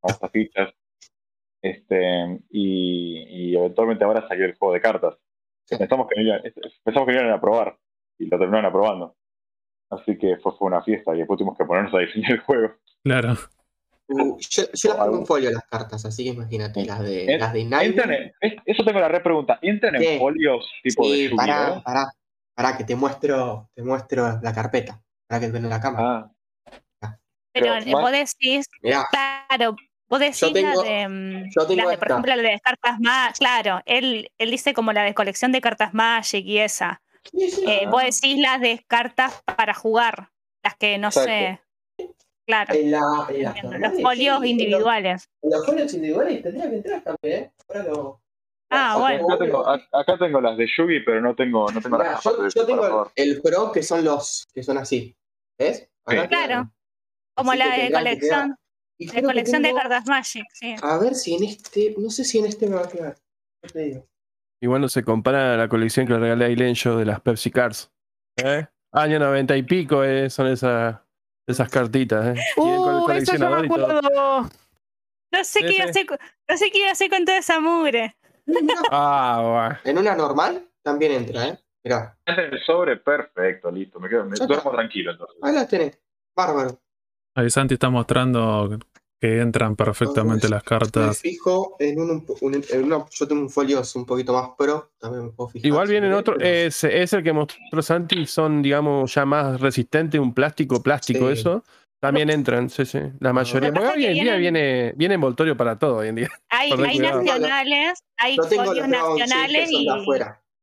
famosas 0.00 0.30
fichas, 0.30 0.70
este, 1.62 2.40
y, 2.50 3.24
y 3.28 3.56
eventualmente 3.56 4.04
ahora 4.04 4.26
salió 4.28 4.46
el 4.46 4.56
juego 4.56 4.74
de 4.74 4.80
cartas. 4.80 5.16
Pensamos 5.68 6.06
que, 6.08 6.22
no 6.22 7.06
que 7.06 7.12
iban 7.12 7.30
a 7.30 7.40
probar 7.40 7.76
y 8.18 8.26
lo 8.26 8.38
terminaron 8.38 8.66
aprobando. 8.66 9.16
Así 9.90 10.16
que 10.18 10.36
fue, 10.38 10.52
fue 10.52 10.68
una 10.68 10.82
fiesta 10.82 11.14
y 11.14 11.18
después 11.18 11.38
tuvimos 11.38 11.58
que 11.58 11.64
ponernos 11.64 11.94
a 11.94 11.98
diseñar 11.98 12.32
el 12.32 12.40
juego. 12.40 12.74
claro. 13.02 13.34
Uh, 14.08 14.38
yo, 14.38 14.62
yo 14.72 14.88
las 14.90 14.98
pongo 14.98 15.18
en 15.18 15.26
folio 15.26 15.50
las 15.50 15.64
cartas, 15.64 16.04
así 16.04 16.22
que 16.24 16.30
imagínate, 16.30 16.84
las 16.84 17.00
de, 17.00 17.24
En- 17.34 17.40
las 17.40 17.52
de 17.52 17.60
en- 17.60 18.32
es- 18.40 18.54
eso 18.64 18.84
tengo 18.84 19.00
la 19.00 19.08
repregunta. 19.08 19.58
¿Entran 19.62 19.94
¿Qué? 19.98 20.14
en 20.14 20.18
folios 20.20 20.64
tipo 20.82 21.08
de 21.10 21.16
Sí, 21.16 21.22
Yu-Gi-Oh? 21.24 21.36
pará, 21.36 21.82
pará, 21.84 22.12
pará, 22.54 22.76
que 22.76 22.84
te 22.84 22.94
muestro, 22.94 23.68
te 23.74 23.82
muestro 23.82 24.38
la 24.42 24.52
carpeta. 24.54 25.02
Para 25.28 25.40
que 25.40 25.48
tenga 25.48 25.68
la 25.68 25.80
cámara. 25.80 26.30
Ah, 27.00 27.18
Pero 27.52 27.74
vos 27.90 28.12
decís, 28.12 28.66
Mirá, 28.80 29.06
claro, 29.10 29.74
vos 30.08 30.20
decís 30.20 30.40
Yo 30.40 30.52
tengo- 30.52 30.84
la 30.84 30.88
de, 30.88 31.08
mm, 31.08 31.44
yo 31.50 31.66
tengo 31.66 31.82
las 31.82 31.90
de, 31.90 31.98
por 31.98 32.10
ejemplo, 32.10 32.36
la 32.36 32.42
de 32.42 32.60
cartas 32.60 33.00
más, 33.00 33.38
claro, 33.38 33.80
él, 33.86 34.30
él 34.38 34.50
dice 34.52 34.72
como 34.72 34.92
la 34.92 35.02
de 35.02 35.14
colección 35.14 35.50
de 35.50 35.60
cartas 35.60 35.94
Magic 35.94 36.44
y 36.46 36.58
esa. 36.58 37.02
Eh, 37.66 37.86
vos 37.90 38.02
decís 38.02 38.38
las 38.38 38.60
de 38.60 38.84
cartas 38.86 39.42
para 39.56 39.74
jugar, 39.74 40.28
las 40.62 40.76
que 40.76 40.96
no 40.98 41.08
Exacto. 41.08 41.28
sé. 41.28 41.60
Claro. 42.46 42.74
En, 42.74 42.90
la, 42.92 43.26
en 43.30 43.42
las 43.42 43.62
Los 43.92 44.00
folios 44.02 44.38
sí, 44.40 44.44
en 44.44 44.50
individuales. 44.50 45.28
los- 45.42 45.52
En 45.52 45.58
los 45.58 45.66
folios 45.66 45.94
individuales 45.94 46.42
tendría 46.42 46.70
que 46.70 46.76
entrar 46.76 47.02
también, 47.02 47.42
¿eh? 47.44 47.52
Ahora 47.68 47.82
lo. 47.84 48.20
Ah, 48.70 48.96
bueno. 48.98 49.26
Acá 49.28 49.38
tengo, 49.44 49.68
acá 49.68 50.18
tengo 50.18 50.40
las 50.40 50.56
de 50.56 50.66
Yugi, 50.76 51.00
pero 51.00 51.20
no 51.20 51.34
tengo, 51.34 51.70
no 51.70 51.80
tengo 51.80 51.98
las 51.98 52.22
yo, 52.22 52.36
de 52.42 52.50
yo 52.54 52.66
tengo 52.66 53.10
el 53.14 53.40
Pro 53.42 53.70
que 53.72 53.82
son 53.82 54.04
los 54.04 54.46
que 54.52 54.62
son 54.62 54.78
así. 54.78 55.16
¿Ves? 55.58 55.88
Sí. 56.08 56.16
Claro. 56.28 56.70
Como 57.36 57.50
Así 57.52 57.58
la 57.58 57.76
de 57.76 57.90
colección. 57.92 58.56
Y 58.98 59.06
de 59.10 59.22
colección 59.22 59.62
de 59.62 59.68
tengo- 59.68 59.80
cartas 59.80 60.06
Magic, 60.06 60.46
sí. 60.52 60.74
A 60.82 60.98
ver 60.98 61.14
si 61.14 61.34
en 61.34 61.44
este. 61.44 61.94
No 61.98 62.10
sé 62.10 62.24
si 62.24 62.38
en 62.38 62.46
este 62.46 62.66
me 62.68 62.76
va 62.76 62.82
a 62.82 62.88
quedar. 62.88 63.16
Te 63.72 63.78
digo. 63.80 64.06
Igual 64.62 64.80
no 64.80 64.88
se 64.88 65.02
compara 65.04 65.54
a 65.54 65.56
la 65.56 65.68
colección 65.68 66.06
que 66.06 66.14
le 66.14 66.18
regalé 66.20 66.44
a 66.44 66.48
Aileen 66.48 66.74
yo 66.74 66.96
de 66.96 67.04
las 67.04 67.20
Pepsi 67.20 67.50
Cards. 67.50 67.92
¿Eh? 68.36 68.66
Año 68.92 69.18
noventa 69.18 69.56
y 69.56 69.62
pico 69.62 70.02
eh, 70.02 70.30
son 70.30 70.46
esas, 70.48 70.96
esas 71.46 71.68
cartitas. 71.70 72.36
¿eh? 72.36 72.40
Uh, 72.56 73.10
eso 73.10 73.36
yo 73.36 73.50
me 73.50 73.66
acuerdo. 73.66 74.00
No 75.32 75.44
sé, 75.44 75.60
qué 75.60 75.74
iba 75.76 75.84
a 75.86 75.88
hacer, 75.90 76.06
con- 76.06 76.18
no 76.48 76.56
sé 76.56 76.70
qué 76.70 76.78
iba 76.78 76.88
a 76.88 76.92
hacer 76.92 77.10
con 77.10 77.24
toda 77.24 77.38
esa 77.38 77.60
mugre. 77.60 78.16
Ah, 78.90 79.78
En 79.84 79.98
una 79.98 80.14
normal 80.14 80.68
también 80.82 81.12
entra, 81.12 81.48
¿eh? 81.48 81.58
Mirá. 81.84 82.16
En 82.26 82.38
el 82.54 82.60
sobre, 82.64 82.96
perfecto, 82.96 83.70
listo. 83.70 83.98
Me 84.00 84.08
quedo, 84.08 84.24
me 84.24 84.36
duermo 84.36 84.70
tranquilo 84.70 85.12
entonces. 85.12 85.36
Ahí 85.42 85.52
las 85.54 85.68
tenés. 85.68 85.98
Bárbaro. 86.34 86.80
Ahí 87.34 87.50
Santi 87.50 87.74
está 87.74 87.90
mostrando 87.90 88.78
que 89.20 89.40
entran 89.40 89.76
perfectamente 89.76 90.48
las 90.48 90.62
Me 90.62 90.68
cartas. 90.68 91.18
fijo 91.20 91.76
en 91.78 91.98
un, 92.00 92.26
un- 92.40 92.64
en 92.70 92.84
una- 92.84 93.06
yo 93.10 93.26
tengo 93.26 93.40
un 93.42 93.50
folio 93.50 93.82
un 93.94 94.04
poquito 94.06 94.32
más 94.32 94.50
pro, 94.58 94.90
también 94.98 95.26
me 95.26 95.30
puedo 95.32 95.48
fijar. 95.50 95.66
Igual 95.66 95.88
vienen 95.88 96.12
otros, 96.12 96.36
es, 96.40 96.84
es 96.84 97.12
el 97.12 97.22
que 97.22 97.32
mostró 97.32 97.82
Santi, 97.82 98.26
son 98.26 98.60
digamos 98.62 99.14
ya 99.14 99.24
más 99.24 99.60
resistentes, 99.60 100.20
un 100.20 100.34
plástico, 100.34 100.82
plástico 100.82 101.26
Sí. 101.28 101.32
eso. 101.40 101.64
También 101.98 102.28
entran, 102.28 102.68
sí, 102.68 102.84
sí. 102.84 102.98
La 103.20 103.32
mayoría. 103.32 103.70
Lo 103.70 103.74
que 103.74 103.80
Porque 103.80 103.96
hoy 103.98 104.04
en 104.06 104.14
día 104.22 104.36
viene, 104.36 104.92
viene 104.96 105.14
envoltorio 105.14 105.56
para 105.56 105.78
todo 105.78 105.96
hoy 105.96 106.08
en 106.08 106.16
día. 106.16 106.28
Hay, 106.50 106.70
nacionales, 106.70 107.98
hay 108.18 108.36
folios 108.36 108.86
nacionales 108.86 109.70
y, 109.72 109.88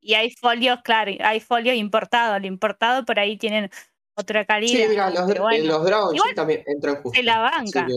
y 0.01 0.13
hay 0.13 0.31
folios, 0.39 0.79
claro, 0.83 1.11
hay 1.19 1.39
folios 1.39 1.75
importados. 1.75 2.37
El 2.37 2.45
importado 2.45 3.03
por 3.03 3.17
ahí 3.19 3.35
tienen 3.37 3.69
otra 4.15 4.45
calidad. 4.45 4.79
Sí, 4.83 4.85
mira, 4.87 5.09
los, 5.09 5.25
bueno, 5.25 5.51
en 5.51 5.67
los 5.67 5.83
Dragon 5.83 6.13
Igual 6.15 6.27
Shield 6.29 6.35
también 6.35 6.63
entran 6.67 6.95
justo. 7.01 7.17
se 7.17 7.23
la 7.23 7.39
banca. 7.39 7.87
que 7.87 7.93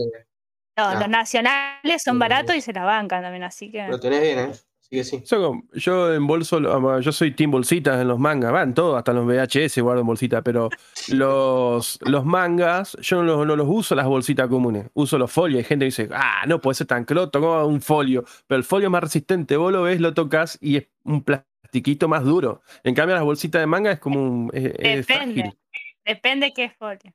no, 0.77 0.83
ah. 0.85 0.95
los 0.99 1.09
nacionales 1.09 2.03
son 2.03 2.19
baratos 2.19 2.55
y 2.55 2.61
se 2.61 2.71
la 2.73 2.83
bancan 2.83 3.21
también, 3.23 3.43
así 3.43 3.71
que. 3.71 3.87
lo 3.87 3.99
tenés 3.99 4.21
bien, 4.21 4.39
¿eh? 4.39 4.51
Así 4.51 4.89
que 4.91 5.03
sí. 5.03 5.23
Yo, 5.25 5.61
yo 5.73 6.13
en 6.13 6.25
bolso, 6.27 6.99
yo 7.01 7.11
soy 7.11 7.31
team 7.31 7.51
bolsitas 7.51 7.99
en 7.99 8.07
los 8.07 8.19
mangas, 8.19 8.53
van 8.53 8.73
todos, 8.73 8.97
hasta 8.97 9.11
los 9.11 9.25
VHS 9.25 9.79
guardo 9.81 10.01
en 10.01 10.07
bolsita, 10.07 10.41
pero 10.43 10.69
los, 11.09 11.99
los 12.03 12.23
mangas, 12.25 12.95
yo 13.01 13.17
no 13.17 13.23
los, 13.23 13.45
no 13.45 13.55
los 13.57 13.67
uso 13.69 13.95
las 13.95 14.05
bolsitas 14.05 14.47
comunes, 14.47 14.85
uso 14.93 15.17
los 15.17 15.29
folios. 15.31 15.57
Hay 15.59 15.63
gente 15.65 15.83
que 15.83 15.87
dice, 15.87 16.09
ah, 16.13 16.43
no 16.47 16.61
puede 16.61 16.75
ser 16.75 16.87
tan 16.87 17.03
croto 17.03 17.41
como 17.41 17.65
un 17.65 17.81
folio, 17.81 18.23
pero 18.47 18.57
el 18.59 18.63
folio 18.63 18.87
es 18.87 18.91
más 18.91 19.03
resistente, 19.03 19.57
vos 19.57 19.73
lo 19.73 19.83
ves, 19.83 19.99
lo 19.99 20.13
tocas 20.13 20.57
y 20.61 20.77
es 20.77 20.87
un 21.03 21.21
plastiquito 21.21 22.07
más 22.07 22.23
duro. 22.23 22.61
En 22.85 22.95
cambio, 22.95 23.15
las 23.15 23.25
bolsitas 23.25 23.59
de 23.59 23.65
manga 23.67 23.91
es 23.91 23.99
como 23.99 24.21
un. 24.23 24.51
es- 24.53 24.65
es 24.65 24.73
Depende. 24.77 25.03
frágil. 25.03 25.57
Depende 26.05 26.53
qué 26.53 26.69
folio. 26.69 27.13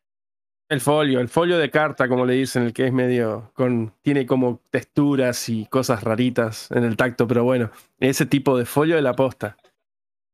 El 0.73 0.81
folio, 0.81 1.21
el 1.21 1.29
folio 1.29 1.59
de 1.59 1.71
carta, 1.71 2.09
como 2.09 2.25
le 2.25 2.33
dicen, 2.33 2.63
el 2.63 2.73
que 2.73 2.87
es 2.87 2.95
medio 2.95 3.51
con. 3.53 3.93
tiene 4.01 4.25
como 4.25 4.63
texturas 4.71 5.51
y 5.51 5.67
cosas 5.67 6.03
raritas 6.03 6.71
en 6.71 6.85
el 6.85 6.97
tacto, 6.97 7.29
pero 7.29 7.45
bueno, 7.45 7.71
ese 8.01 8.25
tipo 8.25 8.57
de 8.57 8.65
folio 8.65 8.97
de 8.97 9.03
la 9.03 9.13
posta. 9.15 9.59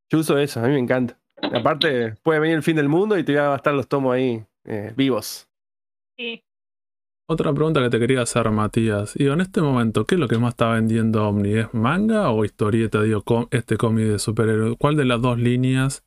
Yo 0.09 0.21
uso 0.21 0.39
eso, 0.39 0.61
a 0.61 0.69
mí 0.69 0.75
me 0.75 0.79
encanta. 0.79 1.19
Aparte, 1.43 2.15
puede 2.23 2.39
venir 2.39 2.55
el 2.57 2.63
fin 2.63 2.77
del 2.77 2.89
mundo 2.89 3.19
y 3.19 3.25
te 3.25 3.35
va 3.35 3.53
a 3.53 3.57
estar 3.57 3.75
los 3.75 3.89
tomos 3.89 4.15
ahí 4.15 4.45
eh, 4.65 4.93
vivos. 4.97 5.49
Sí. 6.17 6.45
Otra 7.29 7.53
pregunta 7.53 7.81
que 7.83 7.91
te 7.91 7.99
quería 7.99 8.23
hacer, 8.23 8.49
Matías. 8.53 9.15
Y 9.17 9.27
en 9.27 9.41
este 9.41 9.61
momento, 9.61 10.05
¿qué 10.07 10.15
es 10.15 10.21
lo 10.21 10.29
que 10.29 10.39
más 10.39 10.51
está 10.51 10.69
vendiendo 10.71 11.29
Omni? 11.29 11.59
¿Es 11.59 11.75
manga 11.75 12.31
o 12.31 12.45
historieta? 12.45 13.03
Digo, 13.03 13.23
com- 13.23 13.49
este 13.51 13.77
cómic 13.77 14.07
de 14.07 14.19
superhéroes. 14.21 14.77
¿Cuál 14.79 14.97
de 14.97 15.05
las 15.05 15.21
dos 15.21 15.37
líneas? 15.37 16.05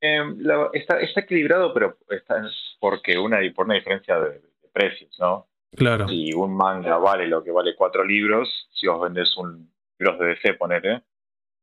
Eh, 0.00 0.22
la- 0.38 0.70
está, 0.72 1.00
está 1.00 1.20
equilibrado, 1.20 1.72
pero 1.74 1.98
está 2.10 2.42
porque 2.80 3.18
una, 3.18 3.38
por 3.54 3.66
una 3.66 3.74
diferencia 3.74 4.18
de, 4.20 4.38
de 4.40 4.68
precios, 4.72 5.16
¿no? 5.18 5.48
Claro. 5.76 6.08
Si 6.08 6.32
un 6.32 6.56
manga 6.56 6.96
vale 6.98 7.26
lo 7.26 7.42
que 7.42 7.50
vale 7.50 7.74
cuatro 7.74 8.04
libros, 8.04 8.68
si 8.72 8.86
vos 8.86 9.00
vendés 9.02 9.36
un 9.36 9.70
libro 9.98 10.16
de 10.18 10.28
DC, 10.28 10.54
ponele, 10.54 11.02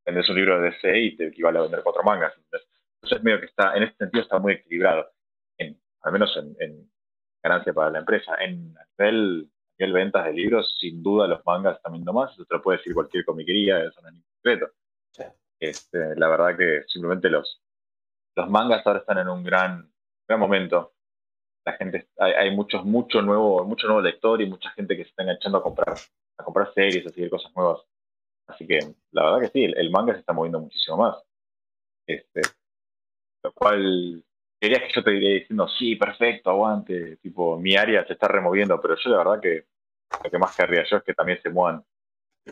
vendés 0.05 0.29
un 0.29 0.35
libro 0.35 0.61
de 0.61 0.69
DC 0.69 0.99
y 0.99 1.15
te 1.15 1.27
equivale 1.27 1.59
a 1.59 1.63
vender 1.63 1.81
cuatro 1.83 2.03
mangas. 2.03 2.33
Entonces, 2.37 3.23
medio 3.23 3.39
que 3.39 3.47
está, 3.47 3.75
en 3.75 3.83
este 3.83 3.97
sentido, 3.97 4.23
está 4.23 4.37
muy 4.39 4.53
equilibrado, 4.53 5.09
en, 5.57 5.79
al 6.01 6.11
menos 6.11 6.35
en, 6.37 6.55
en 6.59 6.89
ganancia 7.41 7.73
para 7.73 7.89
la 7.89 7.99
empresa. 7.99 8.35
En 8.39 8.75
nivel, 8.99 9.49
nivel 9.79 9.93
ventas 9.93 10.25
de 10.25 10.33
libros, 10.33 10.75
sin 10.79 11.01
duda 11.01 11.27
los 11.27 11.43
mangas 11.45 11.77
están 11.77 11.93
viendo 11.93 12.13
más, 12.13 12.31
eso 12.33 12.45
te 12.45 12.55
lo 12.55 12.61
puede 12.61 12.77
decir 12.79 12.93
cualquier 12.93 13.25
comiquería, 13.25 13.79
eso 13.83 14.01
no 14.01 14.09
es 14.09 14.13
ningún 14.13 14.31
secreto. 14.37 14.67
Sí. 15.11 15.23
Este, 15.59 16.15
la 16.17 16.27
verdad 16.27 16.57
que 16.57 16.83
simplemente 16.87 17.29
los, 17.29 17.61
los 18.35 18.49
mangas 18.49 18.85
ahora 18.85 18.99
están 18.99 19.17
en 19.19 19.29
un 19.29 19.43
gran, 19.43 19.91
gran 20.27 20.39
momento. 20.39 20.93
La 21.65 21.73
gente 21.73 22.07
hay, 22.17 22.33
hay 22.33 22.55
muchos 22.55 22.85
mucho 22.85 23.21
nuevo 23.21 23.63
mucho 23.65 23.87
nuevo 23.87 24.01
lector 24.01 24.41
y 24.41 24.49
mucha 24.49 24.69
gente 24.71 24.95
que 24.95 25.03
se 25.03 25.09
está 25.09 25.23
enganchando 25.23 25.57
a 25.57 25.63
comprar 25.63 25.95
a 26.37 26.43
comprar 26.43 26.73
series 26.73 27.05
así 27.07 27.21
de 27.21 27.29
cosas 27.29 27.51
nuevas. 27.55 27.81
Así 28.47 28.67
que 28.67 28.79
la 29.11 29.23
verdad 29.23 29.41
que 29.41 29.47
sí 29.47 29.63
el, 29.63 29.77
el 29.77 29.89
manga 29.89 30.13
se 30.13 30.19
está 30.19 30.33
moviendo 30.33 30.59
muchísimo 30.59 30.97
más. 30.97 31.23
Este 32.05 32.41
lo 33.43 33.51
cual 33.53 34.23
querías 34.59 34.81
que 34.81 34.93
yo 34.93 35.03
te 35.03 35.11
diría 35.11 35.35
diciendo 35.35 35.67
sí 35.67 35.95
perfecto 35.95 36.49
aguante 36.49 37.17
tipo 37.17 37.57
mi 37.57 37.75
área 37.75 38.05
se 38.05 38.13
está 38.13 38.27
removiendo 38.27 38.79
pero 38.81 38.95
yo 38.95 39.09
la 39.11 39.17
verdad 39.17 39.39
que 39.39 39.67
lo 40.23 40.29
que 40.31 40.37
más 40.37 40.55
querría 40.55 40.83
yo 40.89 40.97
es 40.97 41.03
que 41.03 41.13
también 41.13 41.39
se 41.41 41.49
muevan 41.49 41.83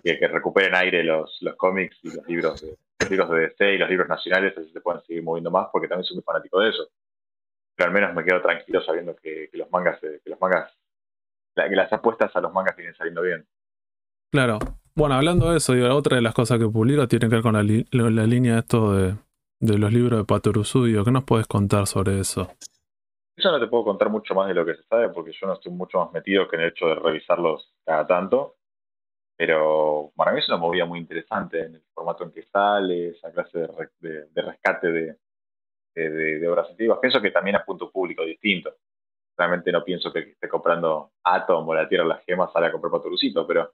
que, 0.01 0.17
que 0.19 0.27
recuperen 0.27 0.73
aire 0.75 1.03
los, 1.03 1.37
los 1.41 1.55
cómics 1.55 1.97
y 2.03 2.15
los 2.15 2.27
libros 2.27 2.61
de 2.61 2.77
los 2.99 3.09
libros 3.11 3.29
de 3.31 3.39
DC 3.41 3.73
y 3.73 3.77
los 3.77 3.89
libros 3.89 4.07
nacionales 4.07 4.57
así 4.57 4.71
se 4.71 4.81
puedan 4.81 5.03
seguir 5.03 5.23
moviendo 5.23 5.51
más 5.51 5.67
porque 5.71 5.87
también 5.87 6.05
soy 6.05 6.15
muy 6.17 6.23
fanático 6.23 6.59
de 6.61 6.69
eso 6.69 6.87
pero 7.75 7.87
al 7.89 7.93
menos 7.93 8.13
me 8.13 8.23
quedo 8.23 8.41
tranquilo 8.41 8.81
sabiendo 8.83 9.15
que, 9.15 9.49
que 9.51 9.57
los 9.57 9.69
mangas, 9.71 9.99
que 9.99 10.21
los 10.29 10.39
mangas, 10.39 10.71
la- 11.55 11.67
que 11.67 11.75
las 11.75 11.91
apuestas 11.91 12.35
a 12.35 12.39
los 12.41 12.53
mangas 12.53 12.75
vienen 12.77 12.93
saliendo 12.95 13.23
bien. 13.23 13.47
Claro. 14.31 14.59
Bueno, 14.95 15.15
hablando 15.15 15.49
de 15.51 15.57
eso, 15.57 15.73
digo, 15.73 15.89
otra 15.95 16.15
de 16.17 16.21
las 16.21 16.35
cosas 16.35 16.59
que 16.59 16.67
publica 16.67 17.07
tiene 17.07 17.27
que 17.27 17.35
ver 17.35 17.41
con 17.43 17.53
la, 17.53 17.63
li- 17.63 17.85
la- 17.91 18.27
línea 18.27 18.59
esto 18.59 18.93
de, 18.93 19.15
de 19.59 19.77
los 19.79 19.91
libros 19.91 20.19
de 20.19 20.25
Patorusu. 20.25 20.85
Digo, 20.85 21.03
¿Qué 21.03 21.09
nos 21.11 21.23
puedes 21.23 21.47
contar 21.47 21.87
sobre 21.87 22.19
eso? 22.19 22.47
Yo 23.37 23.51
no 23.51 23.59
te 23.59 23.65
puedo 23.65 23.83
contar 23.85 24.09
mucho 24.09 24.35
más 24.35 24.47
de 24.47 24.53
lo 24.53 24.63
que 24.63 24.75
se 24.75 24.83
sabe 24.83 25.09
porque 25.09 25.31
yo 25.33 25.47
no 25.47 25.53
estoy 25.53 25.71
mucho 25.71 25.97
más 25.97 26.13
metido 26.13 26.47
que 26.47 26.55
en 26.57 26.61
el 26.61 26.69
hecho 26.69 26.85
de 26.85 26.95
revisarlos 26.95 27.73
cada 27.83 28.05
tanto. 28.05 28.57
Pero 29.35 30.11
para 30.15 30.31
mí 30.31 30.39
es 30.39 30.47
una 30.49 30.57
movida 30.57 30.85
muy 30.85 30.99
interesante 30.99 31.61
en 31.61 31.75
el 31.75 31.83
formato 31.93 32.23
en 32.23 32.31
que 32.31 32.43
sale, 32.43 33.09
esa 33.09 33.31
clase 33.31 33.59
de, 33.59 33.67
re- 33.67 33.89
de- 33.99 34.25
de 34.29 34.41
rescate 34.41 34.91
de, 34.91 35.15
obras 36.47 36.69
antiguas. 36.69 36.99
Pienso 36.99 37.21
que 37.21 37.31
también 37.31 37.55
a 37.55 37.63
un 37.65 37.91
público 37.91 38.23
distinto. 38.23 38.75
Realmente 39.37 39.71
no 39.71 39.83
pienso 39.83 40.13
que 40.13 40.19
esté 40.19 40.47
comprando 40.47 41.11
Atom 41.23 41.67
o 41.67 41.73
La 41.73 41.87
Tierra 41.89 42.03
de 42.03 42.09
las 42.09 42.25
Gemas 42.25 42.51
sale 42.53 42.67
a 42.67 42.71
comprar 42.71 42.91
Patorucito, 42.91 43.47
pero, 43.47 43.73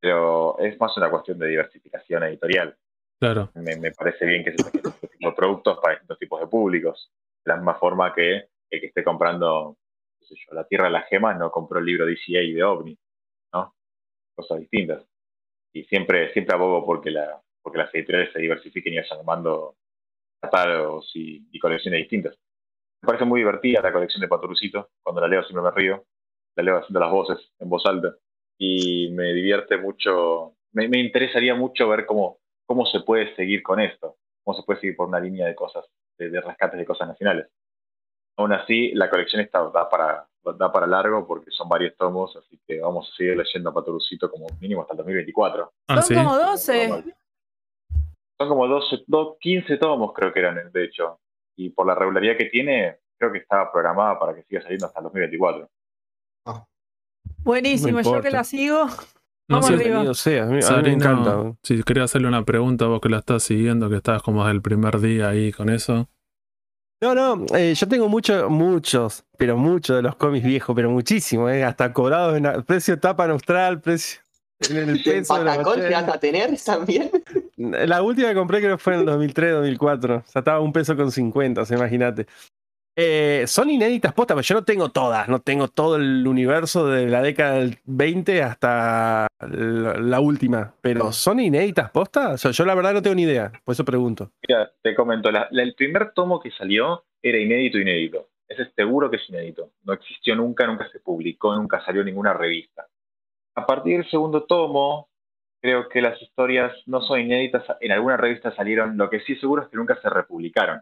pero 0.00 0.58
es 0.58 0.78
más 0.78 0.94
una 0.98 1.10
cuestión 1.10 1.38
de 1.38 1.46
diversificación 1.48 2.22
editorial. 2.24 2.76
Claro. 3.18 3.50
me, 3.54 3.76
me 3.76 3.92
parece 3.92 4.26
bien 4.26 4.44
que 4.44 4.52
se 4.52 4.58
saquen 4.62 4.82
este 4.84 5.08
tipo 5.08 5.30
de 5.30 5.34
productos 5.36 5.78
para 5.78 5.92
distintos 5.94 6.18
tipos 6.18 6.40
de 6.40 6.46
públicos. 6.46 7.10
De 7.44 7.50
la 7.52 7.56
misma 7.56 7.74
forma 7.76 8.12
que 8.14 8.48
el 8.70 8.80
que 8.80 8.86
esté 8.88 9.02
comprando, 9.02 9.78
qué 10.20 10.26
sé 10.26 10.34
yo, 10.36 10.54
La 10.54 10.66
Tierra 10.66 10.84
de 10.84 10.90
las 10.90 11.08
Gemas 11.08 11.38
no 11.38 11.50
compró 11.50 11.78
el 11.78 11.86
libro 11.86 12.04
DCA 12.04 12.40
de 12.40 12.62
OVNI, 12.62 12.92
¿no? 12.92 12.98
Cosas 14.36 14.60
distintas. 14.60 15.04
Y 15.72 15.84
siempre, 15.84 16.32
siempre 16.32 16.54
abogo 16.54 16.84
porque, 16.86 17.10
la, 17.10 17.42
porque 17.62 17.78
las 17.78 17.94
editoriales 17.94 18.32
se 18.32 18.40
diversifiquen 18.40 18.94
y 18.94 18.96
vayan 18.98 19.18
armando 19.18 19.76
catálogos 20.40 21.10
y, 21.14 21.48
y 21.50 21.58
colecciones 21.58 22.00
distintas. 22.00 22.36
Me 23.02 23.06
parece 23.06 23.24
muy 23.24 23.40
divertida 23.40 23.80
la 23.82 23.92
colección 23.92 24.20
de 24.20 24.28
Patorucito. 24.28 24.90
Cuando 25.02 25.20
la 25.20 25.28
leo 25.28 25.42
siempre 25.42 25.62
me 25.62 25.70
río. 25.70 26.04
La 26.56 26.62
leo 26.62 26.78
haciendo 26.78 27.00
las 27.00 27.10
voces 27.10 27.52
en 27.58 27.68
voz 27.68 27.84
alta. 27.86 28.14
Y 28.58 29.10
me 29.10 29.32
divierte 29.32 29.76
mucho. 29.76 30.54
Me, 30.72 30.88
me 30.88 31.00
interesaría 31.00 31.54
mucho 31.54 31.88
ver 31.88 32.06
cómo, 32.06 32.38
cómo 32.66 32.84
se 32.86 33.00
puede 33.00 33.34
seguir 33.36 33.62
con 33.62 33.80
esto, 33.80 34.16
cómo 34.42 34.56
se 34.56 34.64
puede 34.64 34.80
seguir 34.80 34.96
por 34.96 35.08
una 35.08 35.20
línea 35.20 35.46
de 35.46 35.54
cosas, 35.54 35.84
de, 36.18 36.30
de 36.30 36.40
rescates 36.40 36.78
de 36.78 36.84
cosas 36.84 37.08
nacionales. 37.08 37.48
Aún 38.38 38.52
así, 38.52 38.92
la 38.92 39.08
colección 39.08 39.40
está, 39.40 39.62
da, 39.70 39.88
para, 39.88 40.26
da 40.58 40.70
para 40.72 40.86
largo 40.86 41.26
porque 41.26 41.50
son 41.50 41.68
varios 41.68 41.96
tomos, 41.96 42.36
así 42.36 42.60
que 42.66 42.80
vamos 42.80 43.10
a 43.10 43.16
seguir 43.16 43.36
leyendo 43.36 43.70
a 43.70 43.74
Patorucito 43.74 44.30
como 44.30 44.46
mínimo 44.60 44.82
hasta 44.82 44.92
el 44.92 44.98
2024. 44.98 45.72
Ah, 45.88 45.94
Son 45.96 46.02
sí. 46.04 46.14
como 46.14 46.36
12. 46.36 47.04
Son 48.38 48.48
como 48.48 48.68
12, 48.68 49.04
do- 49.06 49.38
15 49.40 49.78
tomos 49.78 50.12
creo 50.14 50.32
que 50.32 50.40
eran, 50.40 50.70
de 50.70 50.84
hecho. 50.84 51.18
Y 51.56 51.70
por 51.70 51.86
la 51.86 51.94
regularidad 51.94 52.36
que 52.36 52.44
tiene, 52.46 52.98
creo 53.18 53.32
que 53.32 53.38
estaba 53.38 53.72
programada 53.72 54.18
para 54.18 54.34
que 54.34 54.42
siga 54.42 54.60
saliendo 54.60 54.86
hasta 54.86 55.00
el 55.00 55.04
2024. 55.04 55.68
Buenísimo, 57.42 58.02
No 58.02 58.16
yo 58.16 58.20
que 58.20 58.30
la 58.30 58.44
sigo. 58.44 58.86
No 59.48 59.60
Vamos 59.60 59.66
sé, 59.68 59.76
sea, 60.14 60.42
a 60.42 60.46
mí, 60.46 60.58
a 60.60 60.76
mí 60.78 60.82
me 60.82 60.92
encanta. 60.94 61.54
si 61.62 61.80
quería 61.84 62.02
hacerle 62.02 62.26
una 62.26 62.44
pregunta, 62.44 62.86
vos 62.86 63.00
que 63.00 63.08
la 63.08 63.18
estás 63.18 63.44
siguiendo, 63.44 63.88
que 63.88 63.96
estás 63.96 64.20
como 64.22 64.40
desde 64.42 64.56
el 64.56 64.62
primer 64.62 64.98
día 64.98 65.28
ahí 65.28 65.52
con 65.52 65.68
eso. 65.68 66.08
No, 67.06 67.36
no, 67.36 67.46
eh, 67.56 67.72
yo 67.74 67.86
tengo 67.86 68.08
muchos, 68.08 68.50
muchos, 68.50 69.24
pero 69.38 69.56
muchos 69.56 69.94
de 69.94 70.02
los 70.02 70.16
cómics 70.16 70.44
viejos, 70.44 70.74
pero 70.74 70.90
muchísimos, 70.90 71.52
eh, 71.52 71.62
hasta 71.62 71.92
cobrados 71.92 72.36
en 72.36 72.64
precio 72.64 72.98
tapa 72.98 73.28
neutral, 73.28 73.80
precio 73.80 74.22
en 74.68 74.76
el 74.76 74.88
¿El 74.96 75.04
peso 75.04 75.38
de 75.38 75.44
los 75.44 75.56
patacón 75.56 75.74
te 75.76 75.86
80. 75.86 76.00
vas 76.00 76.16
a 76.16 76.18
tener 76.18 76.58
también? 76.64 77.10
La 77.56 78.02
última 78.02 78.30
que 78.30 78.34
compré 78.34 78.58
creo 78.58 78.76
que 78.76 78.82
fue 78.82 78.94
en 78.94 79.00
el 79.00 79.06
2003, 79.06 79.52
2004. 79.52 80.16
O 80.16 80.22
sea, 80.26 80.40
estaba 80.40 80.58
un 80.58 80.72
peso 80.72 80.96
con 80.96 81.12
50, 81.12 81.62
o 81.62 81.64
sea, 81.64 81.76
imagínate. 81.76 82.26
Eh, 82.98 83.44
son 83.46 83.68
inéditas 83.68 84.14
postas, 84.14 84.36
pero 84.36 84.42
yo 84.42 84.54
no 84.54 84.64
tengo 84.64 84.88
todas, 84.90 85.28
no 85.28 85.40
tengo 85.40 85.68
todo 85.68 85.96
el 85.96 86.26
universo 86.26 86.86
de 86.86 87.06
la 87.06 87.20
década 87.20 87.56
del 87.56 87.78
20 87.84 88.42
hasta 88.42 89.26
la, 89.40 89.94
la 90.00 90.20
última, 90.20 90.72
pero 90.80 91.12
son 91.12 91.40
inéditas 91.40 91.90
postas. 91.90 92.32
O 92.34 92.38
sea, 92.38 92.50
yo 92.52 92.64
la 92.64 92.74
verdad 92.74 92.94
no 92.94 93.02
tengo 93.02 93.14
ni 93.16 93.24
idea, 93.24 93.52
por 93.64 93.74
eso 93.74 93.84
pregunto. 93.84 94.30
Mira, 94.48 94.72
te 94.82 94.94
comento, 94.94 95.30
la- 95.30 95.46
la- 95.50 95.62
el 95.62 95.74
primer 95.74 96.12
tomo 96.12 96.40
que 96.40 96.50
salió 96.52 97.04
era 97.22 97.38
inédito, 97.38 97.78
inédito. 97.78 98.28
Ese 98.48 98.70
seguro 98.74 99.10
que 99.10 99.16
es 99.16 99.28
inédito. 99.28 99.72
No 99.84 99.92
existió 99.92 100.34
nunca, 100.34 100.66
nunca 100.66 100.88
se 100.90 101.00
publicó, 101.00 101.54
nunca 101.54 101.84
salió 101.84 102.00
en 102.00 102.06
ninguna 102.06 102.32
revista. 102.32 102.86
A 103.56 103.66
partir 103.66 103.98
del 103.98 104.10
segundo 104.10 104.44
tomo, 104.44 105.10
creo 105.60 105.88
que 105.90 106.00
las 106.00 106.20
historias 106.22 106.72
no 106.86 107.02
son 107.02 107.20
inéditas. 107.20 107.64
En 107.80 107.92
alguna 107.92 108.16
revista 108.16 108.54
salieron, 108.56 108.96
lo 108.96 109.10
que 109.10 109.20
sí 109.20 109.34
seguro 109.36 109.62
es 109.64 109.68
que 109.68 109.76
nunca 109.76 110.00
se 110.00 110.08
republicaron. 110.08 110.80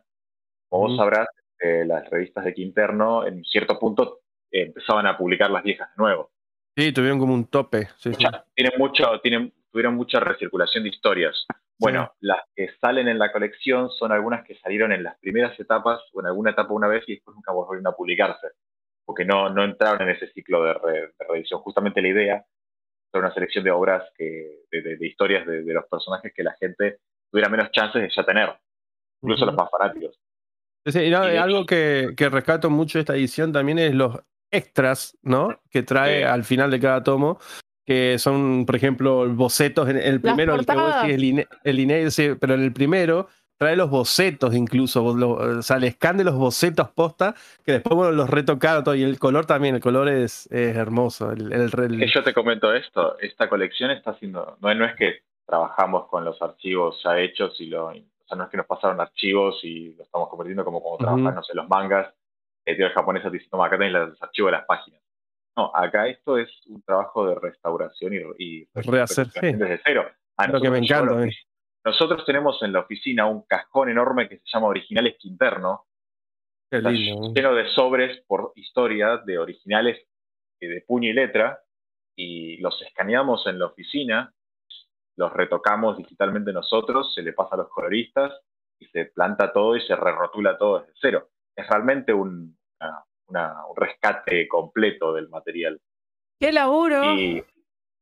Como 0.68 0.88
vos 0.88 0.96
sabrás, 0.96 1.26
eh, 1.64 1.84
las 1.86 2.08
revistas 2.10 2.44
de 2.44 2.52
Quinterno 2.54 3.26
en 3.26 3.42
cierto 3.44 3.78
punto 3.78 4.20
eh, 4.52 4.62
empezaban 4.62 5.06
a 5.06 5.16
publicar 5.16 5.50
las 5.50 5.62
viejas 5.62 5.88
de 5.88 6.02
nuevo. 6.02 6.30
Sí, 6.76 6.92
tuvieron 6.92 7.18
como 7.18 7.32
un 7.34 7.46
tope. 7.46 7.86
sí, 7.96 8.12
sí. 8.14 8.24
Mucha- 8.24 8.44
tienen 8.54 8.72
mucho, 8.78 9.20
tienen, 9.22 9.52
tuvieron 9.70 9.94
mucha 9.94 10.20
recirculación 10.20 10.82
de 10.84 10.90
historias. 10.90 11.46
Bueno, 11.78 12.12
las 12.20 12.38
que 12.54 12.68
salen 12.80 13.08
en 13.08 13.18
la 13.18 13.32
colección 13.32 13.90
son 13.90 14.12
algunas 14.12 14.44
que 14.44 14.54
salieron 14.56 14.92
en 14.92 15.02
las 15.02 15.18
primeras 15.18 15.58
etapas 15.58 16.00
o 16.12 16.20
en 16.20 16.26
alguna 16.26 16.50
etapa 16.52 16.72
una 16.72 16.86
vez 16.88 17.02
y 17.08 17.14
después 17.14 17.34
nunca 17.34 17.52
volvieron 17.52 17.86
a 17.86 17.92
publicarse, 17.92 18.48
porque 19.04 19.24
no, 19.24 19.48
no 19.50 19.64
entraron 19.64 20.02
en 20.02 20.10
ese 20.14 20.28
ciclo 20.32 20.62
de, 20.64 20.72
re- 20.74 21.00
de 21.18 21.26
reedición. 21.28 21.60
Justamente 21.60 22.00
la 22.02 22.08
idea 22.08 22.44
era 23.12 23.20
una 23.20 23.34
selección 23.34 23.64
de 23.64 23.70
obras, 23.72 24.04
que, 24.16 24.62
de, 24.70 24.82
de- 24.82 24.96
de 24.96 25.06
historias 25.06 25.46
de, 25.46 25.62
de 25.62 25.74
los 25.74 25.84
personajes 25.86 26.32
que 26.34 26.42
la 26.44 26.54
gente 26.60 26.98
tuviera 27.30 27.48
menos 27.50 27.70
chances 27.72 28.02
de 28.02 28.10
ya 28.14 28.24
tener, 28.24 28.50
incluso 29.22 29.44
los 29.46 29.54
más 29.56 29.68
fanáticos. 29.70 30.16
Sí, 30.84 30.92
sí, 30.92 31.00
y 31.04 31.10
no, 31.10 31.26
Y 31.26 31.32
de 31.32 31.38
algo 31.38 31.66
que, 31.66 32.12
que 32.16 32.28
rescato 32.28 32.70
mucho 32.70 32.98
de 32.98 33.00
esta 33.00 33.14
edición 33.16 33.52
también 33.52 33.78
es 33.78 33.94
los 33.94 34.18
extras, 34.50 35.16
¿no? 35.22 35.60
Que 35.70 35.82
trae 35.82 36.18
Sí. 36.18 36.22
al 36.24 36.44
final 36.44 36.70
de 36.70 36.80
cada 36.80 37.02
tomo, 37.02 37.38
que 37.86 38.18
son, 38.18 38.64
por 38.66 38.76
ejemplo, 38.76 39.28
bocetos. 39.34 39.88
En 39.88 39.96
el 39.96 40.20
primero, 40.20 40.54
el 40.54 40.64
que 40.64 40.74
vos 40.74 40.94
decís, 41.02 41.14
el, 41.14 41.24
ine- 41.24 41.48
el 41.64 42.10
sí, 42.10 42.30
pero 42.40 42.54
en 42.54 42.62
el 42.62 42.72
primero 42.72 43.28
trae 43.58 43.76
los 43.76 43.88
bocetos 43.88 44.54
incluso, 44.54 45.14
lo- 45.16 45.58
o 45.58 45.62
sea, 45.62 45.76
el 45.76 45.90
scan 45.92 46.16
de 46.16 46.24
los 46.24 46.34
bocetos 46.34 46.88
posta, 46.90 47.34
que 47.64 47.72
después 47.72 47.94
bueno, 47.96 48.12
los 48.12 48.28
retocaron 48.28 48.84
todo, 48.84 48.94
y 48.94 49.02
el 49.02 49.18
color 49.18 49.46
también, 49.46 49.76
el 49.76 49.80
color 49.80 50.08
es, 50.08 50.46
es 50.52 50.76
hermoso. 50.76 51.30
El, 51.32 51.52
el- 51.52 51.62
el- 51.78 51.98
Que 52.00 52.08
yo 52.12 52.22
te 52.22 52.34
comento 52.34 52.72
esto, 52.74 53.18
esta 53.20 53.48
colección 53.48 53.90
está 53.90 54.10
haciendo, 54.12 54.56
no, 54.60 54.74
no 54.74 54.84
es 54.84 54.94
que 54.96 55.20
trabajamos 55.46 56.08
con 56.08 56.24
los 56.24 56.40
archivos 56.42 57.00
ya 57.04 57.18
hechos 57.18 57.60
y 57.60 57.66
lo, 57.66 57.92
o 58.24 58.28
sea, 58.28 58.38
no 58.38 58.44
es 58.44 58.50
que 58.50 58.56
nos 58.56 58.66
pasaron 58.66 59.00
archivos 59.00 59.60
y 59.62 59.94
lo 59.94 60.04
estamos 60.04 60.28
convirtiendo 60.28 60.64
como 60.64 60.82
cuando 60.82 60.98
trabajan, 60.98 61.34
no 61.34 61.42
sé, 61.42 61.54
los 61.54 61.68
mangas, 61.68 62.14
editorial 62.64 62.94
japonesa 62.94 63.30
te 63.30 63.36
dice, 63.36 63.50
toma, 63.50 63.66
acá 63.66 63.76
tenés 63.76 63.92
los 63.92 64.22
archivos 64.22 64.50
de 64.50 64.56
las 64.58 64.66
páginas. 64.66 65.02
No, 65.56 65.70
acá 65.74 66.08
esto 66.08 66.38
es 66.38 66.50
un 66.66 66.82
trabajo 66.82 67.26
de 67.26 67.34
restauración 67.36 68.14
y, 68.14 68.18
y 68.38 68.68
Rehacer, 68.74 69.28
sí. 69.28 69.52
desde 69.52 69.80
cero. 69.84 70.10
A 70.36 70.48
Lo 70.48 70.60
que 70.60 70.70
me 70.70 70.78
encanta, 70.78 71.24
eh. 71.24 71.30
Nosotros 71.84 72.24
tenemos 72.24 72.60
en 72.62 72.72
la 72.72 72.80
oficina 72.80 73.26
un 73.26 73.42
cajón 73.42 73.90
enorme 73.90 74.28
que 74.28 74.38
se 74.38 74.44
llama 74.46 74.68
Originales 74.68 75.16
Quinterno, 75.18 75.84
qué 76.70 76.80
lindo. 76.80 77.32
lleno 77.34 77.54
de 77.54 77.68
sobres 77.68 78.24
por 78.26 78.52
historia 78.56 79.18
de 79.18 79.38
originales 79.38 79.98
eh, 80.60 80.66
de 80.66 80.80
puño 80.80 81.10
y 81.10 81.12
letra 81.12 81.60
y 82.16 82.56
los 82.56 82.80
escaneamos 82.80 83.46
en 83.46 83.58
la 83.58 83.66
oficina, 83.66 84.32
los 85.16 85.32
retocamos 85.32 85.96
digitalmente 85.96 86.52
nosotros, 86.52 87.14
se 87.14 87.22
le 87.22 87.32
pasa 87.32 87.54
a 87.54 87.58
los 87.58 87.68
coloristas 87.68 88.32
y 88.78 88.86
se 88.86 89.06
planta 89.06 89.52
todo 89.52 89.76
y 89.76 89.80
se 89.82 89.94
re-rotula 89.96 90.58
todo 90.58 90.80
desde 90.80 90.92
cero. 91.00 91.28
Es 91.56 91.66
realmente 91.68 92.12
un, 92.12 92.56
una- 92.80 93.04
una- 93.28 93.66
un 93.68 93.76
rescate 93.76 94.48
completo 94.48 95.12
del 95.12 95.28
material. 95.28 95.80
¡Qué 96.40 96.52
laburo! 96.52 97.14
Y 97.14 97.42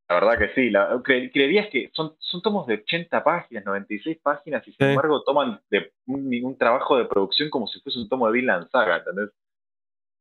la 0.09 0.15
verdad 0.17 0.39
que 0.39 0.55
sí, 0.55 0.71
la, 0.71 0.95
cre- 0.97 1.31
creerías 1.33 1.69
que 1.69 1.91
son, 1.95 2.17
son 2.19 2.43
tomos 2.43 2.67
de 2.67 2.75
80 2.75 3.23
páginas, 3.23 3.65
96 3.65 4.19
páginas, 4.23 4.67
y 4.67 4.73
sin 4.73 4.87
Sí. 4.87 4.91
embargo 4.93 5.23
toman 5.23 5.61
de 5.71 5.93
un, 6.07 6.29
un 6.45 6.59
trabajo 6.59 6.97
de 6.97 7.05
producción 7.05 7.51
como 7.51 7.67
si 7.67 7.81
fuese 7.81 7.99
un 7.99 8.09
tomo 8.09 8.27
de 8.27 8.33
Vinland 8.33 8.69
Saga, 8.71 8.97
¿entendés? 8.99 9.31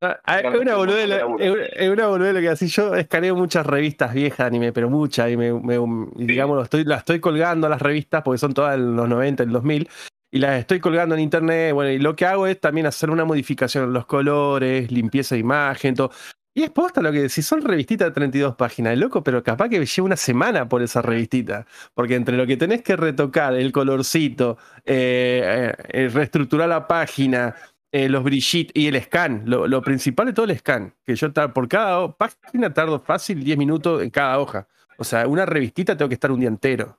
Ah, 0.04 0.20
ah, 0.26 0.40
Es 0.40 0.60
una 0.60 0.72
un 0.74 0.78
boludez 0.80 1.08
lo- 1.08 1.18
laburo. 1.18 1.44
es 1.44 1.52
una- 1.52 1.66
es 1.66 1.90
una 1.90 2.08
boludez 2.08 2.34
lo 2.34 2.40
que 2.40 2.50
así. 2.50 2.68
Yo 2.68 2.96
escaneo 2.96 3.36
muchas 3.36 3.66
revistas 3.66 4.14
viejas 4.16 4.40
de 4.40 4.44
anime, 4.46 4.74
pero 4.74 4.90
muchas. 4.90 5.30
Y, 5.30 5.38
me, 5.38 5.54
me- 5.54 5.76
y 6.18 6.26
digamos, 6.26 6.58
lo 6.58 6.64
estoy, 6.64 6.84
las 6.86 7.00
estoy 7.00 7.20
colgando 7.20 7.68
a 7.68 7.70
las 7.70 7.82
revistas 7.82 8.24
porque 8.24 8.40
son 8.40 8.54
todas 8.54 8.76
en 8.76 8.96
los 8.96 9.08
90, 9.08 9.44
el 9.44 9.52
2000. 9.52 9.88
Y 10.34 10.40
las 10.40 10.60
estoy 10.60 10.80
colgando 10.80 11.14
en 11.14 11.22
internet. 11.22 11.74
Bueno, 11.74 11.92
y 11.92 12.00
lo 12.00 12.16
que 12.16 12.26
hago 12.26 12.48
es 12.48 12.60
también 12.60 12.88
hacer 12.88 13.12
una 13.12 13.26
modificación 13.26 13.84
en 13.84 13.94
los 13.94 14.06
colores, 14.08 14.92
limpieza 14.92 15.36
de 15.36 15.40
imagen, 15.42 15.94
todo. 15.94 16.12
Y 16.54 16.64
es 16.64 16.70
posta 16.72 17.02
lo 17.02 17.12
que 17.12 17.30
si 17.30 17.42
son 17.44 17.62
revistitas 17.62 18.08
de 18.08 18.12
32 18.14 18.56
páginas, 18.56 18.98
loco, 18.98 19.24
pero 19.24 19.42
capaz 19.44 19.70
que 19.70 19.86
lleva 19.86 20.06
una 20.06 20.18
semana 20.18 20.68
por 20.68 20.82
esa 20.82 21.02
revistita. 21.02 21.66
Porque 21.94 22.16
entre 22.16 22.36
lo 22.38 22.48
que 22.48 22.58
tenés 22.58 22.82
que 22.82 22.96
retocar, 22.96 23.54
el 23.54 23.72
colorcito, 23.72 24.58
eh, 24.84 25.74
eh, 25.78 25.84
eh, 26.06 26.10
reestructurar 26.10 26.68
la 26.68 26.88
página, 26.88 27.56
eh, 27.92 28.08
los 28.10 28.24
brillitos 28.24 28.72
y 28.76 28.88
el 28.88 29.02
scan. 29.02 29.44
Lo, 29.46 29.68
lo 29.68 29.82
principal 29.82 30.28
de 30.28 30.34
todo 30.34 30.46
el 30.46 30.58
scan. 30.58 30.94
Que 31.06 31.16
yo 31.16 31.32
tar- 31.32 31.54
por 31.54 31.68
cada 31.68 32.12
página 32.14 32.74
tardo 32.74 33.00
fácil 33.00 33.44
10 33.44 33.58
minutos 33.58 34.02
en 34.02 34.10
cada 34.10 34.40
hoja. 34.40 34.68
O 34.98 35.04
sea, 35.04 35.28
una 35.28 35.46
revistita 35.46 35.98
tengo 35.98 36.10
que 36.10 36.14
estar 36.16 36.32
un 36.32 36.40
día 36.40 36.50
entero 36.50 36.98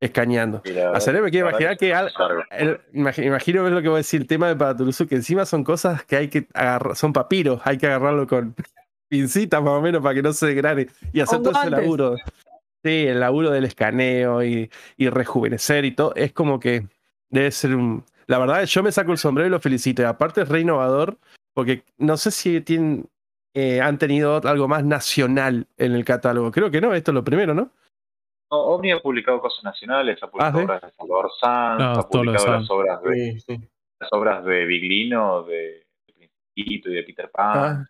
escaneando. 0.00 0.62
Y 0.64 0.70
la 0.70 0.74
verdad- 0.86 0.96
A 0.96 1.00
saber, 1.00 1.22
me 1.22 1.30
quiero 1.30 1.48
imaginar 1.48 1.76
que, 1.76 1.92
al- 1.94 2.10
el- 2.52 2.80
imagi- 2.94 3.24
imagino 3.26 3.62
ver 3.64 3.72
lo 3.72 3.82
que 3.82 3.88
voy 3.88 3.96
a 3.96 3.98
decir, 3.98 4.20
el 4.22 4.26
tema 4.26 4.48
de 4.48 4.56
Patulusu, 4.56 5.06
que 5.06 5.16
encima 5.16 5.44
son 5.44 5.62
cosas 5.62 6.04
que 6.04 6.16
hay 6.16 6.28
que 6.28 6.46
agarrar, 6.54 6.96
son 6.96 7.12
papiros, 7.12 7.60
hay 7.64 7.76
que 7.76 7.86
agarrarlo 7.86 8.26
con 8.26 8.54
pincitas 9.08 9.62
más 9.62 9.72
o 9.72 9.82
menos 9.82 10.02
para 10.02 10.14
que 10.14 10.22
no 10.22 10.32
se 10.32 10.46
degrade 10.46 10.88
y 11.12 11.20
hacer 11.20 11.42
todo 11.42 11.50
ese 11.60 11.70
laburo. 11.70 12.16
Sí, 12.82 13.06
el 13.08 13.20
laburo 13.20 13.50
del 13.50 13.64
escaneo 13.66 14.42
y, 14.42 14.70
y 14.96 15.10
rejuvenecer 15.10 15.84
y 15.84 15.90
todo, 15.90 16.14
es 16.14 16.32
como 16.32 16.58
que 16.58 16.86
debe 17.28 17.50
ser 17.50 17.74
un... 17.76 18.04
La 18.30 18.38
verdad, 18.38 18.64
yo 18.64 18.82
me 18.84 18.92
saco 18.92 19.10
el 19.10 19.18
sombrero 19.18 19.48
y 19.48 19.50
lo 19.50 19.58
felicito. 19.60 20.02
Y 20.02 20.04
aparte 20.04 20.42
es 20.42 20.48
re 20.48 20.60
innovador, 20.60 21.18
porque 21.52 21.82
no 21.98 22.16
sé 22.16 22.30
si 22.30 22.60
tienen, 22.60 23.08
eh, 23.54 23.80
han 23.80 23.98
tenido 23.98 24.40
algo 24.44 24.68
más 24.68 24.84
nacional 24.84 25.66
en 25.76 25.92
el 25.92 26.04
catálogo. 26.04 26.52
Creo 26.52 26.70
que 26.70 26.80
no, 26.80 26.94
esto 26.94 27.10
es 27.10 27.14
lo 27.16 27.24
primero, 27.24 27.54
¿no? 27.54 27.72
No, 28.52 28.58
OVNI 28.58 28.92
ha 28.92 29.00
publicado 29.00 29.40
cosas 29.40 29.64
nacionales, 29.64 30.22
ha 30.22 30.30
publicado 30.30 30.58
Ah, 30.58 30.60
¿sí? 30.60 30.64
obras 30.64 30.80
de 30.82 30.90
Salvador 30.92 31.30
Sanz, 31.40 31.80
Ah, 31.82 31.92
ha 31.98 32.08
publicado 32.08 32.52
las 32.52 32.70
obras 32.70 33.02
de, 33.02 33.14
Sí, 33.32 33.40
sí. 33.40 33.68
las 33.98 34.12
obras 34.12 34.44
de 34.44 34.64
Biglino, 34.64 35.42
de, 35.42 35.86
de 36.06 36.30
Principito 36.54 36.88
y 36.90 36.94
de 36.94 37.02
Peter 37.02 37.30
Pan. 37.32 37.52
Ah, 37.56 37.86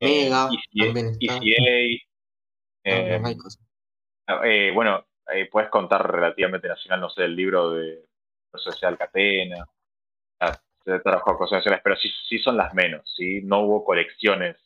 eh, 0.00 0.24
Mega, 0.24 0.48
ECA. 0.74 1.20
ECA, 1.20 2.02
eh, 2.84 3.18
No, 3.20 3.28
hay 3.28 3.36
cosas. 3.36 3.62
eh, 4.44 4.70
bueno, 4.74 5.04
eh, 5.34 5.48
puedes 5.52 5.68
contar 5.70 6.10
relativamente 6.10 6.68
nacional, 6.68 7.00
no 7.00 7.10
sé, 7.10 7.24
el 7.24 7.36
libro 7.36 7.70
de 7.72 8.04
la 8.52 8.58
Sociedad 8.58 8.92
Alcatena. 8.92 9.56
Ah, 9.60 9.68
se 10.84 10.98
trabajó 11.00 11.36
cosas 11.36 11.58
nacionales, 11.58 11.82
pero 11.84 11.96
sí, 11.96 12.10
sí 12.28 12.38
son 12.38 12.56
las 12.56 12.72
menos, 12.74 13.02
¿sí? 13.16 13.40
No 13.42 13.60
hubo 13.60 13.84
colecciones 13.84 14.56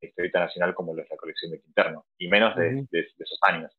de 0.00 0.08
historieta 0.08 0.40
nacional 0.40 0.74
como 0.74 0.94
lo 0.94 1.02
es 1.02 1.10
la 1.10 1.16
colección 1.16 1.50
de 1.52 1.60
Quinterno, 1.60 2.06
y 2.18 2.28
menos 2.28 2.54
de, 2.56 2.68
Ujú. 2.74 2.88
de- 2.90 3.02
de 3.02 3.24
esos 3.24 3.38
años. 3.42 3.72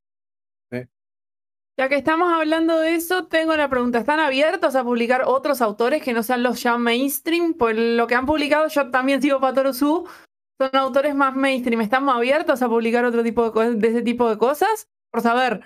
Ya 1.78 1.90
que 1.90 1.96
estamos 1.96 2.32
hablando 2.32 2.80
de 2.80 2.96
eso, 2.96 3.28
tengo 3.28 3.54
la 3.58 3.70
pregunta. 3.70 4.00
¿Están 4.00 4.22
abiertos 4.22 4.76
a 4.78 4.84
publicar 4.86 5.24
otros 5.26 5.62
autores 5.62 6.02
que 6.02 6.14
no 6.14 6.24
sean 6.24 6.42
los 6.42 6.64
ya 6.64 6.78
mainstream? 6.78 7.54
Por 7.54 7.76
lo 7.76 8.08
que 8.08 8.16
han 8.16 8.26
publicado, 8.26 8.70
yo 8.70 8.90
también 8.92 9.22
sigo 9.22 9.42
Patoro 9.42 9.74
Su, 9.74 10.10
son 10.58 10.70
autores 10.74 11.14
más 11.16 11.36
mainstream. 11.36 11.82
¿Estamos 11.82 12.16
abiertos 12.16 12.62
a 12.62 12.70
publicar 12.70 13.04
otro 13.04 13.24
tipo 13.24 13.52
de, 13.52 13.76
de 13.76 13.88
ese 13.90 14.02
tipo 14.04 14.30
de 14.30 14.38
cosas? 14.38 14.90
Por 15.12 15.20
saber. 15.22 15.60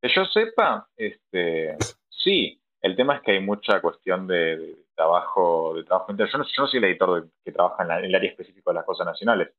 Que 0.00 0.10
yo 0.14 0.24
sepa, 0.26 0.88
este, 0.96 1.76
sí, 2.08 2.62
el 2.80 2.94
tema 2.94 3.16
es 3.16 3.22
que 3.22 3.32
hay 3.32 3.40
mucha 3.40 3.80
cuestión 3.80 4.28
de, 4.28 4.56
de 4.56 4.76
trabajo, 4.96 5.74
de 5.74 5.84
trabajo 5.84 6.10
interno. 6.10 6.32
Yo 6.32 6.38
no, 6.38 6.44
yo 6.44 6.62
no 6.62 6.66
soy 6.68 6.78
el 6.78 6.84
editor 6.84 7.22
de- 7.22 7.30
que 7.44 7.52
trabaja 7.52 7.82
en, 7.82 7.88
la- 7.88 7.98
en 8.00 8.04
el 8.06 8.14
área 8.14 8.30
específica 8.30 8.70
de 8.70 8.74
las 8.74 8.84
cosas 8.84 9.06
nacionales. 9.06 9.50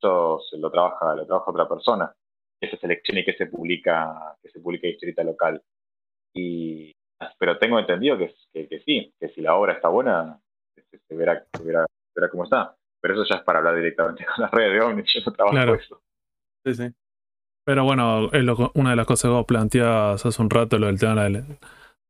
Eso 0.00 0.40
se 0.48 0.56
lo 0.58 0.70
trabaja, 0.70 1.14
lo 1.14 1.26
trabaja 1.26 1.50
otra 1.50 1.68
persona. 1.68 2.12
Que 2.60 2.70
se 2.70 2.76
selecciona 2.78 3.20
y 3.20 3.24
que 3.24 3.34
se 3.34 3.46
publica, 3.46 4.36
que 4.42 4.48
se 4.50 4.60
publica 4.60 4.86
historieta 4.88 5.22
local. 5.24 5.62
Y, 6.34 6.92
pero 7.38 7.58
tengo 7.58 7.78
entendido 7.78 8.16
que, 8.18 8.34
que, 8.52 8.68
que 8.68 8.80
sí, 8.80 9.12
que 9.18 9.28
si 9.30 9.40
la 9.40 9.54
obra 9.54 9.74
está 9.74 9.88
buena, 9.88 10.40
se, 10.74 10.98
se 10.98 11.14
verá, 11.16 11.44
se 11.52 11.62
verá, 11.64 11.84
se 11.86 12.20
verá 12.20 12.30
cómo 12.30 12.44
está. 12.44 12.74
Pero 13.00 13.14
eso 13.14 13.24
ya 13.28 13.36
es 13.36 13.42
para 13.42 13.58
hablar 13.60 13.76
directamente 13.76 14.24
con 14.24 14.42
las 14.42 14.50
redes 14.50 14.72
de 14.74 14.80
Omni, 14.80 15.02
yo 15.06 15.20
no 15.26 15.32
trabajo 15.32 15.54
Claro. 15.56 15.74
eso. 15.74 16.00
sí, 16.64 16.74
sí. 16.74 16.92
Pero 17.64 17.84
bueno, 17.84 18.30
es 18.32 18.42
lo- 18.44 18.72
una 18.74 18.90
de 18.90 18.96
las 18.96 19.06
cosas 19.06 19.28
que 19.28 19.34
vos 19.34 19.46
planteabas 19.46 20.24
hace 20.24 20.42
un 20.42 20.48
rato, 20.50 20.78
lo 20.78 20.86
del 20.86 20.98
tema 20.98 21.22
de 21.24 21.30
la, 21.30 21.44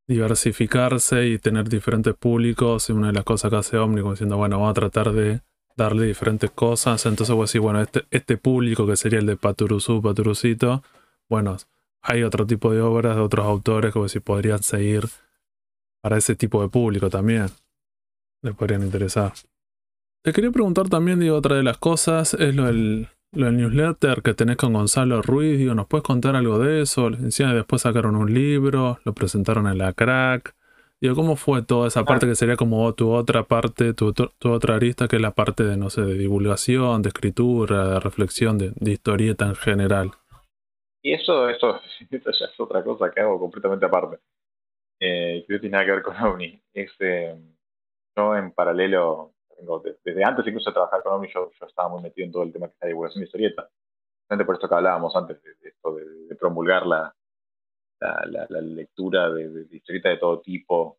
diversificarse 0.08 1.28
y 1.28 1.38
tener 1.38 1.68
diferentes 1.68 2.14
públicos. 2.14 2.88
Y 2.88 2.92
una 2.92 3.08
de 3.08 3.12
las 3.12 3.24
cosas 3.24 3.50
que 3.50 3.56
hace 3.56 3.78
Omni, 3.78 4.00
como 4.00 4.14
diciendo, 4.14 4.36
bueno, 4.36 4.56
vamos 4.58 4.72
a 4.72 4.74
tratar 4.74 5.12
de 5.12 5.42
darle 5.76 6.06
diferentes 6.06 6.50
cosas. 6.50 7.04
Entonces 7.06 7.36
vos 7.36 7.52
decís, 7.52 7.62
bueno, 7.62 7.80
este, 7.80 8.04
este 8.10 8.36
público 8.36 8.86
que 8.86 8.96
sería 8.96 9.20
el 9.20 9.26
de 9.26 9.36
Paturuzú, 9.36 10.02
Paturucito, 10.02 10.82
bueno, 11.28 11.56
hay 12.02 12.22
otro 12.22 12.46
tipo 12.46 12.72
de 12.72 12.80
obras 12.80 13.16
de 13.16 13.22
otros 13.22 13.46
autores 13.46 13.92
que 13.92 14.00
decís, 14.00 14.22
podrían 14.22 14.62
seguir 14.62 15.04
para 16.00 16.16
ese 16.16 16.34
tipo 16.34 16.62
de 16.62 16.68
público 16.68 17.10
también. 17.10 17.46
Les 18.42 18.54
podrían 18.54 18.82
interesar. 18.82 19.34
Te 20.22 20.32
quería 20.32 20.50
preguntar 20.50 20.88
también, 20.88 21.20
digo, 21.20 21.36
otra 21.36 21.56
de 21.56 21.62
las 21.62 21.78
cosas 21.78 22.34
es 22.34 22.54
lo 22.54 22.64
del, 22.64 23.08
lo 23.32 23.46
del 23.46 23.56
newsletter 23.56 24.22
que 24.22 24.34
tenés 24.34 24.56
con 24.56 24.72
Gonzalo 24.72 25.22
Ruiz. 25.22 25.58
Digo, 25.58 25.74
¿nos 25.74 25.86
puedes 25.86 26.04
contar 26.04 26.36
algo 26.36 26.58
de 26.58 26.82
eso? 26.82 27.08
Encima 27.08 27.54
después 27.54 27.82
sacaron 27.82 28.16
un 28.16 28.32
libro, 28.32 28.98
lo 29.04 29.14
presentaron 29.14 29.66
en 29.66 29.78
la 29.78 29.92
crack. 29.92 30.54
Digo, 31.00 31.14
¿cómo 31.14 31.36
fue 31.36 31.62
toda 31.62 31.86
esa 31.88 32.04
parte 32.04 32.26
que 32.26 32.34
sería 32.34 32.56
como 32.56 32.92
tu 32.94 33.10
otra 33.12 33.44
parte, 33.44 33.94
tu, 33.94 34.12
tu- 34.12 34.30
tu 34.38 34.50
otra 34.50 34.74
arista, 34.76 35.06
que 35.08 35.16
es 35.16 35.22
la 35.22 35.30
parte 35.32 35.62
de, 35.64 35.76
no 35.76 35.90
sé, 35.90 36.02
de 36.02 36.14
divulgación, 36.14 37.02
de 37.02 37.08
escritura, 37.10 37.88
de 37.88 38.00
reflexión, 38.00 38.58
de, 38.58 38.72
de 38.74 38.92
historieta 38.92 39.46
en 39.46 39.54
general? 39.54 40.10
Y 41.02 41.12
eso, 41.14 41.48
eso, 41.48 41.80
eso 42.10 42.30
ya 42.32 42.46
es 42.46 42.60
otra 42.60 42.82
cosa 42.84 43.10
que 43.10 43.20
hago 43.20 43.38
completamente 43.38 43.86
aparte. 43.86 44.18
Eh, 45.00 45.44
que 45.46 45.54
no 45.54 45.60
tiene 45.60 45.72
nada 45.74 45.86
que 45.86 45.92
ver 45.92 46.02
con 46.02 46.16
OVNI. 46.16 46.62
Es, 46.74 46.92
eh, 47.00 47.36
yo 48.16 48.36
en 48.36 48.52
paralelo, 48.52 49.34
tengo 49.58 49.80
de- 49.80 49.98
desde 50.04 50.24
antes 50.24 50.46
incluso 50.46 50.70
de 50.70 50.74
trabajar 50.74 51.02
con 51.02 51.12
OVNI, 51.14 51.28
yo, 51.32 51.50
yo 51.58 51.66
estaba 51.66 51.88
muy 51.88 52.02
metido 52.02 52.26
en 52.26 52.32
todo 52.32 52.42
el 52.44 52.52
tema 52.52 52.68
que 52.68 52.74
es 52.74 52.78
la 52.82 52.88
divulgación 52.88 53.20
de 53.20 53.26
historieta. 53.26 53.68
Justamente 54.22 54.44
por 54.46 54.54
esto 54.54 54.68
que 54.68 54.74
hablábamos 54.74 55.16
antes, 55.16 55.42
de, 55.42 55.54
de 55.54 55.68
esto 55.68 55.94
de, 55.94 56.04
de 56.28 56.36
promulgar 56.36 56.86
la, 56.86 57.14
la, 58.00 58.22
la- 58.26 58.46
la 58.48 58.60
lectura 58.60 59.28
de, 59.30 59.48
de- 59.48 59.64
de 59.64 59.76
historieta 59.76 60.08
de 60.10 60.16
todo 60.18 60.40
tipo, 60.40 60.98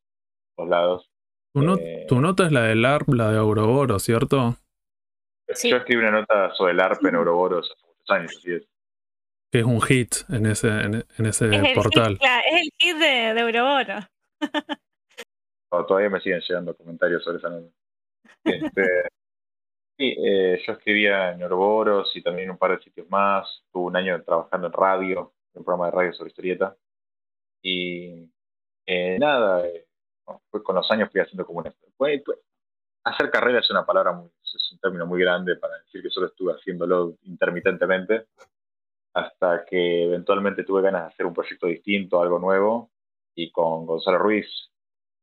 por 0.55 0.65
todos 0.65 0.69
lados. 0.69 1.09
Tu, 1.53 1.73
Eh, 1.79 2.05
tu 2.07 2.19
nota 2.21 2.45
es 2.45 2.51
la 2.51 2.63
del 2.63 2.85
ARP, 2.85 3.09
la 3.13 3.31
de 3.31 3.37
Auroboro, 3.37 3.97
¿cierto? 3.99 4.55
Sí. 5.51 5.69
Yo 5.71 5.77
escribí 5.77 6.01
una 6.01 6.11
nota 6.11 6.53
sobre 6.53 6.73
el 6.73 6.79
ARP 6.79 7.03
en 7.07 7.15
Ouroboros 7.15 7.71
hace 7.71 7.87
muchos 7.87 8.09
años, 8.09 8.35
así 8.37 8.53
es. 8.53 8.67
Que 9.51 9.59
es 9.59 9.65
un 9.65 9.81
hit 9.81 10.13
en 10.29 10.45
ese, 10.45 10.67
en, 10.67 10.93
en 11.17 11.25
ese 11.25 11.47
Es 11.47 11.63
el, 11.63 11.73
portal. 11.73 12.11
hit, 12.11 12.19
claro, 12.19 12.43
es 12.51 12.61
el 12.61 12.69
hit 12.77 12.97
de, 12.97 13.33
de 13.33 13.39
Euroboro. 13.41 13.99
O 15.71 15.85
todavía 15.85 16.09
me 16.09 16.19
siguen 16.19 16.41
llegando 16.47 16.75
comentarios 16.75 17.23
sobre 17.23 17.37
esa 17.37 17.49
nota. 17.49 17.67
Este, 18.49 19.03
sí, 19.97 20.15
eh, 20.17 20.61
yo 20.65 20.73
escribía 20.73 21.31
en 21.31 21.43
Ouroboros 21.43 22.15
y 22.15 22.21
también 22.21 22.45
en 22.45 22.51
un 22.51 22.57
par 22.57 22.71
de 22.77 22.83
sitios 22.83 23.09
más. 23.09 23.63
Tuve 23.71 23.85
un 23.87 23.95
año 23.95 24.21
trabajando 24.23 24.67
en 24.67 24.73
radio, 24.73 25.33
en 25.53 25.59
un 25.59 25.65
programa 25.65 25.85
de 25.87 25.91
radio 25.91 26.13
sobre 26.13 26.29
historieta. 26.29 26.75
Y 27.61 28.29
eh, 28.85 29.17
nada, 29.19 29.63
fue 30.49 30.63
con 30.63 30.75
los 30.75 30.89
años 30.91 31.09
fui 31.11 31.21
haciendo 31.21 31.45
como 31.45 31.59
una... 31.59 31.73
fue- 31.97 32.21
fue- 32.25 32.39
hacer 33.03 33.29
carrera 33.31 33.59
es 33.59 33.69
una 33.71 33.85
palabra, 33.85 34.11
muy, 34.11 34.29
es 34.43 34.71
un 34.71 34.79
término 34.79 35.05
muy 35.05 35.21
grande 35.21 35.55
para 35.55 35.77
decir 35.79 36.01
que 36.01 36.09
solo 36.09 36.27
estuve 36.27 36.53
haciéndolo 36.53 37.15
intermitentemente. 37.23 38.27
Hasta 39.13 39.65
que 39.65 40.03
eventualmente 40.03 40.63
tuve 40.63 40.83
ganas 40.83 41.01
de 41.01 41.07
hacer 41.07 41.25
un 41.25 41.33
proyecto 41.33 41.67
distinto, 41.67 42.21
algo 42.21 42.39
nuevo. 42.39 42.91
Y 43.35 43.51
con 43.51 43.85
Gonzalo 43.85 44.17
Ruiz, 44.19 44.47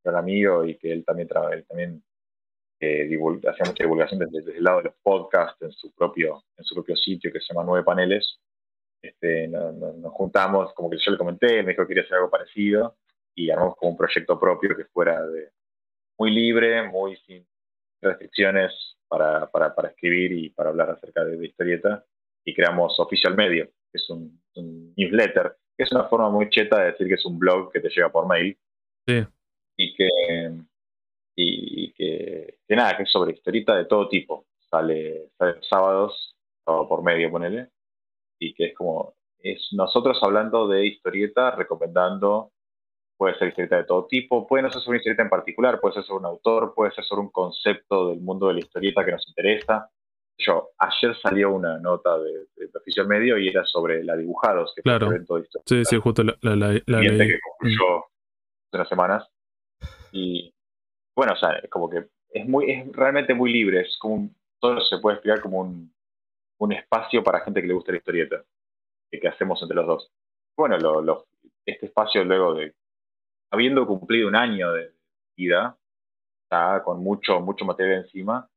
gran 0.03 0.17
amigo 0.17 0.65
y 0.65 0.77
que 0.77 0.91
él 0.93 1.05
también 1.05 1.29
él 1.53 1.67
también 1.67 2.03
eh, 2.81 3.07
divul- 3.09 3.41
hacía 3.49 3.65
mucha 3.67 3.85
divulgación 3.85 4.19
desde, 4.21 4.39
desde 4.43 4.59
el 4.59 4.65
lado 4.65 4.79
de 4.79 4.85
los 4.85 4.95
podcasts 5.03 5.61
en 5.63 5.73
su 5.73 5.93
propio 5.95 6.43
en 6.57 6.65
su 6.65 6.75
propio 6.75 6.95
sitio 6.97 7.33
que 7.33 7.41
se 7.41 7.53
llama 7.53 7.65
Nueve 7.67 7.85
Paneles 7.85 8.39
este, 9.03 9.49
no- 9.49 9.73
no- 9.73 9.93
nos 9.95 10.13
juntamos 10.13 10.73
como 10.75 10.91
que 10.91 10.99
yo 10.99 11.13
le 11.13 11.19
comenté 11.19 11.59
él 11.59 11.65
me 11.67 11.73
dijo 11.73 11.83
que 11.85 11.89
quería 11.89 12.03
hacer 12.05 12.17
algo 12.17 12.31
parecido 12.31 12.97
y 13.35 13.51
armamos 13.51 13.77
como 13.77 13.93
un 13.93 13.97
proyecto 13.97 14.39
propio 14.39 14.77
que 14.77 14.85
fuera 14.87 15.27
de 15.27 15.51
muy 16.19 16.31
libre 16.31 16.83
muy 16.89 17.17
sin 17.19 17.47
restricciones 18.03 18.73
para, 19.09 19.51
para, 19.51 19.75
para 19.75 19.89
escribir 19.89 20.33
y 20.33 20.51
para 20.51 20.71
hablar 20.71 20.91
acerca 20.91 21.25
de, 21.25 21.37
de 21.37 21.47
historieta 21.47 22.05
y 22.45 22.55
creamos 22.55 22.99
Official 23.01 23.35
Medio 23.37 23.67
que 23.67 23.99
es 23.99 24.11
un, 24.11 24.41
un 24.57 24.93
newsletter 24.97 25.57
que 25.77 25.85
es 25.85 25.93
una 25.93 26.05
forma 26.05 26.29
muy 26.31 26.49
cheta 26.51 26.81
de 26.81 26.93
decir 26.93 27.07
que 27.09 27.15
es 27.15 27.25
un 27.25 27.39
blog 27.39 27.73
que 27.73 27.81
te 27.81 27.89
llega 27.89 28.11
por 28.11 28.27
mail 28.27 28.59
Sí. 29.09 29.25
y 29.77 29.95
que 29.95 30.09
y 31.37 31.93
que, 31.93 32.59
que 32.67 32.77
nada, 32.77 32.97
que 32.97 33.03
es 33.05 33.11
sobre 33.11 33.33
historieta 33.35 33.77
de 33.77 33.85
todo 33.85 34.09
tipo. 34.09 34.47
Sale, 34.71 35.31
sale 35.39 35.61
sábados, 35.69 36.35
sábado 36.65 36.89
por 36.89 37.03
medio, 37.03 37.31
ponele, 37.31 37.69
y 38.39 38.53
que 38.55 38.67
es 38.67 38.75
como, 38.75 39.15
es 39.39 39.69
nosotros 39.73 40.19
hablando 40.23 40.67
de 40.67 40.87
historieta, 40.87 41.51
recomendando, 41.53 42.51
puede 43.17 43.39
ser 43.39 43.49
historieta 43.49 43.77
de 43.77 43.85
todo 43.85 44.07
tipo, 44.07 44.47
puede 44.47 44.63
no 44.63 44.71
ser 44.71 44.81
sobre 44.81 44.97
una 44.97 44.99
historieta 44.99 45.23
en 45.23 45.31
particular, 45.31 45.81
puede 45.81 45.95
ser 45.95 46.05
sobre 46.05 46.21
un 46.21 46.27
autor, 46.27 46.75
puede 46.75 46.93
ser 46.93 47.05
sobre 47.05 47.23
un 47.23 47.31
concepto 47.31 48.09
del 48.09 48.21
mundo 48.21 48.49
de 48.49 48.55
la 48.55 48.61
historieta 48.61 49.05
que 49.05 49.13
nos 49.13 49.29
interesa. 49.29 49.91
Yo, 50.39 50.71
ayer 50.79 51.17
salió 51.23 51.51
una 51.53 51.79
nota 51.79 52.19
de, 52.19 52.31
de 52.57 52.71
Oficial 52.75 53.07
Medio 53.09 53.39
y 53.39 53.49
era 53.49 53.65
sobre 53.65 54.05
la 54.05 54.17
Dibujados, 54.17 54.73
que 54.75 54.83
Claro. 54.83 55.07
fue 55.07 55.47
Sí, 55.65 55.85
sí, 55.87 55.97
justo 55.97 56.23
la, 56.23 56.37
la, 56.43 56.57
la- 56.57 56.73
la 56.87 57.01
que 57.01 57.39
concluyó 57.41 57.99
hace 58.01 58.77
unas 58.77 58.89
semanas. 58.89 59.29
Y 60.13 60.53
bueno, 61.17 61.35
o 61.35 61.37
sea, 61.37 61.53
es 61.63 61.71
como 61.71 61.91
que 61.91 62.09
es 62.31 62.49
muy, 62.49 62.71
es 62.71 62.93
realmente 62.93 63.35
muy 63.35 63.53
libre, 63.53 63.83
es 63.83 63.97
como 63.99 64.17
un, 64.17 64.37
se 64.89 64.99
puede 64.99 65.17
explicar 65.17 65.43
como 65.43 65.61
un, 65.61 65.95
un 66.59 66.73
espacio 66.73 67.25
para 67.25 67.41
gente 67.41 67.63
que 67.63 67.69
le 67.69 67.75
gusta 67.75 67.93
la 67.93 67.99
historieta, 67.99 68.45
que, 69.11 69.21
que 69.21 69.29
hacemos 69.29 69.63
entre 69.63 69.77
los 69.77 69.87
dos. 69.87 70.13
Bueno, 70.57 70.79
lo, 70.79 71.03
lo- 71.03 71.27
este 71.67 71.87
espacio 71.87 72.25
luego 72.25 72.55
de, 72.55 72.75
habiendo 73.51 73.87
cumplido 73.87 74.29
un 74.29 74.37
año 74.37 74.73
de 74.73 74.93
vida, 75.37 75.79
ya 76.51 76.83
con 76.85 77.01
mucho, 77.03 77.41
mucho 77.41 77.65
material 77.65 78.05
encima, 78.05 78.49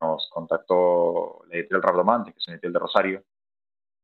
nos 0.00 0.28
contactó 0.30 1.44
la 1.48 1.56
editorial 1.56 1.82
Rabdomantes, 1.82 2.34
que 2.34 2.38
es 2.40 2.48
una 2.48 2.54
editorial 2.56 2.72
de 2.74 2.78
Rosario, 2.80 3.24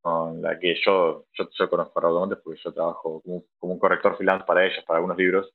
con 0.02 0.42
la 0.42 0.58
que 0.58 0.74
yo, 0.84 1.26
yo, 1.34 1.48
yo 1.50 1.70
conozco 1.70 1.98
a 1.98 2.02
Rabdomantes 2.02 2.38
porque 2.42 2.60
yo 2.62 2.72
trabajo 2.72 3.20
como, 3.22 3.44
como 3.58 3.72
un 3.74 3.78
corrector 3.78 4.16
freelance 4.16 4.44
para 4.46 4.66
ellos, 4.66 4.84
para 4.86 4.98
algunos 4.98 5.18
libros, 5.18 5.52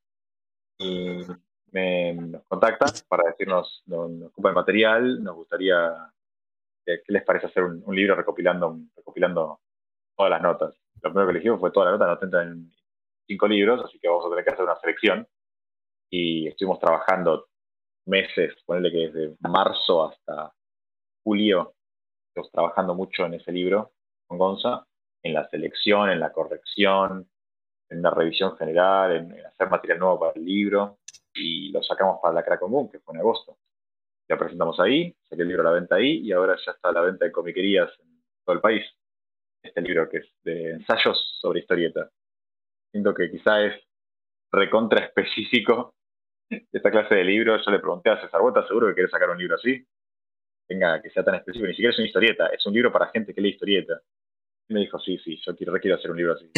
y 0.79 1.21
me, 1.71 2.13
nos 2.13 2.43
contactan 2.45 2.89
para 3.07 3.29
decirnos, 3.29 3.83
nos, 3.85 4.09
nos 4.09 4.29
ocupa 4.29 4.49
el 4.49 4.55
material, 4.55 5.23
nos 5.23 5.35
gustaría, 5.35 6.11
eh, 6.85 7.01
¿qué 7.05 7.13
les 7.13 7.23
parece 7.23 7.47
hacer 7.47 7.63
un, 7.63 7.95
libro 7.95 8.15
recopilando, 8.15 8.79
recopilando 8.95 9.59
todas 10.15 10.29
las 10.29 10.41
notas? 10.41 10.73
Lo 11.01 11.09
primero 11.09 11.27
que 11.27 11.31
elegimos 11.31 11.59
fue 11.59 11.71
todas 11.71 11.91
las 11.91 11.99
notas, 11.99 12.13
nos 12.13 12.19
tentan 12.19 12.47
en 12.47 12.71
cinco 13.27 13.47
libros, 13.47 13.83
así 13.83 13.99
que 13.99 14.07
vamos 14.07 14.25
a 14.25 14.29
tener 14.29 14.45
que 14.45 14.51
hacer 14.51 14.65
una 14.65 14.79
selección, 14.79 15.27
y 16.09 16.47
estuvimos 16.47 16.79
trabajando 16.79 17.47
meses, 18.05 18.53
ponerle 18.65 18.91
que 18.91 19.09
desde 19.09 19.35
marzo 19.39 20.09
hasta 20.09 20.53
julio, 21.23 21.73
estuvimos 22.27 22.51
trabajando 22.51 22.93
mucho 22.95 23.25
en 23.25 23.33
ese 23.35 23.51
libro 23.51 23.91
con 24.27 24.37
Gonza, 24.37 24.85
en 25.23 25.33
la 25.33 25.47
selección, 25.49 26.09
en 26.09 26.19
la 26.19 26.31
corrección, 26.31 27.27
en 27.89 27.99
una 27.99 28.11
revisión 28.11 28.55
general, 28.57 29.11
en, 29.15 29.31
en 29.31 29.45
hacer 29.45 29.69
material 29.69 29.99
nuevo 29.99 30.19
para 30.19 30.33
el 30.35 30.45
libro, 30.45 30.99
y 31.35 31.71
lo 31.71 31.83
sacamos 31.83 32.19
para 32.21 32.33
la 32.33 32.43
Crack 32.43 32.59
Común, 32.59 32.89
que 32.89 32.99
fue 32.99 33.13
en 33.13 33.21
agosto. 33.21 33.57
Lo 34.27 34.37
presentamos 34.37 34.79
ahí, 34.79 35.15
salió 35.29 35.43
el 35.43 35.49
libro 35.49 35.61
a 35.63 35.71
la 35.71 35.79
venta 35.79 35.95
ahí, 35.95 36.19
y 36.19 36.31
ahora 36.31 36.55
ya 36.65 36.71
está 36.71 36.89
a 36.89 36.93
la 36.93 37.01
venta 37.01 37.25
en 37.25 37.31
comiquerías 37.31 37.91
en 37.99 38.23
todo 38.43 38.55
el 38.55 38.61
país. 38.61 38.83
Este 39.61 39.81
libro 39.81 40.09
que 40.09 40.17
es 40.17 40.27
de 40.43 40.71
ensayos 40.71 41.37
sobre 41.41 41.59
historieta. 41.59 42.09
Siento 42.91 43.13
que 43.13 43.29
quizá 43.29 43.63
es 43.63 43.81
recontra 44.51 45.05
específico 45.05 45.93
esta 46.49 46.91
clase 46.91 47.15
de 47.15 47.23
libro. 47.23 47.57
Yo 47.57 47.71
le 47.71 47.79
pregunté 47.79 48.09
a 48.09 48.21
César, 48.21 48.41
¿vos 48.41 48.49
estás 48.49 48.67
seguro 48.67 48.87
que 48.87 48.95
querés 48.95 49.11
sacar 49.11 49.29
un 49.29 49.37
libro 49.37 49.55
así? 49.55 49.85
Venga, 50.67 51.01
que 51.01 51.09
sea 51.09 51.23
tan 51.23 51.35
específico. 51.35 51.67
Ni 51.67 51.73
siquiera 51.73 51.91
es 51.91 51.99
una 51.99 52.07
historieta, 52.07 52.47
es 52.47 52.65
un 52.65 52.73
libro 52.73 52.91
para 52.91 53.07
gente 53.07 53.33
que 53.33 53.41
lee 53.41 53.49
historieta. 53.49 54.01
Y 54.67 54.73
me 54.73 54.79
dijo, 54.81 54.99
sí, 54.99 55.17
sí, 55.19 55.39
yo 55.45 55.55
quiero, 55.55 55.73
quiero 55.73 55.97
hacer 55.97 56.09
un 56.09 56.17
libro 56.17 56.33
así. 56.33 56.49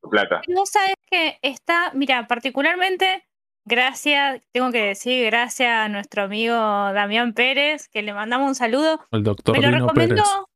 Tu 0.00 0.08
plata. 0.08 0.42
Y 0.46 0.54
Vos 0.54 0.70
sabés 0.70 0.94
que 1.08 1.38
está, 1.42 1.92
mira, 1.94 2.26
particularmente, 2.26 3.27
gracias, 3.68 4.42
tengo 4.52 4.72
que 4.72 4.82
decir 4.82 5.26
gracias 5.26 5.70
a 5.70 5.88
nuestro 5.88 6.22
amigo 6.22 6.54
Damián 6.54 7.34
Pérez, 7.34 7.88
que 7.88 8.02
le 8.02 8.12
mandamos 8.12 8.48
un 8.48 8.54
saludo. 8.54 9.06
El 9.12 9.22
doctor 9.22 9.56
me 9.56 9.62
lo 9.62 9.68
Dino 9.68 9.92
Pérez. 9.92 10.18
recomendó. 10.18 10.48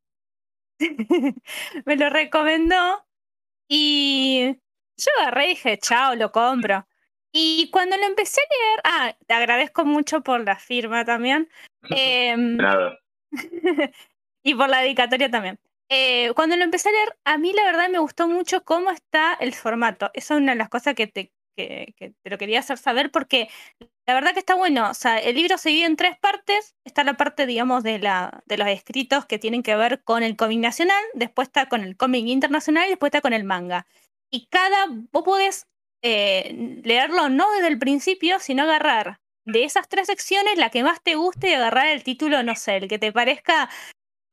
me 1.85 1.95
lo 1.95 2.09
recomendó. 2.09 3.05
Y 3.69 4.57
yo 4.97 5.11
agarré 5.21 5.45
y 5.45 5.49
dije, 5.49 5.77
chao, 5.77 6.15
lo 6.15 6.31
compro. 6.31 6.85
Y 7.31 7.69
cuando 7.71 7.97
lo 7.97 8.03
empecé 8.03 8.41
a 8.41 8.53
leer, 8.53 8.81
ah, 8.83 9.17
te 9.25 9.33
agradezco 9.33 9.85
mucho 9.85 10.21
por 10.21 10.43
la 10.43 10.57
firma 10.57 11.05
también. 11.05 11.49
Em, 11.89 12.57
Nada. 12.57 12.99
y 14.43 14.55
por 14.55 14.69
la 14.69 14.79
dedicatoria 14.79 15.29
también. 15.29 15.59
Eh, 15.89 16.31
cuando 16.35 16.55
lo 16.55 16.63
empecé 16.63 16.89
a 16.89 16.91
leer, 16.91 17.17
a 17.25 17.37
mí 17.37 17.53
la 17.53 17.63
verdad 17.63 17.89
me 17.89 17.99
gustó 17.99 18.27
mucho 18.27 18.63
cómo 18.63 18.91
está 18.91 19.33
el 19.33 19.53
formato. 19.53 20.09
Esa 20.13 20.33
es 20.35 20.41
una 20.41 20.53
de 20.53 20.57
las 20.57 20.69
cosas 20.69 20.95
que 20.95 21.07
te, 21.07 21.31
que, 21.55 21.93
te 21.97 22.29
lo 22.29 22.37
quería 22.37 22.59
hacer 22.59 22.77
saber 22.77 23.11
porque 23.11 23.49
la 24.05 24.13
verdad 24.13 24.33
que 24.33 24.39
está 24.39 24.55
bueno. 24.55 24.89
O 24.89 24.93
sea, 24.93 25.17
el 25.19 25.35
libro 25.35 25.57
se 25.57 25.69
divide 25.69 25.85
en 25.85 25.95
tres 25.95 26.17
partes. 26.19 26.75
Está 26.83 27.03
la 27.03 27.15
parte, 27.15 27.45
digamos, 27.45 27.83
de, 27.83 27.99
la, 27.99 28.43
de 28.45 28.57
los 28.57 28.67
escritos 28.67 29.25
que 29.25 29.39
tienen 29.39 29.63
que 29.63 29.75
ver 29.75 30.03
con 30.03 30.23
el 30.23 30.35
cómic 30.35 30.59
nacional, 30.59 31.03
después 31.13 31.47
está 31.47 31.67
con 31.67 31.81
el 31.81 31.97
cómic 31.97 32.25
internacional 32.27 32.85
y 32.87 32.89
después 32.89 33.09
está 33.09 33.21
con 33.21 33.33
el 33.33 33.43
manga. 33.43 33.87
Y 34.31 34.47
cada, 34.47 34.87
vos 35.11 35.23
podés 35.23 35.67
eh, 36.01 36.81
leerlo 36.83 37.29
no 37.29 37.51
desde 37.53 37.67
el 37.67 37.79
principio, 37.79 38.39
sino 38.39 38.63
agarrar 38.63 39.21
de 39.45 39.63
esas 39.63 39.87
tres 39.87 40.07
secciones 40.07 40.57
la 40.57 40.69
que 40.69 40.83
más 40.83 41.01
te 41.01 41.15
guste 41.15 41.49
y 41.49 41.53
agarrar 41.53 41.87
el 41.87 42.03
título, 42.03 42.43
no 42.43 42.55
sé, 42.55 42.77
el 42.77 42.87
que 42.87 42.99
te 42.99 43.11
parezca 43.11 43.69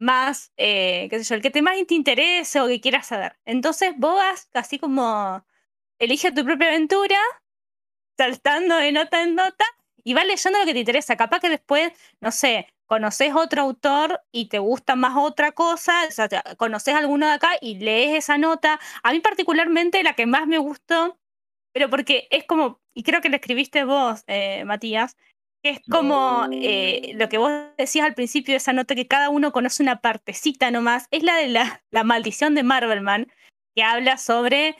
más, 0.00 0.52
eh, 0.56 1.08
qué 1.10 1.18
sé 1.18 1.24
yo, 1.24 1.34
el 1.36 1.42
que 1.42 1.50
te 1.50 1.62
más 1.62 1.76
te 1.86 1.94
interese 1.94 2.60
o 2.60 2.66
que 2.66 2.80
quieras 2.80 3.06
saber. 3.06 3.38
Entonces 3.44 3.92
vos 3.96 4.16
vas 4.16 4.48
así 4.54 4.78
como 4.78 5.44
elige 6.00 6.32
tu 6.32 6.44
propia 6.44 6.68
aventura, 6.68 7.18
saltando 8.18 8.76
de 8.76 8.90
nota 8.90 9.22
en 9.22 9.36
nota 9.36 9.64
y 10.02 10.14
vas 10.14 10.26
leyendo 10.26 10.58
lo 10.58 10.64
que 10.64 10.72
te 10.72 10.80
interesa. 10.80 11.16
Capaz 11.16 11.40
que 11.40 11.48
después, 11.48 11.92
no 12.20 12.32
sé, 12.32 12.66
conoces 12.86 13.32
otro 13.34 13.62
autor 13.62 14.20
y 14.32 14.48
te 14.48 14.58
gusta 14.58 14.96
más 14.96 15.16
otra 15.16 15.52
cosa, 15.52 16.06
o 16.08 16.10
sea, 16.10 16.28
conoces 16.56 16.94
alguno 16.94 17.26
de 17.26 17.34
acá 17.34 17.50
y 17.60 17.76
lees 17.76 18.16
esa 18.16 18.38
nota. 18.38 18.80
A 19.02 19.12
mí 19.12 19.20
particularmente 19.20 20.02
la 20.02 20.14
que 20.14 20.26
más 20.26 20.46
me 20.46 20.58
gustó, 20.58 21.18
pero 21.72 21.88
porque 21.88 22.26
es 22.30 22.44
como, 22.44 22.80
y 22.94 23.04
creo 23.04 23.20
que 23.20 23.28
le 23.28 23.36
escribiste 23.36 23.84
vos, 23.84 24.24
eh, 24.26 24.64
Matías, 24.64 25.16
que 25.62 25.70
es 25.70 25.80
como 25.90 26.48
eh, 26.50 27.12
lo 27.14 27.28
que 27.28 27.36
vos 27.36 27.52
decías 27.76 28.06
al 28.06 28.14
principio 28.14 28.54
de 28.54 28.56
esa 28.56 28.72
nota, 28.72 28.94
que 28.94 29.06
cada 29.06 29.28
uno 29.28 29.52
conoce 29.52 29.82
una 29.82 30.00
partecita 30.00 30.70
nomás, 30.70 31.06
es 31.10 31.22
la 31.22 31.36
de 31.36 31.48
la, 31.48 31.84
la 31.90 32.02
maldición 32.02 32.54
de 32.54 32.62
Marvelman, 32.62 33.30
que 33.76 33.82
habla 33.82 34.16
sobre 34.16 34.74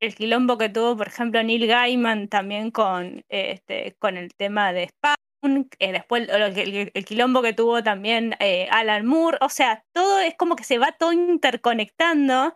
el 0.00 0.14
quilombo 0.14 0.58
que 0.58 0.68
tuvo, 0.68 0.96
por 0.96 1.08
ejemplo, 1.08 1.42
Neil 1.42 1.66
Gaiman 1.66 2.28
también 2.28 2.70
con, 2.70 3.24
este, 3.28 3.96
con 3.98 4.16
el 4.16 4.34
tema 4.34 4.72
de 4.72 4.88
Spawn, 4.88 5.68
eh, 5.78 5.92
después 5.92 6.28
el, 6.28 6.90
el, 6.92 7.04
quilombo 7.04 7.42
que 7.42 7.52
tuvo 7.52 7.82
también 7.82 8.36
eh, 8.40 8.68
Alan 8.70 9.06
Moore, 9.06 9.38
o 9.40 9.48
sea, 9.48 9.84
todo 9.92 10.20
es 10.20 10.34
como 10.36 10.56
que 10.56 10.64
se 10.64 10.78
va 10.78 10.92
todo 10.92 11.12
interconectando 11.12 12.54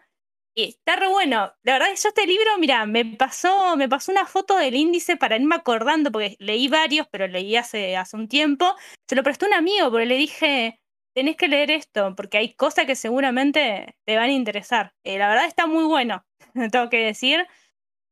y 0.54 0.64
está 0.64 0.96
re 0.96 1.08
bueno. 1.08 1.52
La 1.62 1.74
verdad 1.74 1.90
es 1.92 2.00
que 2.00 2.04
yo 2.04 2.08
este 2.08 2.26
libro, 2.26 2.58
mira, 2.58 2.84
me 2.86 3.04
pasó, 3.04 3.76
me 3.76 3.88
pasó 3.88 4.12
una 4.12 4.26
foto 4.26 4.56
del 4.56 4.74
índice 4.74 5.16
para 5.16 5.36
irme 5.36 5.54
acordando, 5.56 6.10
porque 6.10 6.36
leí 6.38 6.68
varios, 6.68 7.06
pero 7.10 7.28
leí 7.28 7.56
hace, 7.56 7.96
hace 7.96 8.16
un 8.16 8.28
tiempo. 8.28 8.74
Se 9.08 9.16
lo 9.16 9.22
prestó 9.22 9.46
un 9.46 9.54
amigo, 9.54 9.90
porque 9.90 10.06
le 10.06 10.16
dije, 10.16 10.80
tenés 11.14 11.36
que 11.36 11.48
leer 11.48 11.70
esto, 11.70 12.14
porque 12.16 12.38
hay 12.38 12.54
cosas 12.54 12.86
que 12.86 12.96
seguramente 12.96 13.94
te 14.06 14.16
van 14.16 14.30
a 14.30 14.32
interesar. 14.32 14.92
Eh, 15.04 15.18
la 15.18 15.28
verdad 15.28 15.46
está 15.46 15.66
muy 15.66 15.84
bueno, 15.84 16.24
tengo 16.72 16.88
que 16.90 17.04
decir, 17.04 17.46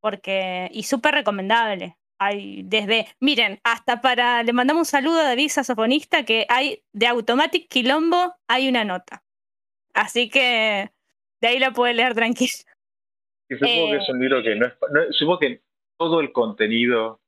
porque, 0.01 0.69
y 0.73 0.85
súper 0.85 1.15
recomendable. 1.15 1.97
Hay 2.20 2.62
desde, 2.65 3.06
miren, 3.20 3.60
hasta 3.62 4.01
para, 4.01 4.43
le 4.43 4.52
mandamos 4.52 4.81
un 4.81 4.85
saludo 4.86 5.20
a 5.20 5.24
David 5.24 5.51
Saxofonista, 5.51 6.24
que 6.24 6.47
hay 6.48 6.82
de 6.93 7.06
Automatic 7.06 7.69
Quilombo, 7.69 8.35
hay 8.48 8.69
una 8.69 8.85
nota. 8.85 9.23
Así 9.94 10.28
que 10.28 10.90
de 11.40 11.48
ahí 11.48 11.59
la 11.59 11.73
puede 11.73 11.94
leer 11.94 12.15
tranquilo. 12.15 12.52
Y 13.48 13.55
supongo 13.55 13.90
que 13.90 13.97
es 13.97 14.09
un 14.09 14.20
libro 14.20 14.43
que 14.43 14.56
no 14.56 14.66
es, 14.66 15.16
supongo 15.16 15.39
que 15.39 15.62
todo 15.97 16.20
el 16.20 16.32
contenido 16.32 17.20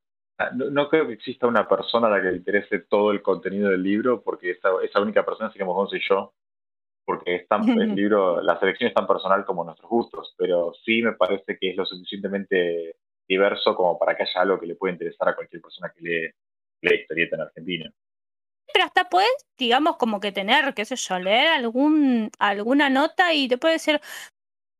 no, 0.55 0.89
creo 0.89 1.07
que 1.07 1.15
exista 1.15 1.47
una 1.47 1.69
persona 1.69 2.07
a 2.07 2.11
la 2.11 2.23
que 2.23 2.31
le 2.31 2.37
interese 2.37 2.78
todo 2.81 3.11
el 3.11 3.23
contenido 3.23 3.69
del 3.69 3.82
libro, 3.82 4.23
porque 4.23 4.53
esa, 4.53 4.70
esa 4.82 5.01
única 5.01 5.24
persona 5.24 5.51
seríamos 5.51 5.74
Gonzo 5.74 5.97
y 5.97 6.03
yo, 6.09 6.32
porque 7.05 7.36
es 7.36 7.48
tan, 7.48 7.68
el 7.68 7.94
libro, 7.94 8.40
la 8.43 8.59
selección 8.59 8.89
es 8.89 8.94
tan 8.94 9.06
personal 9.06 9.44
como 9.44 9.64
nuestros 9.64 9.90
gustos, 9.90 10.35
pero 10.36 10.72
sí 10.85 11.02
me 11.02 11.12
parece 11.12 11.59
que 11.59 11.70
es 11.70 11.77
lo 11.77 11.85
suficientemente 11.85 12.97
diverso 13.28 13.77
como 13.77 13.98
para 13.98 14.16
que 14.16 14.24
haya 14.24 14.40
algo 14.40 14.59
que 14.59 14.66
le 14.66 14.74
pueda 14.74 14.93
interesar 14.93 15.28
a 15.28 15.35
cualquier 15.35 15.62
persona 15.62 15.93
que 15.94 16.02
lee, 16.02 16.31
lee 16.82 17.01
historieta 17.01 17.36
en 17.36 17.43
Argentina. 17.43 17.93
Pero 18.72 18.85
hasta 18.85 19.09
puedes, 19.09 19.47
digamos, 19.59 19.97
como 19.97 20.20
que 20.20 20.32
tener, 20.32 20.74
qué 20.74 20.85
sé 20.85 20.97
yo, 20.97 21.18
leer 21.18 21.48
algún, 21.48 22.31
alguna 22.39 22.89
nota 22.89 23.32
y 23.32 23.48
te 23.48 23.59
puede 23.59 23.74
decir, 23.74 24.01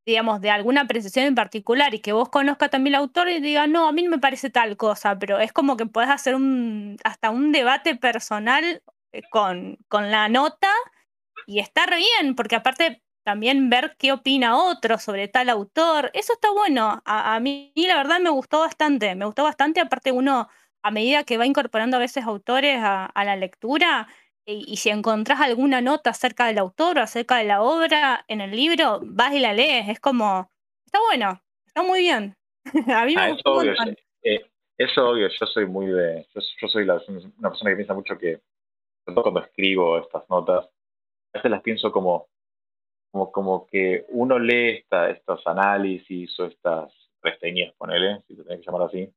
digamos, 0.06 0.40
de 0.40 0.51
alguna 0.51 0.82
apreciación 0.82 1.26
en 1.26 1.34
particular 1.34 1.94
y 1.94 2.01
que 2.01 2.12
vos 2.12 2.28
conozcas 2.28 2.70
también 2.70 2.94
el 2.94 3.01
autor 3.01 3.28
y 3.28 3.40
digas, 3.40 3.68
no, 3.68 3.88
a 3.88 3.92
mí 3.92 4.02
no 4.02 4.10
me 4.10 4.18
parece 4.18 4.51
tal 4.51 4.76
cosa, 4.76 5.18
pero 5.18 5.38
es 5.38 5.52
como 5.52 5.76
que 5.76 5.86
podés 5.86 6.10
hacer 6.10 6.34
un, 6.34 6.97
hasta 7.05 7.30
un 7.30 7.52
debate 7.52 7.97
personal 7.97 8.82
eh, 9.12 9.22
con, 9.30 9.78
con 9.88 10.10
la 10.10 10.28
nota 10.28 10.68
y 11.47 11.61
está 11.61 11.87
re 11.87 11.97
bien, 11.97 12.35
porque 12.35 12.57
aparte 12.57 13.03
también 13.25 13.71
ver 13.71 13.97
qué 13.99 14.12
opina 14.12 14.57
otro 14.57 14.99
sobre 14.99 15.29
tal 15.29 15.51
autor, 15.51 16.11
eso 16.15 16.33
está 16.33 16.51
bueno. 16.53 17.03
A, 17.05 17.35
a 17.35 17.41
mí 17.41 17.73
la 17.75 17.97
verdad 17.97 18.21
me 18.21 18.31
gustó 18.31 18.61
bastante, 18.61 19.15
me 19.15 19.27
gustó 19.27 19.45
bastante, 19.45 19.81
aparte 19.81 20.12
uno 20.12 20.49
a 20.83 20.91
medida 20.91 21.25
que 21.25 21.37
va 21.37 21.47
incorporando 21.47 21.97
a 21.97 22.01
veces 22.01 22.25
autores 22.25 22.79
a, 22.83 23.05
a 23.07 23.25
la 23.25 23.37
lectura, 23.37 24.09
y, 24.47 24.77
si 24.77 24.91
encontrás 24.91 25.41
alguna 25.41 25.81
nota 25.81 26.11
acerca 26.11 26.47
del 26.47 26.59
autor 26.59 26.99
o 26.99 27.03
acerca 27.03 27.37
de 27.37 27.45
la 27.45 27.62
obra 27.62 28.25
en 28.29 28.41
el 28.41 28.51
libro, 28.51 29.01
vas 29.03 29.33
y 29.35 29.41
la 29.41 29.53
lees. 29.53 29.89
Es 29.89 30.01
como, 30.01 30.51
está 30.85 30.99
bueno, 31.07 31.41
está 31.67 31.83
muy 31.83 32.01
bien. 32.01 32.37
a 32.95 33.05
mí 33.05 33.15
me 33.15 33.23
ah, 33.23 33.31
gustó. 33.31 33.53
Obvio, 33.55 33.75
eh, 34.23 34.41
eso 34.77 35.09
obvio, 35.09 35.29
yo 35.29 35.47
soy 35.47 35.67
muy 35.67 35.87
de. 35.87 36.27
Yo, 36.35 36.69
soy 36.69 36.85
una 36.85 37.51
persona 37.51 37.71
que 37.71 37.77
piensa 37.77 37.95
mucho 37.95 38.19
que, 38.19 38.41
sobre 39.05 39.15
todo 39.15 39.23
cuando 39.23 39.41
escribo 39.41 39.99
estas 39.99 40.29
notas, 40.29 40.69
a 41.32 41.39
veces 41.39 41.51
las 41.51 41.62
pienso 41.62 41.93
como, 41.93 42.28
como, 43.12 43.32
como 43.32 43.66
que 43.66 44.07
uno 44.09 44.39
lee 44.39 44.78
esta, 44.78 45.11
estos 45.11 45.47
análisis 45.47 46.39
o 46.40 46.47
estas 46.47 46.93
reseñas, 47.23 47.74
ponele, 47.77 48.23
si 48.27 48.36
te 48.36 48.43
tenés 48.44 48.61
que 48.61 48.66
llamar 48.66 48.89
así, 48.89 49.12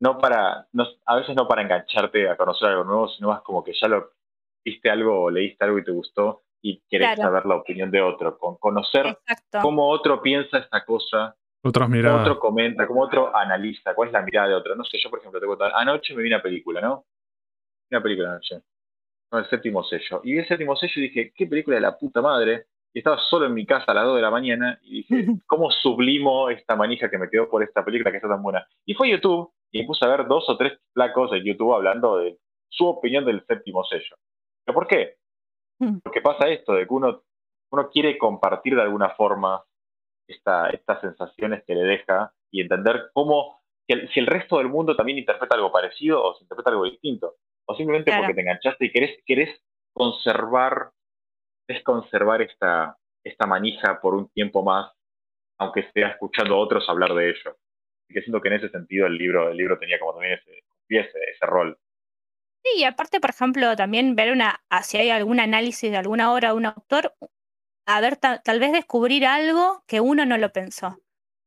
no 0.00 0.18
para, 0.18 0.66
no, 0.72 0.86
a 1.06 1.16
veces 1.16 1.34
no 1.34 1.48
para 1.48 1.62
engancharte 1.62 2.28
a 2.28 2.36
conocer 2.36 2.68
algo 2.68 2.84
nuevo, 2.84 3.08
sino 3.08 3.28
más 3.28 3.42
como 3.42 3.64
que 3.64 3.72
ya 3.72 3.88
lo 3.88 4.12
viste 4.64 4.90
algo 4.90 5.24
o 5.24 5.30
leíste 5.30 5.64
algo 5.64 5.78
y 5.78 5.84
te 5.84 5.92
gustó 5.92 6.42
y 6.62 6.80
querés 6.88 7.18
saber 7.18 7.44
la 7.44 7.56
opinión 7.56 7.90
de 7.90 8.00
otro, 8.00 8.38
con 8.38 8.56
conocer 8.56 9.18
cómo 9.60 9.88
otro 9.88 10.22
piensa 10.22 10.58
esta 10.58 10.82
cosa, 10.84 11.36
Otras 11.62 11.88
miradas. 11.90 12.16
cómo 12.16 12.22
otro 12.22 12.40
comenta, 12.40 12.86
cómo 12.86 13.02
otro 13.02 13.36
analiza, 13.36 13.94
cuál 13.94 14.08
es 14.08 14.14
la 14.14 14.22
mirada 14.22 14.48
de 14.48 14.54
otro. 14.54 14.74
No 14.74 14.84
sé, 14.84 14.98
yo 14.98 15.10
por 15.10 15.18
ejemplo 15.18 15.40
te 15.40 15.46
cuento, 15.46 15.64
anoche 15.64 16.14
me 16.14 16.22
vi 16.22 16.28
una 16.28 16.42
película, 16.42 16.80
¿no? 16.80 17.04
Una 17.90 18.02
película 18.02 18.30
anoche, 18.30 18.62
no, 19.34 19.40
el 19.40 19.50
séptimo 19.50 19.84
sello. 19.84 20.20
Y 20.24 20.32
vi 20.32 20.38
el 20.38 20.48
séptimo 20.48 20.76
sello 20.76 20.92
y 20.96 21.02
dije, 21.02 21.32
qué 21.34 21.46
película 21.46 21.76
de 21.76 21.82
la 21.82 21.98
puta 21.98 22.22
madre. 22.22 22.66
Y 22.92 22.98
estaba 23.00 23.18
solo 23.18 23.46
en 23.46 23.54
mi 23.54 23.66
casa 23.66 23.86
a 23.88 23.94
las 23.94 24.04
2 24.04 24.16
de 24.16 24.22
la 24.22 24.30
mañana 24.30 24.78
y 24.82 25.02
dije, 25.02 25.26
¿cómo 25.46 25.70
sublimo 25.70 26.48
esta 26.50 26.76
manija 26.76 27.10
que 27.10 27.18
me 27.18 27.28
quedó 27.28 27.48
por 27.48 27.62
esta 27.62 27.84
película 27.84 28.10
que 28.10 28.18
está 28.18 28.28
tan 28.28 28.42
buena? 28.42 28.66
Y 28.86 28.94
fue 28.94 29.08
a 29.08 29.12
YouTube 29.12 29.52
y 29.72 29.80
me 29.80 29.86
puse 29.86 30.04
a 30.04 30.08
ver 30.08 30.26
dos 30.26 30.48
o 30.48 30.56
tres 30.56 30.78
placos 30.92 31.32
en 31.32 31.44
YouTube 31.44 31.74
hablando 31.74 32.18
de 32.18 32.38
su 32.68 32.86
opinión 32.86 33.24
del 33.24 33.44
séptimo 33.46 33.84
sello. 33.84 34.16
¿Pero 34.64 34.74
por 34.74 34.86
qué? 34.86 35.16
Mm. 35.80 35.98
Porque 36.02 36.20
pasa 36.20 36.48
esto, 36.48 36.74
de 36.74 36.86
que 36.86 36.94
uno, 36.94 37.22
uno 37.70 37.90
quiere 37.90 38.16
compartir 38.16 38.76
de 38.76 38.82
alguna 38.82 39.10
forma 39.10 39.62
esta, 40.28 40.70
estas 40.70 41.00
sensaciones 41.00 41.64
que 41.64 41.74
le 41.74 41.82
deja 41.82 42.32
y 42.50 42.60
entender 42.60 43.10
cómo, 43.12 43.60
si 43.88 44.20
el, 44.20 44.26
resto 44.26 44.58
del 44.58 44.68
mundo 44.68 44.96
también 44.96 45.18
interpreta 45.18 45.56
algo 45.56 45.72
parecido 45.72 46.22
o 46.22 46.34
se 46.34 46.44
interpreta 46.44 46.70
algo 46.70 46.84
distinto. 46.84 47.34
O 47.66 47.74
simplemente 47.74 48.12
porque 48.16 48.34
te 48.34 48.40
enganchaste 48.40 48.86
y 48.86 48.92
querés, 48.92 49.18
querés 49.24 49.60
conservar, 49.92 50.90
es 51.68 51.82
conservar 51.82 52.42
esta, 52.42 52.96
esta 53.24 53.46
manija 53.46 54.00
por 54.00 54.14
un 54.14 54.28
tiempo 54.30 54.62
más, 54.62 54.92
aunque 55.58 55.90
sea 55.92 56.08
escuchando 56.08 56.54
a 56.54 56.58
otros 56.58 56.88
hablar 56.88 57.14
de 57.14 57.30
ello. 57.30 57.56
Y 58.08 58.14
que 58.14 58.20
siento 58.20 58.40
que 58.40 58.48
en 58.48 58.54
ese 58.54 58.68
sentido 58.68 59.06
el 59.06 59.16
libro, 59.16 59.50
el 59.50 59.56
libro 59.56 59.78
tenía 59.78 59.98
como 59.98 60.12
también 60.12 60.34
ese, 60.34 60.64
ese, 60.88 61.18
ese 61.30 61.46
rol. 61.46 61.78
Sí, 62.62 62.80
y 62.80 62.84
aparte, 62.84 63.20
por 63.20 63.30
ejemplo, 63.30 63.76
también 63.76 64.14
ver 64.16 64.32
una, 64.32 64.62
ah, 64.70 64.82
si 64.82 64.96
hay 64.96 65.10
algún 65.10 65.40
análisis 65.40 65.90
de 65.90 65.96
alguna 65.96 66.32
obra 66.32 66.48
de 66.48 66.54
un 66.54 66.66
autor, 66.66 67.14
a 67.86 68.00
ver, 68.00 68.16
tal 68.16 68.60
vez 68.60 68.72
descubrir 68.72 69.26
algo 69.26 69.84
que 69.86 70.00
uno 70.00 70.24
no 70.24 70.38
lo 70.38 70.50
pensó. 70.50 70.98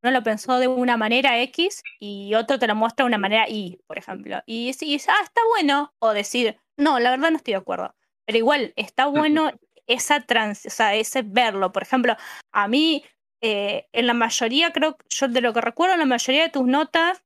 Uno 0.04 0.12
lo 0.12 0.24
pensó 0.24 0.60
de 0.60 0.68
una 0.68 0.98
manera 0.98 1.42
X 1.42 1.84
y 2.00 2.34
otro 2.36 2.60
te 2.60 2.68
lo 2.68 2.76
muestra 2.76 3.04
de 3.04 3.08
una 3.08 3.18
manera 3.18 3.50
Y, 3.50 3.80
por 3.88 3.98
ejemplo. 3.98 4.42
Y 4.46 4.74
si 4.74 4.94
ah, 5.08 5.22
está 5.24 5.42
bueno, 5.50 5.94
o 6.00 6.14
decir, 6.14 6.60
no, 6.78 7.00
la 7.00 7.12
verdad 7.12 7.32
no 7.32 7.38
estoy 7.38 7.54
de 7.54 7.60
acuerdo. 7.60 7.96
Pero 8.26 8.38
igual, 8.38 8.74
está 8.76 9.08
bueno 9.08 9.52
esa 9.88 10.22
trans, 10.22 10.66
o 10.66 10.70
sea, 10.70 10.96
ese 10.96 11.24
verlo. 11.24 11.72
Por 11.72 11.84
ejemplo, 11.84 12.16
a 12.52 12.68
mí, 12.68 13.04
eh, 13.42 13.88
en 13.94 14.06
la 14.06 14.14
mayoría, 14.14 14.72
creo, 14.72 14.98
yo 15.10 15.28
de 15.28 15.42
lo 15.42 15.54
que 15.54 15.62
recuerdo, 15.62 15.94
en 15.94 16.02
la 16.02 16.06
mayoría 16.06 16.44
de 16.44 16.50
tus 16.50 16.68
notas, 16.68 17.24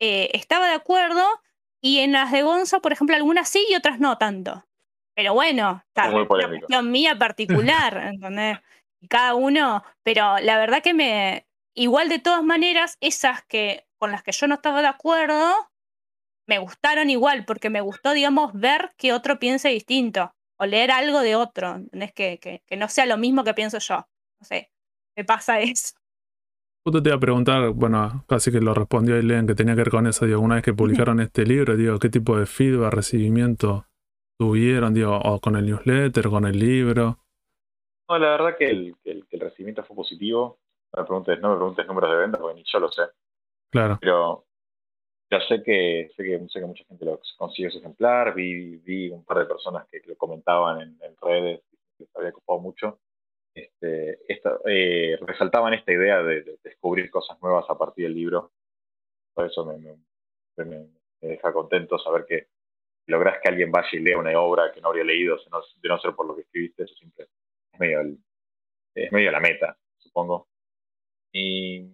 eh, 0.00 0.30
estaba 0.32 0.68
de 0.68 0.74
acuerdo, 0.74 1.24
y 1.80 1.98
en 2.00 2.12
las 2.12 2.32
de 2.32 2.42
Gonzo, 2.42 2.80
por 2.80 2.92
ejemplo, 2.92 3.16
algunas 3.16 3.48
sí 3.48 3.64
y 3.68 3.74
otras 3.74 4.00
no 4.00 4.16
tanto. 4.18 4.64
Pero 5.14 5.34
bueno, 5.34 5.82
es 5.96 6.08
una 6.08 6.26
cuestión 6.26 6.90
mía 6.90 7.18
particular, 7.18 7.96
¿entendés? 8.14 8.58
Cada 9.08 9.34
uno, 9.34 9.84
pero 10.04 10.38
la 10.38 10.58
verdad 10.58 10.82
que 10.82 10.94
me, 10.94 11.47
igual 11.74 12.08
de 12.08 12.18
todas 12.18 12.42
maneras, 12.42 12.96
esas 13.00 13.44
que 13.44 13.86
con 13.98 14.12
las 14.12 14.22
que 14.22 14.32
yo 14.32 14.46
no 14.46 14.56
estaba 14.56 14.80
de 14.80 14.88
acuerdo, 14.88 15.52
me 16.46 16.58
gustaron 16.58 17.10
igual, 17.10 17.44
porque 17.44 17.70
me 17.70 17.80
gustó, 17.80 18.12
digamos, 18.12 18.52
ver 18.54 18.92
que 18.96 19.12
otro 19.12 19.38
piense 19.38 19.68
distinto, 19.68 20.34
o 20.58 20.66
leer 20.66 20.90
algo 20.90 21.20
de 21.20 21.36
otro, 21.36 21.74
¿entendés? 21.74 22.12
Que, 22.12 22.38
que, 22.38 22.62
que 22.66 22.76
no 22.76 22.88
sea 22.88 23.06
lo 23.06 23.18
mismo 23.18 23.44
que 23.44 23.54
pienso 23.54 23.78
yo. 23.78 24.08
No 24.40 24.46
sé, 24.46 24.70
me 25.16 25.24
pasa 25.24 25.60
eso 25.60 25.94
te 26.90 27.10
iba 27.10 27.16
a 27.16 27.20
preguntar, 27.20 27.70
bueno, 27.70 28.24
casi 28.26 28.50
que 28.50 28.60
lo 28.60 28.74
respondió 28.74 29.16
Aileen, 29.16 29.46
que 29.46 29.54
tenía 29.54 29.74
que 29.74 29.82
ver 29.82 29.90
con 29.90 30.06
eso, 30.06 30.26
digo, 30.26 30.40
una 30.40 30.56
vez 30.56 30.64
que 30.64 30.74
publicaron 30.74 31.20
este 31.20 31.44
libro, 31.44 31.76
digo, 31.76 31.98
¿qué 31.98 32.08
tipo 32.08 32.38
de 32.38 32.46
feedback, 32.46 32.92
recibimiento 32.92 33.86
tuvieron, 34.38 34.94
digo, 34.94 35.16
o 35.16 35.40
con 35.40 35.56
el 35.56 35.66
newsletter, 35.66 36.28
con 36.28 36.46
el 36.46 36.58
libro? 36.58 37.18
No, 38.08 38.18
la 38.18 38.30
verdad 38.30 38.56
que 38.58 38.70
el, 38.70 38.94
que 39.02 39.10
el, 39.10 39.40
recibimiento 39.40 39.84
fue 39.84 39.96
positivo. 39.96 40.58
No 40.94 41.02
me 41.02 41.06
preguntes, 41.06 41.40
no 41.40 41.50
me 41.50 41.56
preguntes 41.56 41.86
números 41.86 42.10
de 42.10 42.16
venta, 42.16 42.38
porque 42.38 42.54
ni 42.54 42.64
yo 42.64 42.80
lo 42.80 42.90
sé. 42.90 43.02
Claro. 43.70 43.98
Pero 44.00 44.46
ya 45.30 45.40
sé 45.46 45.62
que, 45.62 46.10
sé 46.16 46.24
que, 46.24 46.48
sé 46.48 46.60
que 46.60 46.66
mucha 46.66 46.84
gente 46.84 47.04
lo 47.04 47.20
consiguió 47.36 47.68
ese 47.68 47.78
ejemplar, 47.78 48.34
vi, 48.34 48.76
vi 48.78 49.10
un 49.10 49.24
par 49.24 49.38
de 49.38 49.46
personas 49.46 49.86
que, 49.90 50.00
lo 50.06 50.16
comentaban 50.16 50.80
en, 50.80 50.98
en 51.02 51.16
redes, 51.20 51.62
que 51.70 52.04
les 52.04 52.16
había 52.16 52.30
ocupado 52.30 52.60
mucho. 52.60 53.00
Este, 53.54 54.20
esta, 54.32 54.58
eh, 54.66 55.18
resaltaban 55.20 55.74
esta 55.74 55.92
idea 55.92 56.22
de, 56.22 56.42
de, 56.42 56.58
descubrir 56.62 57.10
cosas 57.10 57.40
nuevas 57.42 57.66
a 57.68 57.76
partir 57.76 58.04
del 58.04 58.14
libro. 58.14 58.52
Por 59.34 59.46
eso 59.46 59.64
me, 59.64 59.78
me, 59.78 60.88
me 61.20 61.28
deja 61.28 61.52
contento 61.52 61.98
saber 61.98 62.24
que 62.26 62.48
logras 63.08 63.40
que 63.42 63.48
alguien 63.48 63.70
vaya 63.70 63.88
y 63.92 64.00
lea 64.00 64.18
una 64.18 64.38
obra 64.40 64.70
que 64.72 64.80
no 64.80 64.88
habría 64.88 65.04
leído 65.04 65.36
de 65.36 65.88
no 65.88 65.98
ser 65.98 66.14
por 66.14 66.26
lo 66.26 66.36
que 66.36 66.42
escribiste. 66.42 66.84
Eso 66.84 66.94
siempre 66.94 67.26
es 67.72 67.80
medio, 67.80 68.00
es 68.94 69.12
medio 69.12 69.30
la 69.32 69.40
meta, 69.40 69.76
supongo. 69.98 70.48
Y 71.32 71.90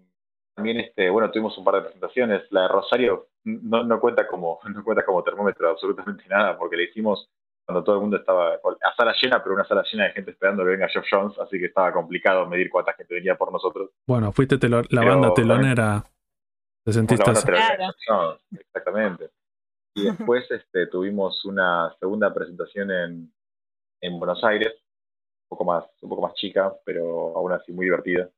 también, 0.55 0.81
este, 0.81 1.11
bueno, 1.11 1.31
tuvimos 1.31 1.57
un 1.59 1.65
par 1.65 1.77
de 1.77 1.83
presentaciones. 1.83 2.43
La 2.51 2.63
de 2.63 2.69
Rosario 2.69 3.29
no, 3.45 3.85
no, 3.85 4.01
cuenta 4.01 4.27
como, 4.27 4.61
no 4.75 4.85
cuenta 4.85 5.05
como 5.05 5.23
termómetro 5.23 5.67
de 5.67 5.73
absolutamente 5.73 6.25
nada, 6.29 6.57
porque 6.59 6.77
le 6.77 6.85
hicimos 6.85 7.29
cuando 7.67 7.83
todo 7.83 7.97
el 7.97 8.03
mundo 8.03 8.19
estaba 8.19 8.55
a 8.55 8.95
sala 8.97 9.15
llena, 9.21 9.43
pero 9.43 9.55
una 9.55 9.65
sala 9.65 9.83
llena 9.91 10.05
de 10.05 10.13
gente 10.13 10.33
esperando 10.33 10.65
que 10.65 10.71
venga 10.71 10.89
Jeff 10.89 11.07
Jones, 11.11 11.39
así 11.39 11.59
que 11.59 11.67
estaba 11.67 11.93
complicado 11.93 12.47
medir 12.47 12.69
cuánta 12.71 12.93
gente 12.93 13.15
venía 13.15 13.37
por 13.37 13.51
nosotros. 13.51 13.91
Bueno, 14.07 14.33
fuiste 14.33 14.57
la 14.69 14.83
Pero, 14.83 15.07
banda 15.07 15.33
telonera. 15.33 16.05
¿Te 16.85 16.93
sentiste 16.93 17.25
La 17.25 17.33
banda 17.33 17.39
así? 17.41 17.47
telonera 17.47 17.95
Jones, 18.07 18.41
exactamente. 18.61 19.31
Y 19.95 20.05
después 20.11 20.51
este, 20.51 20.89
tuvimos 20.89 21.43
una 21.47 21.95
segunda 21.99 22.35
presentación 22.35 22.91
en, 22.91 23.33
en 24.03 24.19
Buenos 24.19 24.45
Aires, 24.45 24.75
un 24.75 25.57
poco 25.57 25.65
más, 25.65 25.87
un 26.03 26.11
poco 26.11 26.21
más 26.21 26.35
chica, 26.35 26.75
pero 26.85 27.35
aún 27.35 27.53
así 27.53 27.73
muy 27.73 27.87
divertida, 27.87 28.29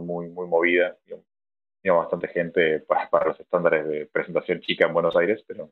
muy, 0.00 0.02
muy, 0.04 0.28
muy 0.28 0.46
movida. 0.48 0.96
Digamos, 1.04 1.26
Tenía 1.82 1.98
bastante 1.98 2.28
gente 2.28 2.80
para, 2.80 3.26
los 3.26 3.40
estándares 3.40 3.86
de 3.88 4.06
presentación 4.06 4.60
chica 4.60 4.86
en 4.86 4.94
Buenos 4.94 5.16
Aires, 5.16 5.44
pero 5.48 5.70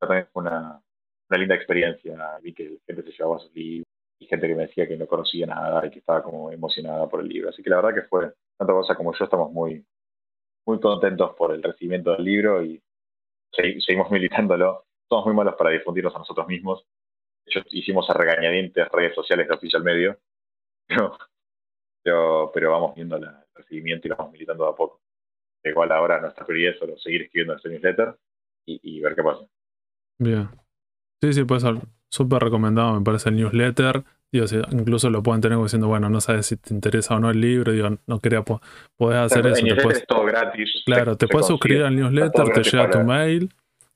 también 0.00 0.26
fue 0.32 0.42
una, 0.42 0.82
una 1.30 1.38
linda 1.38 1.54
experiencia. 1.54 2.38
Vi 2.42 2.54
que 2.54 2.78
gente 2.86 3.02
se 3.04 3.12
llevaba 3.12 3.38
sus 3.40 3.52
libros 3.54 3.86
y 4.20 4.26
gente 4.26 4.48
que 4.48 4.54
me 4.54 4.66
decía 4.66 4.88
que 4.88 4.96
no 4.96 5.06
conocía 5.06 5.46
nada 5.46 5.86
y 5.86 5.90
que 5.90 6.00
estaba 6.00 6.22
como 6.22 6.50
emocionada 6.52 7.08
por 7.08 7.20
el 7.20 7.28
libro. 7.28 7.50
Así 7.50 7.62
que 7.62 7.70
la 7.70 7.76
verdad 7.76 7.94
que 7.94 8.08
fue, 8.08 8.32
tanto 8.58 8.74
cosa 8.74 8.94
como 8.96 9.14
yo 9.14 9.24
estamos 9.24 9.52
muy, 9.52 9.84
muy 10.66 10.80
contentos 10.80 11.34
por 11.36 11.52
el 11.54 11.62
recibimiento 11.62 12.12
del 12.12 12.24
libro 12.24 12.62
y 12.64 12.82
segui- 13.52 13.80
seguimos 13.84 14.10
militándolo. 14.12 14.84
Somos 15.08 15.26
muy 15.26 15.34
malos 15.34 15.56
para 15.56 15.70
difundirnos 15.70 16.14
a 16.16 16.18
nosotros 16.20 16.46
mismos. 16.48 16.86
De 17.46 17.52
hecho, 17.60 17.68
hicimos 17.72 18.08
a 18.10 18.14
regañadientes 18.14 18.88
redes 18.90 19.14
sociales 19.14 19.48
de 19.48 19.54
Oficial 19.54 19.82
Medio, 19.82 20.18
pero, 20.86 21.16
pero, 22.04 22.50
pero 22.54 22.70
vamos 22.72 22.94
viendo 22.94 23.18
la- 23.18 23.44
el 23.70 24.00
y 24.04 24.08
lo 24.08 24.16
vamos 24.16 24.32
militando 24.32 24.64
de 24.64 24.70
a 24.70 24.74
poco. 24.74 25.00
Igual 25.64 25.92
ahora 25.92 26.20
nuestra 26.20 26.46
prioridad 26.46 26.72
es 26.74 26.78
solo 26.78 26.98
seguir 26.98 27.22
escribiendo 27.22 27.54
este 27.56 27.68
newsletter 27.70 28.16
y, 28.66 28.80
y 28.98 29.00
ver 29.00 29.14
qué 29.16 29.22
pasa. 29.22 29.46
Bien. 30.18 30.48
Sí, 31.22 31.32
sí, 31.32 31.44
puede 31.44 31.60
ser 31.62 31.76
súper 32.10 32.42
recomendado, 32.44 32.94
me 32.98 33.04
parece 33.04 33.30
el 33.30 33.36
newsletter. 33.36 34.04
Digo, 34.32 34.46
si 34.46 34.56
incluso 34.72 35.10
lo 35.10 35.22
pueden 35.22 35.40
tener 35.42 35.56
como 35.56 35.66
diciendo, 35.66 35.88
bueno, 35.88 36.08
no 36.10 36.20
sabes 36.20 36.46
si 36.46 36.56
te 36.56 36.74
interesa 36.74 37.16
o 37.16 37.20
no 37.20 37.30
el 37.30 37.40
libro, 37.40 37.72
digo, 37.72 37.90
no 38.06 38.20
quería, 38.20 38.42
po- 38.44 38.60
podés 38.96 39.18
hacer 39.20 39.46
el 39.46 39.52
eso. 39.52 39.66
Te 39.66 39.76
newsletter 39.76 39.76
puedes, 39.76 40.02
es 40.02 40.06
todo 40.06 40.24
gratis. 40.24 40.70
claro, 40.84 41.16
te 41.16 41.28
puedes 41.28 41.46
suscribir 41.46 41.84
al 41.84 41.96
newsletter, 41.96 42.50
te 42.50 42.62
llega 42.64 42.90
tu 42.90 43.02
mail 43.02 43.54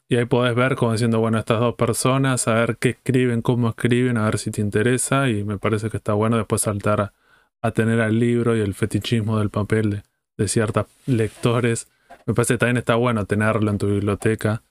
y 0.08 0.16
ahí 0.16 0.26
podés 0.26 0.54
ver 0.54 0.76
como 0.76 0.92
diciendo, 0.92 1.20
bueno, 1.20 1.38
estas 1.38 1.60
dos 1.60 1.74
personas, 1.76 2.48
a 2.48 2.54
ver 2.54 2.78
qué 2.78 2.90
escriben, 2.90 3.42
cómo 3.42 3.70
escriben, 3.70 4.18
a 4.18 4.26
ver 4.26 4.38
si 4.38 4.50
te 4.50 4.60
interesa 4.62 5.28
y 5.30 5.44
me 5.44 5.58
parece 5.58 5.90
que 5.90 5.98
está 5.98 6.14
bueno 6.14 6.36
después 6.38 6.62
saltar 6.62 7.12
tener 7.72 8.00
al 8.00 8.18
libro 8.18 8.56
y 8.56 8.60
el 8.60 8.74
fetichismo 8.74 9.38
del 9.38 9.50
papel 9.50 9.90
de, 9.90 10.02
de 10.36 10.48
ciertos 10.48 10.86
lectores. 11.06 11.88
Me 12.26 12.34
parece 12.34 12.54
que 12.54 12.58
también 12.58 12.78
está 12.78 12.96
bueno 12.96 13.24
tenerlo 13.24 13.70
en 13.70 13.78
tu 13.78 13.86
biblioteca. 13.86 14.62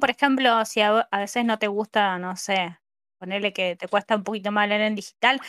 Por 0.00 0.10
ejemplo, 0.10 0.64
si 0.64 0.80
a, 0.80 1.00
a 1.10 1.18
veces 1.18 1.44
no 1.44 1.58
te 1.58 1.66
gusta, 1.66 2.18
no 2.18 2.36
sé, 2.36 2.78
ponerle 3.18 3.52
que 3.52 3.76
te 3.76 3.88
cuesta 3.88 4.16
un 4.16 4.24
poquito 4.24 4.50
más 4.50 4.68
leer 4.68 4.80
en 4.82 4.94
digital, 4.94 5.40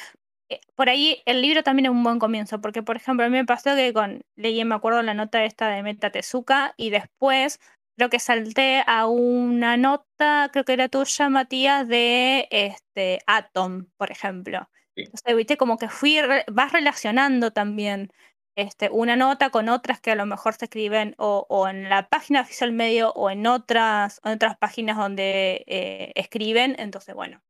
eh, 0.50 0.60
por 0.76 0.90
ahí 0.90 1.22
el 1.26 1.42
libro 1.42 1.64
también 1.64 1.86
es 1.86 1.92
un 1.92 2.04
buen 2.04 2.20
comienzo, 2.20 2.60
porque 2.60 2.84
por 2.84 2.98
ejemplo, 2.98 3.26
a 3.26 3.30
mí 3.30 3.38
me 3.38 3.46
pasó 3.46 3.76
que 3.76 3.94
con 3.94 4.22
leí, 4.36 4.64
me 4.66 4.76
acuerdo 4.76 5.02
la 5.02 5.14
nota 5.14 5.44
esta 5.46 5.70
de 5.70 5.82
Meta 5.84 6.12
Tezuka 6.12 6.74
y 6.78 6.90
después 6.90 7.60
creo 7.98 8.10
que 8.10 8.20
salté 8.20 8.84
a 8.86 9.06
una 9.08 9.78
nota, 9.78 10.50
creo 10.52 10.66
que 10.66 10.74
era 10.74 10.90
tuya, 10.90 11.30
Matías, 11.30 11.88
de 11.88 12.48
este 12.52 13.22
Atom, 13.28 13.86
por 13.98 14.12
ejemplo. 14.12 14.68
Sí. 14.96 15.14
Entonces, 15.14 15.36
viste, 15.38 15.58
como 15.58 15.78
que 15.78 15.90
fui, 15.90 16.22
re- 16.22 16.46
vas 16.52 16.72
relacionando 16.72 17.52
también 17.52 18.12
este, 18.56 18.90
una 18.92 19.16
nota 19.16 19.50
con 19.50 19.70
otras 19.70 20.00
que 20.02 20.12
a 20.12 20.16
lo 20.16 20.26
mejor 20.26 20.54
se 20.56 20.66
escriben 20.66 21.16
o, 21.18 21.46
o 21.50 21.68
en 21.68 21.90
la 21.90 22.10
página 22.10 22.42
oficial 22.42 22.72
medio 22.72 23.12
o 23.14 23.30
en 23.30 23.48
otras, 23.48 24.22
en 24.24 24.34
otras 24.34 24.58
páginas 24.58 24.98
donde 24.98 25.64
eh, 25.68 26.12
escriben. 26.16 26.76
Entonces, 26.80 27.16
bueno, 27.16 27.42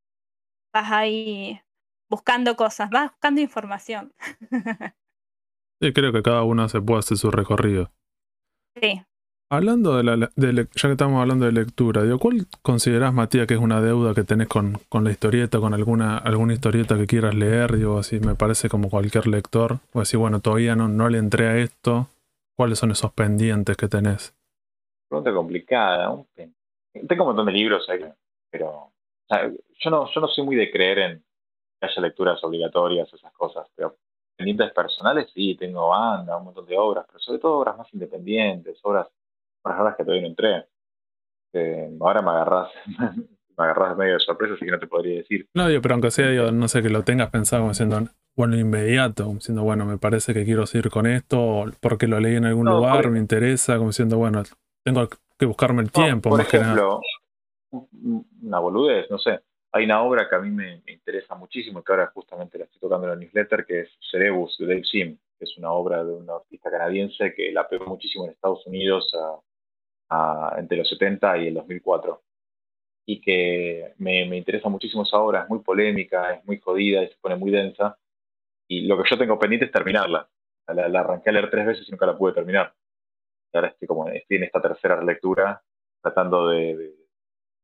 vas 0.74 0.92
ahí 0.92 1.62
buscando 2.10 2.56
cosas, 2.58 2.90
vas 2.92 3.12
buscando 3.12 3.42
información. 3.42 4.14
Y 5.80 5.94
creo 5.94 6.12
que 6.12 6.24
cada 6.24 6.42
uno 6.42 6.68
se 6.68 6.82
puede 6.82 7.02
hacer 7.02 7.16
su 7.18 7.30
recorrido. 7.30 7.92
sí. 8.82 9.04
Hablando 9.54 9.96
de 9.98 10.04
la, 10.04 10.32
de 10.36 10.68
ya 10.74 10.88
que 10.88 10.94
estamos 10.94 11.22
hablando 11.22 11.46
de 11.46 11.52
lectura, 11.52 12.02
digo, 12.02 12.18
¿cuál 12.18 12.48
considerás, 12.64 13.14
Matías, 13.14 13.46
que 13.46 13.54
es 13.54 13.60
una 13.60 13.82
deuda 13.82 14.16
que 14.16 14.24
tenés 14.24 14.48
con, 14.48 14.80
con 14.90 15.04
la 15.04 15.12
historieta, 15.12 15.60
con 15.60 15.76
alguna, 15.76 16.18
alguna 16.18 16.54
historieta 16.54 16.98
que 16.98 17.06
quieras 17.06 17.36
leer? 17.36 17.74
Digo, 17.74 18.00
así 18.00 18.20
me 18.20 18.34
parece 18.34 18.68
como 18.68 18.90
cualquier 18.90 19.28
lector. 19.28 19.78
O 19.94 20.00
decir, 20.00 20.20
bueno, 20.20 20.40
todavía 20.40 20.76
no, 20.76 20.88
no 20.88 21.08
le 21.08 21.20
entré 21.20 21.46
a 21.46 21.58
esto. 21.58 22.08
¿Cuáles 22.58 22.80
son 22.80 22.90
esos 22.90 23.14
pendientes 23.14 23.78
que 23.78 23.88
tenés? 23.88 24.34
Pregunta 25.08 25.32
complicada. 25.32 26.26
Tengo 27.08 27.24
un 27.24 27.28
montón 27.28 27.46
de 27.46 27.52
libros, 27.52 27.86
¿sabes? 27.86 28.12
pero 28.50 28.92
yo, 29.30 29.90
no, 29.92 30.12
yo 30.12 30.20
no 30.20 30.28
soy 30.30 30.46
muy 30.46 30.56
de 30.56 30.72
creer 30.72 30.98
en 30.98 31.24
que 31.80 31.86
haya 31.86 32.02
lecturas 32.02 32.44
obligatorias, 32.44 33.14
esas 33.14 33.34
cosas, 33.34 33.68
pero 33.76 33.98
pendientes 34.36 34.72
personales 34.72 35.30
sí, 35.32 35.56
tengo 35.56 35.90
banda, 35.90 36.38
un 36.38 36.46
montón 36.46 36.66
de 36.66 36.76
obras, 36.76 37.06
pero 37.06 37.20
sobre 37.20 37.38
todo 37.38 37.60
obras 37.60 37.78
más 37.78 37.94
independientes, 37.94 38.80
obras, 38.82 39.08
obras 39.64 39.78
raras 39.80 39.96
que 39.98 40.04
todavía 40.04 40.24
no 40.24 40.28
entré. 40.30 40.66
Eh, 41.54 41.90
ahora 42.02 42.22
me 42.22 42.32
agarrás, 42.32 42.72
me 43.58 43.64
agarrás 43.64 43.98
medio 43.98 44.14
de 44.14 44.20
sorpresa, 44.20 44.56
así 44.56 44.66
que 44.66 44.72
no 44.72 44.80
te 44.80 44.88
podría 44.88 45.18
decir. 45.18 45.48
No, 45.54 45.68
digo, 45.68 45.82
pero 45.82 45.96
aunque 45.96 46.12
sea, 46.12 46.30
digo, 46.30 46.52
no 46.52 46.68
sé, 46.68 46.82
que 46.82 46.90
lo 46.90 47.04
tengas 47.04 47.30
pensado 47.30 47.62
como 47.62 47.72
diciendo, 47.72 48.02
bueno, 48.36 48.58
inmediato, 48.58 49.24
como 49.26 49.36
diciendo, 49.36 49.64
bueno, 49.64 49.86
me 49.86 49.98
parece 49.98 50.34
que 50.34 50.46
quiero 50.46 50.66
seguir 50.66 50.90
con 50.90 51.06
esto, 51.06 51.66
porque 51.80 52.08
lo 52.08 52.20
leí 52.20 52.36
en 52.36 52.46
algún 52.46 52.66
No, 52.66 52.78
lugar, 52.78 53.04
por- 53.04 53.12
me 53.12 53.20
interesa, 53.20 53.78
como 53.78 53.90
diciendo, 53.90 54.18
bueno, 54.18 54.42
tengo 54.84 55.08
que 55.38 55.46
buscarme 55.46 55.82
el 55.84 55.88
No, 55.88 55.92
tiempo, 55.94 56.30
por 56.30 56.40
más 56.40 56.48
que 56.50 56.58
nada. 56.58 56.74
ejemplo, 56.74 57.02
un- 57.72 58.28
una 58.42 58.60
boludez, 58.60 59.10
no 59.10 59.18
sé. 59.20 59.40
Hay 59.72 59.86
una 59.86 60.02
obra 60.04 60.30
que 60.30 60.36
a 60.36 60.40
mí 60.40 60.50
me, 60.52 60.82
me 60.86 60.94
interesa 60.94 61.34
muchísimo, 61.36 61.84
que 61.84 61.92
ahora 61.92 62.12
justamente 62.14 62.58
la 62.60 62.66
estoy 62.66 62.80
tocando 62.80 63.06
en 63.08 63.12
la 63.14 63.16
newsletter, 63.20 63.66
que 63.66 63.82
es 63.82 63.90
Cerebus 64.12 64.56
de 64.60 64.68
Dave 64.68 64.84
Sim, 64.84 65.18
que 65.38 65.46
es 65.46 65.58
una 65.58 65.72
obra 65.72 66.04
de 66.04 66.12
un 66.14 66.30
artista 66.30 66.70
canadiense 66.70 67.34
que 67.36 67.52
la 67.52 67.68
pegó 67.68 67.86
muchísimo 67.86 68.26
en 68.26 68.32
Estados 68.32 68.66
Unidos 68.68 69.12
a- 69.16 69.40
a- 70.14 70.56
entre 70.60 70.78
los 70.78 70.90
70 70.90 71.38
y 71.38 71.48
el 71.48 71.54
2004. 71.56 72.22
Y 73.06 73.20
que 73.20 73.94
me, 73.98 74.26
me 74.26 74.38
interesa 74.38 74.70
muchísimo 74.70 75.04
esa 75.04 75.18
obra, 75.18 75.44
es 75.44 75.50
muy 75.50 75.60
polémica, 75.60 76.34
es 76.36 76.46
muy 76.46 76.60
jodida 76.60 77.04
y 77.04 77.08
se 77.10 77.18
pone 77.20 77.36
muy 77.36 77.52
densa. 77.52 77.98
Y 78.68 78.88
lo 78.88 78.98
que 79.02 79.10
yo 79.10 79.18
tengo 79.18 79.38
pendiente 79.38 79.66
es 79.66 79.72
terminarla. 79.72 80.30
La, 80.68 80.88
la 80.88 81.00
arranqué 81.02 81.30
a 81.30 81.34
leer 81.34 81.50
tres 81.50 81.66
veces 81.66 81.88
y 81.88 81.92
nunca 81.92 82.06
la 82.06 82.18
pude 82.18 82.34
terminar. 82.34 82.74
Y 83.54 83.58
ahora 83.58 83.70
estoy, 83.70 83.88
como, 83.88 84.08
estoy 84.08 84.38
en 84.38 84.44
esta 84.44 84.62
tercera 84.62 85.02
lectura 85.04 85.62
tratando 86.02 86.50
de, 86.50 86.78
de- 86.78 86.96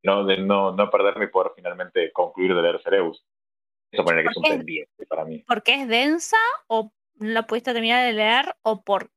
no, 0.04 0.26
de 0.26 0.38
no, 0.38 0.72
no 0.74 0.90
perderme 0.90 1.26
y 1.26 1.30
poder 1.30 1.52
finalmente 1.56 2.12
concluir 2.12 2.54
de 2.56 2.62
leer 2.62 2.82
Cerebus. 2.82 3.26
Eso 3.92 4.04
pone 4.04 4.22
que 4.22 4.30
es 4.30 4.38
un 4.38 4.44
pendiente 4.44 5.06
para 5.08 5.26
mí. 5.26 5.44
¿Porque 5.48 5.82
es 5.82 5.88
densa 5.88 6.38
o 6.68 6.92
no 7.16 7.30
la 7.32 7.44
pudiste 7.44 7.74
terminar 7.74 8.06
de 8.06 8.14
leer 8.14 8.56
o 8.62 8.82
por, 8.84 9.10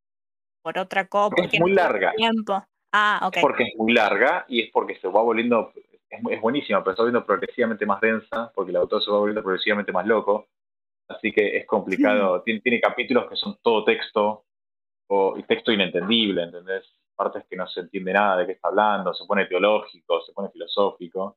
por 0.63 0.79
otra 0.79 1.07
cosa? 1.09 1.37
Es 1.43 1.61
muy 1.61 1.73
larga. 1.73 2.13
Tiempo. 2.17 2.65
Ah, 2.93 3.21
ok. 3.27 3.37
Es 3.37 3.43
porque 3.43 3.63
es 3.65 3.77
muy 3.77 3.93
larga 3.93 4.45
y 4.49 4.61
es 4.63 4.71
porque 4.71 4.97
se 4.97 5.09
va 5.09 5.23
volviendo, 5.23 5.73
es, 6.11 6.21
es 6.31 6.41
buenísima, 6.41 6.83
pero 6.85 6.95
se 6.97 7.03
va 7.03 7.05
volviendo 7.07 7.27
progresivamente 7.27 7.87
más 7.87 8.01
densa, 8.01 8.53
porque 8.55 8.71
el 8.71 8.77
autor 8.77 9.03
se 9.03 9.11
va 9.11 9.19
volviendo 9.19 9.43
progresivamente 9.43 9.93
más 9.93 10.07
loco. 10.07 10.49
Así 11.09 11.33
que 11.33 11.57
es 11.57 11.67
complicado. 11.67 12.43
Tiene, 12.43 12.61
tiene 12.61 12.81
capítulos 12.81 13.29
que 13.29 13.37
son 13.37 13.59
todo 13.63 13.85
texto 13.85 14.45
o 15.09 15.37
y 15.37 15.43
texto 15.45 15.73
inentendible, 15.73 16.43
¿entendés? 16.45 16.85
Partes 17.15 17.45
que 17.49 17.57
no 17.57 17.67
se 17.67 17.81
entiende 17.81 18.13
nada 18.13 18.39
de 18.39 18.47
qué 18.47 18.53
está 18.53 18.69
hablando, 18.69 19.13
se 19.13 19.27
pone 19.27 19.47
teológico, 19.47 20.23
se 20.23 20.33
pone 20.33 20.49
filosófico 20.51 21.37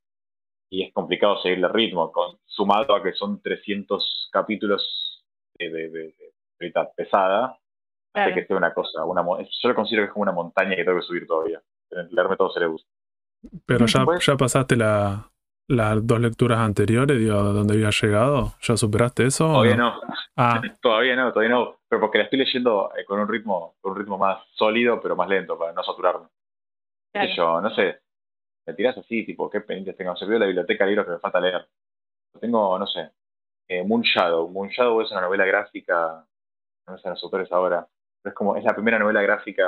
y 0.69 0.84
es 0.84 0.94
complicado 0.94 1.41
seguirle 1.41 1.68
el 1.68 1.73
ritmo, 1.73 2.11
con, 2.11 2.38
sumado 2.45 2.95
a 2.95 3.03
que 3.03 3.14
son 3.14 3.41
300 3.41 4.30
capítulos 4.32 5.23
de, 5.57 5.69
de, 5.69 5.90
de- 5.90 6.15
de 6.60 6.73
pesada, 6.95 7.60
Claro. 8.15 8.33
que 8.35 8.45
sea 8.45 8.57
una 8.57 8.73
cosa, 8.73 9.03
una, 9.05 9.21
yo 9.23 9.69
lo 9.69 9.75
considero 9.75 10.03
que 10.03 10.07
es 10.07 10.13
como 10.13 10.23
una 10.23 10.31
montaña 10.31 10.75
que 10.75 10.83
tengo 10.83 10.97
que 10.99 11.05
subir 11.05 11.27
todavía. 11.27 11.61
Leerme 12.11 12.35
todo 12.37 12.51
Cerebus. 12.53 12.85
Pero 13.65 13.85
ya, 13.85 14.03
Pues- 14.05 14.25
ya 14.25 14.35
pasaste 14.37 14.75
la- 14.75 15.29
las 15.67 16.05
dos 16.05 16.19
lecturas 16.19 16.59
anteriores, 16.59 17.17
digo, 17.17 17.35
donde 17.41 17.73
había 17.73 17.89
llegado. 17.89 18.53
¿Ya 18.61 18.77
superaste 18.77 19.25
eso? 19.27 19.45
Todavía 19.45 19.75
no, 19.75 19.99
Ah, 20.37 20.61
Todavía 20.81 21.15
no, 21.15 21.31
todavía 21.31 21.55
no, 21.55 21.77
pero 21.87 22.01
porque 22.01 22.17
la 22.19 22.23
estoy 22.25 22.39
leyendo 22.39 22.91
eh, 22.97 23.05
con 23.05 23.19
un 23.19 23.27
ritmo, 23.27 23.75
con 23.81 23.93
un 23.93 23.97
ritmo 23.99 24.17
más 24.17 24.43
sólido, 24.53 24.99
pero 25.01 25.15
más 25.15 25.29
lento, 25.29 25.57
para 25.57 25.71
no 25.73 25.81
saturarme. 25.83 26.27
Claro. 27.13 27.31
yo, 27.35 27.61
no 27.61 27.69
sé, 27.73 27.99
me 28.67 28.73
tirás 28.73 28.97
así, 28.97 29.25
tipo, 29.25 29.49
qué 29.49 29.61
pendientes 29.61 29.95
tengo. 29.95 30.15
Se 30.17 30.25
vio 30.25 30.37
la 30.37 30.45
biblioteca 30.47 30.83
de 30.83 30.89
libros 30.91 31.05
que 31.07 31.13
me 31.13 31.19
falta 31.19 31.39
leer. 31.39 31.65
Tengo, 32.41 32.77
no 32.77 32.85
sé, 32.87 33.11
eh, 33.69 33.83
Moon 33.85 34.01
Shadow. 34.01 34.49
Moon 34.49 34.67
Shadow 34.69 35.01
es 35.01 35.11
una 35.11 35.21
novela 35.21 35.45
gráfica, 35.45 36.25
no 36.87 36.97
sé 36.97 37.09
los 37.09 37.23
autores 37.23 37.49
ahora, 37.53 37.87
es 38.30 38.34
como, 38.35 38.56
es 38.56 38.64
la 38.64 38.73
primera 38.73 38.99
novela 38.99 39.22
gráfica 39.22 39.65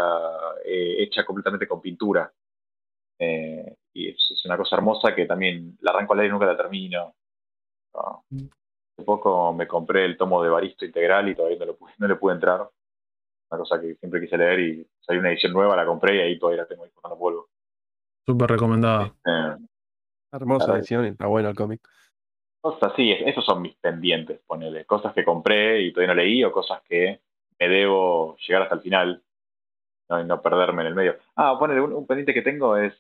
eh, 0.66 0.96
hecha 1.04 1.26
completamente 1.26 1.68
con 1.68 1.82
pintura. 1.82 2.32
Eh, 3.20 3.76
y 3.94 4.10
es, 4.10 4.32
es 4.32 4.46
una 4.46 4.58
cosa 4.58 4.76
hermosa 4.76 5.16
que 5.16 5.26
también 5.26 5.78
la 5.82 5.92
arranco 5.92 6.14
a 6.14 6.18
leer 6.18 6.30
y 6.30 6.32
nunca 6.32 6.46
la 6.46 6.58
termino. 6.58 7.16
No. 7.94 8.24
Hace 8.32 9.04
poco 9.06 9.54
me 9.54 9.68
compré 9.68 10.06
el 10.06 10.18
tomo 10.18 10.44
de 10.44 10.50
Baristo 10.50 10.86
Integral 10.86 11.30
y 11.30 11.36
todavía 11.36 11.58
no, 11.60 11.66
lo 11.66 11.78
pude- 11.78 11.94
no 11.98 12.08
le 12.08 12.16
pude 12.16 12.34
entrar. 12.36 12.68
Una 13.50 13.60
cosa 13.60 13.80
que 13.80 13.96
siempre 13.96 14.20
quise 14.22 14.38
leer 14.38 14.60
y 14.60 14.88
salió 15.00 15.20
una 15.22 15.30
edición 15.32 15.54
nueva, 15.54 15.76
la 15.76 15.86
compré 15.86 16.18
y 16.18 16.20
ahí 16.22 16.40
todavía 16.40 16.64
la 16.64 16.68
tengo 16.68 16.84
ahí 16.84 16.92
cortando 16.92 17.18
polvo. 17.18 17.50
súper 18.26 18.50
recomendada. 18.50 19.14
Eh, 19.26 19.56
Hermosa 20.34 20.66
Claro. 20.66 20.80
edición 20.80 21.06
y 21.06 21.10
está 21.10 21.28
bueno 21.28 21.50
el 21.50 21.56
cómic. 21.56 21.82
cosas 22.60 22.92
es- 22.98 23.22
esos 23.26 23.46
son 23.46 23.62
mis 23.62 23.76
pendientes, 23.78 24.42
ponele. 24.46 24.84
Cosas 24.86 25.14
que 25.14 25.24
compré 25.24 25.82
y 25.84 25.94
todavía 25.94 26.14
no 26.14 26.22
leí 26.22 26.44
o 26.44 26.52
cosas 26.52 26.82
que 26.84 27.22
me 27.60 27.68
debo 27.70 28.38
llegar 28.48 28.64
hasta 28.64 28.76
el 28.76 28.82
final 28.82 29.24
no, 30.10 30.22
y 30.22 30.26
no 30.26 30.42
perderme 30.42 30.82
en 30.84 30.88
el 30.88 30.96
medio. 30.96 31.18
Ah, 31.36 31.58
ponele, 31.60 31.82
un, 31.82 31.94
un 31.94 32.08
pendiente 32.08 32.34
que 32.34 32.42
tengo 32.42 32.78
es 32.78 32.94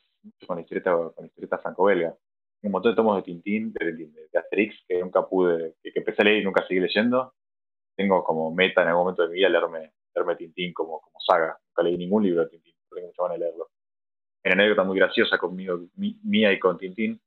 con 0.45 0.57
la 0.57 0.61
historieta, 0.61 0.91
con 0.93 1.13
la 1.19 1.25
historieta 1.27 1.57
franco-belga. 1.59 2.15
Un 2.63 2.71
montón 2.71 2.91
de 2.91 2.95
tomos 2.95 3.15
de 3.17 3.23
Tintín, 3.23 3.71
de, 3.73 3.93
de- 3.93 4.29
de 4.31 4.39
Asterix, 4.39 4.75
que 4.87 4.99
nunca 4.99 5.25
pude, 5.27 5.75
que, 5.83 5.91
empecé 5.95 6.21
a 6.21 6.25
leer 6.25 6.41
y 6.41 6.45
nunca 6.45 6.65
seguí 6.67 6.79
leyendo. 6.79 7.33
Tengo 7.95 8.23
como 8.23 8.53
meta 8.53 8.81
en 8.83 8.89
algún 8.89 9.03
momento 9.03 9.23
de 9.23 9.29
mi 9.29 9.35
vida 9.35 9.49
leerme, 9.49 9.93
leerme 10.15 10.35
Tintín 10.35 10.73
como, 10.73 10.99
como 11.01 11.19
saga. 11.19 11.57
Nunca 11.69 11.83
leí 11.83 11.97
ningún 11.97 12.23
libro 12.23 12.43
de 12.43 12.49
Tintín, 12.49 12.75
pero 12.89 12.97
tengo 13.01 13.07
mucha 13.09 13.23
ganas 13.23 13.39
de 13.39 13.45
leerlo. 13.45 13.69
Hay 14.43 14.53
una 14.53 14.63
anécdota 14.63 14.83
muy 14.83 14.97
graciosa 14.99 15.37
conmigo, 15.37 15.79
mi- 15.95 16.19
mía 16.23 16.51
y 16.53 16.59
con 16.59 16.77
Tintín. 16.77 17.21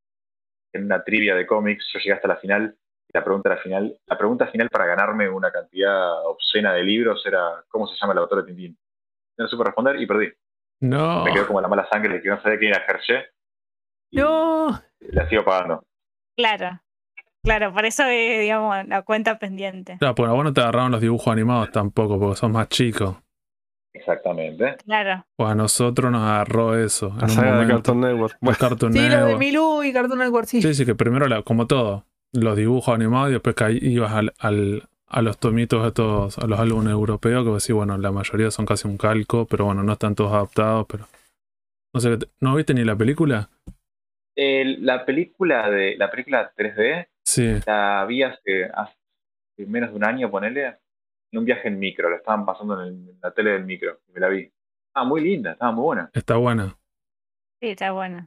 En 0.72 0.84
una 0.84 1.02
trivia 1.04 1.34
de 1.34 1.46
cómics, 1.46 1.86
yo 1.92 1.98
llegué 2.00 2.12
hasta 2.14 2.28
la 2.28 2.36
final 2.36 2.76
la 3.12 3.24
pregunta, 3.24 3.50
era 3.52 3.60
final, 3.62 3.96
la 4.06 4.18
pregunta 4.18 4.46
final 4.48 4.68
para 4.70 4.86
ganarme 4.86 5.28
una 5.28 5.50
cantidad 5.50 6.24
obscena 6.26 6.72
de 6.74 6.82
libros 6.84 7.24
era 7.26 7.64
¿cómo 7.68 7.86
se 7.86 7.96
llama 8.00 8.12
el 8.12 8.18
autor 8.20 8.38
de 8.44 8.46
Tintín? 8.52 8.78
No 9.38 9.48
supe 9.48 9.64
responder 9.64 10.00
y 10.00 10.06
perdí. 10.06 10.28
No. 10.80 11.24
Me 11.24 11.32
quedó 11.32 11.46
como 11.46 11.60
la 11.60 11.68
mala 11.68 11.88
sangre 11.90 12.14
de 12.14 12.22
que 12.22 12.28
no 12.28 12.40
sabía 12.42 12.58
quién 12.58 12.72
era 12.74 12.84
Hergé. 12.86 13.26
Y 14.10 14.18
No. 14.20 14.80
La 15.00 15.28
sigo 15.28 15.44
pagando. 15.44 15.82
Claro. 16.36 16.80
Claro, 17.42 17.72
por 17.72 17.84
eso 17.86 18.04
es, 18.04 18.40
digamos, 18.40 18.86
la 18.86 19.02
cuenta 19.02 19.38
pendiente. 19.38 19.96
Claro, 19.98 20.14
pues 20.14 20.28
a 20.28 20.32
vos 20.32 20.44
no 20.44 20.52
te 20.52 20.60
agarraron 20.60 20.92
los 20.92 21.00
dibujos 21.00 21.28
animados 21.32 21.70
tampoco, 21.70 22.18
porque 22.20 22.36
sos 22.36 22.50
más 22.50 22.68
chico. 22.68 23.22
Exactamente. 23.94 24.76
Claro. 24.84 25.24
Pues 25.36 25.50
a 25.50 25.54
nosotros 25.54 26.10
nos 26.12 26.22
agarró 26.22 26.76
eso. 26.78 27.08
En 27.08 27.16
La 27.18 27.24
un 27.24 27.28
saga 27.30 27.60
de. 27.60 27.66
Cartoon 27.68 28.00
Network. 28.00 28.36
Bueno, 28.40 28.58
Cartoon 28.60 28.92
Sí, 28.92 28.98
lo 28.98 29.04
de 29.04 29.10
Network. 29.16 29.38
Milú 29.38 29.82
y 29.82 29.92
Cartoon 29.92 30.18
Network, 30.18 30.46
sí. 30.46 30.62
Sí, 30.62 30.74
sí, 30.74 30.86
que 30.86 30.94
primero, 30.94 31.26
la- 31.26 31.42
como 31.42 31.66
todo, 31.66 32.06
los 32.32 32.56
dibujos 32.56 32.94
animados 32.94 33.30
y 33.30 33.32
después 33.34 33.56
caí- 33.56 33.78
ibas 33.82 34.12
al, 34.12 34.32
al- 34.38 34.88
a 35.08 35.22
los 35.22 35.38
tomitos 35.38 35.86
estos, 35.86 36.38
a 36.38 36.46
los 36.46 36.58
álbumes 36.60 36.92
europeos, 36.92 37.42
que 37.44 37.50
vos 37.50 37.62
decís, 37.62 37.74
bueno, 37.74 37.98
la 37.98 38.12
mayoría 38.12 38.50
son 38.50 38.64
casi 38.66 38.86
un 38.86 38.96
calco, 38.96 39.46
pero 39.46 39.64
bueno, 39.64 39.82
no 39.82 39.92
están 39.94 40.14
todos 40.14 40.32
adaptados, 40.32 40.86
pero... 40.88 41.06
No 41.92 42.00
sé, 42.00 42.16
¿no 42.40 42.54
viste 42.54 42.72
ni 42.74 42.84
la 42.84 42.94
película? 42.94 43.50
El- 44.36 44.86
la 44.86 45.04
película 45.04 45.68
de 45.68 45.96
la 45.96 46.10
película 46.10 46.52
3D 46.56 47.08
Sí, 47.24 47.60
la 47.66 48.04
vi 48.08 48.22
hace, 48.22 48.66
hace 48.66 48.94
menos 49.66 49.90
de 49.90 49.96
un 49.96 50.04
año, 50.04 50.30
ponele, 50.30 50.78
en 51.32 51.38
un 51.40 51.44
viaje 51.44 51.66
en 51.68 51.78
micro. 51.80 52.08
La 52.08 52.16
estaban 52.16 52.46
pasando 52.46 52.80
en, 52.80 52.88
el- 52.88 53.08
en 53.10 53.18
la 53.20 53.32
tele 53.32 53.50
del 53.50 53.64
micro. 53.64 53.98
Y 54.08 54.12
me 54.12 54.20
la 54.20 54.28
vi. 54.28 54.50
Ah, 54.94 55.04
muy 55.04 55.20
linda, 55.20 55.52
estaba 55.52 55.72
muy 55.72 55.82
buena. 55.82 56.10
está 56.12 56.36
buena. 56.36 56.76
Sí, 57.60 57.68
está 57.70 57.90
bueno. 57.92 58.26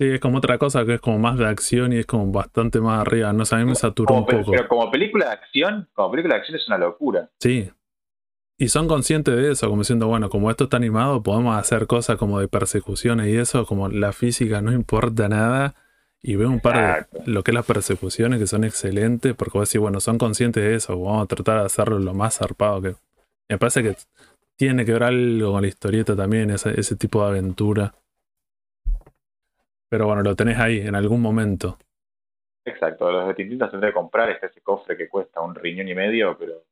Sí, 0.00 0.12
es 0.12 0.18
como 0.18 0.38
otra 0.38 0.56
cosa 0.56 0.86
que 0.86 0.94
es 0.94 1.00
como 1.02 1.18
más 1.18 1.36
de 1.36 1.44
acción 1.44 1.92
y 1.92 1.98
es 1.98 2.06
como 2.06 2.32
bastante 2.32 2.80
más 2.80 3.02
arriba. 3.02 3.34
No 3.34 3.44
sé, 3.44 3.56
a 3.56 3.58
mí 3.58 3.66
me 3.66 3.74
saturó 3.74 4.06
Como 4.06 4.20
un 4.20 4.26
poco. 4.26 4.50
Pero 4.52 4.66
como 4.66 4.90
película 4.90 5.26
de 5.26 5.32
acción, 5.32 5.90
como 5.92 6.10
película 6.10 6.36
de 6.36 6.40
acción 6.40 6.56
es 6.56 6.66
una 6.68 6.78
locura. 6.78 7.28
Sí. 7.38 7.70
Y 8.56 8.68
son 8.70 8.88
conscientes 8.88 9.36
de 9.36 9.52
eso, 9.52 9.68
como 9.68 9.82
diciendo, 9.82 10.06
bueno, 10.06 10.30
como 10.30 10.50
esto 10.50 10.64
está 10.64 10.78
animado, 10.78 11.22
podemos 11.22 11.54
hacer 11.54 11.86
cosas 11.86 12.16
como 12.16 12.40
de 12.40 12.48
persecuciones 12.48 13.26
y 13.26 13.36
eso, 13.36 13.66
como 13.66 13.90
la 13.90 14.14
física 14.14 14.62
no 14.62 14.72
importa 14.72 15.28
nada. 15.28 15.74
Y 16.22 16.36
veo 16.36 16.48
un 16.48 16.60
par 16.60 16.76
Exacto. 16.76 17.18
de 17.18 17.32
lo 17.32 17.42
que 17.42 17.50
es 17.50 17.54
las 17.54 17.66
persecuciones 17.66 18.38
que 18.38 18.46
son 18.46 18.64
excelentes, 18.64 19.34
porque 19.34 19.58
vos 19.58 19.68
decís, 19.68 19.82
bueno, 19.82 20.00
son 20.00 20.16
conscientes 20.16 20.62
de 20.62 20.76
eso, 20.76 20.98
vamos 20.98 21.24
a 21.24 21.26
tratar 21.26 21.60
de 21.60 21.66
hacerlo 21.66 21.98
lo 21.98 22.14
más 22.14 22.38
zarpado 22.38 22.80
que. 22.80 22.94
Me 23.50 23.58
parece 23.58 23.82
que 23.82 23.96
tiene 24.56 24.86
que 24.86 24.94
ver 24.94 25.02
algo 25.02 25.52
con 25.52 25.60
la 25.60 25.68
historieta 25.68 26.16
también, 26.16 26.50
ese, 26.50 26.80
ese 26.80 26.96
tipo 26.96 27.22
de 27.22 27.28
aventura. 27.28 27.92
Pero 29.90 30.06
bueno, 30.06 30.22
lo 30.22 30.36
tenés 30.36 30.58
ahí 30.58 30.78
en 30.78 30.94
algún 30.94 31.20
momento. 31.20 31.76
Exacto, 32.64 33.10
los 33.10 33.26
de 33.28 33.34
Tintín 33.34 33.58
los 33.58 33.70
tendré 33.70 33.90
que 33.90 33.94
comprar, 33.94 34.30
ese 34.30 34.60
cofre 34.60 34.96
que 34.96 35.08
cuesta 35.08 35.40
un 35.40 35.54
riñón 35.54 35.88
y 35.88 35.94
medio, 35.94 36.36
pero... 36.38 36.62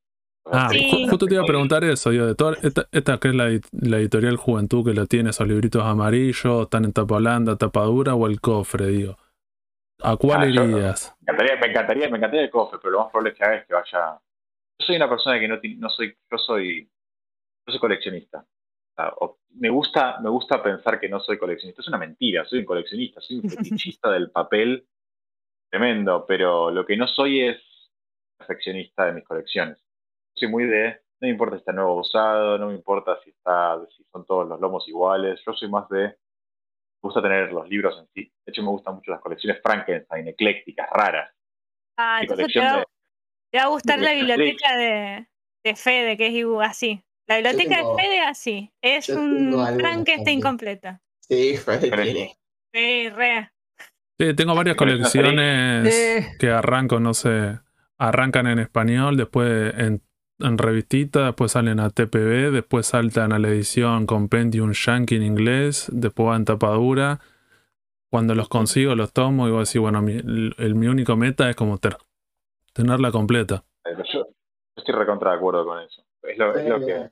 Ah, 0.51 0.69
Sí. 0.71 1.07
justo 1.11 1.27
te 1.27 1.35
iba 1.35 1.43
a 1.43 1.47
preguntar 1.47 1.85
eso, 1.85 2.11
digo, 2.11 2.25
de 2.27 2.35
toda 2.35 2.57
esta, 2.63 2.87
esta 2.93 3.19
que 3.19 3.29
es 3.29 3.35
la, 3.35 3.51
edi- 3.51 3.69
la 3.73 3.99
editorial 3.99 4.37
Juventud 4.37 4.85
que 4.85 4.95
lo 4.95 5.07
tiene, 5.07 5.31
esos 5.31 5.47
libritos 5.47 5.83
amarillos, 5.83 6.63
están 6.63 6.85
en 6.85 6.93
tapa 6.93 7.19
blanda, 7.19 7.57
tapa 7.57 7.83
dura 7.83 8.15
o 8.15 8.27
el 8.27 8.41
cofre, 8.41 8.87
digo. 8.87 9.17
¿A 10.03 10.17
cuál 10.17 10.43
Ah, 10.43 10.49
yo- 10.49 10.65
irías? 10.65 11.15
Me 11.21 11.33
encantaría, 11.33 11.61
me 11.61 11.67
encantaría, 11.67 12.09
me 12.09 12.17
encantaría 12.19 12.45
el 12.45 12.51
cofre, 12.51 12.79
pero 12.81 12.93
lo 12.93 12.99
más 13.01 13.11
probable 13.11 13.31
es 13.33 13.37
que 13.37 13.45
haga 13.45 13.57
es 13.57 13.67
que 13.67 13.75
vaya... 13.75 14.21
Yo 14.81 14.87
soy 14.87 14.97
una 14.97 15.09
persona 15.09 15.41
que 15.41 15.49
no, 15.49 15.59
no 15.79 15.89
soy, 15.91 16.17
yo 16.31 16.39
soy, 16.39 16.85
yo 16.85 17.73
soy 17.73 17.81
coleccionista. 17.81 18.47
Me 19.55 19.71
gusta, 19.71 20.21
me 20.21 20.29
gusta 20.31 20.63
pensar 20.63 21.01
que 21.01 21.09
no 21.09 21.21
soy 21.21 21.39
coleccionista. 21.39 21.83
Es 21.83 21.89
una 21.89 21.99
mentira, 21.99 22.45
soy 22.45 22.61
un 22.61 22.65
coleccionista, 22.65 23.21
soy 23.21 23.37
un 23.39 23.43
fetichista 23.51 24.11
del 24.11 24.31
papel 24.31 24.87
tremendo, 25.71 26.25
pero 26.27 26.71
lo 26.71 26.85
que 26.87 26.97
no 26.97 27.07
soy 27.07 27.41
es 27.43 27.61
perfeccionista 28.37 29.07
de 29.07 29.13
mis 29.13 29.25
colecciones. 29.25 29.79
Soy 30.35 30.49
muy 30.49 30.65
de, 30.65 30.91
no 31.21 31.27
me 31.27 31.31
importa 31.31 31.57
si 31.57 31.61
está 31.61 31.73
nuevo 31.73 31.95
o 31.95 32.01
usado, 32.01 32.59
no 32.59 32.69
me 32.69 32.75
importa 32.75 33.19
si 33.25 33.31
está, 33.31 33.79
si 33.97 34.05
son 34.05 34.25
todos 34.25 34.49
los 34.49 34.61
lomos 34.61 34.87
iguales. 34.89 35.41
Yo 35.45 35.53
soy 35.53 35.69
más 35.69 35.89
de, 35.89 36.03
me 36.09 36.17
gusta 37.03 37.21
tener 37.23 37.53
los 37.53 37.69
libros 37.69 37.99
en 37.99 38.07
sí. 38.15 38.33
De 38.45 38.51
hecho, 38.53 38.63
me 38.63 38.71
gustan 38.71 38.95
mucho 38.95 39.11
las 39.11 39.21
colecciones 39.21 39.61
Frankenstein, 39.63 40.29
eclécticas, 40.29 40.89
raras. 40.91 41.35
Ah, 41.97 42.21
entonces 42.23 42.53
te 42.53 42.61
va, 42.61 42.79
de- 42.79 42.87
te 43.51 43.59
va 43.59 43.65
a 43.65 43.69
gustar 43.69 43.99
la 43.99 44.13
biblioteca 44.13 44.77
de, 44.77 45.27
de 45.65 45.77
Fede, 45.77 46.17
que 46.17 46.27
es 46.29 46.45
así. 46.63 47.03
La 47.29 47.37
biblioteca 47.37 47.77
tengo- 47.77 47.97
de 47.97 48.03
Fede 48.03 48.19
es 48.19 48.27
así. 48.27 48.73
Es 48.81 49.07
yo 49.09 49.21
un 49.21 49.53
Frankenstein 49.79 50.17
también. 50.17 50.41
completa. 50.41 51.01
Sí, 51.21 51.57
Fede 51.59 51.91
tiene. 51.91 52.39
Sí, 52.73 53.09
re. 53.11 53.51
Sí, 54.19 54.35
tengo 54.35 54.55
varias 54.55 54.77
colecciones 54.77 56.37
que 56.39 56.51
arranco, 56.51 56.99
no 57.01 57.15
sé, 57.15 57.61
arrancan 57.99 58.47
en 58.49 58.59
español, 58.59 59.17
después 59.17 59.75
en, 59.79 60.03
en 60.41 60.59
revistita, 60.59 61.27
después 61.27 61.53
salen 61.53 61.79
a 61.81 61.91
TPB, 61.91 62.51
después 62.51 62.87
saltan 62.87 63.33
a 63.33 63.39
la 63.39 63.49
edición 63.49 64.07
Compendium 64.07 64.73
Yankee 64.73 65.17
en 65.17 65.23
inglés, 65.23 65.87
después 65.93 66.29
va 66.31 66.37
en 66.37 66.45
tapa 66.47 66.71
dura. 66.71 67.21
Cuando 68.11 68.35
los 68.35 68.49
consigo, 68.49 68.95
los 68.95 69.13
tomo 69.13 69.47
y 69.47 69.51
voy 69.51 69.59
a 69.59 69.61
decir, 69.61 69.81
bueno, 69.83 70.01
mi, 70.03 70.13
el- 70.15 70.55
el- 70.59 70.75
mi 70.75 70.87
único 70.89 71.15
meta 71.17 71.49
es 71.51 71.55
como 71.57 71.77
ter- 71.79 71.99
tenerla 72.73 73.11
completa. 73.13 73.65
Yo, 73.85 74.03
yo 74.15 74.27
estoy 74.77 74.95
recontra 74.95 75.33
de 75.33 75.37
acuerdo 75.37 75.65
con 75.67 75.81
eso. 75.83 76.03
Es 76.23 76.39
lo, 76.39 76.57
es 76.57 76.67
lo 76.69 76.79
que, 76.85 77.11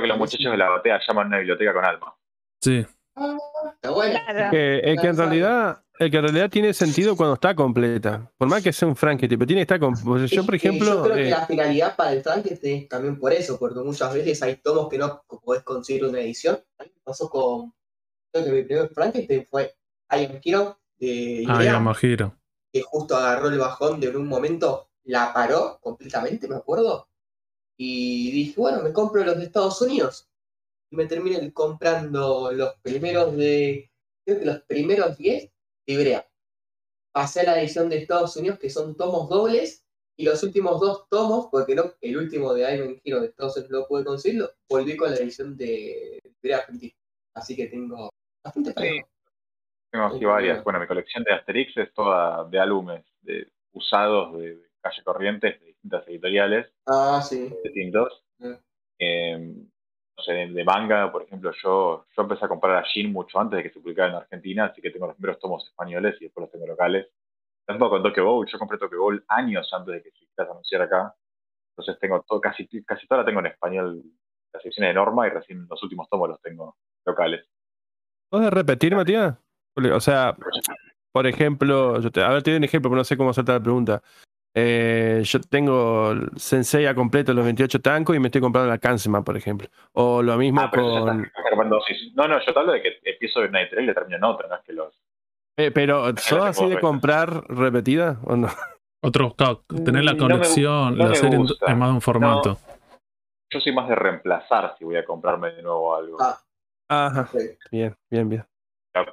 que 0.00 0.06
los 0.06 0.18
muchachos 0.18 0.50
de 0.50 0.56
la 0.58 0.68
batea 0.68 1.00
llaman 1.06 1.26
una 1.28 1.38
biblioteca 1.38 1.72
con 1.72 1.84
alma. 1.84 2.14
Sí, 2.60 2.84
Ah, 3.18 3.34
está 3.74 3.90
bueno. 3.90 4.18
Claro. 4.26 4.50
que, 4.50 4.80
es 4.84 5.00
que 5.00 5.06
en 5.06 5.16
realidad, 5.16 5.82
el 5.98 6.10
que 6.10 6.16
en 6.18 6.22
realidad 6.24 6.50
tiene 6.50 6.74
sentido 6.74 7.16
cuando 7.16 7.32
está 7.34 7.54
completa. 7.54 8.30
Por 8.36 8.46
más 8.46 8.62
que 8.62 8.74
sea 8.74 8.86
un 8.88 8.94
Frankenstein, 8.94 9.38
pero 9.38 9.46
tiene 9.46 9.60
que 9.60 9.74
estar 9.74 9.80
com- 9.80 9.94
o 10.06 10.18
sea, 10.18 10.26
Yo, 10.26 10.44
por 10.44 10.54
ejemplo, 10.54 10.86
Yo 10.86 11.02
creo 11.04 11.16
eh, 11.16 11.22
que 11.24 11.30
la 11.30 11.46
finalidad 11.46 11.96
para 11.96 12.12
el 12.12 12.22
Frankenstein 12.22 12.82
es 12.82 12.88
también 12.90 13.18
por 13.18 13.32
eso, 13.32 13.58
porque 13.58 13.80
muchas 13.80 14.12
veces 14.12 14.42
hay 14.42 14.56
tomos 14.56 14.90
que 14.90 14.98
no 14.98 15.22
podés 15.42 15.62
conseguir 15.62 16.04
una 16.04 16.20
edición. 16.20 16.58
Pasó 17.04 17.30
con. 17.30 17.72
Creo 18.32 18.44
que 18.44 18.50
mi 18.52 18.62
primer 18.64 18.90
Frankenstein 18.90 19.46
fue 19.50 19.74
Iron 20.20 20.38
Hero 20.44 20.78
de 20.98 21.46
ah, 21.48 21.62
Idea, 21.62 21.80
Majiro. 21.80 22.34
que 22.70 22.82
justo 22.82 23.16
agarró 23.16 23.48
el 23.48 23.58
bajón 23.58 23.98
de 23.98 24.08
en 24.08 24.16
un 24.16 24.28
momento, 24.28 24.90
la 25.04 25.32
paró 25.32 25.78
completamente, 25.80 26.48
me 26.48 26.56
acuerdo. 26.56 27.08
Y 27.78 28.30
dije, 28.32 28.54
bueno, 28.60 28.82
me 28.82 28.92
compro 28.92 29.24
los 29.24 29.36
de 29.38 29.44
Estados 29.44 29.80
Unidos. 29.82 30.28
Y 30.90 30.96
me 30.96 31.06
terminé 31.06 31.52
comprando 31.52 32.50
los 32.52 32.74
primeros 32.82 33.36
de. 33.36 33.90
Creo 34.24 34.38
que 34.40 34.44
los 34.46 34.60
primeros 34.62 35.16
10 35.18 35.42
de 35.86 35.92
Ibrea. 35.92 36.28
Pasé 37.12 37.40
a 37.40 37.44
la 37.44 37.60
edición 37.60 37.88
de 37.88 37.98
Estados 37.98 38.36
Unidos, 38.36 38.58
que 38.58 38.70
son 38.70 38.96
tomos 38.96 39.28
dobles. 39.28 39.82
Y 40.18 40.24
los 40.24 40.42
últimos 40.42 40.80
dos 40.80 41.06
tomos, 41.10 41.48
porque 41.50 41.74
no, 41.74 41.92
el 42.00 42.16
último 42.16 42.54
de 42.54 42.74
Iron 42.74 42.98
Hero 43.04 43.20
de 43.20 43.26
Estados 43.26 43.54
Unidos 43.58 43.82
no 43.82 43.86
pude 43.86 44.02
conseguirlo, 44.02 44.50
volví 44.66 44.96
con 44.96 45.10
la 45.10 45.16
edición 45.16 45.54
de 45.58 46.18
Ibrea 46.42 46.58
Argentina. 46.58 46.94
Así 47.34 47.54
que 47.54 47.66
tengo 47.66 48.08
bastante 48.42 48.72
parejo. 48.72 49.06
Tengo 49.90 50.18
Sí, 50.18 50.24
varias. 50.24 50.54
bueno. 50.56 50.64
Bueno, 50.64 50.80
mi 50.80 50.86
colección 50.86 51.22
de 51.22 51.34
Asterix 51.34 51.76
es 51.76 51.92
toda 51.92 52.44
de 52.48 52.58
álbumes 52.58 53.04
de, 53.20 53.46
usados 53.72 54.38
de, 54.38 54.56
de 54.56 54.68
calle 54.80 55.02
Corrientes 55.04 55.60
de 55.60 55.75
distintas 55.86 56.08
editoriales, 56.08 56.72
Ah, 56.86 57.20
sí. 57.22 57.52
distintos. 57.64 58.24
Eh, 58.98 59.38
no 59.38 60.22
sé, 60.24 60.32
de, 60.32 60.46
de 60.52 60.64
manga, 60.64 61.12
por 61.12 61.22
ejemplo, 61.22 61.52
yo, 61.62 62.06
yo 62.16 62.22
empecé 62.22 62.44
a 62.46 62.48
comprar 62.48 62.76
a 62.76 62.82
Shin 62.86 63.12
mucho 63.12 63.38
antes 63.38 63.58
de 63.58 63.62
que 63.62 63.70
se 63.70 63.80
publicara 63.80 64.08
en 64.10 64.16
Argentina, 64.16 64.66
así 64.66 64.80
que 64.80 64.90
tengo 64.90 65.06
los 65.06 65.16
primeros 65.16 65.38
tomos 65.38 65.66
españoles 65.66 66.16
y 66.20 66.24
después 66.24 66.42
los 66.42 66.50
tengo 66.50 66.66
locales. 66.66 67.06
Lo 67.68 67.74
mismo 67.74 67.90
con 67.90 68.02
Tokyo 68.02 68.24
Ghoul, 68.24 68.46
yo 68.46 68.58
compré 68.58 68.78
Tokyo 68.78 68.98
Ghoul 68.98 69.24
años 69.28 69.68
antes 69.72 69.94
de 69.94 70.02
que 70.02 70.10
se 70.10 70.18
quisiera 70.18 70.50
anunciar 70.50 70.82
acá. 70.82 71.14
Entonces 71.72 72.00
tengo 72.00 72.22
todo, 72.22 72.40
casi, 72.40 72.66
casi 72.84 73.06
toda 73.06 73.20
la 73.20 73.26
tengo 73.26 73.40
en 73.40 73.46
español, 73.46 74.02
las 74.52 74.62
secciones 74.62 74.90
de 74.90 74.94
norma 74.94 75.26
y 75.26 75.30
recién 75.30 75.66
los 75.68 75.82
últimos 75.82 76.08
tomos 76.08 76.30
los 76.30 76.40
tengo 76.40 76.76
locales. 77.04 77.44
¿Puedes 78.30 78.50
repetir, 78.50 78.96
Matías? 78.96 79.36
O 79.92 80.00
sea, 80.00 80.34
por 81.12 81.26
ejemplo, 81.26 82.00
yo 82.00 82.10
te, 82.10 82.22
a 82.22 82.30
ver, 82.30 82.42
te 82.42 82.50
doy 82.52 82.58
un 82.58 82.64
ejemplo, 82.64 82.90
pero 82.90 82.98
no 82.98 83.04
sé 83.04 83.16
cómo 83.18 83.30
hacerte 83.30 83.52
la 83.52 83.60
pregunta. 83.60 84.02
Eh, 84.58 85.20
yo 85.22 85.38
tengo 85.42 86.14
Sensei 86.36 86.86
a 86.86 86.94
completo 86.94 87.34
los 87.34 87.44
28 87.44 87.78
tancos 87.82 88.16
y 88.16 88.18
me 88.18 88.28
estoy 88.28 88.40
comprando 88.40 88.70
la 88.70 88.78
Kansema, 88.78 89.22
por 89.22 89.36
ejemplo. 89.36 89.68
O 89.92 90.22
lo 90.22 90.34
mismo 90.38 90.62
Ah, 90.62 90.70
pero 90.70 90.82
con. 91.04 91.30
No, 92.14 92.26
no, 92.26 92.40
yo 92.42 92.54
te 92.54 92.58
hablo 92.58 92.72
de 92.72 92.80
que 92.80 92.98
empiezo 93.04 93.42
en 93.42 93.50
una 93.50 93.60
editorial 93.60 93.84
y 93.84 93.86
le 93.88 93.94
termino 93.94 94.16
en 94.16 94.24
otra, 94.24 94.48
no 94.48 94.54
es 94.54 94.62
que 94.62 94.72
los... 94.72 94.94
Eh, 95.58 95.70
pero, 95.70 96.06
¿sos 96.16 96.42
así 96.46 96.66
de 96.68 96.80
comprar 96.80 97.44
repetida 97.48 98.18
o 98.24 98.34
no? 98.36 98.48
Otro, 99.02 99.34
claro, 99.34 99.62
tener 99.84 100.04
la 100.04 100.14
Mm, 100.14 100.16
no 100.16 100.28
me 100.28 100.34
no 100.38 101.06
la 101.08 101.14
serie 101.14 101.38
es 101.38 101.76
más 101.76 101.88
de 101.90 101.94
un 101.94 102.00
formato. 102.00 102.58
Yo 103.50 103.60
soy 103.60 103.74
más 103.74 103.88
de 103.90 103.94
reemplazar 103.94 104.74
si 104.78 104.86
voy 104.86 104.96
a 104.96 105.04
comprarme 105.04 105.52
de 105.52 105.62
nuevo 105.62 105.94
algo. 105.94 106.16
Ah. 106.18 106.38
Ajá, 106.88 107.26
Sí. 107.30 107.38
bien, 107.70 107.94
bien, 108.10 108.28
bien. 108.30 108.44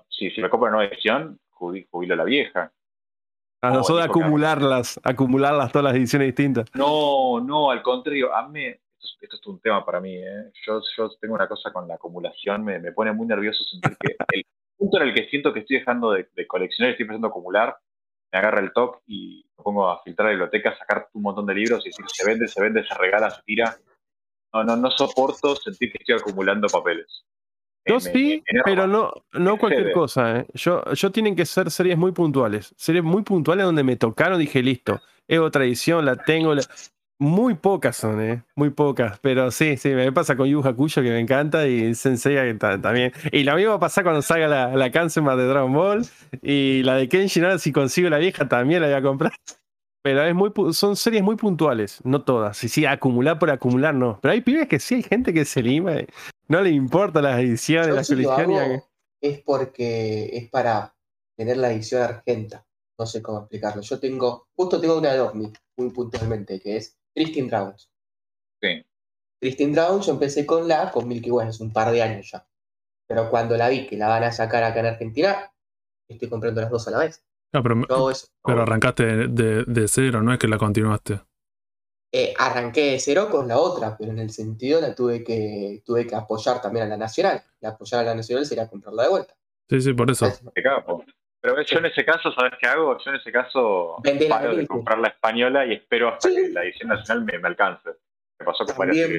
Si, 0.10 0.32
si 0.32 0.42
me 0.42 0.50
compro 0.50 0.70
una 0.70 0.78
nueva 0.78 0.92
edición, 0.94 1.38
jubi- 1.52 1.86
jubilo 1.92 2.16
la 2.16 2.24
vieja. 2.24 2.72
A 3.64 3.70
No, 3.70 3.76
nosotros 3.76 4.06
acumularlas, 4.06 5.00
acumularlas 5.04 5.72
todas 5.72 5.86
las 5.86 5.96
ediciones 5.96 6.28
distintas. 6.28 6.66
No, 6.76 7.40
no, 7.40 7.72
al 7.72 7.82
contrario, 7.82 8.36
a 8.36 8.46
mí, 8.50 8.66
esto 8.66 8.82
es, 9.00 9.18
esto 9.22 9.38
es 9.38 9.48
un 9.48 9.62
tema 9.62 9.86
para 9.86 10.02
mí, 10.02 10.16
¿eh? 10.16 10.52
yo, 10.68 10.82
yo 10.98 11.10
tengo 11.22 11.36
una 11.36 11.48
cosa 11.48 11.72
con 11.72 11.88
la 11.88 11.96
acumulación, 11.96 12.66
me, 12.66 12.80
me 12.80 12.92
pone 12.92 13.14
muy 13.14 13.26
nervioso 13.26 13.64
sentir 13.64 13.96
que 13.98 14.18
el 14.34 14.46
punto 14.78 14.98
en 14.98 15.04
el 15.04 15.14
que 15.14 15.30
siento 15.30 15.54
que 15.54 15.62
estoy 15.62 15.78
dejando 15.78 16.12
de, 16.12 16.28
de 16.36 16.46
coleccionar 16.46 16.90
y 16.90 16.92
estoy 16.92 17.06
empezando 17.06 17.28
a 17.28 17.30
acumular, 17.30 17.78
me 18.34 18.40
agarra 18.40 18.60
el 18.60 18.74
toque 18.74 19.00
y 19.08 19.46
me 19.58 19.64
pongo 19.64 19.90
a 19.90 20.04
filtrar 20.04 20.26
la 20.26 20.32
biblioteca, 20.32 20.76
sacar 20.78 21.08
un 21.14 21.22
montón 21.22 21.46
de 21.46 21.56
libros 21.56 21.86
y 21.86 21.90
decir, 21.90 22.06
se 22.08 22.26
vende, 22.26 22.50
se 22.50 22.62
vende, 22.62 22.86
se 22.86 22.96
regala, 22.96 23.30
se 23.30 23.44
tira. 23.44 23.78
No, 24.52 24.66
no, 24.66 24.76
no 24.76 24.92
soporto 24.92 25.56
sentir 25.56 25.90
que 25.90 26.00
estoy 26.02 26.16
acumulando 26.16 26.68
papeles. 26.68 27.24
Yo 27.86 28.00
sí, 28.00 28.44
pero 28.66 28.88
no, 28.88 29.12
no 29.34 29.58
cualquier 29.58 29.92
cosa. 29.94 30.40
¿eh? 30.40 30.46
Yo, 30.54 30.84
yo 30.94 31.12
tienen 31.12 31.36
que 31.36 31.46
ser 31.46 31.70
series 31.70 31.98
muy 31.98 32.12
puntuales. 32.14 32.74
Series 32.78 33.04
muy 33.04 33.24
puntuales 33.24 33.66
donde 33.66 33.84
me 33.84 33.96
tocaron, 33.96 34.40
dije, 34.40 34.62
listo. 34.64 35.02
Es 35.28 35.40
otra 35.40 35.66
edición, 35.66 36.06
la 36.06 36.16
tengo. 36.16 36.54
la- 36.56 36.64
Muy 37.20 37.54
pocas 37.56 37.96
son, 37.96 38.22
¿eh? 38.22 38.44
Muy 38.56 38.70
pocas. 38.72 39.20
Pero 39.20 39.52
sí, 39.52 39.78
sí, 39.78 39.90
me 39.90 40.12
pasa 40.12 40.36
con 40.36 40.48
Yu 40.48 40.62
Hakusho 40.66 41.02
que 41.02 41.10
me 41.10 41.20
encanta 41.20 41.68
y 41.68 41.94
Sensei 41.96 42.36
que 42.36 42.54
ta- 42.56 42.82
también. 42.82 43.12
Y 43.32 43.44
lo 43.44 43.56
mismo 43.56 43.70
va 43.72 43.76
a 43.78 43.80
pasar 43.80 44.04
cuando 44.04 44.22
salga 44.22 44.48
la, 44.48 44.76
la 44.76 44.92
Kansema 44.92 45.36
de 45.36 45.46
Dragon 45.46 45.72
Ball. 45.74 46.06
Y 46.42 46.84
la 46.84 46.96
de 46.96 47.08
Kenshin, 47.08 47.44
ahora 47.46 47.60
si 47.60 47.72
consigo 47.72 48.10
la 48.10 48.18
vieja 48.18 48.48
también 48.50 48.82
la 48.82 48.88
voy 48.88 48.96
a 48.98 49.02
comprar. 49.02 49.32
Pero 50.04 50.22
es 50.26 50.36
muy, 50.36 50.52
son 50.74 50.98
series 50.98 51.24
muy 51.24 51.38
puntuales, 51.38 52.02
no 52.04 52.24
todas. 52.24 52.62
Y 52.64 52.68
sí, 52.68 52.86
acumular 52.86 53.40
por 53.40 53.50
acumular 53.50 53.96
no. 53.96 54.20
Pero 54.22 54.34
hay 54.34 54.42
pibes 54.42 54.68
que 54.68 54.78
sí, 54.78 54.96
hay 54.96 55.04
gente 55.04 55.34
que 55.34 55.46
se 55.46 55.64
lima. 55.64 55.94
y 56.02 56.08
No 56.50 56.62
le 56.62 56.72
importa 56.72 57.22
las 57.22 57.40
ediciones, 57.40 57.88
Yo 57.88 57.96
las 57.96 58.08
si 58.08 58.14
colecciones. 58.14 58.84
es 59.22 59.40
porque 59.40 60.30
es 60.34 60.50
para 60.50 60.94
tener 61.38 61.56
la 61.56 61.72
edición 61.72 62.02
argenta. 62.02 62.66
No 63.00 63.06
sé 63.06 63.22
cómo 63.22 63.40
explicarlo. 63.40 63.82
Yo 63.82 63.98
tengo, 64.00 64.48
justo 64.54 64.80
tengo 64.82 64.98
una 64.98 65.14
de 65.14 65.22
Omni, 65.22 65.54
muy 65.78 65.90
puntualmente, 65.92 66.60
que 66.60 66.76
es 66.76 66.98
Tristin 67.16 67.48
Dragons. 67.48 67.90
Sí. 68.62 68.86
Tristin 69.40 69.72
Dragons 69.72 70.06
yo 70.06 70.14
empecé 70.14 70.46
con 70.46 70.68
la, 70.68 70.92
con 70.92 71.08
Milky 71.08 71.32
Way, 71.32 71.48
hace 71.48 71.64
un 71.64 71.72
par 71.72 71.92
de 71.92 72.02
años 72.04 72.30
ya. 72.30 72.46
Pero 73.08 73.30
cuando 73.30 73.56
la 73.56 73.70
vi 73.70 73.88
que 73.88 73.96
la 73.96 74.10
van 74.10 74.24
a 74.24 74.34
sacar 74.34 74.64
acá 74.64 74.82
en 74.82 74.88
Argentina, 74.88 75.54
estoy 76.10 76.28
comprando 76.28 76.60
las 76.60 76.70
dos 76.70 76.88
a 76.90 76.92
la 76.92 77.00
vez. 77.00 77.24
Ah, 77.54 77.62
pero, 77.62 77.82
Todo 77.86 78.12
eso. 78.12 78.28
pero 78.44 78.62
arrancaste 78.64 79.06
de, 79.06 79.28
de- 79.28 79.64
de 79.66 79.88
cero, 79.88 80.22
no 80.24 80.34
es 80.34 80.40
que 80.40 80.48
la 80.48 80.58
continuaste. 80.58 81.20
Eh, 82.12 82.34
arranqué 82.38 82.92
de 82.92 83.00
cero 83.00 83.28
con 83.32 83.48
la 83.48 83.58
otra, 83.58 83.96
pero 83.98 84.12
en 84.12 84.20
el 84.20 84.30
sentido 84.30 84.80
la 84.82 84.94
tuve 84.94 85.24
que, 85.24 85.82
tuve 85.86 86.06
que 86.06 86.16
apoyar 86.16 86.62
también 86.62 86.86
a 86.86 86.90
la 86.90 86.98
nacional. 86.98 87.42
Y 87.62 87.66
apoyar 87.66 88.02
a 88.02 88.04
la 88.04 88.16
nacional 88.16 88.46
sería 88.46 88.68
comprarla 88.70 89.04
de 89.04 89.10
vuelta. 89.10 89.36
Sí, 89.70 89.82
sí, 89.82 89.94
por 89.94 90.12
eso. 90.12 90.28
Pero 91.42 91.62
yo 91.62 91.78
en 91.80 91.86
ese 91.86 92.06
caso, 92.06 92.32
¿sabes 92.32 92.54
qué 92.62 92.68
hago? 92.68 92.98
Yo 93.04 93.10
en 93.12 93.18
ese 93.18 93.32
caso 93.32 93.98
Vendés 94.04 94.30
la 94.30 94.40
paro 94.40 94.56
de 94.56 94.66
comprar 94.68 95.00
la 95.00 95.10
española 95.10 95.66
y 95.66 95.74
espero 95.74 96.10
hasta 96.10 96.30
Sí. 96.30 96.36
que 96.36 96.50
la 96.50 96.64
edición 96.64 96.90
nacional 96.90 97.26
me, 97.26 97.38
me 97.40 97.48
alcance. 97.50 97.90
Me 98.40 98.46
pasó 98.46 98.66
con 98.66 98.78
varias 98.78 99.10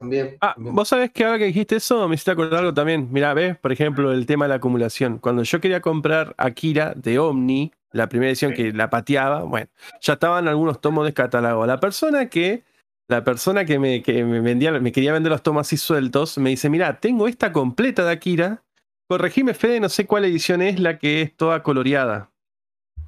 También. 0.00 0.38
Ah, 0.40 0.54
vos 0.56 0.88
sabés 0.88 1.10
que 1.10 1.24
ahora 1.26 1.38
que 1.38 1.44
dijiste 1.44 1.76
eso, 1.76 2.08
me 2.08 2.14
hiciste 2.14 2.30
acordar 2.30 2.60
algo 2.60 2.72
también. 2.72 3.08
Mirá, 3.12 3.34
ves, 3.34 3.58
por 3.58 3.70
ejemplo, 3.70 4.12
el 4.12 4.24
tema 4.24 4.46
de 4.46 4.48
la 4.48 4.54
acumulación. 4.54 5.18
Cuando 5.18 5.42
yo 5.42 5.60
quería 5.60 5.82
comprar 5.82 6.34
Akira 6.38 6.94
de 6.96 7.18
Omni, 7.18 7.70
la 7.92 8.08
primera 8.08 8.30
edición 8.30 8.52
Sí. 8.52 8.56
que 8.56 8.72
la 8.72 8.88
pateaba, 8.88 9.42
bueno, 9.42 9.68
ya 10.00 10.14
estaban 10.14 10.48
algunos 10.48 10.80
tomos 10.80 11.04
descatalogados. 11.04 11.66
La 11.66 11.80
persona 11.80 12.30
que, 12.30 12.64
la 13.08 13.24
persona 13.24 13.66
que 13.66 13.78
me, 13.78 14.02
que 14.02 14.24
me 14.24 14.40
vendía, 14.40 14.72
me 14.72 14.90
quería 14.90 15.12
vender 15.12 15.32
los 15.32 15.42
tomos 15.42 15.66
así 15.66 15.76
sueltos, 15.76 16.38
me 16.38 16.48
dice, 16.48 16.70
mira, 16.70 16.98
tengo 16.98 17.28
esta 17.28 17.52
completa 17.52 18.02
de 18.02 18.12
Akira. 18.12 18.62
Corregime, 19.06 19.52
Fede, 19.52 19.80
no 19.80 19.90
sé 19.90 20.06
cuál 20.06 20.24
edición 20.24 20.62
es 20.62 20.80
la 20.80 20.98
que 20.98 21.20
es 21.20 21.36
toda 21.36 21.62
coloreada. 21.62 22.30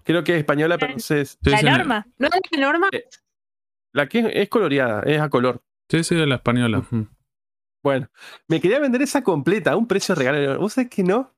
Creo 0.05 0.25
que 0.25 0.33
es 0.33 0.39
española, 0.41 0.77
pero 0.77 0.93
no 0.93 0.99
sé. 0.99 1.25
La 1.43 1.63
norma. 1.63 2.07
¿No 2.19 2.27
es 2.27 2.33
la 2.51 2.61
norma? 2.61 2.89
La 3.95 4.09
que 4.09 4.19
es, 4.19 4.27
es 4.35 4.49
coloreada, 4.51 5.03
es 5.05 5.19
a 5.19 5.31
color. 5.31 5.63
Sí, 5.89 6.05
sí, 6.05 6.15
la 6.15 6.37
española. 6.37 6.83
Bueno, 7.83 8.09
me 8.49 8.61
quería 8.61 8.79
vender 8.79 9.03
esa 9.03 9.23
completa 9.23 9.73
a 9.73 9.77
un 9.77 9.87
precio 9.87 10.15
regalo. 10.15 10.59
¿Vos 10.59 10.75
sabés 10.75 10.91
que 10.91 11.03
no? 11.03 11.35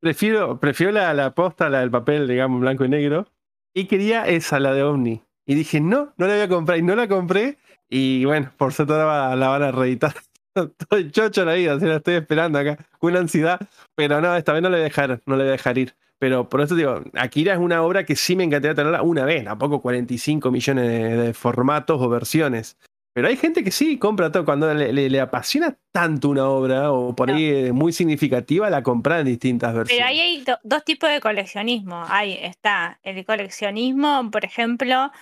Prefiero, 0.00 0.58
prefiero 0.58 0.92
la, 0.92 1.12
la 1.14 1.34
posta, 1.34 1.68
la 1.68 1.80
del 1.80 1.90
papel, 1.90 2.26
digamos, 2.26 2.60
blanco 2.60 2.84
y 2.84 2.88
negro. 2.88 3.26
Y 3.74 3.86
quería 3.86 4.26
esa, 4.26 4.58
la 4.58 4.74
de 4.74 4.82
Omni. 4.82 5.22
Y 5.46 5.54
dije, 5.54 5.80
no, 5.80 6.12
no 6.16 6.26
la 6.26 6.34
voy 6.34 6.42
a 6.42 6.48
comprar. 6.48 6.78
Y 6.78 6.82
no 6.82 6.96
la 6.96 7.08
compré. 7.08 7.58
Y 7.88 8.24
bueno, 8.24 8.50
por 8.56 8.72
suerte 8.72 8.94
ahora 8.94 9.36
la 9.36 9.48
van 9.48 9.62
a 9.62 9.70
reeditar. 9.72 10.14
Estoy 10.54 11.10
chocho 11.10 11.44
la 11.44 11.54
vida, 11.54 11.78
se 11.78 11.86
la 11.86 11.96
estoy 11.96 12.14
esperando 12.14 12.58
acá. 12.58 12.78
Con 12.98 13.12
una 13.12 13.20
ansiedad. 13.20 13.60
Pero 13.94 14.20
no, 14.20 14.34
esta 14.34 14.52
vez 14.52 14.62
no 14.62 14.70
le 14.70 14.76
voy 14.76 14.80
a 14.82 14.84
dejar, 14.84 15.20
no 15.26 15.36
le 15.36 15.44
voy 15.44 15.48
a 15.50 15.52
dejar 15.52 15.78
ir. 15.78 15.94
Pero 16.18 16.48
por 16.48 16.60
eso 16.60 16.74
digo, 16.74 17.02
Akira 17.14 17.52
es 17.54 17.58
una 17.58 17.82
obra 17.82 18.04
que 18.04 18.14
sí 18.16 18.36
me 18.36 18.44
encantaría 18.44 18.76
tenerla 18.76 19.02
una 19.02 19.24
vez, 19.24 19.44
tampoco 19.44 19.80
45 19.80 20.52
millones 20.52 20.86
de, 20.86 21.16
de 21.16 21.34
formatos 21.34 22.00
o 22.00 22.08
versiones. 22.08 22.78
Pero 23.14 23.28
hay 23.28 23.36
gente 23.36 23.62
que 23.62 23.70
sí 23.70 23.98
compra 23.98 24.32
todo. 24.32 24.44
Cuando 24.44 24.72
le, 24.72 24.92
le- 24.92 25.10
le 25.10 25.20
apasiona 25.20 25.76
tanto 25.92 26.30
una 26.30 26.48
obra 26.48 26.92
o 26.92 27.14
por 27.14 27.30
ahí 27.30 27.44
eh, 27.66 27.72
muy 27.72 27.92
significativa, 27.92 28.70
la 28.70 28.82
compra 28.82 29.20
en 29.20 29.26
distintas 29.26 29.74
versiones. 29.74 30.02
Pero 30.04 30.08
ahí 30.08 30.20
hay 30.20 30.44
do- 30.44 30.58
dos 30.62 30.82
tipos 30.84 31.10
de 31.10 31.20
coleccionismo. 31.20 32.02
Ahí 32.08 32.38
está 32.40 32.98
el 33.02 33.24
coleccionismo, 33.26 34.30
por 34.30 34.44
ejemplo, 34.46 35.12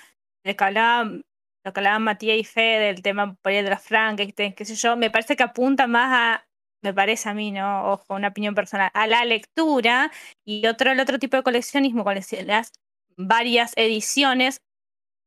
el 0.44 0.54
que 0.56 0.64
hablaba, 0.64 1.04
lo 1.04 1.72
que 1.72 1.80
hablaban 1.80 2.02
Matías 2.04 2.38
y 2.38 2.44
Fe 2.44 2.78
del 2.78 3.02
tema 3.02 3.34
por 3.42 3.50
ahí 3.52 3.62
de 3.62 3.70
los 3.70 3.82
Frankenstein, 3.82 4.52
qué 4.54 4.64
sé 4.64 4.76
yo, 4.76 4.96
me 4.96 5.10
parece 5.10 5.34
que 5.36 5.42
apunta 5.42 5.86
más 5.88 6.10
a, 6.12 6.46
me 6.82 6.94
parece 6.94 7.28
a 7.28 7.34
mí, 7.34 7.50
¿no? 7.50 7.90
Ojo, 7.92 8.14
una 8.14 8.28
opinión 8.28 8.54
personal, 8.54 8.90
a 8.94 9.06
la 9.08 9.24
lectura 9.24 10.10
y 10.46 10.66
otro, 10.66 10.92
el 10.92 11.00
otro 11.00 11.18
tipo 11.18 11.36
de 11.36 11.42
coleccionismo, 11.42 12.04
las 12.46 12.70
varias 13.18 13.72
ediciones, 13.76 14.60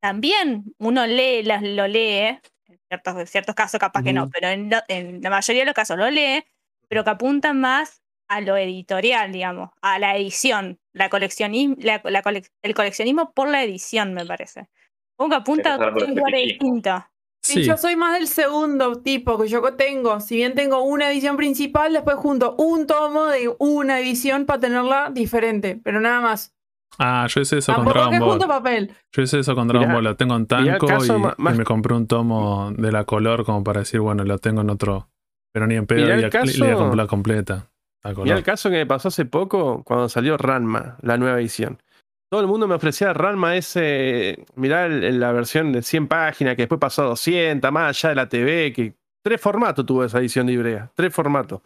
también 0.02 0.64
uno 0.80 1.06
lee, 1.06 1.44
las, 1.44 1.61
lo 1.61 1.88
lee, 1.88 2.40
en 2.73 2.79
ciertos, 2.89 3.17
en 3.19 3.27
ciertos 3.27 3.55
casos 3.55 3.79
capaz 3.79 4.03
que 4.03 4.13
no, 4.13 4.29
pero 4.31 4.47
en, 4.49 4.69
lo- 4.69 4.81
en 4.87 5.21
la 5.21 5.29
mayoría 5.29 5.61
de 5.61 5.65
los 5.67 5.75
casos 5.75 5.97
lo 5.97 6.09
lee, 6.09 6.43
pero 6.89 7.03
que 7.03 7.09
apuntan 7.11 7.59
más 7.59 8.01
a 8.29 8.41
lo 8.41 8.57
editorial, 8.57 9.31
digamos, 9.31 9.69
a 9.81 9.99
la 9.99 10.15
edición, 10.17 10.79
la 10.93 11.09
coleccionismo, 11.09 11.75
la, 11.79 12.01
la 12.05 12.23
colec- 12.23 12.49
el 12.63 12.73
coleccionismo 12.73 13.31
por 13.33 13.47
la 13.49 13.63
edición, 13.63 14.13
me 14.13 14.25
parece. 14.25 14.67
Como 15.15 15.29
que 15.29 15.35
apunta 15.37 15.75
a 15.75 15.77
un 15.77 16.15
lugar 16.15 16.33
distinto. 16.59 17.05
Sí, 17.45 17.55
Sí, 17.55 17.63
yo 17.67 17.77
soy 17.77 17.95
más 17.97 18.13
del 18.13 18.27
segundo 18.27 19.01
tipo 19.01 19.37
que 19.37 19.49
yo 19.49 19.61
tengo. 19.75 20.19
Si 20.21 20.37
bien 20.37 20.55
tengo 20.55 20.81
una 20.83 21.11
edición 21.11 21.35
principal, 21.35 21.91
después 21.91 22.15
junto 22.15 22.55
un 22.57 22.87
tomo 22.87 23.25
de 23.25 23.53
una 23.59 23.99
edición 23.99 24.45
para 24.45 24.61
tenerla 24.61 25.09
diferente, 25.13 25.79
pero 25.83 25.99
nada 25.99 26.21
más. 26.21 26.53
Ah, 26.99 27.26
yo 27.28 27.41
hice 27.41 27.57
eso 27.57 27.74
con 27.74 27.86
Tampoco 27.86 28.10
Dragon 28.10 28.30
junto 28.30 28.48
Ball. 28.48 28.57
papel. 28.64 28.91
Yo 29.11 29.22
hice 29.24 29.40
eso 29.40 29.56
con 29.56 29.68
Dragon 29.68 29.88
Mirá, 29.88 29.94
Ball, 29.95 30.03
la 30.03 30.15
tengo 30.15 30.36
en 30.36 30.45
tanco 30.45 30.88
y, 30.88 31.11
más- 31.38 31.56
y 31.56 31.57
me 31.57 31.64
compré 31.64 31.95
un 31.95 32.07
tomo 32.07 32.72
de 32.78 32.91
la 32.91 33.03
color 33.03 33.45
como 33.45 33.64
para 33.64 33.80
decir, 33.80 33.99
bueno, 33.99 34.24
lo 34.24 34.38
tengo 34.38 34.61
en 34.61 34.70
otro. 34.70 35.10
Pero 35.53 35.68
ni 35.68 35.76
en 35.76 35.86
pedo 35.86 36.20
y 36.20 36.30
caso- 36.30 36.45
le 36.57 36.65
voy 36.65 36.72
a 36.74 36.76
comprar 36.78 36.98
la 36.98 37.07
completa. 37.07 37.68
Mira 38.03 38.15
color. 38.15 38.38
el 38.38 38.44
caso 38.44 38.70
que 38.70 38.76
me 38.78 38.86
pasó 38.86 39.07
hace 39.07 39.26
poco 39.26 39.82
cuando 39.84 40.10
salió 40.10 40.36
Ranma, 40.38 40.98
la 41.02 41.18
nueva 41.18 41.40
edición. 41.40 41.82
Todo 42.30 42.41
el 42.41 42.48
mundo 42.48 42.68
me 42.68 42.76
ofrecía 42.76 43.14
Ranma 43.14 43.56
ese, 43.56 44.44
mirá 44.56 44.86
el- 44.88 45.03
el- 45.03 45.20
la 45.20 45.32
versión 45.32 45.72
de 45.72 45.82
100 45.84 46.07
páginas 46.07 46.56
que 46.56 46.64
después 46.64 46.80
pasó 46.80 47.03
a 47.03 47.06
200, 47.06 47.72
más 47.72 47.90
allá 48.03 48.10
de 48.10 48.15
la 48.15 48.28
TV, 48.30 48.74
que 48.74 48.95
tres 49.24 49.40
formatos 49.40 49.86
tuvo 49.86 50.03
esa 50.03 50.20
edición 50.20 50.48
de 50.48 50.53
Ibrea, 50.53 50.91
tres 50.95 51.14
formatos. 51.14 51.61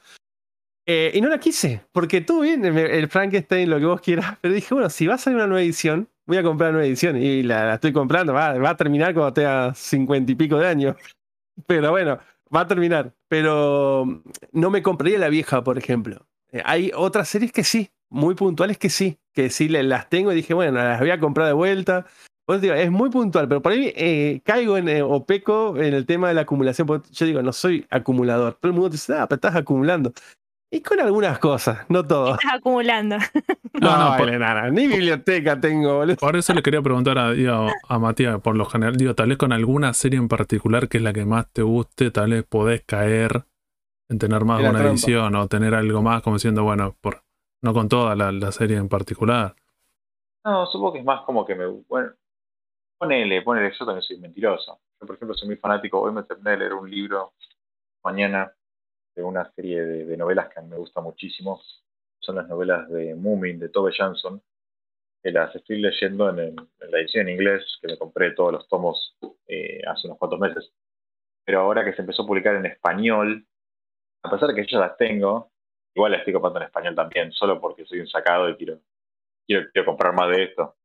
Eh, 0.89 1.11
y 1.13 1.19
no 1.19 1.27
la 1.27 1.37
quise, 1.37 1.81
porque 1.91 2.21
tú 2.21 2.41
bien, 2.41 2.63
el, 2.63 3.09
Frankenstein, 3.09 3.69
lo 3.69 3.77
que 3.77 3.85
vos 3.85 3.99
quieras, 3.99 4.37
pero 4.39 4.53
dije, 4.53 4.73
bueno, 4.73 4.89
si 4.89 5.05
va 5.05 5.15
a 5.15 5.17
salir 5.17 5.35
una 5.35 5.45
nueva 5.45 5.61
edición, 5.61 6.07
voy 6.25 6.37
a 6.37 6.43
comprar 6.43 6.69
una 6.69 6.77
nueva 6.77 6.87
edición 6.87 7.17
y 7.17 7.43
la, 7.43 7.65
la 7.65 7.73
estoy 7.75 7.91
comprando, 7.91 8.33
va, 8.33 8.53
va 8.53 8.69
a 8.69 8.77
terminar 8.77 9.13
cuando 9.13 9.33
tenga 9.33 9.73
cincuenta 9.75 10.31
y 10.31 10.35
pico 10.35 10.57
de 10.57 10.67
años. 10.67 10.95
Pero 11.67 11.91
bueno, 11.91 12.19
va 12.55 12.61
a 12.61 12.67
terminar. 12.67 13.13
Pero 13.27 14.05
mm, 14.05 14.21
no 14.53 14.69
me 14.69 14.83
compraría 14.83 15.19
la 15.19 15.29
vieja, 15.29 15.63
por 15.63 15.77
ejemplo. 15.77 16.25
Eh, 16.51 16.61
hay 16.63 16.91
otras 16.95 17.27
series 17.27 17.51
que 17.51 17.63
sí, 17.63 17.89
muy 18.09 18.35
puntuales 18.35 18.77
que 18.77 18.89
sí, 18.89 19.19
que 19.33 19.49
sí 19.49 19.67
las 19.69 20.09
tengo 20.09 20.31
y 20.31 20.35
dije, 20.35 20.53
bueno, 20.53 20.77
las 20.77 20.99
voy 20.99 21.11
a 21.11 21.19
comprar 21.19 21.47
de 21.47 21.53
vuelta. 21.53 22.05
Pues 22.45 22.61
digo, 22.61 22.73
es 22.75 22.89
muy 22.89 23.09
puntual, 23.09 23.49
pero 23.49 23.61
por 23.61 23.73
ahí 23.73 23.91
eh, 23.93 24.41
caigo 24.45 24.77
en, 24.77 24.87
eh, 24.87 25.01
o 25.01 25.25
peco 25.25 25.75
en 25.75 25.93
el 25.93 26.05
tema 26.05 26.29
de 26.29 26.33
la 26.33 26.41
acumulación. 26.41 26.87
porque 26.87 27.09
Yo 27.11 27.25
digo, 27.25 27.41
no 27.41 27.51
soy 27.51 27.85
acumulador. 27.89 28.53
Todo 28.53 28.69
el 28.69 28.73
mundo 28.73 28.89
te 28.89 28.93
dice, 28.93 29.13
ah, 29.15 29.27
pero 29.27 29.35
estás 29.35 29.55
acumulando. 29.55 30.13
Y 30.69 30.81
con 30.81 30.99
algunas 30.99 31.39
cosas, 31.39 31.85
no 31.89 32.05
todo. 32.05 32.35
Estás 32.35 32.55
acumulando. 32.55 33.17
No, 33.17 33.23
No, 33.79 33.97
no, 33.97 34.11
no, 34.11 34.17
por- 34.17 34.31
nada, 34.37 34.69
ni 34.69 34.87
biblioteca 34.87 35.59
tengo, 35.59 35.97
boludo. 35.97 36.17
Por 36.17 36.35
eso 36.35 36.53
le 36.53 36.61
quería 36.61 36.81
preguntar 36.81 37.17
a, 37.17 37.31
digo, 37.31 37.67
a 37.87 37.99
Matías, 37.99 38.41
por 38.41 38.55
lo 38.57 38.65
general, 38.65 38.95
digo, 38.97 39.15
tal 39.15 39.29
vez 39.29 39.37
con 39.37 39.53
alguna 39.53 39.93
serie 39.93 40.19
en 40.19 40.27
particular 40.27 40.89
que 40.89 40.97
es 40.97 41.03
la 41.03 41.13
que 41.13 41.25
más 41.25 41.47
te 41.53 41.61
guste, 41.61 42.11
tal 42.11 42.31
vez 42.31 42.43
podés 42.43 42.83
caer 42.85 43.45
en 44.09 44.19
tener 44.19 44.43
más 44.45 44.57
de 44.59 44.63
una 44.69 44.79
trampa. 44.79 44.91
edición 44.93 45.35
o 45.35 45.47
tener 45.47 45.73
algo 45.73 46.01
más 46.01 46.21
como 46.21 46.35
diciendo, 46.37 46.63
bueno, 46.63 46.95
por, 47.01 47.23
no 47.61 47.73
con 47.73 47.87
toda 47.87 48.15
la, 48.15 48.31
la 48.31 48.51
serie 48.51 48.77
en 48.77 48.89
particular. 48.89 49.55
No, 50.43 50.65
supongo 50.65 50.93
que 50.93 50.99
es 50.99 51.05
más 51.05 51.21
como 51.25 51.45
que 51.45 51.55
me. 51.55 51.65
Bueno, 51.65 52.11
ponele, 52.97 53.41
ponele, 53.41 53.71
yo 53.77 53.85
también 53.85 54.01
soy 54.01 54.17
mentiroso. 54.17 54.79
Yo, 54.99 55.07
por 55.07 55.15
ejemplo, 55.15 55.35
soy 55.35 55.49
muy 55.49 55.57
fanático. 55.57 56.01
Hoy 56.01 56.13
me 56.13 56.23
terminé 56.23 56.51
de 56.51 56.57
leer 56.57 56.73
un 56.73 56.89
libro 56.89 57.33
mañana 58.03 58.51
de 59.17 59.23
una 59.23 59.51
serie 59.53 59.83
de, 59.83 60.15
novelas 60.15 60.47
que 60.49 60.59
a 60.59 60.61
mí 60.61 60.69
me 60.69 60.77
gusta 60.77 61.01
muchísimo. 61.01 61.59
Son 62.19 62.35
las 62.35 62.47
novelas 62.47 62.87
de 62.89 63.15
Moomin, 63.15 63.59
de 63.59 63.69
Tove 63.69 63.91
Jansson, 63.91 64.41
que 65.23 65.31
las 65.31 65.53
estoy 65.55 65.81
leyendo 65.81 66.29
en, 66.29 66.55
la 66.55 66.99
edición 66.99 67.27
en 67.27 67.33
inglés, 67.33 67.63
que 67.81 67.87
me 67.87 67.97
compré 67.97 68.31
todos 68.31 68.53
los 68.53 68.67
tomos 68.69 69.17
eh, 69.47 69.81
hace 69.87 70.07
unos 70.07 70.19
cuantos 70.19 70.39
meses. 70.39 70.71
Pero 71.43 71.61
ahora 71.61 71.83
que 71.83 71.93
se 71.93 72.01
empezó 72.01 72.23
a 72.23 72.27
publicar 72.27 72.55
en 72.55 72.67
español, 72.67 73.47
a 74.23 74.29
pesar 74.29 74.49
de 74.49 74.55
que 74.55 74.71
yo 74.71 74.79
las 74.79 74.95
tengo, 74.97 75.51
igual 75.95 76.11
las 76.11 76.19
estoy 76.19 76.33
comprando 76.33 76.59
en 76.59 76.67
español 76.67 76.93
también, 76.93 77.31
solo 77.31 77.59
porque 77.59 77.85
soy 77.85 77.99
un 77.99 78.07
sacado 78.07 78.49
y 78.49 78.55
quiero, 78.55 78.79
quiero 79.47 79.85
comprar 79.85 80.13
más 80.13 80.29
de 80.29 80.43
esto. 80.43 80.75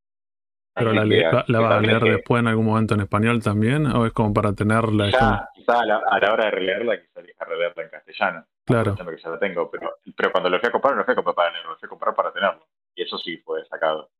Pero 0.75 0.93
la, 0.93 1.03
que- 1.05 1.53
la, 1.53 1.61
vas 1.61 1.73
a 1.73 1.81
leer 1.81 2.03
que 2.03 2.11
después 2.13 2.41
en 2.41 2.47
algún 2.49 2.65
momento 2.67 2.95
en 2.95 3.01
español 3.01 3.43
también, 3.43 3.87
o 3.87 4.07
es 4.07 4.13
como 4.13 4.33
para 4.33 4.53
tenerla. 4.55 5.11
Ya, 5.11 5.49
quizá 5.55 5.81
a 5.81 5.87
la, 5.87 6.01
a 6.11 6.19
la 6.19 6.33
hora 6.33 6.45
de 6.47 6.51
releerla, 6.51 7.01
quizá 7.01 7.21
elija 7.21 7.45
releerla 7.45 7.83
en 7.83 7.89
castellano. 7.91 8.47
Claro. 8.65 8.95
que 8.95 9.23
ya 9.23 9.29
la 9.31 9.39
tengo, 9.39 9.71
pero, 9.71 9.97
pero 10.17 10.31
cuando 10.33 10.49
lo 10.49 10.59
fui 10.61 10.69
a 10.69 10.73
comprar, 10.73 10.95
no 10.95 11.01
lo 11.01 11.05
fui 11.05 11.13
a 11.13 11.17
comprar 11.17 11.35
para 11.35 11.51
leerlo, 11.53 11.71
lo 11.73 11.77
fui 11.79 11.87
a 11.87 11.91
comprar 11.91 12.15
para 12.15 12.33
tenerlo. 12.33 12.67
Y 12.95 13.03
eso 13.03 13.19
sí 13.19 13.37
fue 13.39 13.65
sacado. 13.67 14.11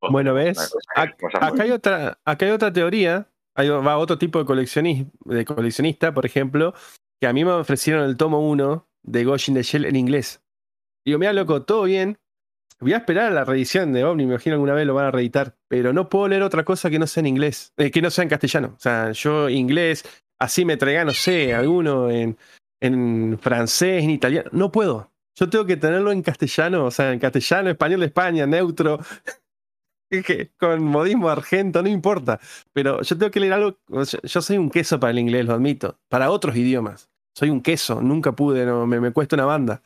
Bueno, 0.00 0.32
Una 0.32 0.44
¿ves? 0.44 0.74
Acá 0.94 1.62
hay 1.62 1.70
otra, 1.72 2.18
acá 2.24 2.46
hay 2.46 2.52
otra 2.52 2.72
teoría. 2.72 3.26
Ahí 3.56 3.68
va 3.68 3.98
otro 3.98 4.18
tipo 4.18 4.38
de, 4.38 4.44
coleccionis- 4.44 5.10
de 5.24 5.44
coleccionista, 5.44 6.14
por 6.14 6.24
ejemplo, 6.24 6.74
que 7.20 7.26
a 7.26 7.32
mí 7.32 7.44
me 7.44 7.50
ofrecieron 7.50 8.04
el 8.04 8.16
tomo 8.16 8.48
1 8.48 8.86
de 9.02 9.24
Ghost 9.24 9.48
in 9.48 9.54
the 9.54 9.62
Shell 9.64 9.84
en 9.84 9.96
inglés. 9.96 10.44
Digo, 11.04 11.18
mira, 11.18 11.32
loco, 11.32 11.64
todo 11.64 11.82
bien. 11.84 12.18
Voy 12.80 12.92
a 12.92 12.98
esperar 12.98 13.26
a 13.26 13.30
la 13.30 13.44
reedición 13.44 13.92
de 13.92 14.04
Omni, 14.04 14.24
me 14.24 14.34
imagino 14.34 14.54
alguna 14.54 14.72
vez 14.72 14.86
lo 14.86 14.94
van 14.94 15.06
a 15.06 15.10
reeditar. 15.10 15.56
Pero 15.68 15.92
no 15.92 16.08
puedo 16.08 16.28
leer 16.28 16.42
otra 16.42 16.64
cosa 16.64 16.90
que 16.90 16.98
no 16.98 17.06
sea 17.06 17.20
en 17.22 17.26
inglés, 17.26 17.72
eh, 17.76 17.90
que 17.90 18.00
no 18.00 18.10
sea 18.10 18.22
en 18.22 18.28
castellano. 18.28 18.74
O 18.76 18.80
sea, 18.80 19.10
yo 19.12 19.48
inglés, 19.48 20.04
así 20.38 20.64
me 20.64 20.76
traiga, 20.76 21.04
no 21.04 21.12
sé, 21.12 21.54
alguno 21.54 22.08
en, 22.10 22.38
en 22.80 23.38
francés, 23.40 24.04
en 24.04 24.10
italiano. 24.10 24.48
No 24.52 24.70
puedo. 24.70 25.10
Yo 25.36 25.48
tengo 25.48 25.66
que 25.66 25.76
tenerlo 25.76 26.12
en 26.12 26.22
castellano, 26.22 26.84
o 26.84 26.90
sea, 26.90 27.12
en 27.12 27.18
castellano, 27.18 27.70
español 27.70 28.00
de 28.00 28.06
España, 28.06 28.46
neutro. 28.46 29.00
Con 30.58 30.82
modismo 30.84 31.28
argento, 31.28 31.82
no 31.82 31.88
importa. 31.88 32.40
Pero 32.72 33.02
yo 33.02 33.18
tengo 33.18 33.30
que 33.30 33.40
leer 33.40 33.54
algo. 33.54 33.78
Yo 34.22 34.42
soy 34.42 34.56
un 34.56 34.70
queso 34.70 34.98
para 34.98 35.10
el 35.10 35.18
inglés, 35.18 35.44
lo 35.46 35.54
admito. 35.54 35.98
Para 36.08 36.30
otros 36.30 36.56
idiomas. 36.56 37.10
Soy 37.34 37.50
un 37.50 37.60
queso, 37.60 38.00
nunca 38.00 38.32
pude, 38.32 38.64
no, 38.64 38.86
me, 38.86 39.00
me 39.00 39.12
cuesta 39.12 39.36
una 39.36 39.44
banda. 39.44 39.82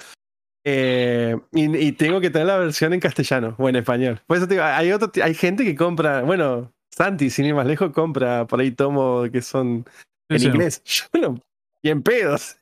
Eh, 0.65 1.37
y, 1.53 1.77
y 1.77 1.93
tengo 1.93 2.21
que 2.21 2.31
tener 2.31 2.47
la 2.47 2.59
versión 2.59 2.93
en 2.93 3.01
castellano 3.01 3.55
o 3.59 3.69
en 3.69 3.77
español. 3.77 4.21
Por 4.27 4.37
eso 4.37 4.47
te 4.47 4.55
digo, 4.55 4.65
hay, 4.65 4.93
otro, 4.93 5.11
hay 5.23 5.35
gente 5.35 5.65
que 5.65 5.75
compra, 5.75 6.23
bueno, 6.23 6.73
Santi, 6.91 7.31
sin 7.31 7.47
ir 7.47 7.55
más 7.55 7.67
lejos, 7.67 7.93
compra 7.93 8.47
por 8.47 8.61
ahí 8.61 8.71
tomos 8.71 9.31
que 9.31 9.43
son 9.43 9.85
en 10.29 10.41
sí. 10.41 10.47
inglés. 10.47 10.83
Yo 11.13 11.21
no, 11.21 11.41
y 11.83 11.91
en 11.91 12.03
pedos. 12.03 12.57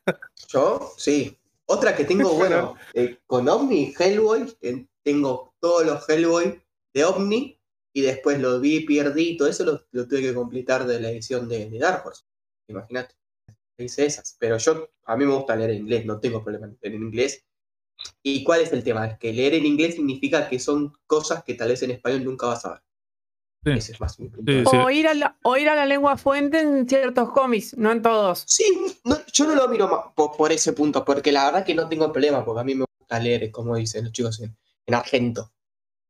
Yo, 0.48 0.92
sí. 0.96 1.36
Otra 1.66 1.94
que 1.94 2.04
tengo, 2.04 2.34
bueno, 2.34 2.76
eh, 2.94 3.18
con 3.26 3.48
Omni, 3.48 3.94
Hellboy, 3.98 4.56
eh, 4.62 4.86
tengo 5.02 5.54
todos 5.60 5.84
los 5.84 6.08
Hellboy 6.08 6.60
de 6.94 7.04
Omni 7.04 7.60
y 7.92 8.00
después 8.02 8.40
los 8.40 8.60
vi, 8.60 8.80
perdí, 8.80 9.36
todo 9.36 9.48
eso 9.48 9.64
lo, 9.64 9.84
lo 9.90 10.06
tuve 10.06 10.22
que 10.22 10.34
completar 10.34 10.86
de 10.86 11.00
la 11.00 11.10
edición 11.10 11.48
de, 11.48 11.68
de 11.68 11.78
Dark 11.78 12.06
Horse. 12.06 12.24
Imagínate. 12.68 13.14
Hice 13.76 14.06
esas. 14.06 14.36
Pero 14.38 14.58
yo, 14.58 14.90
a 15.04 15.16
mí 15.16 15.24
me 15.24 15.34
gusta 15.34 15.56
leer 15.56 15.70
en 15.70 15.78
inglés, 15.78 16.04
no 16.06 16.20
tengo 16.20 16.42
problema 16.42 16.66
en 16.66 16.78
leer 16.80 16.94
en 16.94 17.02
inglés. 17.02 17.44
¿Y 18.22 18.44
cuál 18.44 18.60
es 18.60 18.72
el 18.72 18.84
tema? 18.84 19.06
Es 19.06 19.18
que 19.18 19.32
leer 19.32 19.54
en 19.54 19.66
inglés 19.66 19.94
significa 19.94 20.48
que 20.48 20.58
son 20.58 20.92
cosas 21.06 21.42
que 21.44 21.54
tal 21.54 21.68
vez 21.68 21.82
en 21.82 21.92
español 21.92 22.24
nunca 22.24 22.46
vas 22.46 22.64
a 22.64 22.70
ver. 22.72 22.82
Sí. 23.62 23.70
Ese 23.72 23.92
es 23.92 24.00
más 24.00 24.18
mi 24.18 24.28
punto. 24.28 24.50
Sí, 24.50 24.64
sí. 24.70 24.76
O 24.76 24.88
ir, 24.90 25.06
a 25.06 25.12
la, 25.14 25.38
o 25.42 25.56
ir 25.56 25.68
a 25.68 25.74
la 25.74 25.84
lengua 25.84 26.16
fuente 26.16 26.60
en 26.60 26.88
ciertos 26.88 27.30
cómics, 27.30 27.76
no 27.76 27.92
en 27.92 28.00
todos. 28.00 28.44
Sí, 28.46 28.64
no, 29.04 29.18
yo 29.32 29.46
no 29.46 29.54
lo 29.54 29.68
miro 29.68 29.86
ma- 29.86 30.14
por, 30.14 30.34
por 30.36 30.50
ese 30.50 30.72
punto, 30.72 31.04
porque 31.04 31.30
la 31.30 31.44
verdad 31.46 31.64
que 31.64 31.74
no 31.74 31.86
tengo 31.88 32.10
problema, 32.10 32.42
porque 32.44 32.60
a 32.60 32.64
mí 32.64 32.74
me 32.74 32.86
gusta 32.98 33.18
leer, 33.20 33.50
como 33.50 33.76
dicen 33.76 34.04
los 34.04 34.12
chicos, 34.12 34.40
en, 34.40 34.56
en 34.86 34.94
argento. 34.94 35.52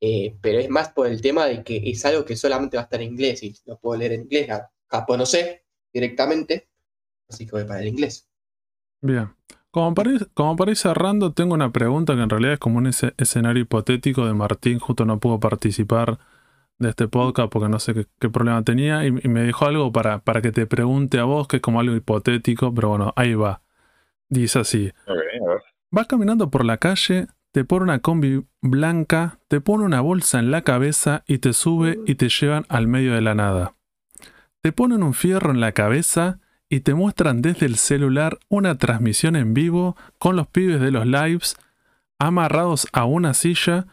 Eh, 0.01 0.37
pero 0.41 0.61
es 0.61 0.69
más 0.71 0.91
por 0.91 1.09
el 1.09 1.21
tema 1.21 1.45
de 1.47 1.63
que 1.65 1.83
es 1.91 2.05
algo 2.07 2.25
que 2.25 2.37
solamente 2.37 2.77
va 2.77 2.83
a 2.83 2.85
estar 2.85 3.03
en 3.03 3.11
inglés 3.11 3.43
y 3.43 3.55
lo 3.67 3.79
puedo 3.79 3.99
leer 3.99 4.13
en 4.13 4.23
inglés. 4.23 4.49
Capaz 4.87 5.17
no 5.17 5.27
sé 5.27 5.65
directamente, 5.93 6.71
así 7.29 7.47
que 7.47 7.53
voy 7.53 7.65
para 7.65 7.81
el 7.81 7.89
inglés. 7.89 8.29
Bien. 9.01 9.35
Como 9.71 9.95
para, 9.95 10.11
ir, 10.11 10.29
como 10.35 10.57
para 10.57 10.73
ir 10.73 10.77
cerrando, 10.77 11.33
tengo 11.33 11.55
una 11.55 11.71
pregunta 11.71 12.17
que 12.17 12.23
en 12.23 12.31
realidad 12.31 12.55
es 12.55 12.59
como 12.59 12.79
un 12.79 12.89
escenario 12.89 13.63
hipotético 13.63 14.27
de 14.27 14.35
Martín. 14.35 14.81
Justo 14.81 15.05
no 15.05 15.21
pudo 15.21 15.39
participar 15.39 16.19
de 16.79 16.89
este 16.89 17.07
podcast 17.07 17.53
porque 17.53 17.69
no 17.69 17.79
sé 17.79 17.95
qué, 17.95 18.07
qué 18.19 18.29
problema 18.29 18.65
tenía. 18.65 19.07
Y, 19.07 19.09
y 19.09 19.29
me 19.29 19.45
dijo 19.45 19.67
algo 19.67 19.93
para, 19.93 20.19
para 20.19 20.43
que 20.43 20.51
te 20.51 20.67
pregunte 20.67 21.21
a 21.21 21.25
vos, 21.25 21.47
que 21.47 21.57
es 21.57 21.63
como 21.63 21.79
algo 21.79 21.95
hipotético, 21.95 22.75
pero 22.75 22.89
bueno, 22.89 23.13
ahí 23.15 23.35
va. 23.35 23.63
Dice 24.29 24.59
así: 24.59 24.89
Ok, 25.07 25.09
a 25.09 25.49
ver. 25.49 25.63
Vas 25.93 26.07
caminando 26.07 26.51
por 26.51 26.65
la 26.65 26.79
calle, 26.79 27.27
te 27.53 27.65
pone 27.65 27.85
una 27.85 27.99
combi 27.99 28.45
blanca, 28.61 29.39
te 29.49 29.61
pone 29.61 29.85
una 29.85 30.01
bolsa 30.01 30.39
en 30.39 30.51
la 30.51 30.63
cabeza 30.63 31.25
y 31.27 31.39
te 31.39 31.53
sube 31.53 31.99
y 32.07 32.15
te 32.15 32.29
llevan 32.29 32.65
al 32.69 32.87
medio 32.87 33.15
de 33.15 33.21
la 33.21 33.35
nada. 33.35 33.75
Te 34.63 34.73
ponen 34.73 35.03
un 35.03 35.15
fierro 35.15 35.51
en 35.51 35.61
la 35.61 35.73
cabeza 35.73 36.39
y 36.71 36.81
te 36.81 36.95
muestran 36.95 37.43
desde 37.43 37.67
el 37.67 37.77
celular 37.77 38.39
una 38.49 38.79
transmisión 38.79 39.35
en 39.37 39.53
vivo 39.53 39.97
con 40.19 40.37
los 40.37 40.47
pibes 40.47 40.81
de 40.81 40.93
los 40.93 41.05
lives 41.05 41.57
amarrados 42.19 42.87
a 42.93 43.05
una 43.05 43.35
silla 43.35 43.87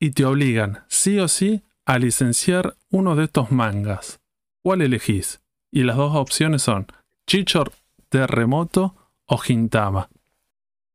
y 0.00 0.10
te 0.10 0.24
obligan, 0.24 0.84
sí 0.88 1.18
o 1.20 1.28
sí, 1.28 1.62
a 1.86 1.98
licenciar 1.98 2.74
uno 2.90 3.14
de 3.14 3.24
estos 3.24 3.52
mangas. 3.52 4.20
¿Cuál 4.62 4.82
elegís? 4.82 5.40
Y 5.70 5.84
las 5.84 5.96
dos 5.96 6.16
opciones 6.16 6.62
son 6.62 6.86
Chichor 7.26 7.72
Terremoto 8.08 8.96
o 9.26 9.38
Gintama. 9.38 10.08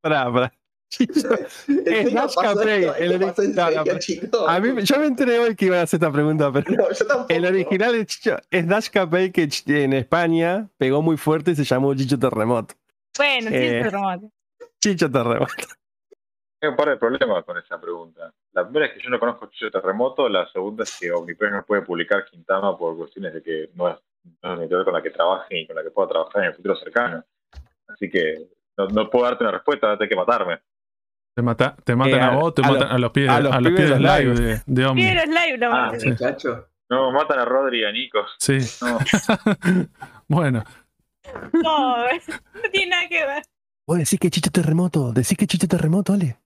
Pará, 0.02 0.32
pará. 0.32 0.59
El 0.98 2.18
A 4.48 4.60
mí, 4.60 4.82
yo 4.84 5.00
me 5.00 5.06
enteré 5.06 5.40
hoy 5.40 5.56
que 5.56 5.66
iban 5.66 5.80
a 5.80 5.82
hacer 5.84 5.98
esta 6.00 6.12
pregunta, 6.12 6.52
pero 6.52 6.72
No, 6.76 6.92
yo 6.92 7.06
tampoco. 7.06 7.34
el 7.34 7.46
original 7.46 7.96
es, 7.96 8.08
Chicho, 8.08 8.38
es 8.50 8.68
Dash 8.68 8.90
Capay 8.90 9.32
que 9.32 9.48
en 9.68 9.94
España 9.94 10.68
pegó 10.78 11.02
muy 11.02 11.18
fuerte 11.18 11.52
y 11.52 11.56
se 11.56 11.64
llamó 11.64 11.94
Chicho 11.96 12.18
Terremoto. 12.18 12.76
Bueno, 13.18 13.50
sí, 13.50 13.56
Eh. 13.56 13.80
es 13.82 13.92
remoto. 13.92 14.32
Chicho 14.82 15.12
Terremoto. 15.12 15.54
Tengo 16.60 16.72
un 16.74 16.78
par 16.78 16.90
de 16.90 16.98
problemas 16.98 17.46
con 17.46 17.58
esa 17.58 17.80
pregunta. 17.80 18.34
La 18.54 18.64
primera 18.64 18.88
es 18.88 18.94
que 18.94 19.02
yo 19.04 19.10
no 19.10 19.20
conozco 19.20 19.46
Chicho 19.48 19.72
Terremoto, 19.72 20.28
la 20.28 20.48
segunda 20.52 20.84
es 20.84 20.98
que 21.00 21.12
Omnipress 21.12 21.52
no 21.52 21.64
puede 21.66 21.84
publicar 21.84 22.26
Quintama 22.26 22.78
por 22.78 22.98
cuestiones 22.98 23.34
de 23.34 23.42
que 23.44 23.70
no 23.76 23.90
es, 23.90 23.96
no 24.24 24.32
es 24.52 24.54
una 24.56 24.62
editorial 24.64 24.86
con 24.86 24.94
la 24.94 25.02
que 25.02 25.12
trabaje 25.12 25.54
ni 25.56 25.68
con 25.68 25.76
la 25.76 25.84
que 25.84 25.92
pueda 25.92 26.10
trabajar 26.10 26.42
en 26.44 26.50
el 26.50 26.56
futuro 26.56 26.76
cercano. 26.76 27.24
Así 27.88 28.10
que 28.10 28.48
no, 28.78 28.88
no 28.88 29.10
puedo 29.10 29.26
darte 29.26 29.44
una 29.44 29.52
respuesta, 29.54 29.98
tenés 29.98 30.10
que 30.10 30.16
matarme. 30.16 30.60
Te, 31.36 31.42
mata, 31.42 31.76
te 31.84 31.96
matan 31.96 32.20
Eh, 32.20 32.24
a, 32.24 32.30
vos, 32.32 32.54
te 32.54 32.62
a 32.62 32.68
matan 32.68 32.82
los- 32.88 32.92
a 32.92 32.98
los 33.00 33.12
pies, 33.12 33.30
a 33.30 33.36
a 33.36 33.40
los 33.40 33.62
los 33.62 33.72
pibes 33.74 33.90
los 33.92 34.00
live 34.00 34.36
live. 34.36 34.42
de, 34.42 34.62
de 34.66 34.86
Omni. 34.86 35.04
Live, 35.04 35.58
lo 35.58 35.74
Ah, 35.74 35.92
sí. 35.98 36.10
No, 36.90 37.12
matan 37.12 37.40
a 37.40 37.46
Rodri 37.46 37.82
y 37.82 37.84
a 37.86 37.92
Nico. 37.92 38.20
Sí. 38.40 38.58
No. 38.82 38.98
bueno, 40.28 40.64
No, 41.54 41.98
no 42.08 42.62
tiene 42.72 42.90
nada 42.92 43.08
que 43.08 43.26
ver. 43.26 43.44
Vos 43.88 43.98
decís 44.00 44.20
que 44.20 44.30
Chicho 44.30 44.52
Terremoto, 44.52 45.14
decís 45.14 45.38
que 45.38 45.48
Chicho 45.48 45.68
Terremoto, 45.68 46.14
Ale. 46.14 46.38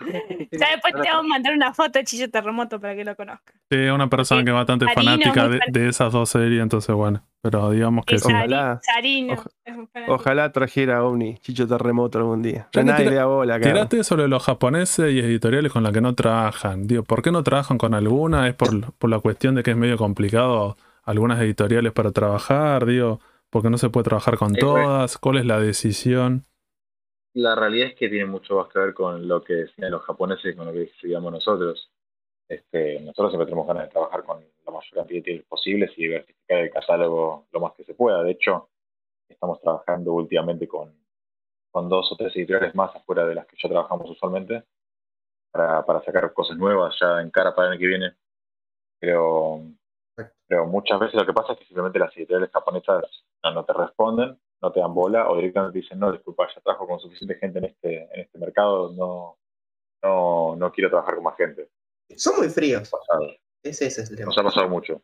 Ya 0.52 0.70
después 0.70 0.94
te 0.94 1.08
vamos 1.08 1.24
a 1.24 1.28
mandar 1.28 1.54
una 1.54 1.72
foto 1.74 1.98
de 1.98 2.04
Chillo 2.04 2.30
Terremoto 2.30 2.80
para 2.80 2.94
que 2.94 3.04
lo 3.04 3.16
conozcas. 3.16 3.54
Sí, 3.70 3.76
es 3.76 3.90
una 3.90 4.08
persona 4.08 4.40
Sí, 4.40 4.44
que 4.44 4.50
es 4.50 4.54
bastante 4.54 4.86
Sarino, 4.86 5.10
fanática 5.10 5.48
de, 5.48 5.88
esas 5.88 6.12
dos 6.12 6.30
series, 6.30 6.62
entonces 6.62 6.94
bueno. 6.94 7.24
Pero 7.42 7.70
digamos 7.70 8.06
que 8.06 8.18
sí. 8.18 8.32
Ojalá. 8.32 8.80
Sarino. 8.82 9.34
Oja-. 9.34 9.50
Ojalá 10.08 10.52
trajera 10.52 11.04
Omni, 11.04 11.36
Chicho 11.38 11.66
Terremoto 11.66 12.18
algún 12.18 12.42
día. 12.42 12.68
Ya 12.72 12.82
Nadie 12.82 13.10
le 13.10 13.16
da 13.16 13.26
bola, 13.26 13.58
cara. 13.58 13.72
Tiraste 13.72 14.04
sobre 14.04 14.28
los 14.28 14.42
japoneses 14.42 15.12
y 15.12 15.18
editoriales 15.18 15.72
con 15.72 15.82
las 15.82 15.92
que 15.92 16.00
no 16.00 16.14
trabajan. 16.14 16.86
Digo, 16.86 17.02
¿por 17.02 17.22
qué 17.22 17.30
no 17.30 17.42
trabajan 17.42 17.78
con 17.78 17.94
alguna? 17.94 18.48
¿Es 18.48 18.54
por, 18.54 18.92
por 18.94 19.10
la 19.10 19.18
cuestión 19.18 19.54
de 19.54 19.62
que 19.62 19.72
es 19.72 19.76
medio 19.76 19.96
complicado 19.98 20.76
algunas 21.02 21.40
editoriales 21.40 21.92
para 21.92 22.12
trabajar? 22.12 22.86
Digo, 22.86 23.20
¿por 23.50 23.62
qué 23.62 23.70
no 23.70 23.78
se 23.78 23.90
puede 23.90 24.04
trabajar 24.04 24.38
con 24.38 24.54
todas? 24.54 25.18
¿Cuál 25.18 25.38
es 25.38 25.44
la 25.44 25.60
decisión? 25.60 26.44
La 27.34 27.56
realidad 27.56 27.88
es 27.88 27.94
que 27.96 28.08
tiene 28.08 28.26
mucho 28.26 28.56
más 28.56 28.68
que 28.72 28.78
ver 28.78 28.94
con 28.94 29.26
lo 29.26 29.42
que 29.42 29.54
decían 29.54 29.90
los 29.90 30.02
japoneses 30.02 30.52
y 30.52 30.56
con 30.56 30.66
lo 30.66 30.72
que 30.72 30.80
decidíamos 30.80 31.32
nosotros. 31.32 31.90
Este, 32.48 33.00
nosotros 33.00 33.32
siempre 33.32 33.46
tenemos 33.46 33.66
ganas 33.66 33.84
de 33.84 33.90
trabajar 33.90 34.22
con 34.24 34.44
la 34.64 34.72
mayor 34.72 34.94
cantidad 34.94 35.18
de 35.18 35.22
títulos 35.22 35.46
posibles 35.46 35.90
y 35.96 36.02
diversificar 36.02 36.58
el 36.58 36.70
catálogo 36.70 37.46
lo 37.50 37.60
más 37.60 37.72
que 37.74 37.84
se 37.84 37.94
pueda. 37.94 38.22
De 38.22 38.32
hecho, 38.32 38.68
estamos 39.28 39.60
trabajando 39.60 40.12
últimamente 40.12 40.68
con, 40.68 40.94
con 41.72 41.88
dos 41.88 42.12
o 42.12 42.16
tres 42.16 42.36
editoriales 42.36 42.74
más 42.76 42.94
afuera 42.94 43.26
de 43.26 43.34
las 43.34 43.46
que 43.46 43.56
ya 43.60 43.68
trabajamos 43.68 44.08
usualmente 44.08 44.62
para, 45.50 45.84
para 45.84 46.04
sacar 46.04 46.32
cosas 46.32 46.56
nuevas 46.56 46.94
ya 47.00 47.20
en 47.20 47.30
cara 47.30 47.52
para 47.52 47.68
el 47.68 47.72
año 47.72 47.80
que 47.80 47.86
viene. 47.88 48.14
Pero, 49.00 49.60
pero 50.46 50.66
muchas 50.66 51.00
veces 51.00 51.16
lo 51.16 51.26
que 51.26 51.32
pasa 51.32 51.54
es 51.54 51.58
que 51.58 51.64
simplemente 51.64 51.98
las 51.98 52.16
editoriales 52.16 52.52
japonesas 52.52 53.04
no, 53.42 53.50
no 53.52 53.64
te 53.64 53.72
responden, 53.72 54.38
no 54.64 54.72
te 54.72 54.80
dan 54.80 54.94
bola 54.94 55.28
o 55.28 55.36
directamente 55.36 55.78
dicen, 55.78 55.98
no, 55.98 56.10
disculpa, 56.12 56.48
ya 56.54 56.60
trabajo 56.60 56.86
con 56.86 56.98
suficiente 57.00 57.36
gente 57.36 57.58
en 57.58 57.64
este, 57.66 58.02
en 58.14 58.20
este 58.20 58.38
mercado, 58.38 58.92
no, 58.92 59.38
no, 60.02 60.56
no 60.56 60.72
quiero 60.72 60.90
trabajar 60.90 61.14
con 61.16 61.24
más 61.24 61.36
gente. 61.36 61.68
Son 62.16 62.36
muy 62.36 62.48
fríos. 62.48 62.90
Ese, 63.62 63.86
ese 63.86 64.02
es 64.02 64.10
el 64.10 64.16
tema. 64.16 64.26
Nos 64.26 64.38
ha 64.38 64.42
pasado 64.42 64.68
mucho. 64.68 65.02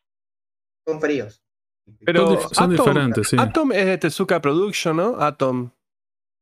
Son 0.87 1.01
fríos. 1.01 1.43
Pero 2.05 2.27
Son 2.27 2.37
dif- 2.37 2.55
son 2.55 2.71
Atom- 2.71 2.77
diferentes, 2.77 3.29
sí. 3.29 3.37
Atom 3.39 3.73
es 3.73 3.87
de 3.87 3.99
Tezuka 3.99 4.41
Production, 4.41 4.97
¿no? 4.97 5.17
Atom. 5.21 5.71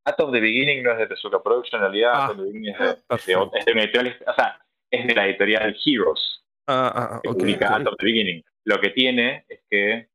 Atom 0.05 0.33
the 0.33 0.41
Beginning 0.41 0.83
no 0.83 0.93
es 0.93 0.99
de 0.99 1.07
Tezuka 1.07 1.43
Production, 1.43 1.81
en 1.83 1.89
realidad 1.91 2.13
Ah, 2.15 2.25
Atom 2.27 2.37
the 2.39 2.43
Beginning 2.45 2.73
es 2.73 2.79
de, 2.79 2.85
es 2.87 2.97
de- 2.97 3.03
perfecto. 3.07 3.51
es 3.57 3.65
de 3.65 3.73
una 3.73 3.83
editorial, 3.85 4.17
o 4.27 4.35
sea, 4.35 4.67
es 4.91 5.07
de 5.07 5.15
la 5.15 5.27
editorial 5.29 5.77
Heroes, 5.85 6.45
Ah, 6.67 6.93
ah, 6.95 7.21
que 7.23 7.31
publica 7.31 7.67
ok. 7.69 7.81
Atom 7.81 7.95
the 7.99 8.05
Beginning. 8.07 8.45
Lo 8.65 8.81
que 8.81 8.91
tiene 8.91 9.45
es 9.49 9.61
que 9.71 10.09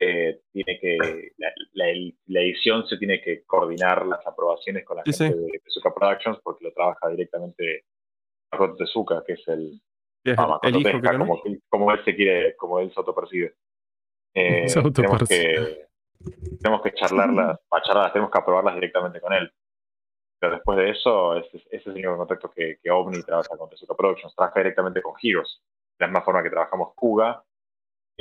eh, 0.00 0.40
tiene 0.52 0.78
que 0.80 0.96
la, 1.36 1.52
la- 1.74 2.12
la 2.26 2.40
edición 2.40 2.86
se 2.86 2.96
tiene 2.96 3.20
que 3.20 3.44
coordinar 3.44 4.06
las 4.06 4.26
aprobaciones 4.26 4.84
con 4.84 4.96
la 4.96 5.02
Sí, 5.04 5.12
gente 5.12 5.38
de 5.38 5.58
Tezuka 5.58 5.94
Productions 5.94 6.38
porque 6.42 6.64
lo 6.64 6.72
trabaja 6.72 7.08
directamente 7.10 7.84
Makoto 8.52 8.76
Tezuka, 8.76 9.22
que 9.26 9.34
es 9.34 9.46
el, 9.48 9.80
Es 10.24 10.38
Ah, 10.38 10.58
el 10.62 10.76
hijo, 10.76 11.00
como, 11.18 11.42
como 11.68 11.92
él 11.92 12.04
se 12.04 12.14
quiere, 12.16 12.56
como 12.56 12.78
él 12.80 12.90
se 12.92 12.98
autopercibe. 13.00 13.54
Eh, 14.34 14.68
Se 14.68 14.82
tenemos 14.90 15.28
que 15.28 15.86
tenemos 16.60 16.82
que 16.82 16.92
charlarlas, 16.92 17.58
charlarlas, 17.84 18.12
tenemos 18.12 18.30
que 18.30 18.38
aprobarlas 18.38 18.74
directamente 18.74 19.20
con 19.20 19.32
él. 19.32 19.50
Pero 20.38 20.54
después 20.54 20.78
de 20.78 20.90
eso, 20.90 21.36
ese, 21.36 21.56
ese 21.58 21.66
es 21.76 21.86
el 21.86 21.92
único 21.92 22.16
contacto 22.16 22.50
que, 22.50 22.78
que 22.82 22.90
OVNI 22.90 23.22
trabaja 23.22 23.56
con 23.58 23.68
Tezuka 23.68 23.94
Productions. 23.94 24.34
Trabaja 24.34 24.60
directamente 24.60 25.02
con 25.02 25.14
Heroes. 25.22 25.62
De 25.98 26.04
la 26.04 26.08
misma 26.08 26.22
forma 26.22 26.42
que 26.42 26.50
trabajamos 26.50 26.94
Kuga, 26.94 27.42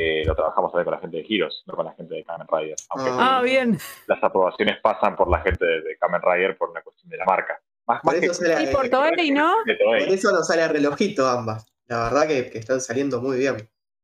eh, 0.01 0.23
lo 0.25 0.35
trabajamos 0.35 0.71
también 0.71 0.85
con 0.85 0.93
la 0.93 0.99
gente 1.01 1.17
de 1.17 1.25
Heroes, 1.29 1.63
no 1.67 1.75
con 1.75 1.85
la 1.85 1.93
gente 1.93 2.15
de 2.15 2.23
Kamen 2.23 2.47
Rider. 2.49 2.75
Aunque 2.89 3.11
Ah, 3.13 3.41
bien. 3.43 3.77
las 4.07 4.23
aprobaciones 4.23 4.79
pasan 4.81 5.15
por 5.15 5.29
la 5.29 5.39
gente 5.41 5.65
de, 5.65 5.81
de 5.81 5.97
Kamen 5.97 6.21
Rider 6.21 6.57
por 6.57 6.69
una 6.69 6.81
cuestión 6.81 7.09
de 7.09 7.17
la 7.17 7.25
marca. 7.25 7.59
Más, 7.87 8.01
Por 8.01 8.13
más 8.13 8.23
eso 8.23 8.41
que- 8.43 8.47
la- 8.49 8.63
Y 8.63 8.67
por 8.73 8.87
Toei, 8.89 9.31
¿no? 9.31 9.53
Toei. 9.65 10.05
Por 10.05 10.13
eso 10.13 10.31
nos 10.31 10.47
sale 10.47 10.61
a 10.61 10.67
relojito 10.67 11.27
ambas. 11.27 11.65
La 11.87 12.03
verdad 12.03 12.27
que, 12.27 12.49
que 12.51 12.59
están 12.59 12.79
saliendo 12.81 13.19
muy 13.21 13.37
bien 13.39 13.57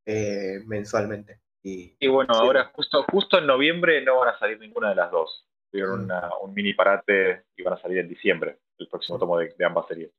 eh, 0.05 0.59
mensualmente. 0.65 1.41
Y, 1.63 1.95
Y 1.99 2.07
bueno, 2.07 2.33
Sí. 2.33 2.39
ahora 2.43 2.71
justo, 2.73 3.03
justo 3.11 3.37
en 3.39 3.47
noviembre 3.47 4.03
no 4.03 4.19
van 4.19 4.29
a 4.29 4.37
salir 4.39 4.59
ninguna 4.59 4.89
de 4.89 4.95
las 4.95 5.09
dos. 5.11 5.47
Tuvieron 5.71 6.01
Mm. 6.01 6.03
una- 6.05 6.29
un 6.41 6.53
mini 6.53 6.73
parate 6.73 7.45
y 7.55 7.63
van 7.63 7.73
a 7.73 7.81
salir 7.81 7.99
en 7.99 8.07
diciembre, 8.09 8.59
el 8.77 8.87
próximo 8.87 9.17
tomo 9.17 9.37
de, 9.37 9.53
de 9.57 9.65
ambas 9.65 9.87
series. 9.87 10.11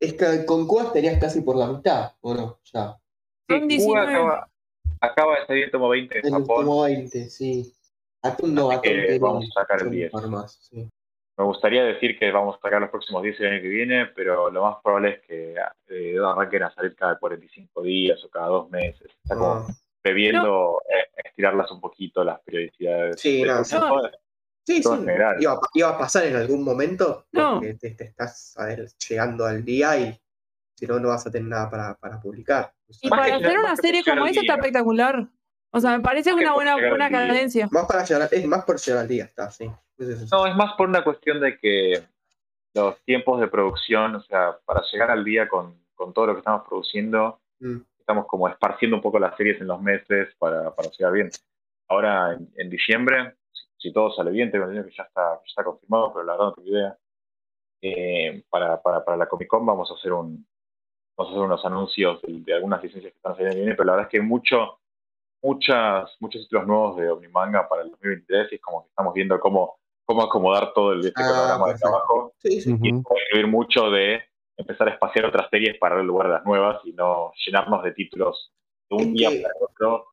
es 0.00 0.14
que 0.14 0.46
con 0.46 0.66
Cuba 0.68 0.84
estarías 0.84 1.18
casi 1.20 1.40
por 1.42 1.56
la 1.56 1.66
mitad, 1.66 2.12
¿o 2.20 2.32
no? 2.32 2.60
Ya. 2.72 2.96
Son 3.48 3.58
Cuba 3.60 3.66
19. 3.66 4.12
acaba, 4.14 4.48
acaba 5.00 5.38
de 5.40 5.46
salir 5.46 5.64
el 5.64 5.70
tomo 5.70 5.88
20 5.88 6.18
en 6.18 6.26
En 6.26 6.34
el 6.34 6.40
Japón. 6.42 6.64
tomo 6.64 6.82
20, 6.82 7.30
sí. 7.30 7.72
Atum 8.22 8.52
no, 8.54 8.68
que 8.80 8.88
tiene 8.90 9.18
vamos 9.18 9.44
a 9.56 9.60
sacar 9.60 9.80
el 9.80 9.86
un 9.88 9.92
10. 9.92 10.10
par 10.12 10.26
más, 10.28 10.58
sí. 10.70 10.88
Me 11.36 11.44
gustaría 11.44 11.84
decir 11.84 12.18
que 12.18 12.32
vamos 12.32 12.56
a 12.56 12.60
sacar 12.60 12.80
los 12.80 12.90
próximos 12.90 13.22
10 13.22 13.38
el 13.40 13.46
año 13.52 13.62
que 13.62 13.68
viene, 13.68 14.06
pero 14.06 14.50
lo 14.50 14.62
más 14.62 14.78
probable 14.82 15.10
es 15.10 15.20
que 15.26 15.54
eh, 15.88 16.16
arranquen 16.18 16.64
a 16.64 16.74
salir 16.74 16.96
cada 16.96 17.16
45 17.16 17.82
días 17.82 18.22
o 18.24 18.28
cada 18.28 18.48
dos 18.48 18.68
meses. 18.70 19.06
Está 19.22 19.36
como 19.36 19.52
Ah, 19.52 19.66
previendo 20.02 20.80
eh, 20.88 21.06
estirarlas 21.24 21.70
un 21.70 21.80
poquito 21.80 22.24
las 22.24 22.40
periodicidades. 22.40 23.20
Sí, 23.20 23.42
de- 23.42 23.46
no, 23.46 23.58
de- 23.58 23.64
sí. 23.64 23.76
todo- 23.76 24.10
sí, 24.66 24.82
todo 24.82 24.96
sí. 24.96 25.02
Iba, 25.40 25.52
a- 25.52 25.60
iba 25.74 25.88
a 25.90 25.98
pasar 25.98 26.26
en 26.26 26.34
algún 26.36 26.64
momento 26.64 27.26
No. 27.30 27.54
porque 27.60 27.74
te, 27.74 27.90
te 27.92 28.04
estás 28.04 28.56
a 28.58 28.66
ver, 28.66 28.88
llegando 29.08 29.44
al 29.46 29.64
día 29.64 29.96
y 29.96 30.20
si 30.74 30.86
no, 30.86 30.98
no 30.98 31.08
vas 31.10 31.24
a 31.24 31.30
tener 31.30 31.48
nada 31.48 31.70
para, 31.70 31.94
para 31.94 32.20
publicar. 32.20 32.72
Y 33.02 33.08
Más 33.08 33.18
para 33.20 33.38
que 33.38 33.44
hacer 33.44 33.58
una 33.58 33.76
serie 33.76 34.04
como 34.04 34.26
esa 34.26 34.40
está 34.40 34.54
espectacular. 34.54 35.26
O 35.70 35.80
sea, 35.80 35.96
me 35.96 36.00
parece 36.02 36.32
una 36.32 36.54
buena, 36.54 36.76
día. 36.76 37.10
cadencia. 37.10 37.68
Más 37.70 37.86
para 37.86 38.04
llegar, 38.04 38.28
es 38.32 38.46
más 38.46 38.64
por 38.64 38.78
llegar 38.78 39.02
al 39.02 39.08
día, 39.08 39.24
está, 39.24 39.50
sí. 39.50 39.70
No, 40.32 40.46
es 40.46 40.56
más 40.56 40.72
por 40.74 40.88
una 40.88 41.04
cuestión 41.04 41.40
de 41.40 41.58
que 41.58 42.02
los 42.74 42.98
tiempos 43.04 43.40
de 43.40 43.48
producción, 43.48 44.14
o 44.14 44.20
sea, 44.22 44.56
para 44.64 44.82
llegar 44.90 45.10
al 45.10 45.24
día 45.24 45.48
con, 45.48 45.78
con 45.94 46.14
todo 46.14 46.28
lo 46.28 46.32
que 46.34 46.38
estamos 46.40 46.66
produciendo, 46.66 47.40
Mm. 47.60 47.78
estamos 47.98 48.26
como 48.26 48.48
esparciendo 48.48 48.96
un 48.98 49.02
poco 49.02 49.18
las 49.18 49.36
series 49.36 49.60
en 49.60 49.66
los 49.66 49.82
meses 49.82 50.32
para, 50.38 50.72
para 50.76 50.88
llegar 50.90 51.12
bien. 51.12 51.28
Ahora, 51.88 52.34
en, 52.34 52.48
en 52.56 52.70
diciembre, 52.70 53.34
si, 53.50 53.64
si 53.88 53.92
todo 53.92 54.12
sale 54.14 54.30
bien, 54.30 54.50
tengo 54.52 54.64
entendido 54.66 54.88
que 54.88 54.96
ya 54.96 55.02
está, 55.02 55.34
ya 55.34 55.42
está 55.44 55.64
confirmado, 55.64 56.12
pero 56.12 56.24
la 56.24 56.32
verdad 56.34 56.46
no 56.46 56.52
tengo 56.54 56.68
idea. 56.68 56.96
Eh, 57.82 58.44
para, 58.48 58.80
para, 58.80 59.04
para 59.04 59.16
la 59.16 59.26
Comic 59.28 59.48
Con 59.48 59.66
vamos 59.66 59.90
a 59.90 59.94
hacer 59.94 60.12
un 60.12 60.46
vamos 61.18 61.32
a 61.32 61.34
hacer 61.34 61.44
unos 61.44 61.64
anuncios 61.66 62.22
de, 62.22 62.40
de 62.40 62.54
algunas 62.54 62.82
licencias 62.82 63.12
que 63.12 63.16
están 63.18 63.34
saliendo 63.36 63.56
bien, 63.64 63.76
pero 63.76 63.84
la 63.86 63.92
verdad 63.92 64.08
es 64.08 64.12
que 64.12 64.24
mucho, 64.24 64.78
muchas, 65.42 66.10
muchos 66.20 66.42
títulos 66.42 66.66
nuevos 66.66 66.96
de 66.96 67.10
Omnimanga 67.10 67.68
para 67.68 67.82
el 67.82 67.90
2023 67.90 68.52
y 68.52 68.54
es 68.54 68.60
como 68.60 68.82
que 68.84 68.88
estamos 68.90 69.12
viendo 69.14 69.38
cómo, 69.40 69.78
cómo 70.04 70.22
acomodar 70.22 70.72
todo 70.72 70.92
el, 70.92 71.00
este 71.00 71.12
Ah, 71.22 71.26
programa 71.28 71.66
de 71.66 71.72
perfecto. 71.72 71.88
trabajo 71.90 72.34
Sí, 72.38 72.60
sí. 72.60 72.76
y 72.80 72.88
incluir 72.88 73.46
mucho 73.48 73.90
de 73.90 74.22
empezar 74.56 74.88
a 74.88 74.92
espaciar 74.92 75.26
otras 75.26 75.48
series 75.50 75.76
para 75.78 75.96
dar 75.96 76.04
lugar 76.04 76.26
a 76.28 76.30
las 76.34 76.44
nuevas 76.44 76.80
y 76.84 76.92
no 76.92 77.32
llenarnos 77.44 77.82
de 77.84 77.92
títulos 77.92 78.52
de 78.88 78.96
un 78.96 79.02
Es 79.02 79.12
día 79.12 79.30
que- 79.30 79.40
para 79.42 79.54
otro. 79.60 80.06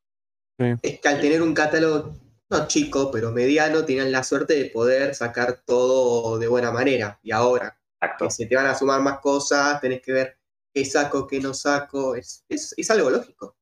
Es 0.82 1.00
que 1.00 1.08
al 1.08 1.20
tener 1.20 1.42
un 1.42 1.52
catálogo, 1.54 2.12
no 2.48 2.66
chico, 2.66 3.10
pero 3.12 3.30
mediano, 3.30 3.84
tienen 3.84 4.10
la 4.10 4.22
suerte 4.22 4.54
de 4.54 4.70
poder 4.70 5.14
sacar 5.14 5.58
todo 5.66 6.38
de 6.38 6.48
buena 6.48 6.70
manera. 6.70 7.18
Y 7.22 7.30
ahora, 7.32 7.76
Exacto. 8.00 8.24
que 8.24 8.30
se 8.30 8.46
te 8.46 8.56
van 8.56 8.66
a 8.66 8.74
sumar 8.74 9.00
más 9.02 9.18
cosas, 9.20 9.80
tenés 9.80 10.00
que 10.00 10.12
ver 10.12 10.35
qué 10.76 10.84
saco, 10.84 11.26
qué 11.26 11.40
no 11.40 11.54
saco. 11.54 12.14
Es, 12.14 12.44
es, 12.50 12.74
es 12.76 12.90
algo 12.90 13.08
lógico. 13.08 13.56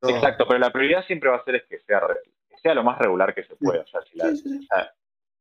No. 0.00 0.10
Exacto, 0.10 0.44
pero 0.46 0.60
la 0.60 0.70
prioridad 0.70 1.04
siempre 1.06 1.28
va 1.28 1.36
a 1.38 1.44
ser 1.44 1.56
es 1.56 1.64
que 1.68 1.80
sea, 1.80 2.00
que 2.48 2.56
sea 2.58 2.72
lo 2.74 2.84
más 2.84 2.98
regular 3.00 3.34
que 3.34 3.42
se 3.42 3.56
pueda. 3.56 3.82
O 3.82 3.86
sea, 3.86 4.00
si 4.02 4.16
la, 4.16 4.26
Sí, 4.28 4.36
sí, 4.36 4.58
sí. 4.60 4.68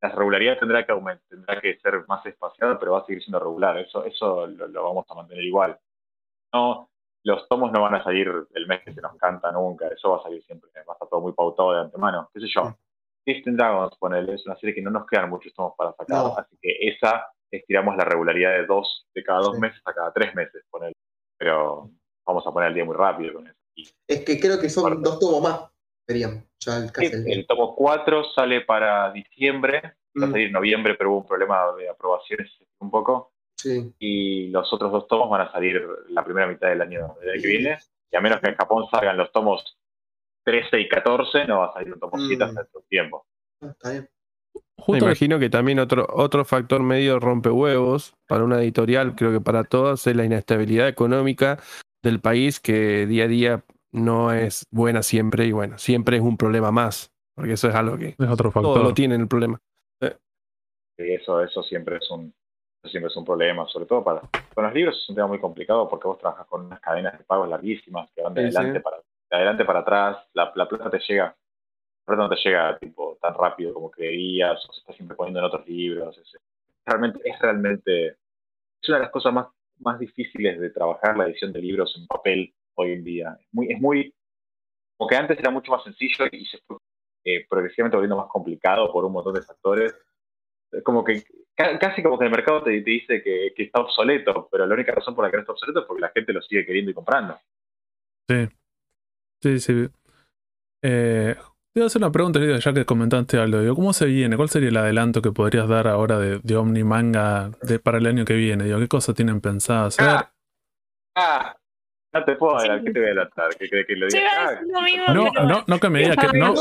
la 0.02 0.10
regularidad 0.10 0.58
tendrá 0.58 0.84
que 0.84 0.92
aumentar, 0.94 1.24
tendrá 1.30 1.62
que 1.62 1.78
ser 1.78 2.04
más 2.08 2.26
espaciada, 2.26 2.80
pero 2.80 2.94
va 2.94 3.02
a 3.02 3.06
seguir 3.06 3.22
siendo 3.22 3.40
regular. 3.40 3.78
Eso, 3.78 4.04
eso 4.06 4.48
lo, 4.48 4.68
lo 4.68 4.84
vamos 4.84 5.06
a 5.10 5.14
mantener 5.14 5.44
igual. 5.44 5.80
No, 6.54 6.90
los 7.24 7.48
tomos 7.48 7.72
no 7.72 7.84
van 7.84 7.94
a 7.96 8.04
salir 8.04 8.32
el 8.56 8.66
mes 8.68 8.82
que 8.84 8.92
se 8.94 9.02
nos 9.02 9.16
canta 9.18 9.52
nunca. 9.52 9.88
Eso 9.90 10.10
va 10.12 10.18
a 10.18 10.24
salir 10.24 10.44
siempre. 10.44 10.72
Va 10.76 10.94
a 10.94 10.96
estar 10.96 11.08
todo 11.08 11.22
muy 11.22 11.34
pautado 11.34 11.74
de 11.74 11.82
antemano. 11.82 12.32
¿Qué 12.34 12.40
sé 12.40 12.48
yo? 12.48 12.76
Distant 13.28 13.58
Dragons, 13.58 13.96
ponele, 14.00 14.34
es 14.34 14.46
una 14.48 14.56
serie 14.56 14.74
que 14.74 14.82
no 14.82 14.90
nos 14.90 15.06
quedan 15.06 15.30
muchos 15.30 15.54
tomos 15.54 15.74
para 15.78 15.92
sacar. 15.94 16.18
No. 16.18 16.36
Así 16.36 16.58
que 16.60 16.72
esa 16.82 17.28
estiramos 17.52 17.96
la 17.96 18.06
regularidad 18.06 18.54
de 18.54 18.66
dos, 18.66 19.08
de 19.14 19.24
cada 19.24 19.40
dos 19.42 19.56
Sí. 19.56 19.62
meses 19.62 19.82
a 19.86 19.94
cada 19.94 20.12
tres 20.14 20.34
meses, 20.34 20.64
ponele. 20.72 20.94
Pero 21.42 21.90
vamos 22.24 22.46
a 22.46 22.52
poner 22.52 22.68
el 22.70 22.76
día 22.76 22.86
muy 22.86 22.96
rápido 22.96 23.34
con 23.34 23.48
eso. 23.48 23.58
Y 23.76 23.90
Es 24.08 24.24
que 24.24 24.40
creo 24.40 24.60
que 24.62 24.70
son 24.70 25.02
dos 25.02 25.18
tomos 25.18 25.42
más. 25.42 25.72
Serían 26.06 26.46
ya 26.60 26.78
el 26.78 26.92
casi 26.92 27.08
el 27.08 27.32
el 27.32 27.48
tomo 27.48 27.76
4 27.76 28.26
sale 28.36 28.62
para 28.62 29.12
diciembre, 29.12 29.82
va 30.22 30.26
a 30.26 30.28
Mm, 30.28 30.32
salir 30.34 30.48
en 30.48 30.54
noviembre, 30.54 30.94
pero 30.94 31.10
hubo 31.10 31.18
un 31.22 31.26
problema 31.28 31.72
de 31.80 31.90
aprobaciones 31.90 32.52
un 32.78 32.92
poco. 32.92 33.32
sí. 33.56 33.92
Y 33.98 34.50
los 34.50 34.72
otros 34.72 34.92
dos 34.92 35.08
tomos 35.08 35.32
van 35.32 35.42
a 35.48 35.52
salir 35.52 35.82
la 36.10 36.24
primera 36.24 36.46
mitad 36.46 36.68
del 36.70 36.82
año, 36.84 37.16
del 37.20 37.32
año 37.32 37.42
que 37.42 37.48
viene. 37.48 37.80
Y 38.12 38.16
a 38.16 38.22
menos 38.22 38.40
que 38.40 38.50
en 38.50 38.56
Japón 38.56 38.86
salgan 38.92 39.18
los 39.18 39.32
tomos 39.32 39.80
13 40.44 40.80
y 40.80 40.88
14, 40.90 41.46
no 41.46 41.60
va 41.62 41.66
a 41.68 41.74
salir 41.74 41.92
un 41.94 42.00
tomo 42.00 42.20
7 42.20 42.36
Mm. 42.46 42.48
hasta 42.50 42.62
otro 42.62 42.82
tiempo. 42.88 43.26
Ah, 43.62 43.68
Está 43.72 43.92
bien. 43.94 44.10
Me 44.88 44.98
imagino 44.98 45.40
que 45.40 45.50
también 45.50 45.80
otro, 45.80 46.08
otro 46.14 46.46
factor 46.46 46.82
medio 46.82 47.20
rompehuevos 47.20 48.14
para 48.28 48.44
una 48.44 48.62
editorial, 48.62 49.16
creo 49.16 49.32
que 49.32 49.42
para 49.42 49.64
todos, 49.64 50.06
es 50.08 50.16
la 50.16 50.26
inestabilidad 50.26 50.88
económica 50.88 51.60
del 52.04 52.20
país 52.20 52.60
que 52.60 53.06
día 53.06 53.26
a 53.26 53.28
día 53.28 53.64
no 53.92 54.32
es 54.32 54.66
buena 54.72 55.04
siempre 55.04 55.46
y 55.46 55.52
bueno, 55.52 55.78
siempre 55.78 56.18
es 56.18 56.24
un 56.24 56.38
problema 56.38 56.72
más, 56.72 57.12
porque 57.36 57.54
eso 57.54 57.68
es 57.70 57.76
algo 57.76 57.98
que 57.98 58.16
es 58.18 58.30
otro 58.30 58.52
todos 58.52 58.84
lo 58.84 58.94
tienen 58.94 59.22
el 59.22 59.28
problema. 59.28 59.60
Y 60.98 61.14
eso, 61.14 61.42
eso 61.42 61.64
siempre 61.64 61.98
es 61.98 62.12
un, 62.12 62.34
Eso 62.84 62.92
siempre 62.92 63.10
es 63.10 63.18
un 63.18 63.26
problema, 63.26 63.66
sobre 63.68 63.86
todo 63.86 64.04
para... 64.04 64.22
Con 64.54 64.64
los 64.64 64.74
libros 64.74 64.98
es 65.02 65.10
un 65.10 65.16
tema 65.16 65.28
muy 65.28 65.40
complicado 65.40 65.90
porque 65.90 66.08
vos 66.08 66.20
trabajas 66.20 66.46
con 66.48 66.66
unas 66.66 66.80
cadenas 66.80 67.18
de 67.18 67.24
pagos 67.24 67.50
larguísimas 67.50 68.10
que 68.14 68.22
van 68.22 68.34
de, 68.34 68.44
Sí, 68.44 68.52
sí. 68.52 68.58
adelante, 68.58 68.82
Para, 68.82 68.98
de 68.98 69.36
adelante 69.36 69.66
para 69.66 69.80
atrás, 69.80 70.18
la, 70.34 70.52
la 70.56 70.70
plata 70.70 70.90
te 70.90 71.00
llega, 71.00 71.36
no 72.08 72.30
te 72.30 72.36
llega 72.44 72.78
tipo 72.80 73.18
tan 73.22 73.34
rápido 73.34 73.74
como 73.74 73.90
creías, 73.92 74.64
o 74.68 74.74
se 74.74 74.80
está 74.82 74.94
siempre 74.94 75.16
poniendo 75.16 75.40
en 75.40 75.46
otros 75.46 75.68
libros. 75.68 76.18
Es, 76.18 76.38
realmente, 76.86 77.20
es 77.24 77.40
realmente... 77.40 78.08
Es 78.08 78.90
una 78.90 78.98
de 78.98 79.04
las 79.04 79.12
cosas 79.12 79.34
más, 79.34 79.48
más 79.80 80.00
difíciles 80.00 80.60
de 80.60 80.70
trabajar 80.72 81.16
la 81.18 81.26
edición 81.26 81.54
de 81.54 81.62
libros 81.62 81.96
en 81.98 82.08
papel 82.08 82.54
hoy 82.76 82.94
en 82.94 83.04
día. 83.04 83.38
Es 83.40 83.48
muy, 83.52 83.72
es 83.72 83.80
muy 83.80 84.14
como 84.98 85.10
que 85.10 85.16
antes 85.16 85.40
era 85.40 85.50
mucho 85.50 85.72
más 85.72 85.84
sencillo 85.84 86.26
y 86.32 86.46
se 86.46 86.60
fue 86.60 86.78
eh, 87.24 87.46
progresivamente 87.50 87.98
volviendo 87.98 88.18
más 88.18 88.28
complicado 88.28 88.92
por 88.92 89.06
un 89.06 89.14
montón 89.14 89.34
de 89.34 89.42
factores. 89.42 89.96
Es 90.72 90.84
Como 90.84 91.04
que 91.04 91.24
ca- 91.56 91.78
casi 91.80 92.04
como 92.04 92.18
que 92.20 92.26
el 92.26 92.32
mercado 92.32 92.64
te, 92.64 92.82
te 92.82 92.90
dice 92.92 93.22
que, 93.24 93.52
que 93.56 93.64
está 93.64 93.82
obsoleto, 93.82 94.48
pero 94.52 94.66
la 94.66 94.76
única 94.76 94.94
razón 94.94 95.16
por 95.16 95.26
la 95.26 95.32
que 95.32 95.38
no 95.38 95.42
está 95.42 95.54
obsoleto 95.54 95.80
es 95.82 95.86
porque 95.86 96.02
la 96.02 96.12
gente 96.14 96.34
lo 96.34 96.42
sigue 96.42 96.66
queriendo 96.66 96.92
y 96.92 96.94
comprando. 96.94 97.40
Sí. 98.28 98.48
Sí, 99.42 99.60
sí. 99.60 99.90
Eh, 100.84 101.36
te 101.74 101.80
voy 101.80 101.84
a 101.84 101.88
hacer 101.88 102.02
una 102.02 102.12
pregunta, 102.12 102.40
ya 102.60 102.74
que 102.74 102.86
comentaste 102.86 103.38
algo. 103.38 103.60
Digo, 103.62 103.76
¿Cómo 103.76 103.94
se 103.94 104.06
viene? 104.06 104.36
¿Cuál 104.36 104.50
sería 104.50 104.70
el 104.70 104.78
adelanto 104.78 105.22
que 105.22 105.32
podrías 105.32 105.68
dar 105.70 105.88
ahora 105.88 106.20
de, 106.20 106.40
de 106.44 106.56
Omnimanga 106.58 107.52
de, 107.62 107.80
para 107.80 107.98
el 107.98 108.06
año 108.08 108.26
que 108.26 108.34
viene? 108.34 108.66
Digo, 108.66 108.80
¿Qué 108.80 108.88
cosas 108.88 109.16
tienen 109.16 109.40
pensado 109.42 109.86
hacer? 109.88 110.06
Ah, 110.08 110.32
ah, 111.16 111.56
no 112.14 112.24
te 112.26 112.36
puedo 112.36 112.60
Sí. 112.60 112.68
adelantar, 112.68 112.84
¿qué 112.86 112.92
te 112.94 113.00
voy 113.00 113.08
a 113.08 113.12
adelantar? 113.12 113.50
¿Que, 113.58 113.70
que, 113.70 113.86
que 113.86 113.96
lo 113.96 114.08
Yo 114.10 114.18
digas? 114.18 114.34
iba 114.68 115.06
a 115.06 115.12
Ah, 115.12 115.14
No, 115.14 115.32
no, 115.46 115.64
no 115.66 115.80
que 115.80 115.90
me 115.90 116.00
diga 116.00 116.16
que 116.16 116.38
no, 116.38 116.54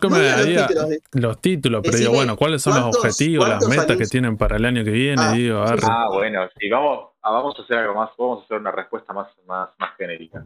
que 0.00 0.08
no 0.08 0.10
me 0.10 0.20
digas 0.20 0.36
los 0.38 0.46
diga 0.46 0.66
títulos 0.66 0.88
de- 0.90 1.00
los 1.20 1.40
títulos, 1.40 1.80
pero 1.84 1.96
digo, 1.98 2.12
bueno, 2.12 2.36
¿cuáles 2.36 2.60
son 2.62 2.74
los 2.74 2.82
¿cuántos- 2.82 3.04
objetivos, 3.04 3.48
las 3.48 3.66
metas 3.68 3.96
que 3.96 4.06
tienen 4.06 4.36
para 4.36 4.56
el 4.56 4.64
año 4.64 4.82
que 4.84 4.90
viene? 4.90 5.22
Ah, 5.22 5.32
digo, 5.32 5.62
arre. 5.62 5.80
Ah, 5.88 6.06
bueno, 6.12 6.40
sí, 6.58 6.68
vamos, 6.68 7.10
ah, 7.22 7.30
vamos 7.30 7.56
a 7.58 7.62
hacer 7.62 7.78
algo 7.78 7.94
más, 7.94 8.10
vamos 8.18 8.42
a 8.42 8.44
hacer 8.46 8.56
una 8.58 8.72
respuesta 8.72 9.12
más, 9.12 9.28
más, 9.46 9.70
más 9.78 9.96
genérica. 9.96 10.44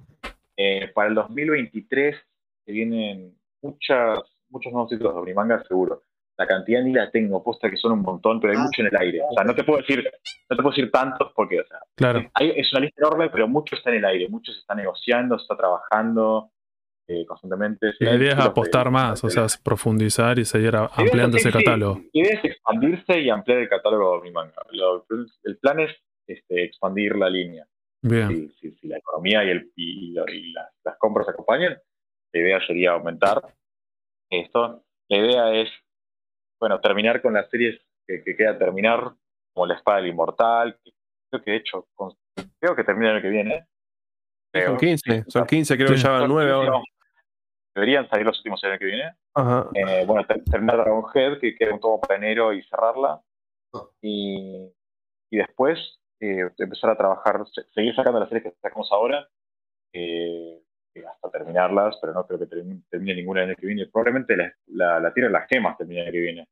Eh, 0.58 0.92
para 0.94 1.08
el 1.08 1.14
2023 1.14 2.14
se 2.66 2.72
vienen 2.72 3.34
muchas, 3.62 4.18
muchos 4.50 4.72
nuevos 4.72 4.90
títulos 4.90 5.14
de 5.14 5.20
Omnimanga, 5.20 5.62
seguro. 5.66 6.02
La 6.38 6.46
cantidad 6.46 6.82
ni 6.82 6.92
la 6.92 7.10
tengo, 7.10 7.42
posta 7.44 7.70
que 7.70 7.76
son 7.76 7.92
un 7.92 8.00
montón, 8.02 8.40
pero 8.40 8.52
hay 8.52 8.58
Ah. 8.58 8.62
mucho 8.64 8.80
en 8.82 8.88
el 8.88 8.96
aire. 8.96 9.20
O 9.30 9.34
sea, 9.34 9.44
no 9.44 9.54
te 9.54 9.64
puedo 9.64 9.78
decir, 9.80 10.02
no 10.50 10.56
te 10.56 10.62
puedo 10.62 10.74
decir 10.74 10.90
tantos 10.90 11.32
porque, 11.36 11.60
o 11.60 11.66
sea, 11.66 11.78
claro. 11.94 12.30
hay- 12.34 12.52
es 12.56 12.72
una 12.72 12.80
lista 12.82 13.00
enorme, 13.02 13.28
pero 13.30 13.46
mucho 13.48 13.76
está 13.76 13.90
en 13.90 13.96
el 13.96 14.04
aire, 14.06 14.28
mucho 14.28 14.52
se 14.52 14.60
está 14.60 14.74
negociando, 14.74 15.38
se 15.38 15.42
está 15.44 15.56
trabajando 15.56 16.50
eh, 17.08 17.26
constantemente. 17.26 17.92
La 17.98 18.14
idea 18.14 18.32
es 18.32 18.38
apostar 18.38 18.84
de- 18.84 18.90
más, 18.92 19.22
o 19.24 19.28
sea, 19.28 19.44
es 19.44 19.58
profundizar 19.58 20.38
y 20.38 20.44
seguir 20.44 20.76
a- 20.76 20.84
es- 20.86 20.98
ampliando 20.98 21.36
ese 21.36 21.50
sí, 21.50 21.58
catálogo. 21.58 21.96
La 21.96 22.08
idea 22.22 22.34
es 22.38 22.44
expandirse 22.44 23.20
y 23.20 23.28
ampliar 23.28 23.58
el 23.58 23.68
catálogo 23.68 24.12
de 24.12 24.18
Omnimanga. 24.18 24.62
Lo- 24.70 25.04
el 25.44 25.58
plan 25.58 25.80
es 25.80 25.90
este, 26.28 26.62
expandir 26.64 27.16
la 27.16 27.28
línea. 27.28 27.66
Bien, 28.02 28.28
Si, 28.28 28.70
si- 28.70 28.76
si 28.78 28.88
la 28.88 28.98
economía 28.98 29.44
y, 29.44 29.50
el, 29.50 29.72
y, 29.76 30.10
y 30.16 30.52
las, 30.52 30.68
las 30.84 30.96
compras 30.96 31.28
acompañan, 31.28 31.76
la 32.32 32.40
idea 32.40 32.66
sería 32.66 32.92
aumentar 32.92 33.42
esto. 34.30 34.82
La 35.08 35.16
idea 35.18 35.52
es, 35.54 35.68
bueno, 36.60 36.80
terminar 36.80 37.20
con 37.22 37.34
las 37.34 37.48
series 37.50 37.80
que, 38.06 38.22
que 38.24 38.36
queda 38.36 38.58
terminar, 38.58 39.12
como 39.54 39.66
La 39.66 39.74
Espada 39.74 39.98
del 39.98 40.08
Inmortal, 40.08 40.78
que 40.82 40.92
creo 41.30 41.42
que 41.44 41.50
de 41.50 41.56
hecho, 41.58 41.86
con- 41.94 42.16
creo 42.58 42.74
que 42.76 42.84
termina 42.84 43.10
el 43.10 43.16
año 43.16 43.22
que 43.22 43.28
viene. 43.30 43.54
Son 44.54 44.62
Creo. 44.64 44.76
15, 44.76 45.24
son 45.28 45.46
15, 45.46 45.76
creo 45.76 45.88
que 45.88 45.96
ya 45.96 46.10
van 46.10 46.20
Son 46.20 46.28
9 46.30 46.50
15, 46.52 46.66
ahora. 46.70 46.84
Deberían 47.74 48.08
salir 48.10 48.26
los 48.26 48.36
últimos 48.38 48.62
el 48.64 48.70
año 48.70 48.78
que 48.78 48.84
viene. 48.84 49.14
Ajá. 49.34 49.68
Eh, 49.74 50.04
bueno, 50.06 50.26
ter- 50.26 50.44
terminar 50.44 50.76
Dragon 50.76 51.04
Head, 51.14 51.38
que 51.40 51.54
queda 51.56 51.72
un 51.74 51.80
tomo 51.80 52.00
para 52.00 52.16
enero 52.16 52.52
y 52.52 52.62
cerrarla. 52.64 53.22
Y, 54.02 54.70
y 55.30 55.36
después 55.38 55.98
eh, 56.20 56.50
empezar 56.58 56.90
a 56.90 56.96
trabajar, 56.96 57.42
se- 57.52 57.64
seguir 57.72 57.94
sacando 57.94 58.20
las 58.20 58.28
series 58.28 58.44
que 58.52 58.58
sacamos 58.60 58.90
ahora, 58.92 59.26
eh, 59.94 60.61
hasta 61.00 61.30
terminarlas, 61.30 61.96
pero 62.00 62.12
no 62.12 62.26
creo 62.26 62.38
que 62.38 62.46
termine, 62.46 62.82
termine 62.90 63.16
ninguna 63.16 63.42
el 63.42 63.48
año 63.50 63.56
que 63.56 63.66
viene. 63.66 63.86
Probablemente 63.86 64.36
la, 64.36 64.52
la, 64.66 65.00
la 65.00 65.12
Tierra 65.12 65.28
de 65.28 65.32
las 65.32 65.48
Gemas 65.48 65.76
termine 65.76 66.00
el 66.00 66.06
año 66.06 66.12
que 66.12 66.20
viene. 66.20 66.48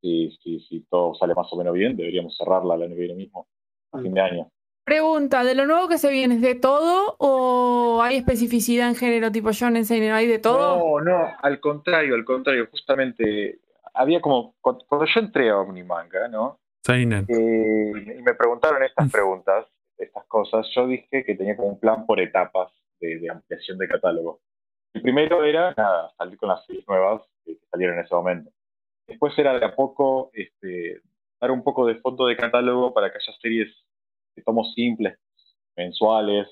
Si, 0.00 0.30
si, 0.42 0.60
si 0.60 0.80
todo 0.90 1.14
sale 1.14 1.34
más 1.34 1.50
o 1.52 1.56
menos 1.56 1.74
bien, 1.74 1.96
deberíamos 1.96 2.36
cerrarla 2.36 2.74
el 2.74 2.82
año 2.82 2.94
que 2.94 3.00
viene 3.00 3.14
mismo, 3.14 3.46
a 3.92 4.00
fin 4.00 4.12
de 4.12 4.20
año. 4.20 4.48
Pregunta, 4.84 5.44
¿de 5.44 5.54
lo 5.54 5.64
nuevo 5.64 5.88
que 5.88 5.96
se 5.96 6.10
viene 6.10 6.34
es 6.34 6.42
de 6.42 6.54
todo 6.56 7.16
o 7.18 8.02
hay 8.02 8.16
especificidad 8.16 8.88
en 8.88 8.96
género 8.96 9.32
tipo 9.32 9.50
Shonen 9.50 9.86
Seinen? 9.86 10.12
¿Hay 10.12 10.26
de 10.26 10.38
todo? 10.38 11.00
No, 11.00 11.00
no, 11.00 11.32
al 11.40 11.58
contrario, 11.58 12.14
al 12.14 12.24
contrario, 12.26 12.68
justamente 12.70 13.60
había 13.94 14.20
como, 14.20 14.54
cuando 14.60 14.84
cuando 14.86 15.06
yo 15.06 15.20
entré 15.20 15.48
a 15.48 15.58
Omnimanga, 15.58 16.28
¿no? 16.28 16.58
Seinen. 16.82 17.24
Eh, 17.28 18.14
y 18.18 18.22
me 18.22 18.34
preguntaron 18.34 18.82
estas 18.82 19.10
preguntas, 19.10 19.64
estas 19.96 20.24
cosas, 20.26 20.66
yo 20.74 20.86
dije 20.86 21.24
que 21.24 21.34
tenía 21.34 21.56
como 21.56 21.68
un 21.68 21.80
plan 21.80 22.04
por 22.04 22.20
etapas 22.20 22.70
de, 23.00 23.18
de 23.18 23.30
ampliación 23.30 23.78
de 23.78 23.88
catálogo. 23.88 24.40
El 24.92 25.02
primero 25.02 25.44
era, 25.44 25.74
nada, 25.76 26.12
salir 26.16 26.38
con 26.38 26.48
las 26.48 26.64
series 26.66 26.86
nuevas 26.86 27.22
que 27.44 27.58
salieron 27.70 27.98
en 27.98 28.04
ese 28.04 28.14
momento. 28.14 28.50
Después 29.06 29.36
era 29.38 29.58
de 29.58 29.64
a 29.64 29.74
poco 29.74 30.30
este, 30.32 31.00
dar 31.40 31.50
un 31.50 31.62
poco 31.62 31.86
de 31.86 31.96
fondo 31.96 32.26
de 32.26 32.36
catálogo 32.36 32.94
para 32.94 33.10
que 33.10 33.18
haya 33.18 33.38
series 33.40 33.74
de 34.36 34.42
tomos 34.42 34.72
simples, 34.74 35.18
mensuales, 35.76 36.48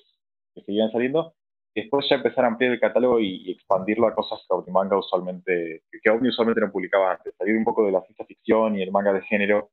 que 0.54 0.62
siguieran 0.62 0.90
saliendo. 0.90 1.34
Después 1.74 2.06
ya 2.10 2.16
empezar 2.16 2.44
a 2.44 2.48
ampliar 2.48 2.72
el 2.72 2.80
catálogo 2.80 3.18
y, 3.20 3.48
y 3.48 3.52
expandirlo 3.52 4.06
a 4.06 4.14
cosas 4.14 4.40
que 4.46 4.54
Omnimanga 4.54 4.98
usualmente, 4.98 5.84
que, 6.02 6.10
Omni 6.10 6.28
usualmente 6.28 6.60
no 6.60 6.70
publicaba 6.70 7.12
antes. 7.12 7.34
Salir 7.38 7.56
un 7.56 7.64
poco 7.64 7.86
de 7.86 7.92
la 7.92 8.02
ciencia 8.02 8.26
ficción 8.26 8.76
y 8.76 8.82
el 8.82 8.90
manga 8.90 9.12
de 9.12 9.22
género 9.22 9.70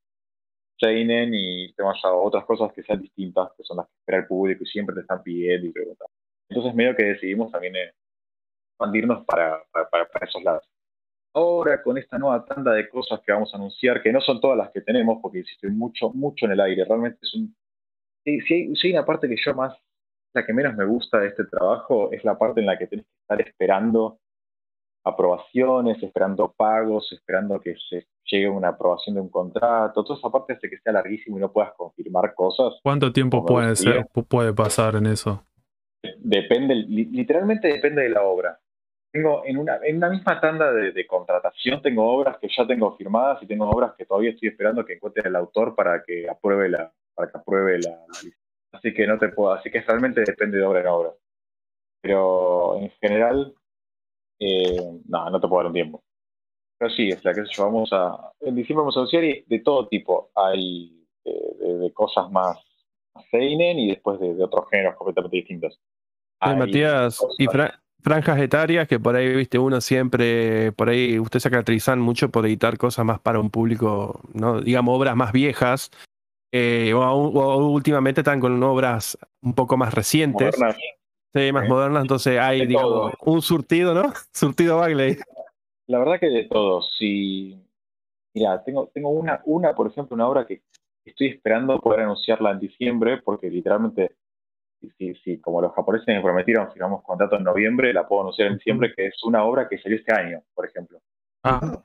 Seinen 0.80 1.34
y 1.34 1.74
temas 1.74 2.02
a 2.04 2.14
otras 2.14 2.46
cosas 2.46 2.72
que 2.72 2.82
sean 2.82 3.02
distintas, 3.02 3.50
que 3.54 3.64
son 3.64 3.76
las 3.76 3.86
que 3.86 3.92
espera 3.98 4.18
el 4.18 4.26
público 4.26 4.64
y 4.64 4.66
siempre 4.66 4.94
te 4.94 5.02
están 5.02 5.22
pidiendo 5.22 5.66
y 5.66 5.72
preguntando. 5.72 6.10
Entonces 6.50 6.74
medio 6.74 6.96
que 6.96 7.04
decidimos 7.04 7.50
también 7.50 7.76
eh, 7.76 7.92
expandirnos 8.72 9.24
para, 9.24 9.62
para, 9.72 10.08
esos 10.26 10.42
lados. 10.42 10.68
Ahora 11.32 11.80
con 11.82 11.96
esta 11.96 12.18
nueva 12.18 12.44
tanda 12.44 12.72
de 12.72 12.88
cosas 12.88 13.20
que 13.24 13.32
vamos 13.32 13.54
a 13.54 13.56
anunciar, 13.56 14.02
que 14.02 14.12
no 14.12 14.20
son 14.20 14.40
todas 14.40 14.58
las 14.58 14.70
que 14.70 14.80
tenemos, 14.80 15.18
porque 15.22 15.38
insisto, 15.38 15.66
hay 15.68 15.72
mucho, 15.72 16.10
mucho 16.10 16.46
en 16.46 16.52
el 16.52 16.60
aire, 16.60 16.84
realmente 16.84 17.18
es 17.22 17.34
un... 17.34 17.54
Si, 18.24 18.40
si 18.40 18.54
hay, 18.54 18.76
si 18.76 18.88
hay 18.88 18.92
una 18.94 19.06
parte 19.06 19.28
que 19.28 19.36
yo 19.42 19.54
más, 19.54 19.74
la 20.34 20.44
que 20.44 20.52
menos 20.52 20.76
me 20.76 20.84
gusta 20.84 21.20
de 21.20 21.28
este 21.28 21.44
trabajo, 21.44 22.10
es 22.12 22.24
la 22.24 22.36
parte 22.36 22.60
en 22.60 22.66
la 22.66 22.76
que 22.76 22.86
tenés 22.88 23.06
que 23.06 23.20
estar 23.22 23.40
esperando 23.40 24.18
aprobaciones, 25.04 26.02
esperando 26.02 26.52
pagos, 26.56 27.10
esperando 27.12 27.60
que 27.60 27.74
se 27.88 28.06
llegue 28.24 28.48
una 28.48 28.68
aprobación 28.68 29.14
de 29.14 29.22
un 29.22 29.30
contrato, 29.30 30.04
toda 30.04 30.18
esa 30.18 30.30
parte 30.30 30.52
hace 30.54 30.68
que 30.68 30.78
sea 30.78 30.92
larguísimo 30.92 31.38
y 31.38 31.40
no 31.40 31.52
puedas 31.52 31.72
confirmar 31.76 32.34
cosas. 32.34 32.74
¿Cuánto 32.82 33.12
tiempo 33.12 33.44
puede 33.46 33.74
ser, 33.76 34.06
pu- 34.06 34.26
puede 34.26 34.52
pasar 34.52 34.96
en 34.96 35.06
eso? 35.06 35.44
Depende, 36.02 36.74
li- 36.74 37.06
literalmente 37.10 37.68
depende 37.68 38.02
de 38.02 38.08
la 38.10 38.22
obra. 38.22 38.58
Tengo 39.12 39.44
en 39.44 39.58
una, 39.58 39.78
en 39.82 39.96
una 39.96 40.08
misma 40.08 40.40
tanda 40.40 40.72
de, 40.72 40.92
de 40.92 41.06
contratación, 41.06 41.82
tengo 41.82 42.10
obras 42.10 42.38
que 42.38 42.48
ya 42.48 42.66
tengo 42.66 42.96
firmadas 42.96 43.42
y 43.42 43.46
tengo 43.46 43.68
obras 43.68 43.94
que 43.98 44.06
todavía 44.06 44.30
estoy 44.30 44.48
esperando 44.50 44.84
que 44.84 44.94
encuentre 44.94 45.28
el 45.28 45.36
autor 45.36 45.74
para 45.74 46.02
que 46.04 46.28
apruebe 46.28 46.68
la, 46.68 46.92
para 47.14 47.30
que 47.30 47.38
apruebe 47.38 47.78
la. 47.80 48.04
Así 48.72 48.94
que 48.94 49.06
no 49.06 49.18
te 49.18 49.28
puedo, 49.30 49.52
así 49.52 49.70
que 49.70 49.80
realmente 49.80 50.22
depende 50.24 50.58
de 50.58 50.64
obra 50.64 50.80
en 50.80 50.86
obra. 50.86 51.10
Pero 52.00 52.76
en 52.76 52.90
general, 53.00 53.52
eh, 54.38 55.00
no, 55.06 55.30
no 55.30 55.40
te 55.40 55.48
puedo 55.48 55.62
dar 55.62 55.66
un 55.66 55.72
tiempo. 55.74 56.02
Pero 56.78 56.90
sí, 56.92 57.08
es 57.08 57.22
la 57.24 57.34
que 57.34 57.42
yo, 57.50 57.64
vamos 57.64 57.90
a, 57.92 58.32
en 58.40 58.54
diciembre 58.54 58.86
vamos 58.86 59.10
de 59.10 59.60
todo 59.62 59.88
tipo. 59.88 60.30
Hay 60.34 61.06
eh, 61.24 61.56
de, 61.60 61.92
cosas 61.92 62.30
más 62.30 62.58
seinen 63.30 63.78
y 63.78 63.88
después 63.88 64.20
de, 64.20 64.34
de 64.34 64.44
otros 64.44 64.66
géneros 64.70 64.96
completamente 64.96 65.36
distintos. 65.36 65.74
Sí, 65.74 65.78
Hay 66.40 66.56
Matías, 66.56 67.24
y 67.38 67.46
fra- 67.48 67.82
franjas 68.02 68.38
etarias 68.40 68.88
que 68.88 68.98
por 68.98 69.14
ahí, 69.16 69.34
viste, 69.34 69.58
uno 69.58 69.80
siempre, 69.80 70.72
por 70.72 70.88
ahí, 70.88 71.18
ustedes 71.18 71.42
se 71.42 71.50
caracterizan 71.50 72.00
mucho 72.00 72.30
por 72.30 72.46
editar 72.46 72.78
cosas 72.78 73.04
más 73.04 73.20
para 73.20 73.40
un 73.40 73.50
público, 73.50 74.20
¿no? 74.32 74.60
Digamos, 74.60 74.96
obras 74.96 75.16
más 75.16 75.32
viejas, 75.32 75.90
eh, 76.52 76.92
o, 76.94 77.68
últimamente 77.68 78.22
están 78.22 78.40
con 78.40 78.62
obras 78.62 79.18
un 79.42 79.54
poco 79.54 79.76
más 79.76 79.94
recientes, 79.94 80.58
modernas. 80.58 80.76
sí, 81.34 81.52
más 81.52 81.64
Sí. 81.64 81.68
modernas, 81.68 82.02
entonces 82.02 82.38
hay, 82.38 82.60
De 82.60 82.66
digamos, 82.66 83.12
un 83.20 83.42
surtido, 83.42 83.94
¿no? 83.94 84.02
Surtido 84.32 84.78
Bagley. 84.78 85.16
La 85.86 85.98
verdad 85.98 86.18
que 86.20 86.26
de 86.28 86.44
todo. 86.44 86.82
Si, 86.82 87.60
mira, 88.32 88.62
tengo, 88.64 88.88
tengo 88.94 89.10
una, 89.10 89.42
una, 89.44 89.74
por 89.74 89.88
ejemplo, 89.88 90.14
una 90.14 90.28
obra 90.28 90.46
que 90.46 90.62
estoy 91.10 91.28
esperando 91.28 91.78
poder 91.78 92.00
anunciarla 92.00 92.52
en 92.52 92.60
diciembre, 92.60 93.20
porque 93.22 93.50
literalmente, 93.50 94.16
si, 94.98 95.14
si, 95.16 95.40
como 95.40 95.60
los 95.60 95.72
japoneses 95.74 96.06
me 96.08 96.20
prometieron, 96.22 96.72
firmamos 96.72 97.02
contrato 97.02 97.36
en 97.36 97.44
noviembre, 97.44 97.92
la 97.92 98.06
puedo 98.08 98.22
anunciar 98.22 98.48
en 98.48 98.56
diciembre, 98.58 98.92
que 98.96 99.06
es 99.06 99.22
una 99.24 99.44
obra 99.44 99.68
que 99.68 99.78
salió 99.78 99.98
este 99.98 100.14
año, 100.14 100.42
por 100.54 100.66
ejemplo. 100.66 100.98
Ah, 101.44 101.82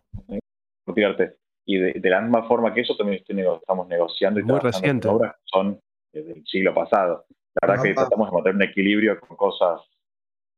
por 0.85 0.95
tirarte. 0.95 1.37
Y 1.65 1.77
de, 1.77 1.93
de 1.93 2.09
la 2.09 2.21
misma 2.21 2.47
forma 2.47 2.73
que 2.73 2.81
eso, 2.81 2.95
también 2.95 3.19
estoy 3.19 3.35
nego- 3.35 3.57
estamos 3.57 3.87
negociando 3.87 4.39
y 4.39 4.43
Muy 4.43 4.59
reciente. 4.59 5.07
obras 5.07 5.33
que 5.33 5.41
son 5.45 5.79
desde 6.13 6.33
el 6.33 6.45
siglo 6.45 6.73
pasado. 6.73 7.25
La 7.61 7.67
verdad 7.67 7.83
que 7.83 7.91
Ajá. 7.91 8.01
tratamos 8.01 8.27
de 8.27 8.33
mantener 8.33 8.55
un 8.55 8.61
equilibrio 8.63 9.19
con 9.19 9.35
cosas, 9.35 9.81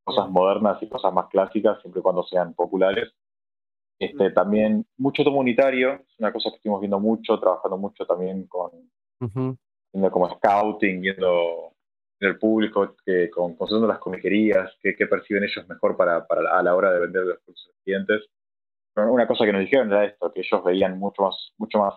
cosas 0.04 0.28
modernas 0.28 0.82
y 0.82 0.88
cosas 0.88 1.12
más 1.12 1.28
clásicas, 1.28 1.80
siempre 1.80 2.00
y 2.00 2.02
cuando 2.02 2.22
sean 2.24 2.54
populares. 2.54 3.10
Este, 3.98 4.30
también 4.30 4.86
mucho 4.96 5.24
tomo 5.24 5.40
unitario, 5.40 5.94
es 5.94 6.18
una 6.18 6.32
cosa 6.32 6.50
que 6.50 6.56
estuvimos 6.56 6.80
viendo 6.80 7.00
mucho, 7.00 7.38
trabajando 7.40 7.76
mucho 7.76 8.06
también 8.06 8.46
con, 8.46 8.70
Ujú. 9.20 9.56
viendo 9.92 10.10
como 10.12 10.30
scouting, 10.36 11.00
viendo 11.00 11.72
en 12.20 12.28
el 12.28 12.38
público, 12.38 12.94
que, 13.04 13.28
con, 13.30 13.56
consultando 13.56 13.88
las 13.88 13.98
comiquerías, 13.98 14.72
qué, 14.80 14.94
perciben 15.06 15.44
ellos 15.44 15.68
mejor 15.68 15.96
para, 15.96 16.26
para 16.26 16.58
a 16.58 16.62
la 16.62 16.76
hora 16.76 16.92
de 16.92 17.00
vender 17.00 17.24
los 17.24 17.38
productos 17.38 17.66
a 17.66 17.68
los 17.68 17.82
clientes. 17.82 18.26
Pero 18.94 19.12
una 19.12 19.26
cosa 19.26 19.44
que 19.44 19.52
nos 19.52 19.62
dijeron 19.62 19.88
era 19.88 20.04
esto, 20.04 20.32
que 20.32 20.40
ellos 20.40 20.64
veían 20.64 20.98
mucho 20.98 21.22
más, 21.22 21.52
mucho 21.56 21.78
más 21.78 21.94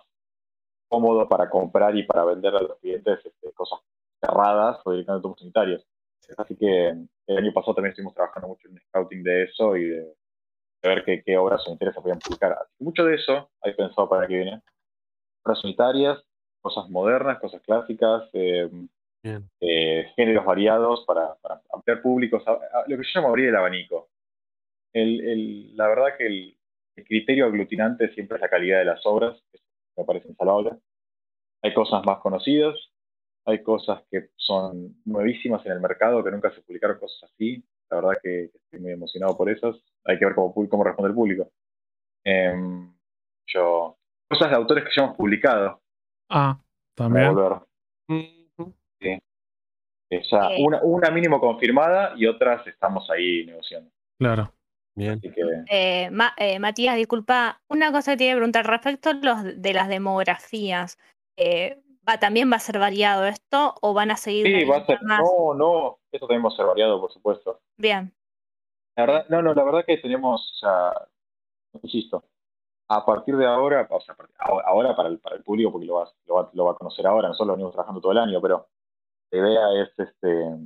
cómodo 0.88 1.28
para 1.28 1.48
comprar 1.48 1.96
y 1.96 2.02
para 2.04 2.24
vender 2.24 2.54
a 2.54 2.62
los 2.62 2.78
clientes 2.78 3.18
este, 3.24 3.52
cosas 3.52 3.80
cerradas 4.20 4.80
o 4.84 4.92
directamente 4.92 5.22
tomos 5.22 5.42
unitarios. 5.42 5.86
Así 6.36 6.56
que 6.56 6.88
el 7.26 7.36
año 7.38 7.52
pasado 7.52 7.74
también 7.74 7.90
estuvimos 7.92 8.14
trabajando 8.14 8.48
mucho 8.48 8.68
en 8.68 8.78
scouting 8.88 9.22
de 9.22 9.44
eso 9.44 9.76
y 9.76 9.84
de 9.84 10.14
ver 10.88 11.04
qué, 11.04 11.22
qué 11.24 11.36
obras 11.36 11.66
unitarias 11.66 11.94
se 11.94 12.00
podían 12.00 12.18
publicar. 12.18 12.56
Mucho 12.78 13.04
de 13.04 13.14
eso 13.16 13.50
hay 13.62 13.74
pensado 13.74 14.08
para 14.08 14.26
que 14.26 14.36
viene. 14.36 14.62
Obras 15.44 15.64
unitarias, 15.64 16.18
cosas 16.60 16.88
modernas, 16.90 17.40
cosas 17.40 17.60
clásicas, 17.62 18.28
eh, 18.32 18.70
eh, 19.60 20.12
géneros 20.16 20.44
variados 20.44 21.04
para, 21.06 21.34
para 21.36 21.62
ampliar 21.72 22.02
públicos, 22.02 22.42
a- 22.46 22.52
a- 22.52 22.84
lo 22.88 22.96
que 22.96 23.02
yo 23.04 23.10
llamo 23.14 23.28
abrir 23.28 23.48
el 23.48 23.56
abanico. 23.56 24.08
El- 24.92 25.20
el- 25.26 25.76
la 25.76 25.88
verdad 25.88 26.16
que 26.18 26.26
el, 26.26 26.56
el 26.96 27.04
criterio 27.04 27.46
aglutinante 27.46 28.12
siempre 28.14 28.36
es 28.36 28.42
la 28.42 28.48
calidad 28.50 28.78
de 28.78 28.84
las 28.84 29.04
obras, 29.06 29.40
que 29.52 29.58
me 29.96 30.04
parece 30.04 30.28
insalvable. 30.28 30.72
Hay 31.62 31.72
cosas 31.74 32.04
más 32.04 32.18
conocidas, 32.18 32.76
hay 33.44 33.62
cosas 33.62 34.02
que 34.10 34.30
son 34.36 34.96
nuevísimas 35.04 35.64
en 35.66 35.72
el 35.72 35.80
mercado, 35.80 36.22
que 36.22 36.30
nunca 36.30 36.52
se 36.52 36.60
publicaron 36.62 36.98
cosas 36.98 37.30
así. 37.32 37.64
La 37.92 38.00
verdad 38.00 38.20
que 38.22 38.44
estoy 38.44 38.80
muy 38.80 38.92
emocionado 38.92 39.36
por 39.36 39.50
esas. 39.50 39.76
Hay 40.06 40.18
que 40.18 40.24
ver 40.24 40.34
cómo, 40.34 40.54
cómo 40.54 40.82
responde 40.82 41.10
el 41.10 41.14
público. 41.14 41.50
Em, 42.24 42.90
yo, 43.46 43.98
cosas 44.30 44.48
de 44.48 44.56
autores 44.56 44.84
que 44.84 44.90
ya 44.96 45.02
hemos 45.04 45.16
publicado. 45.16 45.82
Ah, 46.30 46.58
también. 46.94 47.34
volver. 47.34 47.58
Ujú. 48.08 48.74
Eh, 49.00 49.20
una, 50.58 50.82
una 50.82 51.10
mínimo 51.10 51.38
confirmada 51.38 52.14
y 52.16 52.26
otras 52.26 52.66
estamos 52.66 53.10
ahí 53.10 53.44
negociando. 53.44 53.90
Claro. 54.18 54.52
Bien. 54.94 55.12
Así 55.18 55.30
que 55.30 55.42
Eh, 55.70 56.10
Ma- 56.10 56.34
eh, 56.38 56.58
Matías, 56.58 56.96
disculpa, 56.96 57.60
una 57.68 57.92
cosa 57.92 58.12
que 58.12 58.16
te 58.18 58.24
iba 58.24 58.32
a 58.34 58.36
preguntar 58.36 58.66
respecto 58.66 59.10
a 59.10 59.14
los 59.14 59.60
de 59.60 59.72
las 59.74 59.88
demografías. 59.88 60.98
eh, 61.38 61.78
va, 62.08 62.18
¿También 62.18 62.50
va 62.50 62.56
a 62.56 62.60
ser 62.60 62.78
variado 62.78 63.24
esto 63.24 63.74
o 63.80 63.94
van 63.94 64.10
a 64.10 64.16
seguir 64.16 64.46
sí, 64.46 64.64
va 64.68 64.78
a 64.78 64.86
ser. 64.86 65.02
más? 65.02 65.20
No, 65.20 65.54
no, 65.54 65.98
esto 66.10 66.26
también 66.26 66.44
va 66.44 66.48
a 66.48 66.56
ser 66.56 66.66
variado, 66.66 67.00
por 67.00 67.12
supuesto. 67.12 67.60
Bien, 67.76 68.12
La 68.96 69.06
verdad, 69.06 69.26
no, 69.28 69.42
no, 69.42 69.54
la 69.54 69.64
verdad 69.64 69.84
que 69.86 69.98
tenemos, 69.98 70.40
o 70.52 70.54
sea, 70.56 71.08
insisto, 71.82 72.24
a 72.88 73.04
partir 73.06 73.36
de 73.36 73.46
ahora, 73.46 73.86
o 73.90 74.00
sea, 74.00 74.14
ahora 74.66 74.94
para 74.94 75.08
el, 75.08 75.18
para 75.18 75.36
el 75.36 75.42
público, 75.44 75.72
porque 75.72 75.86
lo 75.86 75.94
va, 75.94 76.10
lo, 76.26 76.34
va, 76.34 76.50
lo 76.52 76.64
va 76.66 76.72
a 76.72 76.76
conocer 76.76 77.06
ahora, 77.06 77.28
nosotros 77.28 77.48
lo 77.48 77.52
venimos 77.54 77.72
trabajando 77.72 78.00
todo 78.00 78.12
el 78.12 78.18
año, 78.18 78.40
pero 78.42 78.68
la 79.30 79.38
idea 79.38 79.82
es 79.82 79.88
este 79.98 80.56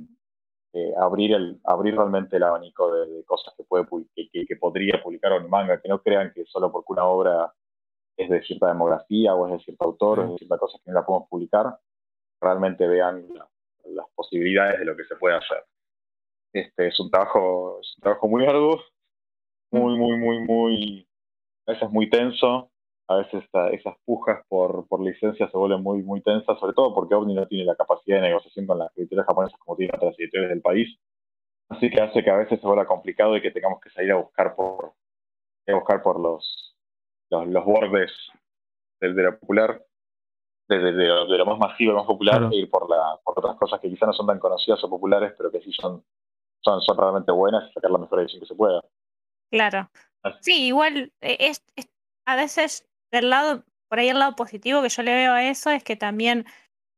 eh, 0.73 0.93
abrir 0.99 1.33
el 1.33 1.59
abrir 1.63 1.95
realmente 1.95 2.35
el 2.35 2.43
abanico 2.43 2.91
de, 2.93 3.07
de 3.07 3.23
cosas 3.23 3.53
que 3.55 3.63
puede 3.63 3.85
pu- 3.85 4.07
que, 4.13 4.29
que- 4.29 4.45
que 4.45 4.55
podría 4.57 5.01
publicar 5.01 5.31
Onimanga, 5.31 5.79
que 5.81 5.87
no 5.87 6.01
crean 6.01 6.31
que 6.35 6.45
solo 6.45 6.71
porque 6.71 6.91
una 6.91 7.05
obra 7.05 7.53
es 8.17 8.29
de 8.29 8.41
cierta 8.43 8.67
demografía 8.67 9.35
o 9.35 9.47
es 9.47 9.53
de 9.53 9.59
cierto 9.65 9.85
autor 9.85 10.19
o 10.19 10.23
es 10.25 10.29
de 10.31 10.37
cierta 10.39 10.57
cosa 10.57 10.77
que 10.83 10.91
no 10.91 10.99
la 10.99 11.05
podemos 11.05 11.29
publicar, 11.29 11.79
realmente 12.41 12.87
vean 12.87 13.27
la- 13.33 13.47
las 13.85 14.07
posibilidades 14.15 14.79
de 14.79 14.85
lo 14.85 14.95
que 14.97 15.05
se 15.05 15.15
puede 15.15 15.35
hacer. 15.35 15.63
Este 16.53 16.87
es 16.87 16.99
un 16.99 17.09
trabajo, 17.09 17.79
es 17.81 17.95
un 17.97 18.01
trabajo 18.01 18.27
muy 18.27 18.45
arduo, 18.45 18.81
muy, 19.71 19.97
muy, 19.97 20.17
muy, 20.17 20.39
muy, 20.39 21.07
a 21.67 21.71
veces 21.73 21.89
muy 21.91 22.09
tenso, 22.09 22.69
a 23.07 23.17
veces 23.17 23.43
esas 23.71 23.95
pujas 24.05 24.43
por, 24.49 24.85
por 24.87 24.99
licencia 25.01 25.49
se 25.49 25.57
vuelven 25.57 25.81
muy, 25.83 26.03
muy 26.03 26.21
tensas, 26.21 26.59
sobre 26.59 26.73
todo 26.73 26.93
porque 26.93 27.15
OVNI 27.15 27.35
no 27.35 27.47
tiene 27.47 27.65
la 27.65 27.75
capacidad 27.75 28.17
de 28.17 28.27
negociación 28.29 28.65
con 28.65 28.79
las 28.79 28.97
editoriales 28.97 29.27
japonesas 29.27 29.59
como 29.59 29.77
tienen 29.77 29.95
otras 29.95 30.19
editoriales 30.19 30.49
del 30.49 30.61
país. 30.61 30.99
Así 31.69 31.89
que 31.89 32.01
hace 32.01 32.23
que 32.23 32.29
a 32.29 32.37
veces 32.37 32.59
se 32.59 32.67
vuelva 32.67 32.85
complicado 32.85 33.35
y 33.37 33.41
que 33.41 33.51
tengamos 33.51 33.79
que 33.81 33.89
salir 33.89 34.11
a 34.11 34.17
buscar 34.17 34.55
por, 34.55 34.93
a 35.67 35.73
buscar 35.73 36.01
por 36.01 36.19
los, 36.19 36.76
los, 37.29 37.47
los 37.47 37.65
bordes 37.65 38.11
de, 38.99 39.13
de 39.13 39.23
lo 39.23 39.39
popular, 39.39 39.83
de, 40.69 40.79
de- 40.79 40.91
de 40.93 41.07
lo, 41.07 41.27
de 41.27 41.37
lo 41.37 41.45
más 41.45 41.59
masivo 41.59 41.91
y 41.93 41.95
más 41.95 42.05
popular, 42.05 42.37
Claro. 42.39 42.51
e 42.53 42.57
ir 42.57 42.69
por, 42.69 42.89
la, 42.89 43.17
por 43.23 43.39
otras 43.39 43.55
cosas 43.57 43.79
que 43.79 43.89
quizás 43.89 44.07
no 44.07 44.13
son 44.13 44.27
tan 44.27 44.39
conocidas 44.39 44.83
o 44.83 44.89
populares, 44.89 45.33
pero 45.37 45.51
que 45.51 45.61
sí 45.61 45.71
son, 45.73 46.03
son, 46.61 46.81
son 46.81 46.97
realmente 46.97 47.31
buenas 47.31 47.69
y 47.69 47.73
sacar 47.73 47.91
la 47.91 47.99
mejor 47.99 48.19
edición 48.21 48.41
que 48.41 48.47
se 48.47 48.55
pueda. 48.55 48.81
claro. 49.49 49.89
Así- 50.23 50.37
Sí, 50.41 50.67
igual 50.67 51.13
eh, 51.21 51.37
es, 51.39 51.63
es- 51.75 51.89
a 52.25 52.35
veces 52.35 52.87
del 53.11 53.29
lado, 53.29 53.63
por 53.89 53.99
ahí 53.99 54.09
el 54.09 54.19
lado 54.19 54.35
positivo 54.35 54.81
que 54.81 54.89
yo 54.89 55.01
le 55.03 55.13
veo 55.13 55.31
a 55.33 55.43
eso 55.45 55.69
es 55.69 55.83
que 55.83 55.95
también 55.95 56.45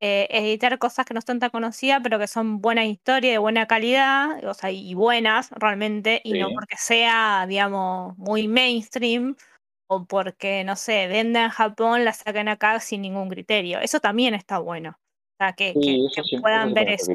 eh, 0.01 0.27
editar 0.31 0.79
cosas 0.79 1.05
que 1.05 1.13
no 1.13 1.21
son 1.21 1.39
tan 1.39 1.49
conocidas, 1.51 1.99
pero 2.01 2.17
que 2.17 2.25
son 2.27 2.61
buena 2.61 2.85
historia, 2.85 3.31
de 3.31 3.37
buena 3.37 3.67
calidad, 3.67 4.43
o 4.45 4.53
sea, 4.53 4.71
y 4.71 4.93
buenas 4.95 5.51
realmente, 5.51 6.21
y 6.23 6.33
no 6.39 6.49
porque 6.55 6.77
sea, 6.77 7.45
digamos, 7.47 8.17
muy 8.17 8.47
mainstream 8.47 9.35
o 9.91 10.05
porque, 10.05 10.63
no 10.63 10.75
sé, 10.75 11.07
venda 11.07 11.43
en 11.43 11.49
Japón, 11.49 12.05
la 12.05 12.13
sacan 12.13 12.47
acá 12.47 12.79
sin 12.79 13.01
ningún 13.01 13.27
criterio. 13.27 13.79
Eso 13.79 13.99
también 13.99 14.35
está 14.35 14.59
bueno. 14.59 14.91
O 14.91 15.35
sea, 15.39 15.53
que, 15.53 15.73
Sí, 15.73 15.79
que- 15.81 15.95
eso 16.05 16.11
que 16.15 16.23
siempre- 16.23 16.41
puedan 16.43 16.67
eso 16.67 16.75
ver 16.75 16.89
eso. 16.89 17.11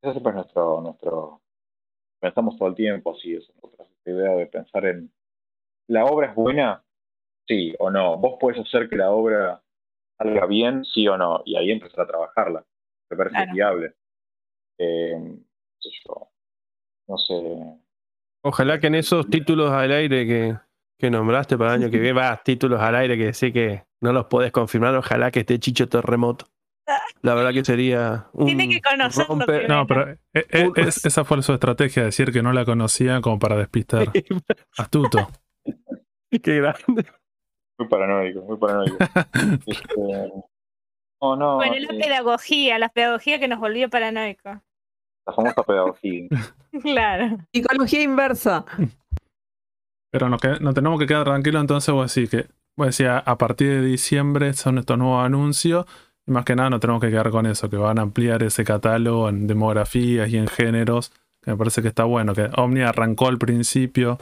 Ese 0.00 0.12
siempre 0.12 0.30
es 0.30 0.34
nuestro, 0.36 0.80
nuestro, 0.80 1.40
pensamos 2.20 2.56
todo 2.56 2.68
el 2.68 2.74
tiempo 2.76 3.14
así, 3.16 3.34
es 3.34 3.50
otra 3.60 3.84
esta 3.84 4.10
idea 4.10 4.30
de 4.36 4.46
pensar 4.46 4.86
en, 4.86 5.12
¿la 5.88 6.04
obra 6.04 6.28
es 6.28 6.34
buena? 6.36 6.84
Sí 7.48 7.74
o 7.80 7.90
no. 7.90 8.16
Vos 8.16 8.36
puedes 8.40 8.60
hacer 8.60 8.88
que 8.88 8.96
la 8.96 9.10
obra 9.10 9.60
salga 10.18 10.46
bien, 10.46 10.84
sí 10.84 11.08
o 11.08 11.16
no, 11.16 11.42
y 11.44 11.56
ahí 11.56 11.72
empezar 11.72 12.00
a 12.02 12.06
trabajarla. 12.06 12.64
Me 13.10 13.16
parece 13.16 13.34
Claro. 13.36 13.52
viable. 13.52 13.94
Eh, 14.78 15.36
qué 15.80 15.88
sé 15.90 15.96
yo, 16.06 16.28
no 17.08 17.18
sé, 17.18 17.78
Ojalá 18.44 18.80
que 18.80 18.88
en 18.88 18.96
esos 18.96 19.28
títulos 19.30 19.70
al 19.72 19.92
aire 19.92 20.26
que, 20.26 20.56
que 21.02 21.10
nombraste 21.10 21.58
para 21.58 21.74
el 21.74 21.82
año 21.82 21.90
que 21.90 21.98
viene, 21.98 22.18
va, 22.18 22.40
títulos 22.44 22.80
al 22.80 22.94
aire 22.94 23.18
que 23.18 23.32
sé 23.34 23.52
que 23.52 23.82
no 24.00 24.12
los 24.12 24.26
podés 24.26 24.52
confirmar, 24.52 24.94
ojalá 24.94 25.32
que 25.32 25.40
esté 25.40 25.58
Chicho 25.58 25.88
Terremoto. 25.88 26.46
La 27.22 27.34
verdad 27.34 27.52
que 27.52 27.64
sería 27.64 28.28
un 28.32 28.46
Tiene 28.46 28.68
que 28.68 28.80
conocerlo 28.80 29.34
rompe-. 29.36 29.66
No, 29.68 29.84
pero 29.86 30.10
eh, 30.10 30.16
eh, 30.32 30.70
es- 30.76 31.04
esa 31.04 31.24
fue 31.24 31.42
su 31.42 31.52
estrategia, 31.52 32.04
decir 32.04 32.30
que 32.32 32.40
no 32.42 32.52
la 32.52 32.64
conocía 32.64 33.20
como 33.20 33.38
para 33.40 33.56
despistar. 33.56 34.08
Astuto. 34.78 35.28
Qué 36.30 36.56
grande. 36.60 37.04
muy 37.78 37.88
paranoico, 37.88 38.42
muy 38.42 38.56
paranoico. 38.58 38.96
Este, 39.66 40.32
no, 41.20 41.56
Bueno, 41.56 41.74
la 41.78 41.94
eh, 41.94 42.00
pedagogía, 42.00 42.78
la 42.78 42.88
pedagogía 42.90 43.38
que 43.40 43.48
nos 43.48 43.58
volvió 43.60 43.90
paranoicos. 43.90 44.58
la 45.26 45.32
famosa 45.34 45.62
pedagogía. 45.62 46.28
Claro. 46.82 47.38
Psicología 47.52 48.02
inversa. 48.02 48.64
Pero 50.12 50.28
no, 50.28 50.38
que- 50.38 50.60
no 50.60 50.74
tenemos 50.74 51.00
que 51.00 51.06
quedar 51.06 51.24
tranquilos, 51.24 51.62
entonces 51.62 51.92
voy 51.92 52.02
a 52.02 52.04
decir 52.04 52.28
que 52.28 52.46
voy 52.76 52.90
a 53.06 53.18
a, 53.18 53.38
partir 53.38 53.68
de 53.68 53.82
diciembre 53.82 54.52
son 54.52 54.78
estos 54.78 54.98
nuevos 54.98 55.24
anuncios. 55.24 55.86
Y 56.26 56.30
más 56.32 56.44
que 56.44 56.54
nada 56.54 56.70
no 56.70 56.78
tenemos 56.80 57.00
que 57.00 57.10
quedar 57.10 57.30
con 57.30 57.46
eso, 57.46 57.68
que 57.70 57.76
van 57.76 57.98
a 57.98 58.02
ampliar 58.02 58.42
ese 58.42 58.64
catálogo 58.64 59.28
en 59.28 59.46
demografías 59.46 60.28
y 60.28 60.36
en 60.36 60.46
géneros. 60.46 61.12
Me 61.46 61.56
parece 61.56 61.82
que 61.82 61.88
está 61.88 62.04
bueno. 62.04 62.34
Que 62.34 62.50
Omni 62.56 62.82
arrancó 62.82 63.26
al 63.28 63.38
principio 63.38 64.18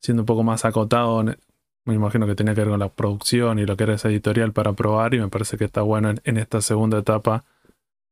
siendo 0.00 0.22
un 0.22 0.26
poco 0.26 0.42
más 0.42 0.64
acotado. 0.64 1.22
me 1.22 1.94
imagino 1.94 2.26
que 2.26 2.34
tenía 2.34 2.54
que 2.54 2.62
ver 2.62 2.70
con 2.70 2.80
la 2.80 2.90
producción 2.90 3.58
y 3.58 3.64
lo 3.66 3.76
que 3.76 3.84
era 3.84 3.94
esa 3.94 4.08
editorial 4.08 4.52
para 4.52 4.72
probar. 4.74 5.14
Y 5.14 5.20
me 5.20 5.28
parece 5.28 5.56
que 5.56 5.64
está 5.64 5.82
bueno 5.82 6.10
en, 6.24 6.36
esta 6.36 6.60
segunda 6.60 6.98
etapa 6.98 7.44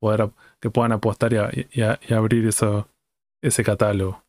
poder 0.00 0.30
que 0.60 0.70
puedan 0.70 0.92
apostar 0.92 1.32
y, 1.32 1.66
y 1.72 2.14
abrir 2.14 2.46
eso, 2.46 2.88
ese 3.42 3.64
catálogo. 3.64 4.25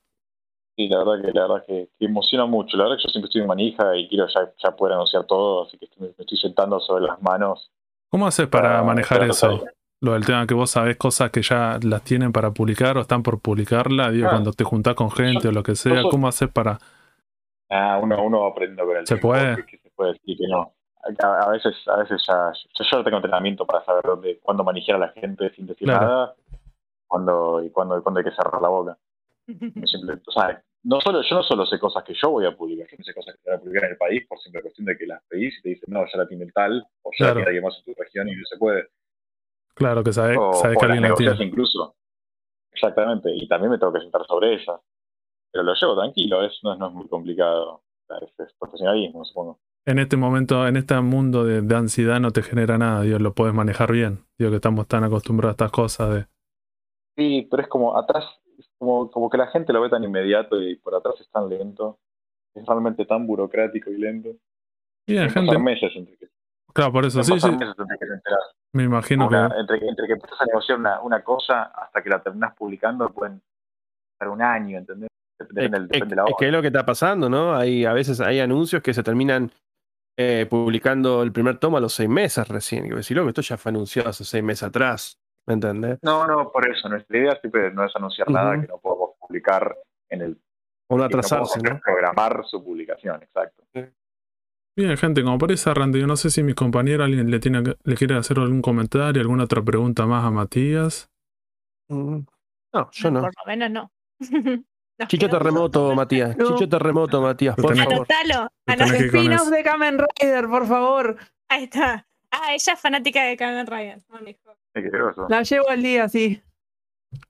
Sí, 0.77 0.87
la 0.89 0.99
verdad 0.99 1.25
que 1.25 1.31
la 1.33 1.41
verdad 1.47 1.65
que, 1.65 1.89
que 1.97 2.05
emociona 2.05 2.45
mucho. 2.45 2.77
La 2.77 2.83
verdad 2.83 2.97
que 2.97 3.03
yo 3.03 3.09
siempre 3.09 3.27
estoy 3.29 3.41
en 3.41 3.47
manija 3.47 3.95
y 3.97 4.07
quiero 4.07 4.27
ya, 4.27 4.51
ya 4.63 4.75
poder 4.75 4.93
anunciar 4.93 5.25
todo, 5.25 5.63
así 5.65 5.75
que 5.77 5.85
estoy- 5.85 6.13
me 6.15 6.23
estoy 6.23 6.37
sentando 6.37 6.79
sobre 6.79 7.05
las 7.05 7.19
manos. 7.21 7.71
¿Cómo 8.09 8.27
haces 8.27 8.47
para 8.47 8.79
Ah, 8.79 8.83
manejar 8.83 9.23
eso? 9.23 9.65
Lo 9.99 10.13
del 10.13 10.23
tema 10.25 10.45
que 10.45 10.53
vos 10.53 10.69
sabés 10.69 10.95
cosas 10.95 11.31
que 11.31 11.41
ya 11.41 11.79
las 11.81 12.03
tienen 12.03 12.31
para 12.31 12.51
publicar 12.51 12.95
o 12.97 13.01
están 13.01 13.23
por 13.23 13.39
publicarla, 13.41 14.11
digo, 14.11 14.27
Ah. 14.27 14.31
cuando 14.31 14.53
te 14.53 14.63
juntás 14.63 14.93
con 14.93 15.09
gente 15.09 15.47
o 15.47 15.51
lo 15.51 15.63
que 15.63 15.75
sea, 15.75 16.03
¿cómo 16.11 16.27
haces 16.27 16.49
para...? 16.49 16.77
Ah, 17.71 17.99
uno, 18.01 18.23
uno 18.23 18.41
va 18.41 18.49
aprendiendo 18.49 18.85
con 18.85 18.97
el 18.97 19.07
¿Se 19.07 19.15
tiempo, 19.15 19.29
puede? 19.29 19.55
que, 19.55 19.65
que 19.65 19.77
se 19.79 19.89
puede 19.89 20.13
decir 20.13 20.37
que 20.37 20.47
no. 20.47 20.71
A, 21.23 21.43
a 21.45 21.49
veces, 21.49 21.75
a 21.87 21.97
veces 21.97 22.23
ya, 22.27 22.51
yo 22.53 22.85
ya 22.91 23.03
tengo 23.03 23.17
entrenamiento 23.17 23.65
para 23.65 23.83
saber 23.83 24.03
dónde, 24.05 24.39
cuándo 24.43 24.63
manejar 24.63 24.97
a 24.97 24.99
la 24.99 25.09
gente 25.09 25.49
sin 25.55 25.65
decir 25.65 25.87
Claro. 25.87 26.05
nada, 26.07 26.35
cuándo, 27.07 27.63
y 27.63 27.69
cuándo, 27.71 27.97
y 27.97 28.01
cuándo 28.03 28.19
hay 28.19 28.25
que 28.25 28.31
cerrar 28.31 28.61
la 28.61 28.69
boca. 28.69 28.97
O 30.27 30.31
sea, 30.31 30.63
no 30.83 31.01
solo, 31.01 31.21
yo 31.21 31.35
no 31.35 31.43
solo 31.43 31.65
sé 31.65 31.79
cosas 31.79 32.03
que 32.03 32.13
yo 32.13 32.29
voy 32.31 32.45
a 32.45 32.55
publicar, 32.55 32.87
yo 32.89 32.95
no 32.97 33.03
sé 33.03 33.13
cosas 33.13 33.35
que 33.35 33.41
se 33.41 33.49
van 33.49 33.59
a 33.59 33.61
publicar 33.61 33.83
en 33.85 33.91
el 33.91 33.97
país 33.97 34.25
por 34.27 34.39
simple 34.39 34.61
cuestión 34.61 34.85
de 34.85 34.97
que 34.97 35.05
las 35.05 35.21
pedís 35.27 35.57
y 35.59 35.61
te 35.61 35.69
dicen, 35.69 35.85
no, 35.93 36.05
ya 36.05 36.17
la 36.17 36.27
tiene 36.27 36.45
tal, 36.53 36.85
o 37.01 37.11
ya 37.17 37.25
la 37.27 37.31
Claro. 37.31 37.33
tiene 37.35 37.47
alguien 37.47 37.63
más 37.63 37.77
en 37.77 37.93
tu 37.93 38.01
región 38.01 38.27
y 38.29 38.35
no 38.35 38.43
se 38.45 38.57
puede. 38.57 38.87
Claro 39.73 40.03
que 40.03 40.13
sabés, 40.13 40.37
o, 40.39 40.51
que 40.61 40.85
alguien 40.85 41.03
la 41.03 41.13
tiene. 41.15 41.43
incluso. 41.45 41.95
Exactamente, 42.71 43.31
y 43.33 43.47
también 43.47 43.71
me 43.71 43.77
tengo 43.79 43.93
que 43.93 44.01
sentar 44.01 44.25
sobre 44.27 44.53
ellas. 44.53 44.79
Pero 45.51 45.63
lo 45.63 45.73
llevo 45.73 45.95
tranquilo, 45.97 46.43
es, 46.45 46.59
no, 46.63 46.73
es- 46.73 46.79
no 46.79 46.87
es 46.87 46.93
muy 46.93 47.07
complicado. 47.07 47.83
es, 48.21 48.39
es 48.47 48.53
profesionalismo, 48.59 49.25
supongo. 49.25 49.59
En 49.85 49.99
este 49.99 50.17
momento, 50.17 50.67
en 50.67 50.75
este 50.77 50.99
mundo 51.01 51.45
de, 51.45 51.61
de 51.61 51.75
ansiedad 51.75 52.19
no 52.19 52.31
te 52.31 52.43
genera 52.43 52.77
nada, 52.77 53.01
Dios, 53.01 53.21
lo 53.21 53.33
puedes 53.33 53.53
manejar 53.55 53.91
bien. 53.91 54.25
Digo 54.37 54.51
que 54.51 54.57
estamos 54.57 54.87
tan 54.87 55.03
acostumbrados 55.05 55.53
a 55.53 55.55
estas 55.55 55.71
cosas 55.71 56.13
de... 56.13 56.25
Sí, 57.15 57.47
pero 57.49 57.63
es 57.63 57.69
como 57.69 57.97
atrás, 57.97 58.25
como, 58.79 59.09
como 59.11 59.29
que 59.29 59.37
la 59.37 59.47
gente 59.47 59.73
lo 59.73 59.81
ve 59.81 59.89
tan 59.89 60.03
inmediato 60.03 60.61
y 60.61 60.75
por 60.75 60.95
atrás 60.95 61.15
es 61.19 61.29
tan 61.29 61.49
lento. 61.49 61.99
Es 62.55 62.65
realmente 62.65 63.05
tan 63.05 63.27
burocrático 63.27 63.89
y 63.91 63.97
lento. 63.97 64.29
Gente. 65.07 65.57
meses 65.59 65.91
entre 65.95 66.17
que, 66.17 66.27
Claro, 66.73 66.91
por 66.91 67.05
eso, 67.05 67.23
sí, 67.23 67.31
pasar 67.31 67.51
sí. 67.51 67.55
meses 67.57 67.75
entre 67.77 67.97
que 67.97 68.05
te 68.05 68.13
enteras. 68.13 68.39
Me 68.73 68.83
imagino 68.83 69.29
que... 69.29 69.35
Una- 69.35 69.55
entre, 69.59 69.79
que- 69.79 69.87
entre 69.87 70.07
que 70.07 70.13
empiezas 70.13 70.41
a 70.41 70.45
negociar 70.45 70.77
una, 70.79 71.01
una 71.01 71.23
cosa 71.23 71.63
hasta 71.63 72.03
que 72.03 72.09
la 72.09 72.21
terminas 72.21 72.53
publicando 72.55 73.09
pueden 73.09 73.41
pasar 74.17 74.33
un 74.33 74.41
año, 74.41 74.77
¿entendés? 74.77 75.09
Depende, 75.39 75.65
Es, 75.65 75.71
del- 75.71 75.83
es- 75.83 75.89
depende 75.89 76.09
de 76.09 76.15
la 76.17 76.21
es 76.23 76.25
obra. 76.27 76.35
que 76.39 76.45
es 76.47 76.51
lo 76.51 76.61
que 76.61 76.67
está 76.67 76.85
pasando, 76.85 77.29
¿no? 77.29 77.55
Hay, 77.55 77.85
a 77.85 77.93
veces 77.93 78.19
hay 78.19 78.39
anuncios 78.39 78.81
que 78.83 78.93
se 78.93 79.03
terminan 79.03 79.51
eh, 80.19 80.45
publicando 80.49 81.21
el 81.23 81.31
primer 81.31 81.57
tomo 81.59 81.77
a 81.77 81.79
los 81.79 81.93
seis 81.93 82.09
meses 82.09 82.47
recién. 82.47 82.85
Y 82.85 82.89
decir, 82.89 83.15
loco, 83.15 83.29
esto 83.29 83.41
ya 83.41 83.55
fue 83.57 83.69
anunciado 83.69 84.09
hace 84.09 84.23
seis 84.25 84.43
meses 84.43 84.63
atrás. 84.63 85.19
¿Me 85.47 85.53
entendés? 85.53 85.97
No, 86.01 86.27
no, 86.27 86.51
por 86.51 86.67
eso. 86.69 86.89
Nuestra 86.89 87.17
idea 87.17 87.39
siempre 87.39 87.71
no 87.71 87.85
es 87.85 87.95
anunciar 87.95 88.29
nada 88.29 88.59
que 88.59 88.67
no 88.67 88.77
podemos 88.79 89.11
publicar 89.19 89.75
en 90.09 90.21
el. 90.21 90.41
O 90.89 90.97
no 90.97 91.03
atrasarse, 91.03 91.59
¿no? 91.61 91.79
programar 91.79 92.43
su 92.45 92.63
publicación, 92.63 93.21
exacto. 93.23 93.63
Bien, 94.75 94.95
gente, 94.95 95.23
como 95.23 95.37
para 95.37 95.53
ir 95.53 95.57
cerrando, 95.57 95.97
yo 95.97 96.05
no 96.05 96.15
sé 96.15 96.29
si 96.29 96.43
mis 96.43 96.53
compañeros 96.55 97.05
alguien 97.05 97.31
le, 97.31 97.39
tiene, 97.39 97.63
le 97.83 97.95
quiere 97.95 98.15
hacer 98.15 98.37
algún 98.39 98.61
comentario, 98.61 99.21
alguna 99.21 99.45
otra 99.45 99.61
pregunta 99.63 100.05
más 100.05 100.23
a 100.23 100.29
Matías. 100.31 101.09
Mm. 101.89 102.19
No, 102.73 102.89
yo 102.91 103.11
no. 103.11 103.21
Por 103.21 103.31
lo 103.35 103.45
menos 103.47 103.71
no. 103.71 103.91
Chicho 105.07 105.29
terremoto, 105.29 105.93
Matías. 105.95 106.35
No. 106.37 106.53
Chicho 106.55 106.69
terremoto, 106.69 107.21
Matías, 107.21 107.55
por 107.55 107.71
Tenés- 107.73 107.83
favor. 107.85 107.93
Anotalo. 108.09 108.43
Lo 108.43 108.49
tenés 108.65 108.81
anotalo. 108.81 108.97
que 108.99 109.09
con 109.11 109.19
Spin-off 109.19 109.41
eso. 109.41 109.51
de 109.51 109.63
Kamen 109.63 109.97
Rider, 109.99 110.47
por 110.47 110.67
favor. 110.67 111.17
Ahí 111.49 111.63
está. 111.65 112.07
Ah, 112.31 112.53
ella 112.53 112.73
es 112.73 112.79
fanática 112.79 113.23
de 113.23 113.37
Kamen 113.37 113.67
Rider. 113.67 114.01
manejo. 114.09 114.51
Es 114.51 114.57
La 115.29 115.43
llevo 115.43 115.69
al 115.69 115.81
día, 115.81 116.07
sí. 116.09 116.41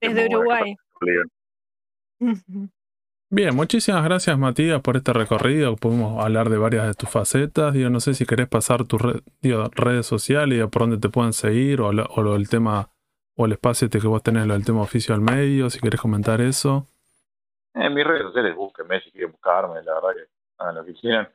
Desde 0.02 0.28
Uruguay. 0.28 0.76
Bien, 3.30 3.56
muchísimas 3.56 4.03
gracias 4.06 4.38
Matías 4.40 4.82
por 4.82 4.98
este 4.98 5.14
recorrido. 5.14 5.76
Pudimos 5.76 6.24
hablar 6.24 6.49
de 6.49 6.57
varias 6.57 6.88
de 6.88 6.94
tus 6.94 7.10
facetas. 7.10 7.74
Digo, 7.74 7.90
no 7.90 7.99
sé 7.99 8.14
si 8.14 8.26
querés 8.26 8.48
pasar 8.48 8.86
tus 8.86 9.02
redes 9.41 10.06
sociales 10.06 10.64
y 10.64 10.68
por 10.68 10.84
dónde 10.84 10.98
te 10.98 11.10
pueden 11.10 11.34
seguir 11.34 11.82
o, 11.82 11.91
lo, 11.91 12.06
o 12.06 12.22
lo 12.22 12.34
del 12.34 12.49
tema 12.49 12.90
o 13.36 13.45
el 13.45 13.52
espacio 13.52 13.86
este 13.86 13.99
que 13.99 14.07
vos 14.07 14.24
tenés, 14.24 14.48
lo 14.48 14.53
del 14.53 14.65
tema 14.65 14.82
oficio 14.82 15.14
al 15.14 15.22
medio, 15.22 15.69
si 15.69 15.80
querés 15.80 16.02
comentar 16.02 16.41
eso. 16.41 16.88
En 17.74 17.94
mis 17.94 18.03
redes 18.03 18.24
sociales, 18.24 18.56
búsquenme 18.56 18.99
si 19.02 19.11
quieren 19.11 19.32
buscarme, 19.32 19.84
la 19.84 19.94
verdad 19.94 20.10
que 20.15 20.30
hagan 20.57 20.76
lo 20.76 20.86
que 20.86 20.94
quieran. 20.95 21.30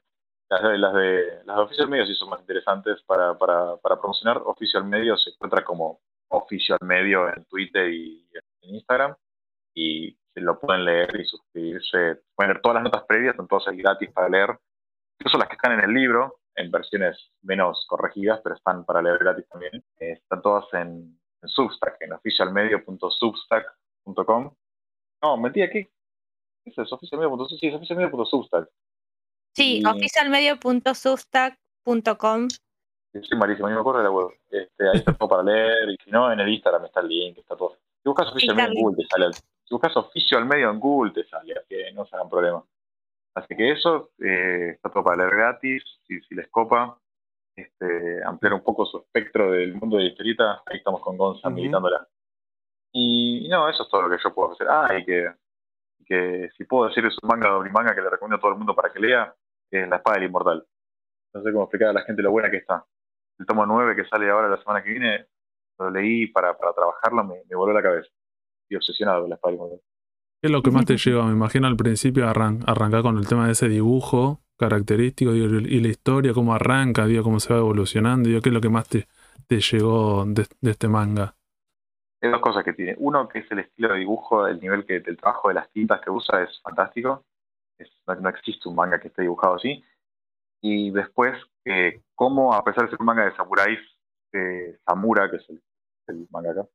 Las 0.52 0.62
de, 0.62 0.76
las 0.76 0.92
de, 0.92 1.40
las 1.46 1.56
de 1.56 1.62
Oficial 1.62 1.88
Medio 1.88 2.04
sí 2.04 2.14
son 2.14 2.28
más 2.28 2.40
interesantes 2.40 3.00
para, 3.06 3.38
para, 3.38 3.78
para 3.78 3.98
promocionar. 3.98 4.42
Oficial 4.44 4.84
Medio 4.84 5.16
se 5.16 5.30
encuentra 5.30 5.64
como 5.64 6.02
Oficial 6.28 6.78
Medio 6.82 7.26
en 7.26 7.46
Twitter 7.46 7.90
y 7.90 8.28
en 8.60 8.74
Instagram. 8.74 9.16
Y 9.74 10.14
lo 10.34 10.60
pueden 10.60 10.84
leer 10.84 11.18
y 11.18 11.24
suscribirse. 11.24 12.20
Pueden 12.34 12.50
leer 12.50 12.60
todas 12.60 12.74
las 12.74 12.84
notas 12.84 13.04
previas, 13.04 13.34
son 13.34 13.48
todas 13.48 13.66
ahí 13.66 13.78
gratis 13.78 14.10
para 14.12 14.28
leer. 14.28 14.58
Incluso 15.18 15.38
las 15.38 15.48
que 15.48 15.54
están 15.54 15.72
en 15.72 15.84
el 15.84 15.94
libro, 15.94 16.40
en 16.54 16.70
versiones 16.70 17.32
menos 17.40 17.86
corregidas, 17.88 18.42
pero 18.44 18.54
están 18.54 18.84
para 18.84 19.00
leer 19.00 19.16
gratis 19.16 19.48
también. 19.48 19.82
Eh, 20.00 20.18
están 20.20 20.42
todas 20.42 20.66
en, 20.74 21.18
en 21.40 21.48
Substack, 21.48 21.96
en 22.00 22.12
oficialmedio.substack.com. 22.12 24.54
No, 25.22 25.36
mentira, 25.38 25.70
¿qué, 25.70 25.90
¿Qué 26.62 26.70
es 26.70 26.76
eso? 26.76 26.96
Oficialmedio.substack. 26.96 27.58
Sí, 27.58 27.68
es 27.68 27.74
oficialmedio.substack. 27.74 28.68
Sí, 29.54 29.82
oficialmedio.substack.com. 29.84 32.48
Yo 33.14 33.22
soy 33.22 33.38
malísimo, 33.38 33.68
ni 33.68 33.74
me 33.74 33.80
acuerdo 33.80 33.98
de 33.98 34.04
la 34.04 34.10
web. 34.10 34.28
Este, 34.50 34.88
ahí 34.88 34.96
está 34.96 35.12
todo 35.12 35.28
para 35.28 35.42
leer, 35.42 35.90
y 35.90 35.96
si 36.02 36.10
no, 36.10 36.32
en 36.32 36.40
el 36.40 36.48
Instagram 36.48 36.86
está 36.86 37.00
el 37.00 37.08
link, 37.08 37.36
está 37.38 37.54
todo. 37.56 37.76
Si 38.02 38.08
buscas 38.08 38.28
oficial 38.28 38.56
medio 38.56 38.70
en. 38.70 38.82
Google, 38.82 38.96
te 38.96 39.06
sale. 39.08 39.32
Si 39.34 39.74
buscas 39.74 39.96
oficial 39.96 40.46
medio 40.46 40.70
en 40.70 40.80
Google, 40.80 41.12
te 41.12 41.24
sale, 41.24 41.52
así 41.52 41.66
que 41.68 41.92
no 41.92 42.06
se 42.06 42.16
hagan 42.16 42.30
problema. 42.30 42.64
Así 43.34 43.54
que 43.54 43.72
eso, 43.72 44.12
eh, 44.18 44.70
está 44.74 44.90
todo 44.90 45.04
para 45.04 45.18
leer 45.18 45.36
gratis, 45.36 45.84
si, 46.06 46.20
si 46.20 46.34
les 46.34 46.48
copa. 46.48 46.98
Este, 47.54 48.24
ampliar 48.24 48.54
un 48.54 48.62
poco 48.62 48.86
su 48.86 48.96
espectro 48.98 49.52
del 49.52 49.74
mundo 49.74 49.98
de 49.98 50.04
historieta, 50.04 50.62
ahí 50.64 50.78
estamos 50.78 51.02
con 51.02 51.18
Gonza 51.18 51.50
militándola. 51.50 52.08
Y, 52.92 53.44
y 53.44 53.48
no, 53.48 53.68
eso 53.68 53.82
es 53.82 53.90
todo 53.90 54.02
lo 54.02 54.10
que 54.10 54.22
yo 54.22 54.34
puedo 54.34 54.52
hacer. 54.52 54.68
Ah, 54.70 54.88
y 54.98 55.04
que, 55.04 55.30
que 56.06 56.50
si 56.56 56.64
puedo 56.64 56.88
decir 56.88 57.04
es 57.04 57.14
un 57.22 57.28
manga 57.28 57.50
doble 57.50 57.70
manga 57.70 57.94
que 57.94 58.00
le 58.00 58.08
recomiendo 58.08 58.36
a 58.36 58.40
todo 58.40 58.52
el 58.52 58.58
mundo 58.58 58.74
para 58.74 58.90
que 58.90 59.00
lea, 59.00 59.34
es 59.80 59.88
La 59.88 59.96
Espada 59.96 60.16
del 60.18 60.28
Inmortal. 60.28 60.66
No 61.34 61.42
sé 61.42 61.52
cómo 61.52 61.64
explicar 61.64 61.88
a 61.90 61.92
la 61.94 62.02
gente 62.02 62.22
lo 62.22 62.30
buena 62.30 62.50
que 62.50 62.58
está. 62.58 62.84
El 63.38 63.46
tomo 63.46 63.66
9 63.66 63.96
que 63.96 64.04
sale 64.06 64.30
ahora 64.30 64.48
la 64.48 64.58
semana 64.58 64.82
que 64.82 64.90
viene, 64.90 65.26
lo 65.78 65.90
leí 65.90 66.26
para, 66.28 66.56
para 66.56 66.72
trabajarlo, 66.74 67.24
me, 67.24 67.42
me 67.48 67.56
voló 67.56 67.72
la 67.72 67.82
cabeza. 67.82 68.10
Estoy 68.64 68.76
obsesionado 68.76 69.22
con 69.22 69.30
La 69.30 69.36
Espada 69.36 69.52
del 69.52 69.56
Inmortal. 69.60 69.80
¿Qué 70.40 70.48
es 70.48 70.52
lo 70.52 70.62
que 70.62 70.70
más 70.70 70.84
te 70.84 70.96
lleva? 70.96 71.24
Me 71.26 71.32
imagino 71.32 71.66
al 71.68 71.76
principio 71.76 72.26
arran- 72.28 72.62
arrancar 72.66 73.02
con 73.02 73.16
el 73.16 73.26
tema 73.28 73.46
de 73.46 73.52
ese 73.52 73.68
dibujo 73.68 74.40
característico 74.58 75.32
digo, 75.32 75.46
y 75.58 75.80
la 75.80 75.88
historia, 75.88 76.32
cómo 76.34 76.54
arranca, 76.54 77.06
digo, 77.06 77.24
cómo 77.24 77.40
se 77.40 77.52
va 77.52 77.58
evolucionando. 77.60 78.28
Digo, 78.28 78.40
¿Qué 78.40 78.50
es 78.50 78.54
lo 78.54 78.60
que 78.60 78.68
más 78.68 78.88
te, 78.88 79.08
te 79.48 79.60
llegó 79.60 80.24
de, 80.26 80.46
de 80.60 80.70
este 80.70 80.88
manga? 80.88 81.36
Hay 82.22 82.30
dos 82.30 82.40
cosas 82.40 82.64
que 82.64 82.72
tiene. 82.72 82.94
Uno, 82.98 83.28
que 83.28 83.40
es 83.40 83.50
el 83.50 83.60
estilo 83.60 83.88
de 83.92 83.98
dibujo, 84.00 84.46
el 84.46 84.60
nivel 84.60 84.86
que, 84.86 85.00
del 85.00 85.16
trabajo 85.16 85.48
de 85.48 85.54
las 85.54 85.70
tintas 85.72 86.00
que 86.00 86.10
usa 86.10 86.42
es 86.42 86.60
fantástico. 86.62 87.24
Es- 87.78 87.90
no, 88.06 88.28
existe 88.28 88.68
un 88.68 88.76
manga 88.76 89.00
que 89.00 89.08
esté 89.08 89.22
dibujado 89.22 89.54
así. 89.56 89.82
Y 90.60 90.90
después, 90.90 91.36
eh, 91.64 92.00
cómo, 92.14 92.54
a 92.54 92.62
pesar 92.62 92.84
de 92.84 92.90
ser 92.90 93.00
un 93.00 93.06
manga 93.06 93.24
de 93.24 93.34
samuráis, 93.34 93.78
eh, 94.32 94.78
Samura, 94.86 95.30
que 95.30 95.36
es 95.36 95.48
el, 95.50 95.60
el 96.08 96.26
mangaka, 96.30 96.66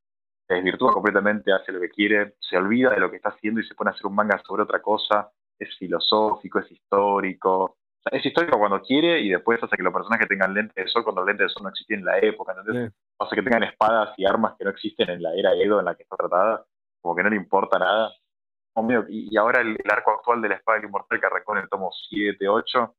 se 0.47 0.55
desvirtúa 0.55 0.93
completamente, 0.93 1.51
hace 1.51 1.71
lo 1.71 1.79
que 1.79 1.89
quiere, 1.89 2.35
se 2.39 2.57
olvida 2.57 2.91
de 2.91 2.99
lo 2.99 3.09
que 3.09 3.17
está 3.17 3.29
haciendo 3.29 3.59
y 3.59 3.65
se 3.65 3.75
pone 3.75 3.89
a 3.89 3.93
hacer 3.93 4.05
un 4.05 4.15
manga 4.15 4.41
sobre 4.45 4.63
otra 4.63 4.81
cosa. 4.81 5.31
Es 5.59 5.75
filosófico, 5.77 6.59
es 6.59 6.71
histórico. 6.71 7.63
O 7.63 7.77
sea, 8.09 8.17
es 8.17 8.25
histórico 8.25 8.57
cuando 8.59 8.81
quiere 8.81 9.19
y 9.21 9.29
después 9.29 9.61
hace 9.63 9.75
que 9.75 9.83
los 9.83 9.93
personajes 9.93 10.27
tengan 10.27 10.53
lentes 10.53 10.75
de 10.85 10.87
sol 10.89 11.03
cuando 11.03 11.21
los 11.21 11.27
lentes 11.27 11.47
de 11.47 11.53
sol 11.53 11.63
no 11.63 11.69
existían 11.69 11.99
en 12.01 12.05
la 12.05 12.19
época. 12.19 12.53
¿entendés? 12.57 12.93
hace 13.19 13.35
que 13.35 13.41
tengan 13.41 13.63
espadas 13.63 14.13
y 14.17 14.25
armas 14.25 14.53
que 14.57 14.63
no 14.65 14.69
existen 14.69 15.09
en 15.09 15.23
la 15.23 15.33
era 15.33 15.53
Edo 15.55 15.79
en 15.79 15.85
la 15.85 15.95
que 15.95 16.03
está 16.03 16.15
tratada, 16.15 16.65
como 17.01 17.15
que 17.15 17.23
no 17.23 17.29
le 17.29 17.35
importa 17.35 17.79
nada. 17.79 18.11
Y, 19.09 19.35
ahora 19.37 19.61
el, 19.61 19.77
arco 19.89 20.11
actual 20.11 20.41
de 20.41 20.49
la 20.49 20.55
espada 20.55 20.79
inmortal 20.83 21.19
que 21.19 21.25
arrancó 21.25 21.53
en 21.53 21.63
el 21.63 21.69
tomo 21.69 21.91
7, 22.09 22.47
8, 22.47 22.95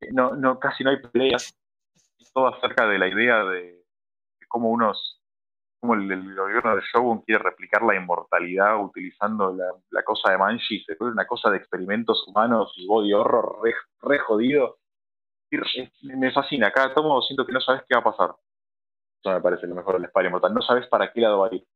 eh, 0.00 0.08
no, 0.12 0.34
no, 0.34 0.58
casi 0.58 0.82
no 0.82 0.90
hay 0.90 1.02
peleas, 1.02 1.54
todo 2.32 2.48
acerca 2.48 2.86
de 2.86 2.98
la 2.98 3.08
idea 3.08 3.44
de, 3.44 3.84
cómo 4.48 4.70
unos, 4.70 5.22
cómo 5.80 5.94
el, 5.94 6.34
gobierno 6.34 6.74
de 6.74 6.82
Shogun 6.82 7.20
quiere 7.22 7.42
replicar 7.42 7.82
la 7.82 7.94
inmortalidad 7.94 8.82
utilizando 8.82 9.52
la, 9.52 9.66
la 9.90 10.02
cosa 10.02 10.32
de 10.32 10.38
Manji, 10.38 10.82
se 10.84 10.96
una 11.00 11.26
cosa 11.26 11.50
de 11.50 11.58
experimentos 11.58 12.26
humanos 12.26 12.72
y 12.76 12.86
body 12.86 13.12
horror 13.12 13.58
re, 14.02 14.18
jodido. 14.20 14.78
Me 16.02 16.32
fascina, 16.32 16.70
cada 16.70 16.94
tomo 16.94 17.20
siento 17.22 17.46
que 17.46 17.52
no 17.52 17.60
sabes 17.60 17.82
qué 17.86 17.94
va 17.94 18.00
a 18.00 18.04
pasar. 18.04 18.34
Eso 19.22 19.34
me 19.34 19.40
parece 19.40 19.66
lo 19.66 19.74
mejor 19.74 19.94
del 19.94 20.04
Espada 20.04 20.26
Inmortal. 20.26 20.54
No 20.54 20.62
sabes 20.62 20.86
para 20.88 21.10
qué 21.12 21.20
lado 21.20 21.40
va 21.40 21.48
a 21.48 21.54
ir. 21.54 21.66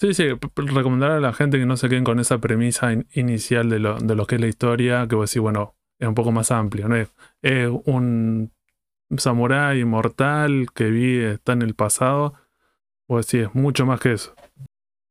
Sí, 0.00 0.12
sí, 0.12 0.24
recomendar 0.56 1.12
a 1.12 1.20
la 1.20 1.32
gente 1.32 1.58
que 1.58 1.66
no 1.66 1.76
se 1.76 1.88
queden 1.88 2.04
con 2.04 2.18
esa 2.18 2.38
premisa 2.38 2.92
in- 2.92 3.06
inicial 3.14 3.70
de 3.70 3.78
lo, 3.78 3.96
de 3.98 4.14
lo 4.14 4.26
que 4.26 4.34
es 4.34 4.40
la 4.40 4.48
historia, 4.48 5.06
que 5.08 5.14
vos 5.14 5.30
decís, 5.30 5.40
bueno, 5.40 5.76
es 5.98 6.08
un 6.08 6.14
poco 6.14 6.32
más 6.32 6.50
amplio, 6.50 6.88
¿no? 6.88 6.96
Es, 6.96 7.14
es 7.42 7.70
un 7.86 8.52
samurái 9.16 9.80
inmortal 9.80 10.66
que 10.74 10.90
vive, 10.90 11.32
está 11.34 11.52
en 11.52 11.62
el 11.62 11.74
pasado, 11.74 12.34
vos 13.08 13.26
decís, 13.26 13.48
es 13.48 13.54
mucho 13.54 13.86
más 13.86 14.00
que 14.00 14.12
eso. 14.12 14.34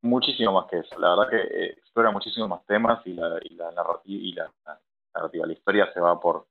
Muchísimo 0.02 0.52
más 0.52 0.66
que 0.70 0.78
eso. 0.80 0.98
La 0.98 1.10
verdad 1.16 1.30
que 1.30 1.36
eh, 1.38 1.70
explora 1.78 2.10
muchísimos 2.10 2.48
más 2.48 2.64
temas 2.66 3.00
y 3.06 3.14
la, 3.14 3.38
y 3.42 3.54
la 3.54 3.72
narrativa, 3.72 4.22
y 4.22 4.32
la, 4.32 4.52
la 4.66 4.80
narrativa, 5.14 5.46
la 5.46 5.52
historia 5.54 5.92
se 5.94 6.00
va 6.00 6.20
por 6.20 6.46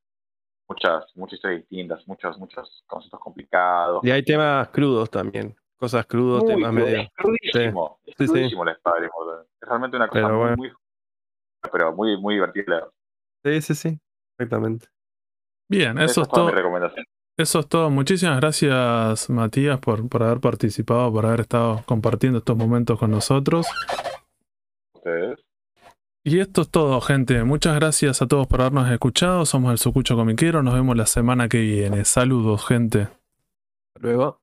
muchas, 0.70 1.06
muchas 1.16 1.36
historias 1.38 1.62
distintas, 1.62 2.08
muchos, 2.08 2.38
muchos 2.40 2.84
conceptos 2.88 3.20
complicados. 3.20 4.04
Y 4.04 4.12
hay 4.12 4.24
temas 4.24 4.70
crudos 4.70 5.10
también. 5.10 5.56
Cosas 5.78 6.06
crudos, 6.06 6.44
Muy 6.44 6.54
temas 6.56 6.72
crudo, 6.72 6.86
medio. 6.86 7.00
Es 7.02 7.10
crudísimo. 7.16 8.00
Es 8.06 8.16
Sí, 8.18 8.26
sí. 8.28 8.32
crudísimo 8.34 8.66
la 8.66 8.72
espada 8.74 8.96
del 8.98 9.06
Inmortal. 9.10 9.46
Es 9.62 9.68
realmente 9.68 9.98
una 9.98 10.08
cosa 10.08 10.22
Pero 10.22 10.34
muy, 10.34 10.40
bueno. 10.40 10.58
muy, 10.58 10.72
pero 11.72 11.94
muy, 11.94 12.18
muy 12.18 12.34
divertida. 12.36 12.90
Sí, 13.44 13.62
sí, 13.62 13.76
sí. 13.76 14.00
Exactamente. 14.38 14.88
Bien, 15.70 15.98
eso 15.98 16.22
es 16.22 16.28
es 16.28 16.34
todo. 16.34 16.46
mi 16.48 16.52
recomendación. 16.52 17.06
Eso 17.38 17.60
es 17.60 17.68
todo. 17.68 17.90
Muchísimas 17.90 18.40
gracias, 18.40 19.30
Matías, 19.30 19.80
por, 19.80 20.08
por 20.08 20.24
haber 20.24 20.40
participado, 20.40 21.12
por 21.12 21.26
haber 21.26 21.42
estado 21.42 21.82
compartiendo 21.86 22.40
estos 22.40 22.56
momentos 22.56 23.00
con 23.00 23.12
nosotros. 23.12 23.68
Ustedes. 24.94 25.40
Y 26.26 26.40
esto 26.40 26.62
es 26.62 26.70
todo, 26.70 27.02
gente. 27.02 27.44
Muchas 27.44 27.76
gracias 27.76 28.22
a 28.22 28.28
todos 28.28 28.48
por 28.48 28.62
habernos 28.62 28.90
escuchado. 28.90 29.46
Somos 29.46 29.72
el 29.72 29.78
Sucucho 29.78 30.16
Comiquero. 30.16 30.64
Nos 30.64 30.74
vemos 30.76 30.96
la 30.96 31.06
semana 31.06 31.50
que 31.50 31.60
viene. 31.60 32.06
Saludos, 32.06 32.66
gente. 32.66 33.02
Hasta 33.02 34.00
Luego. 34.00 34.43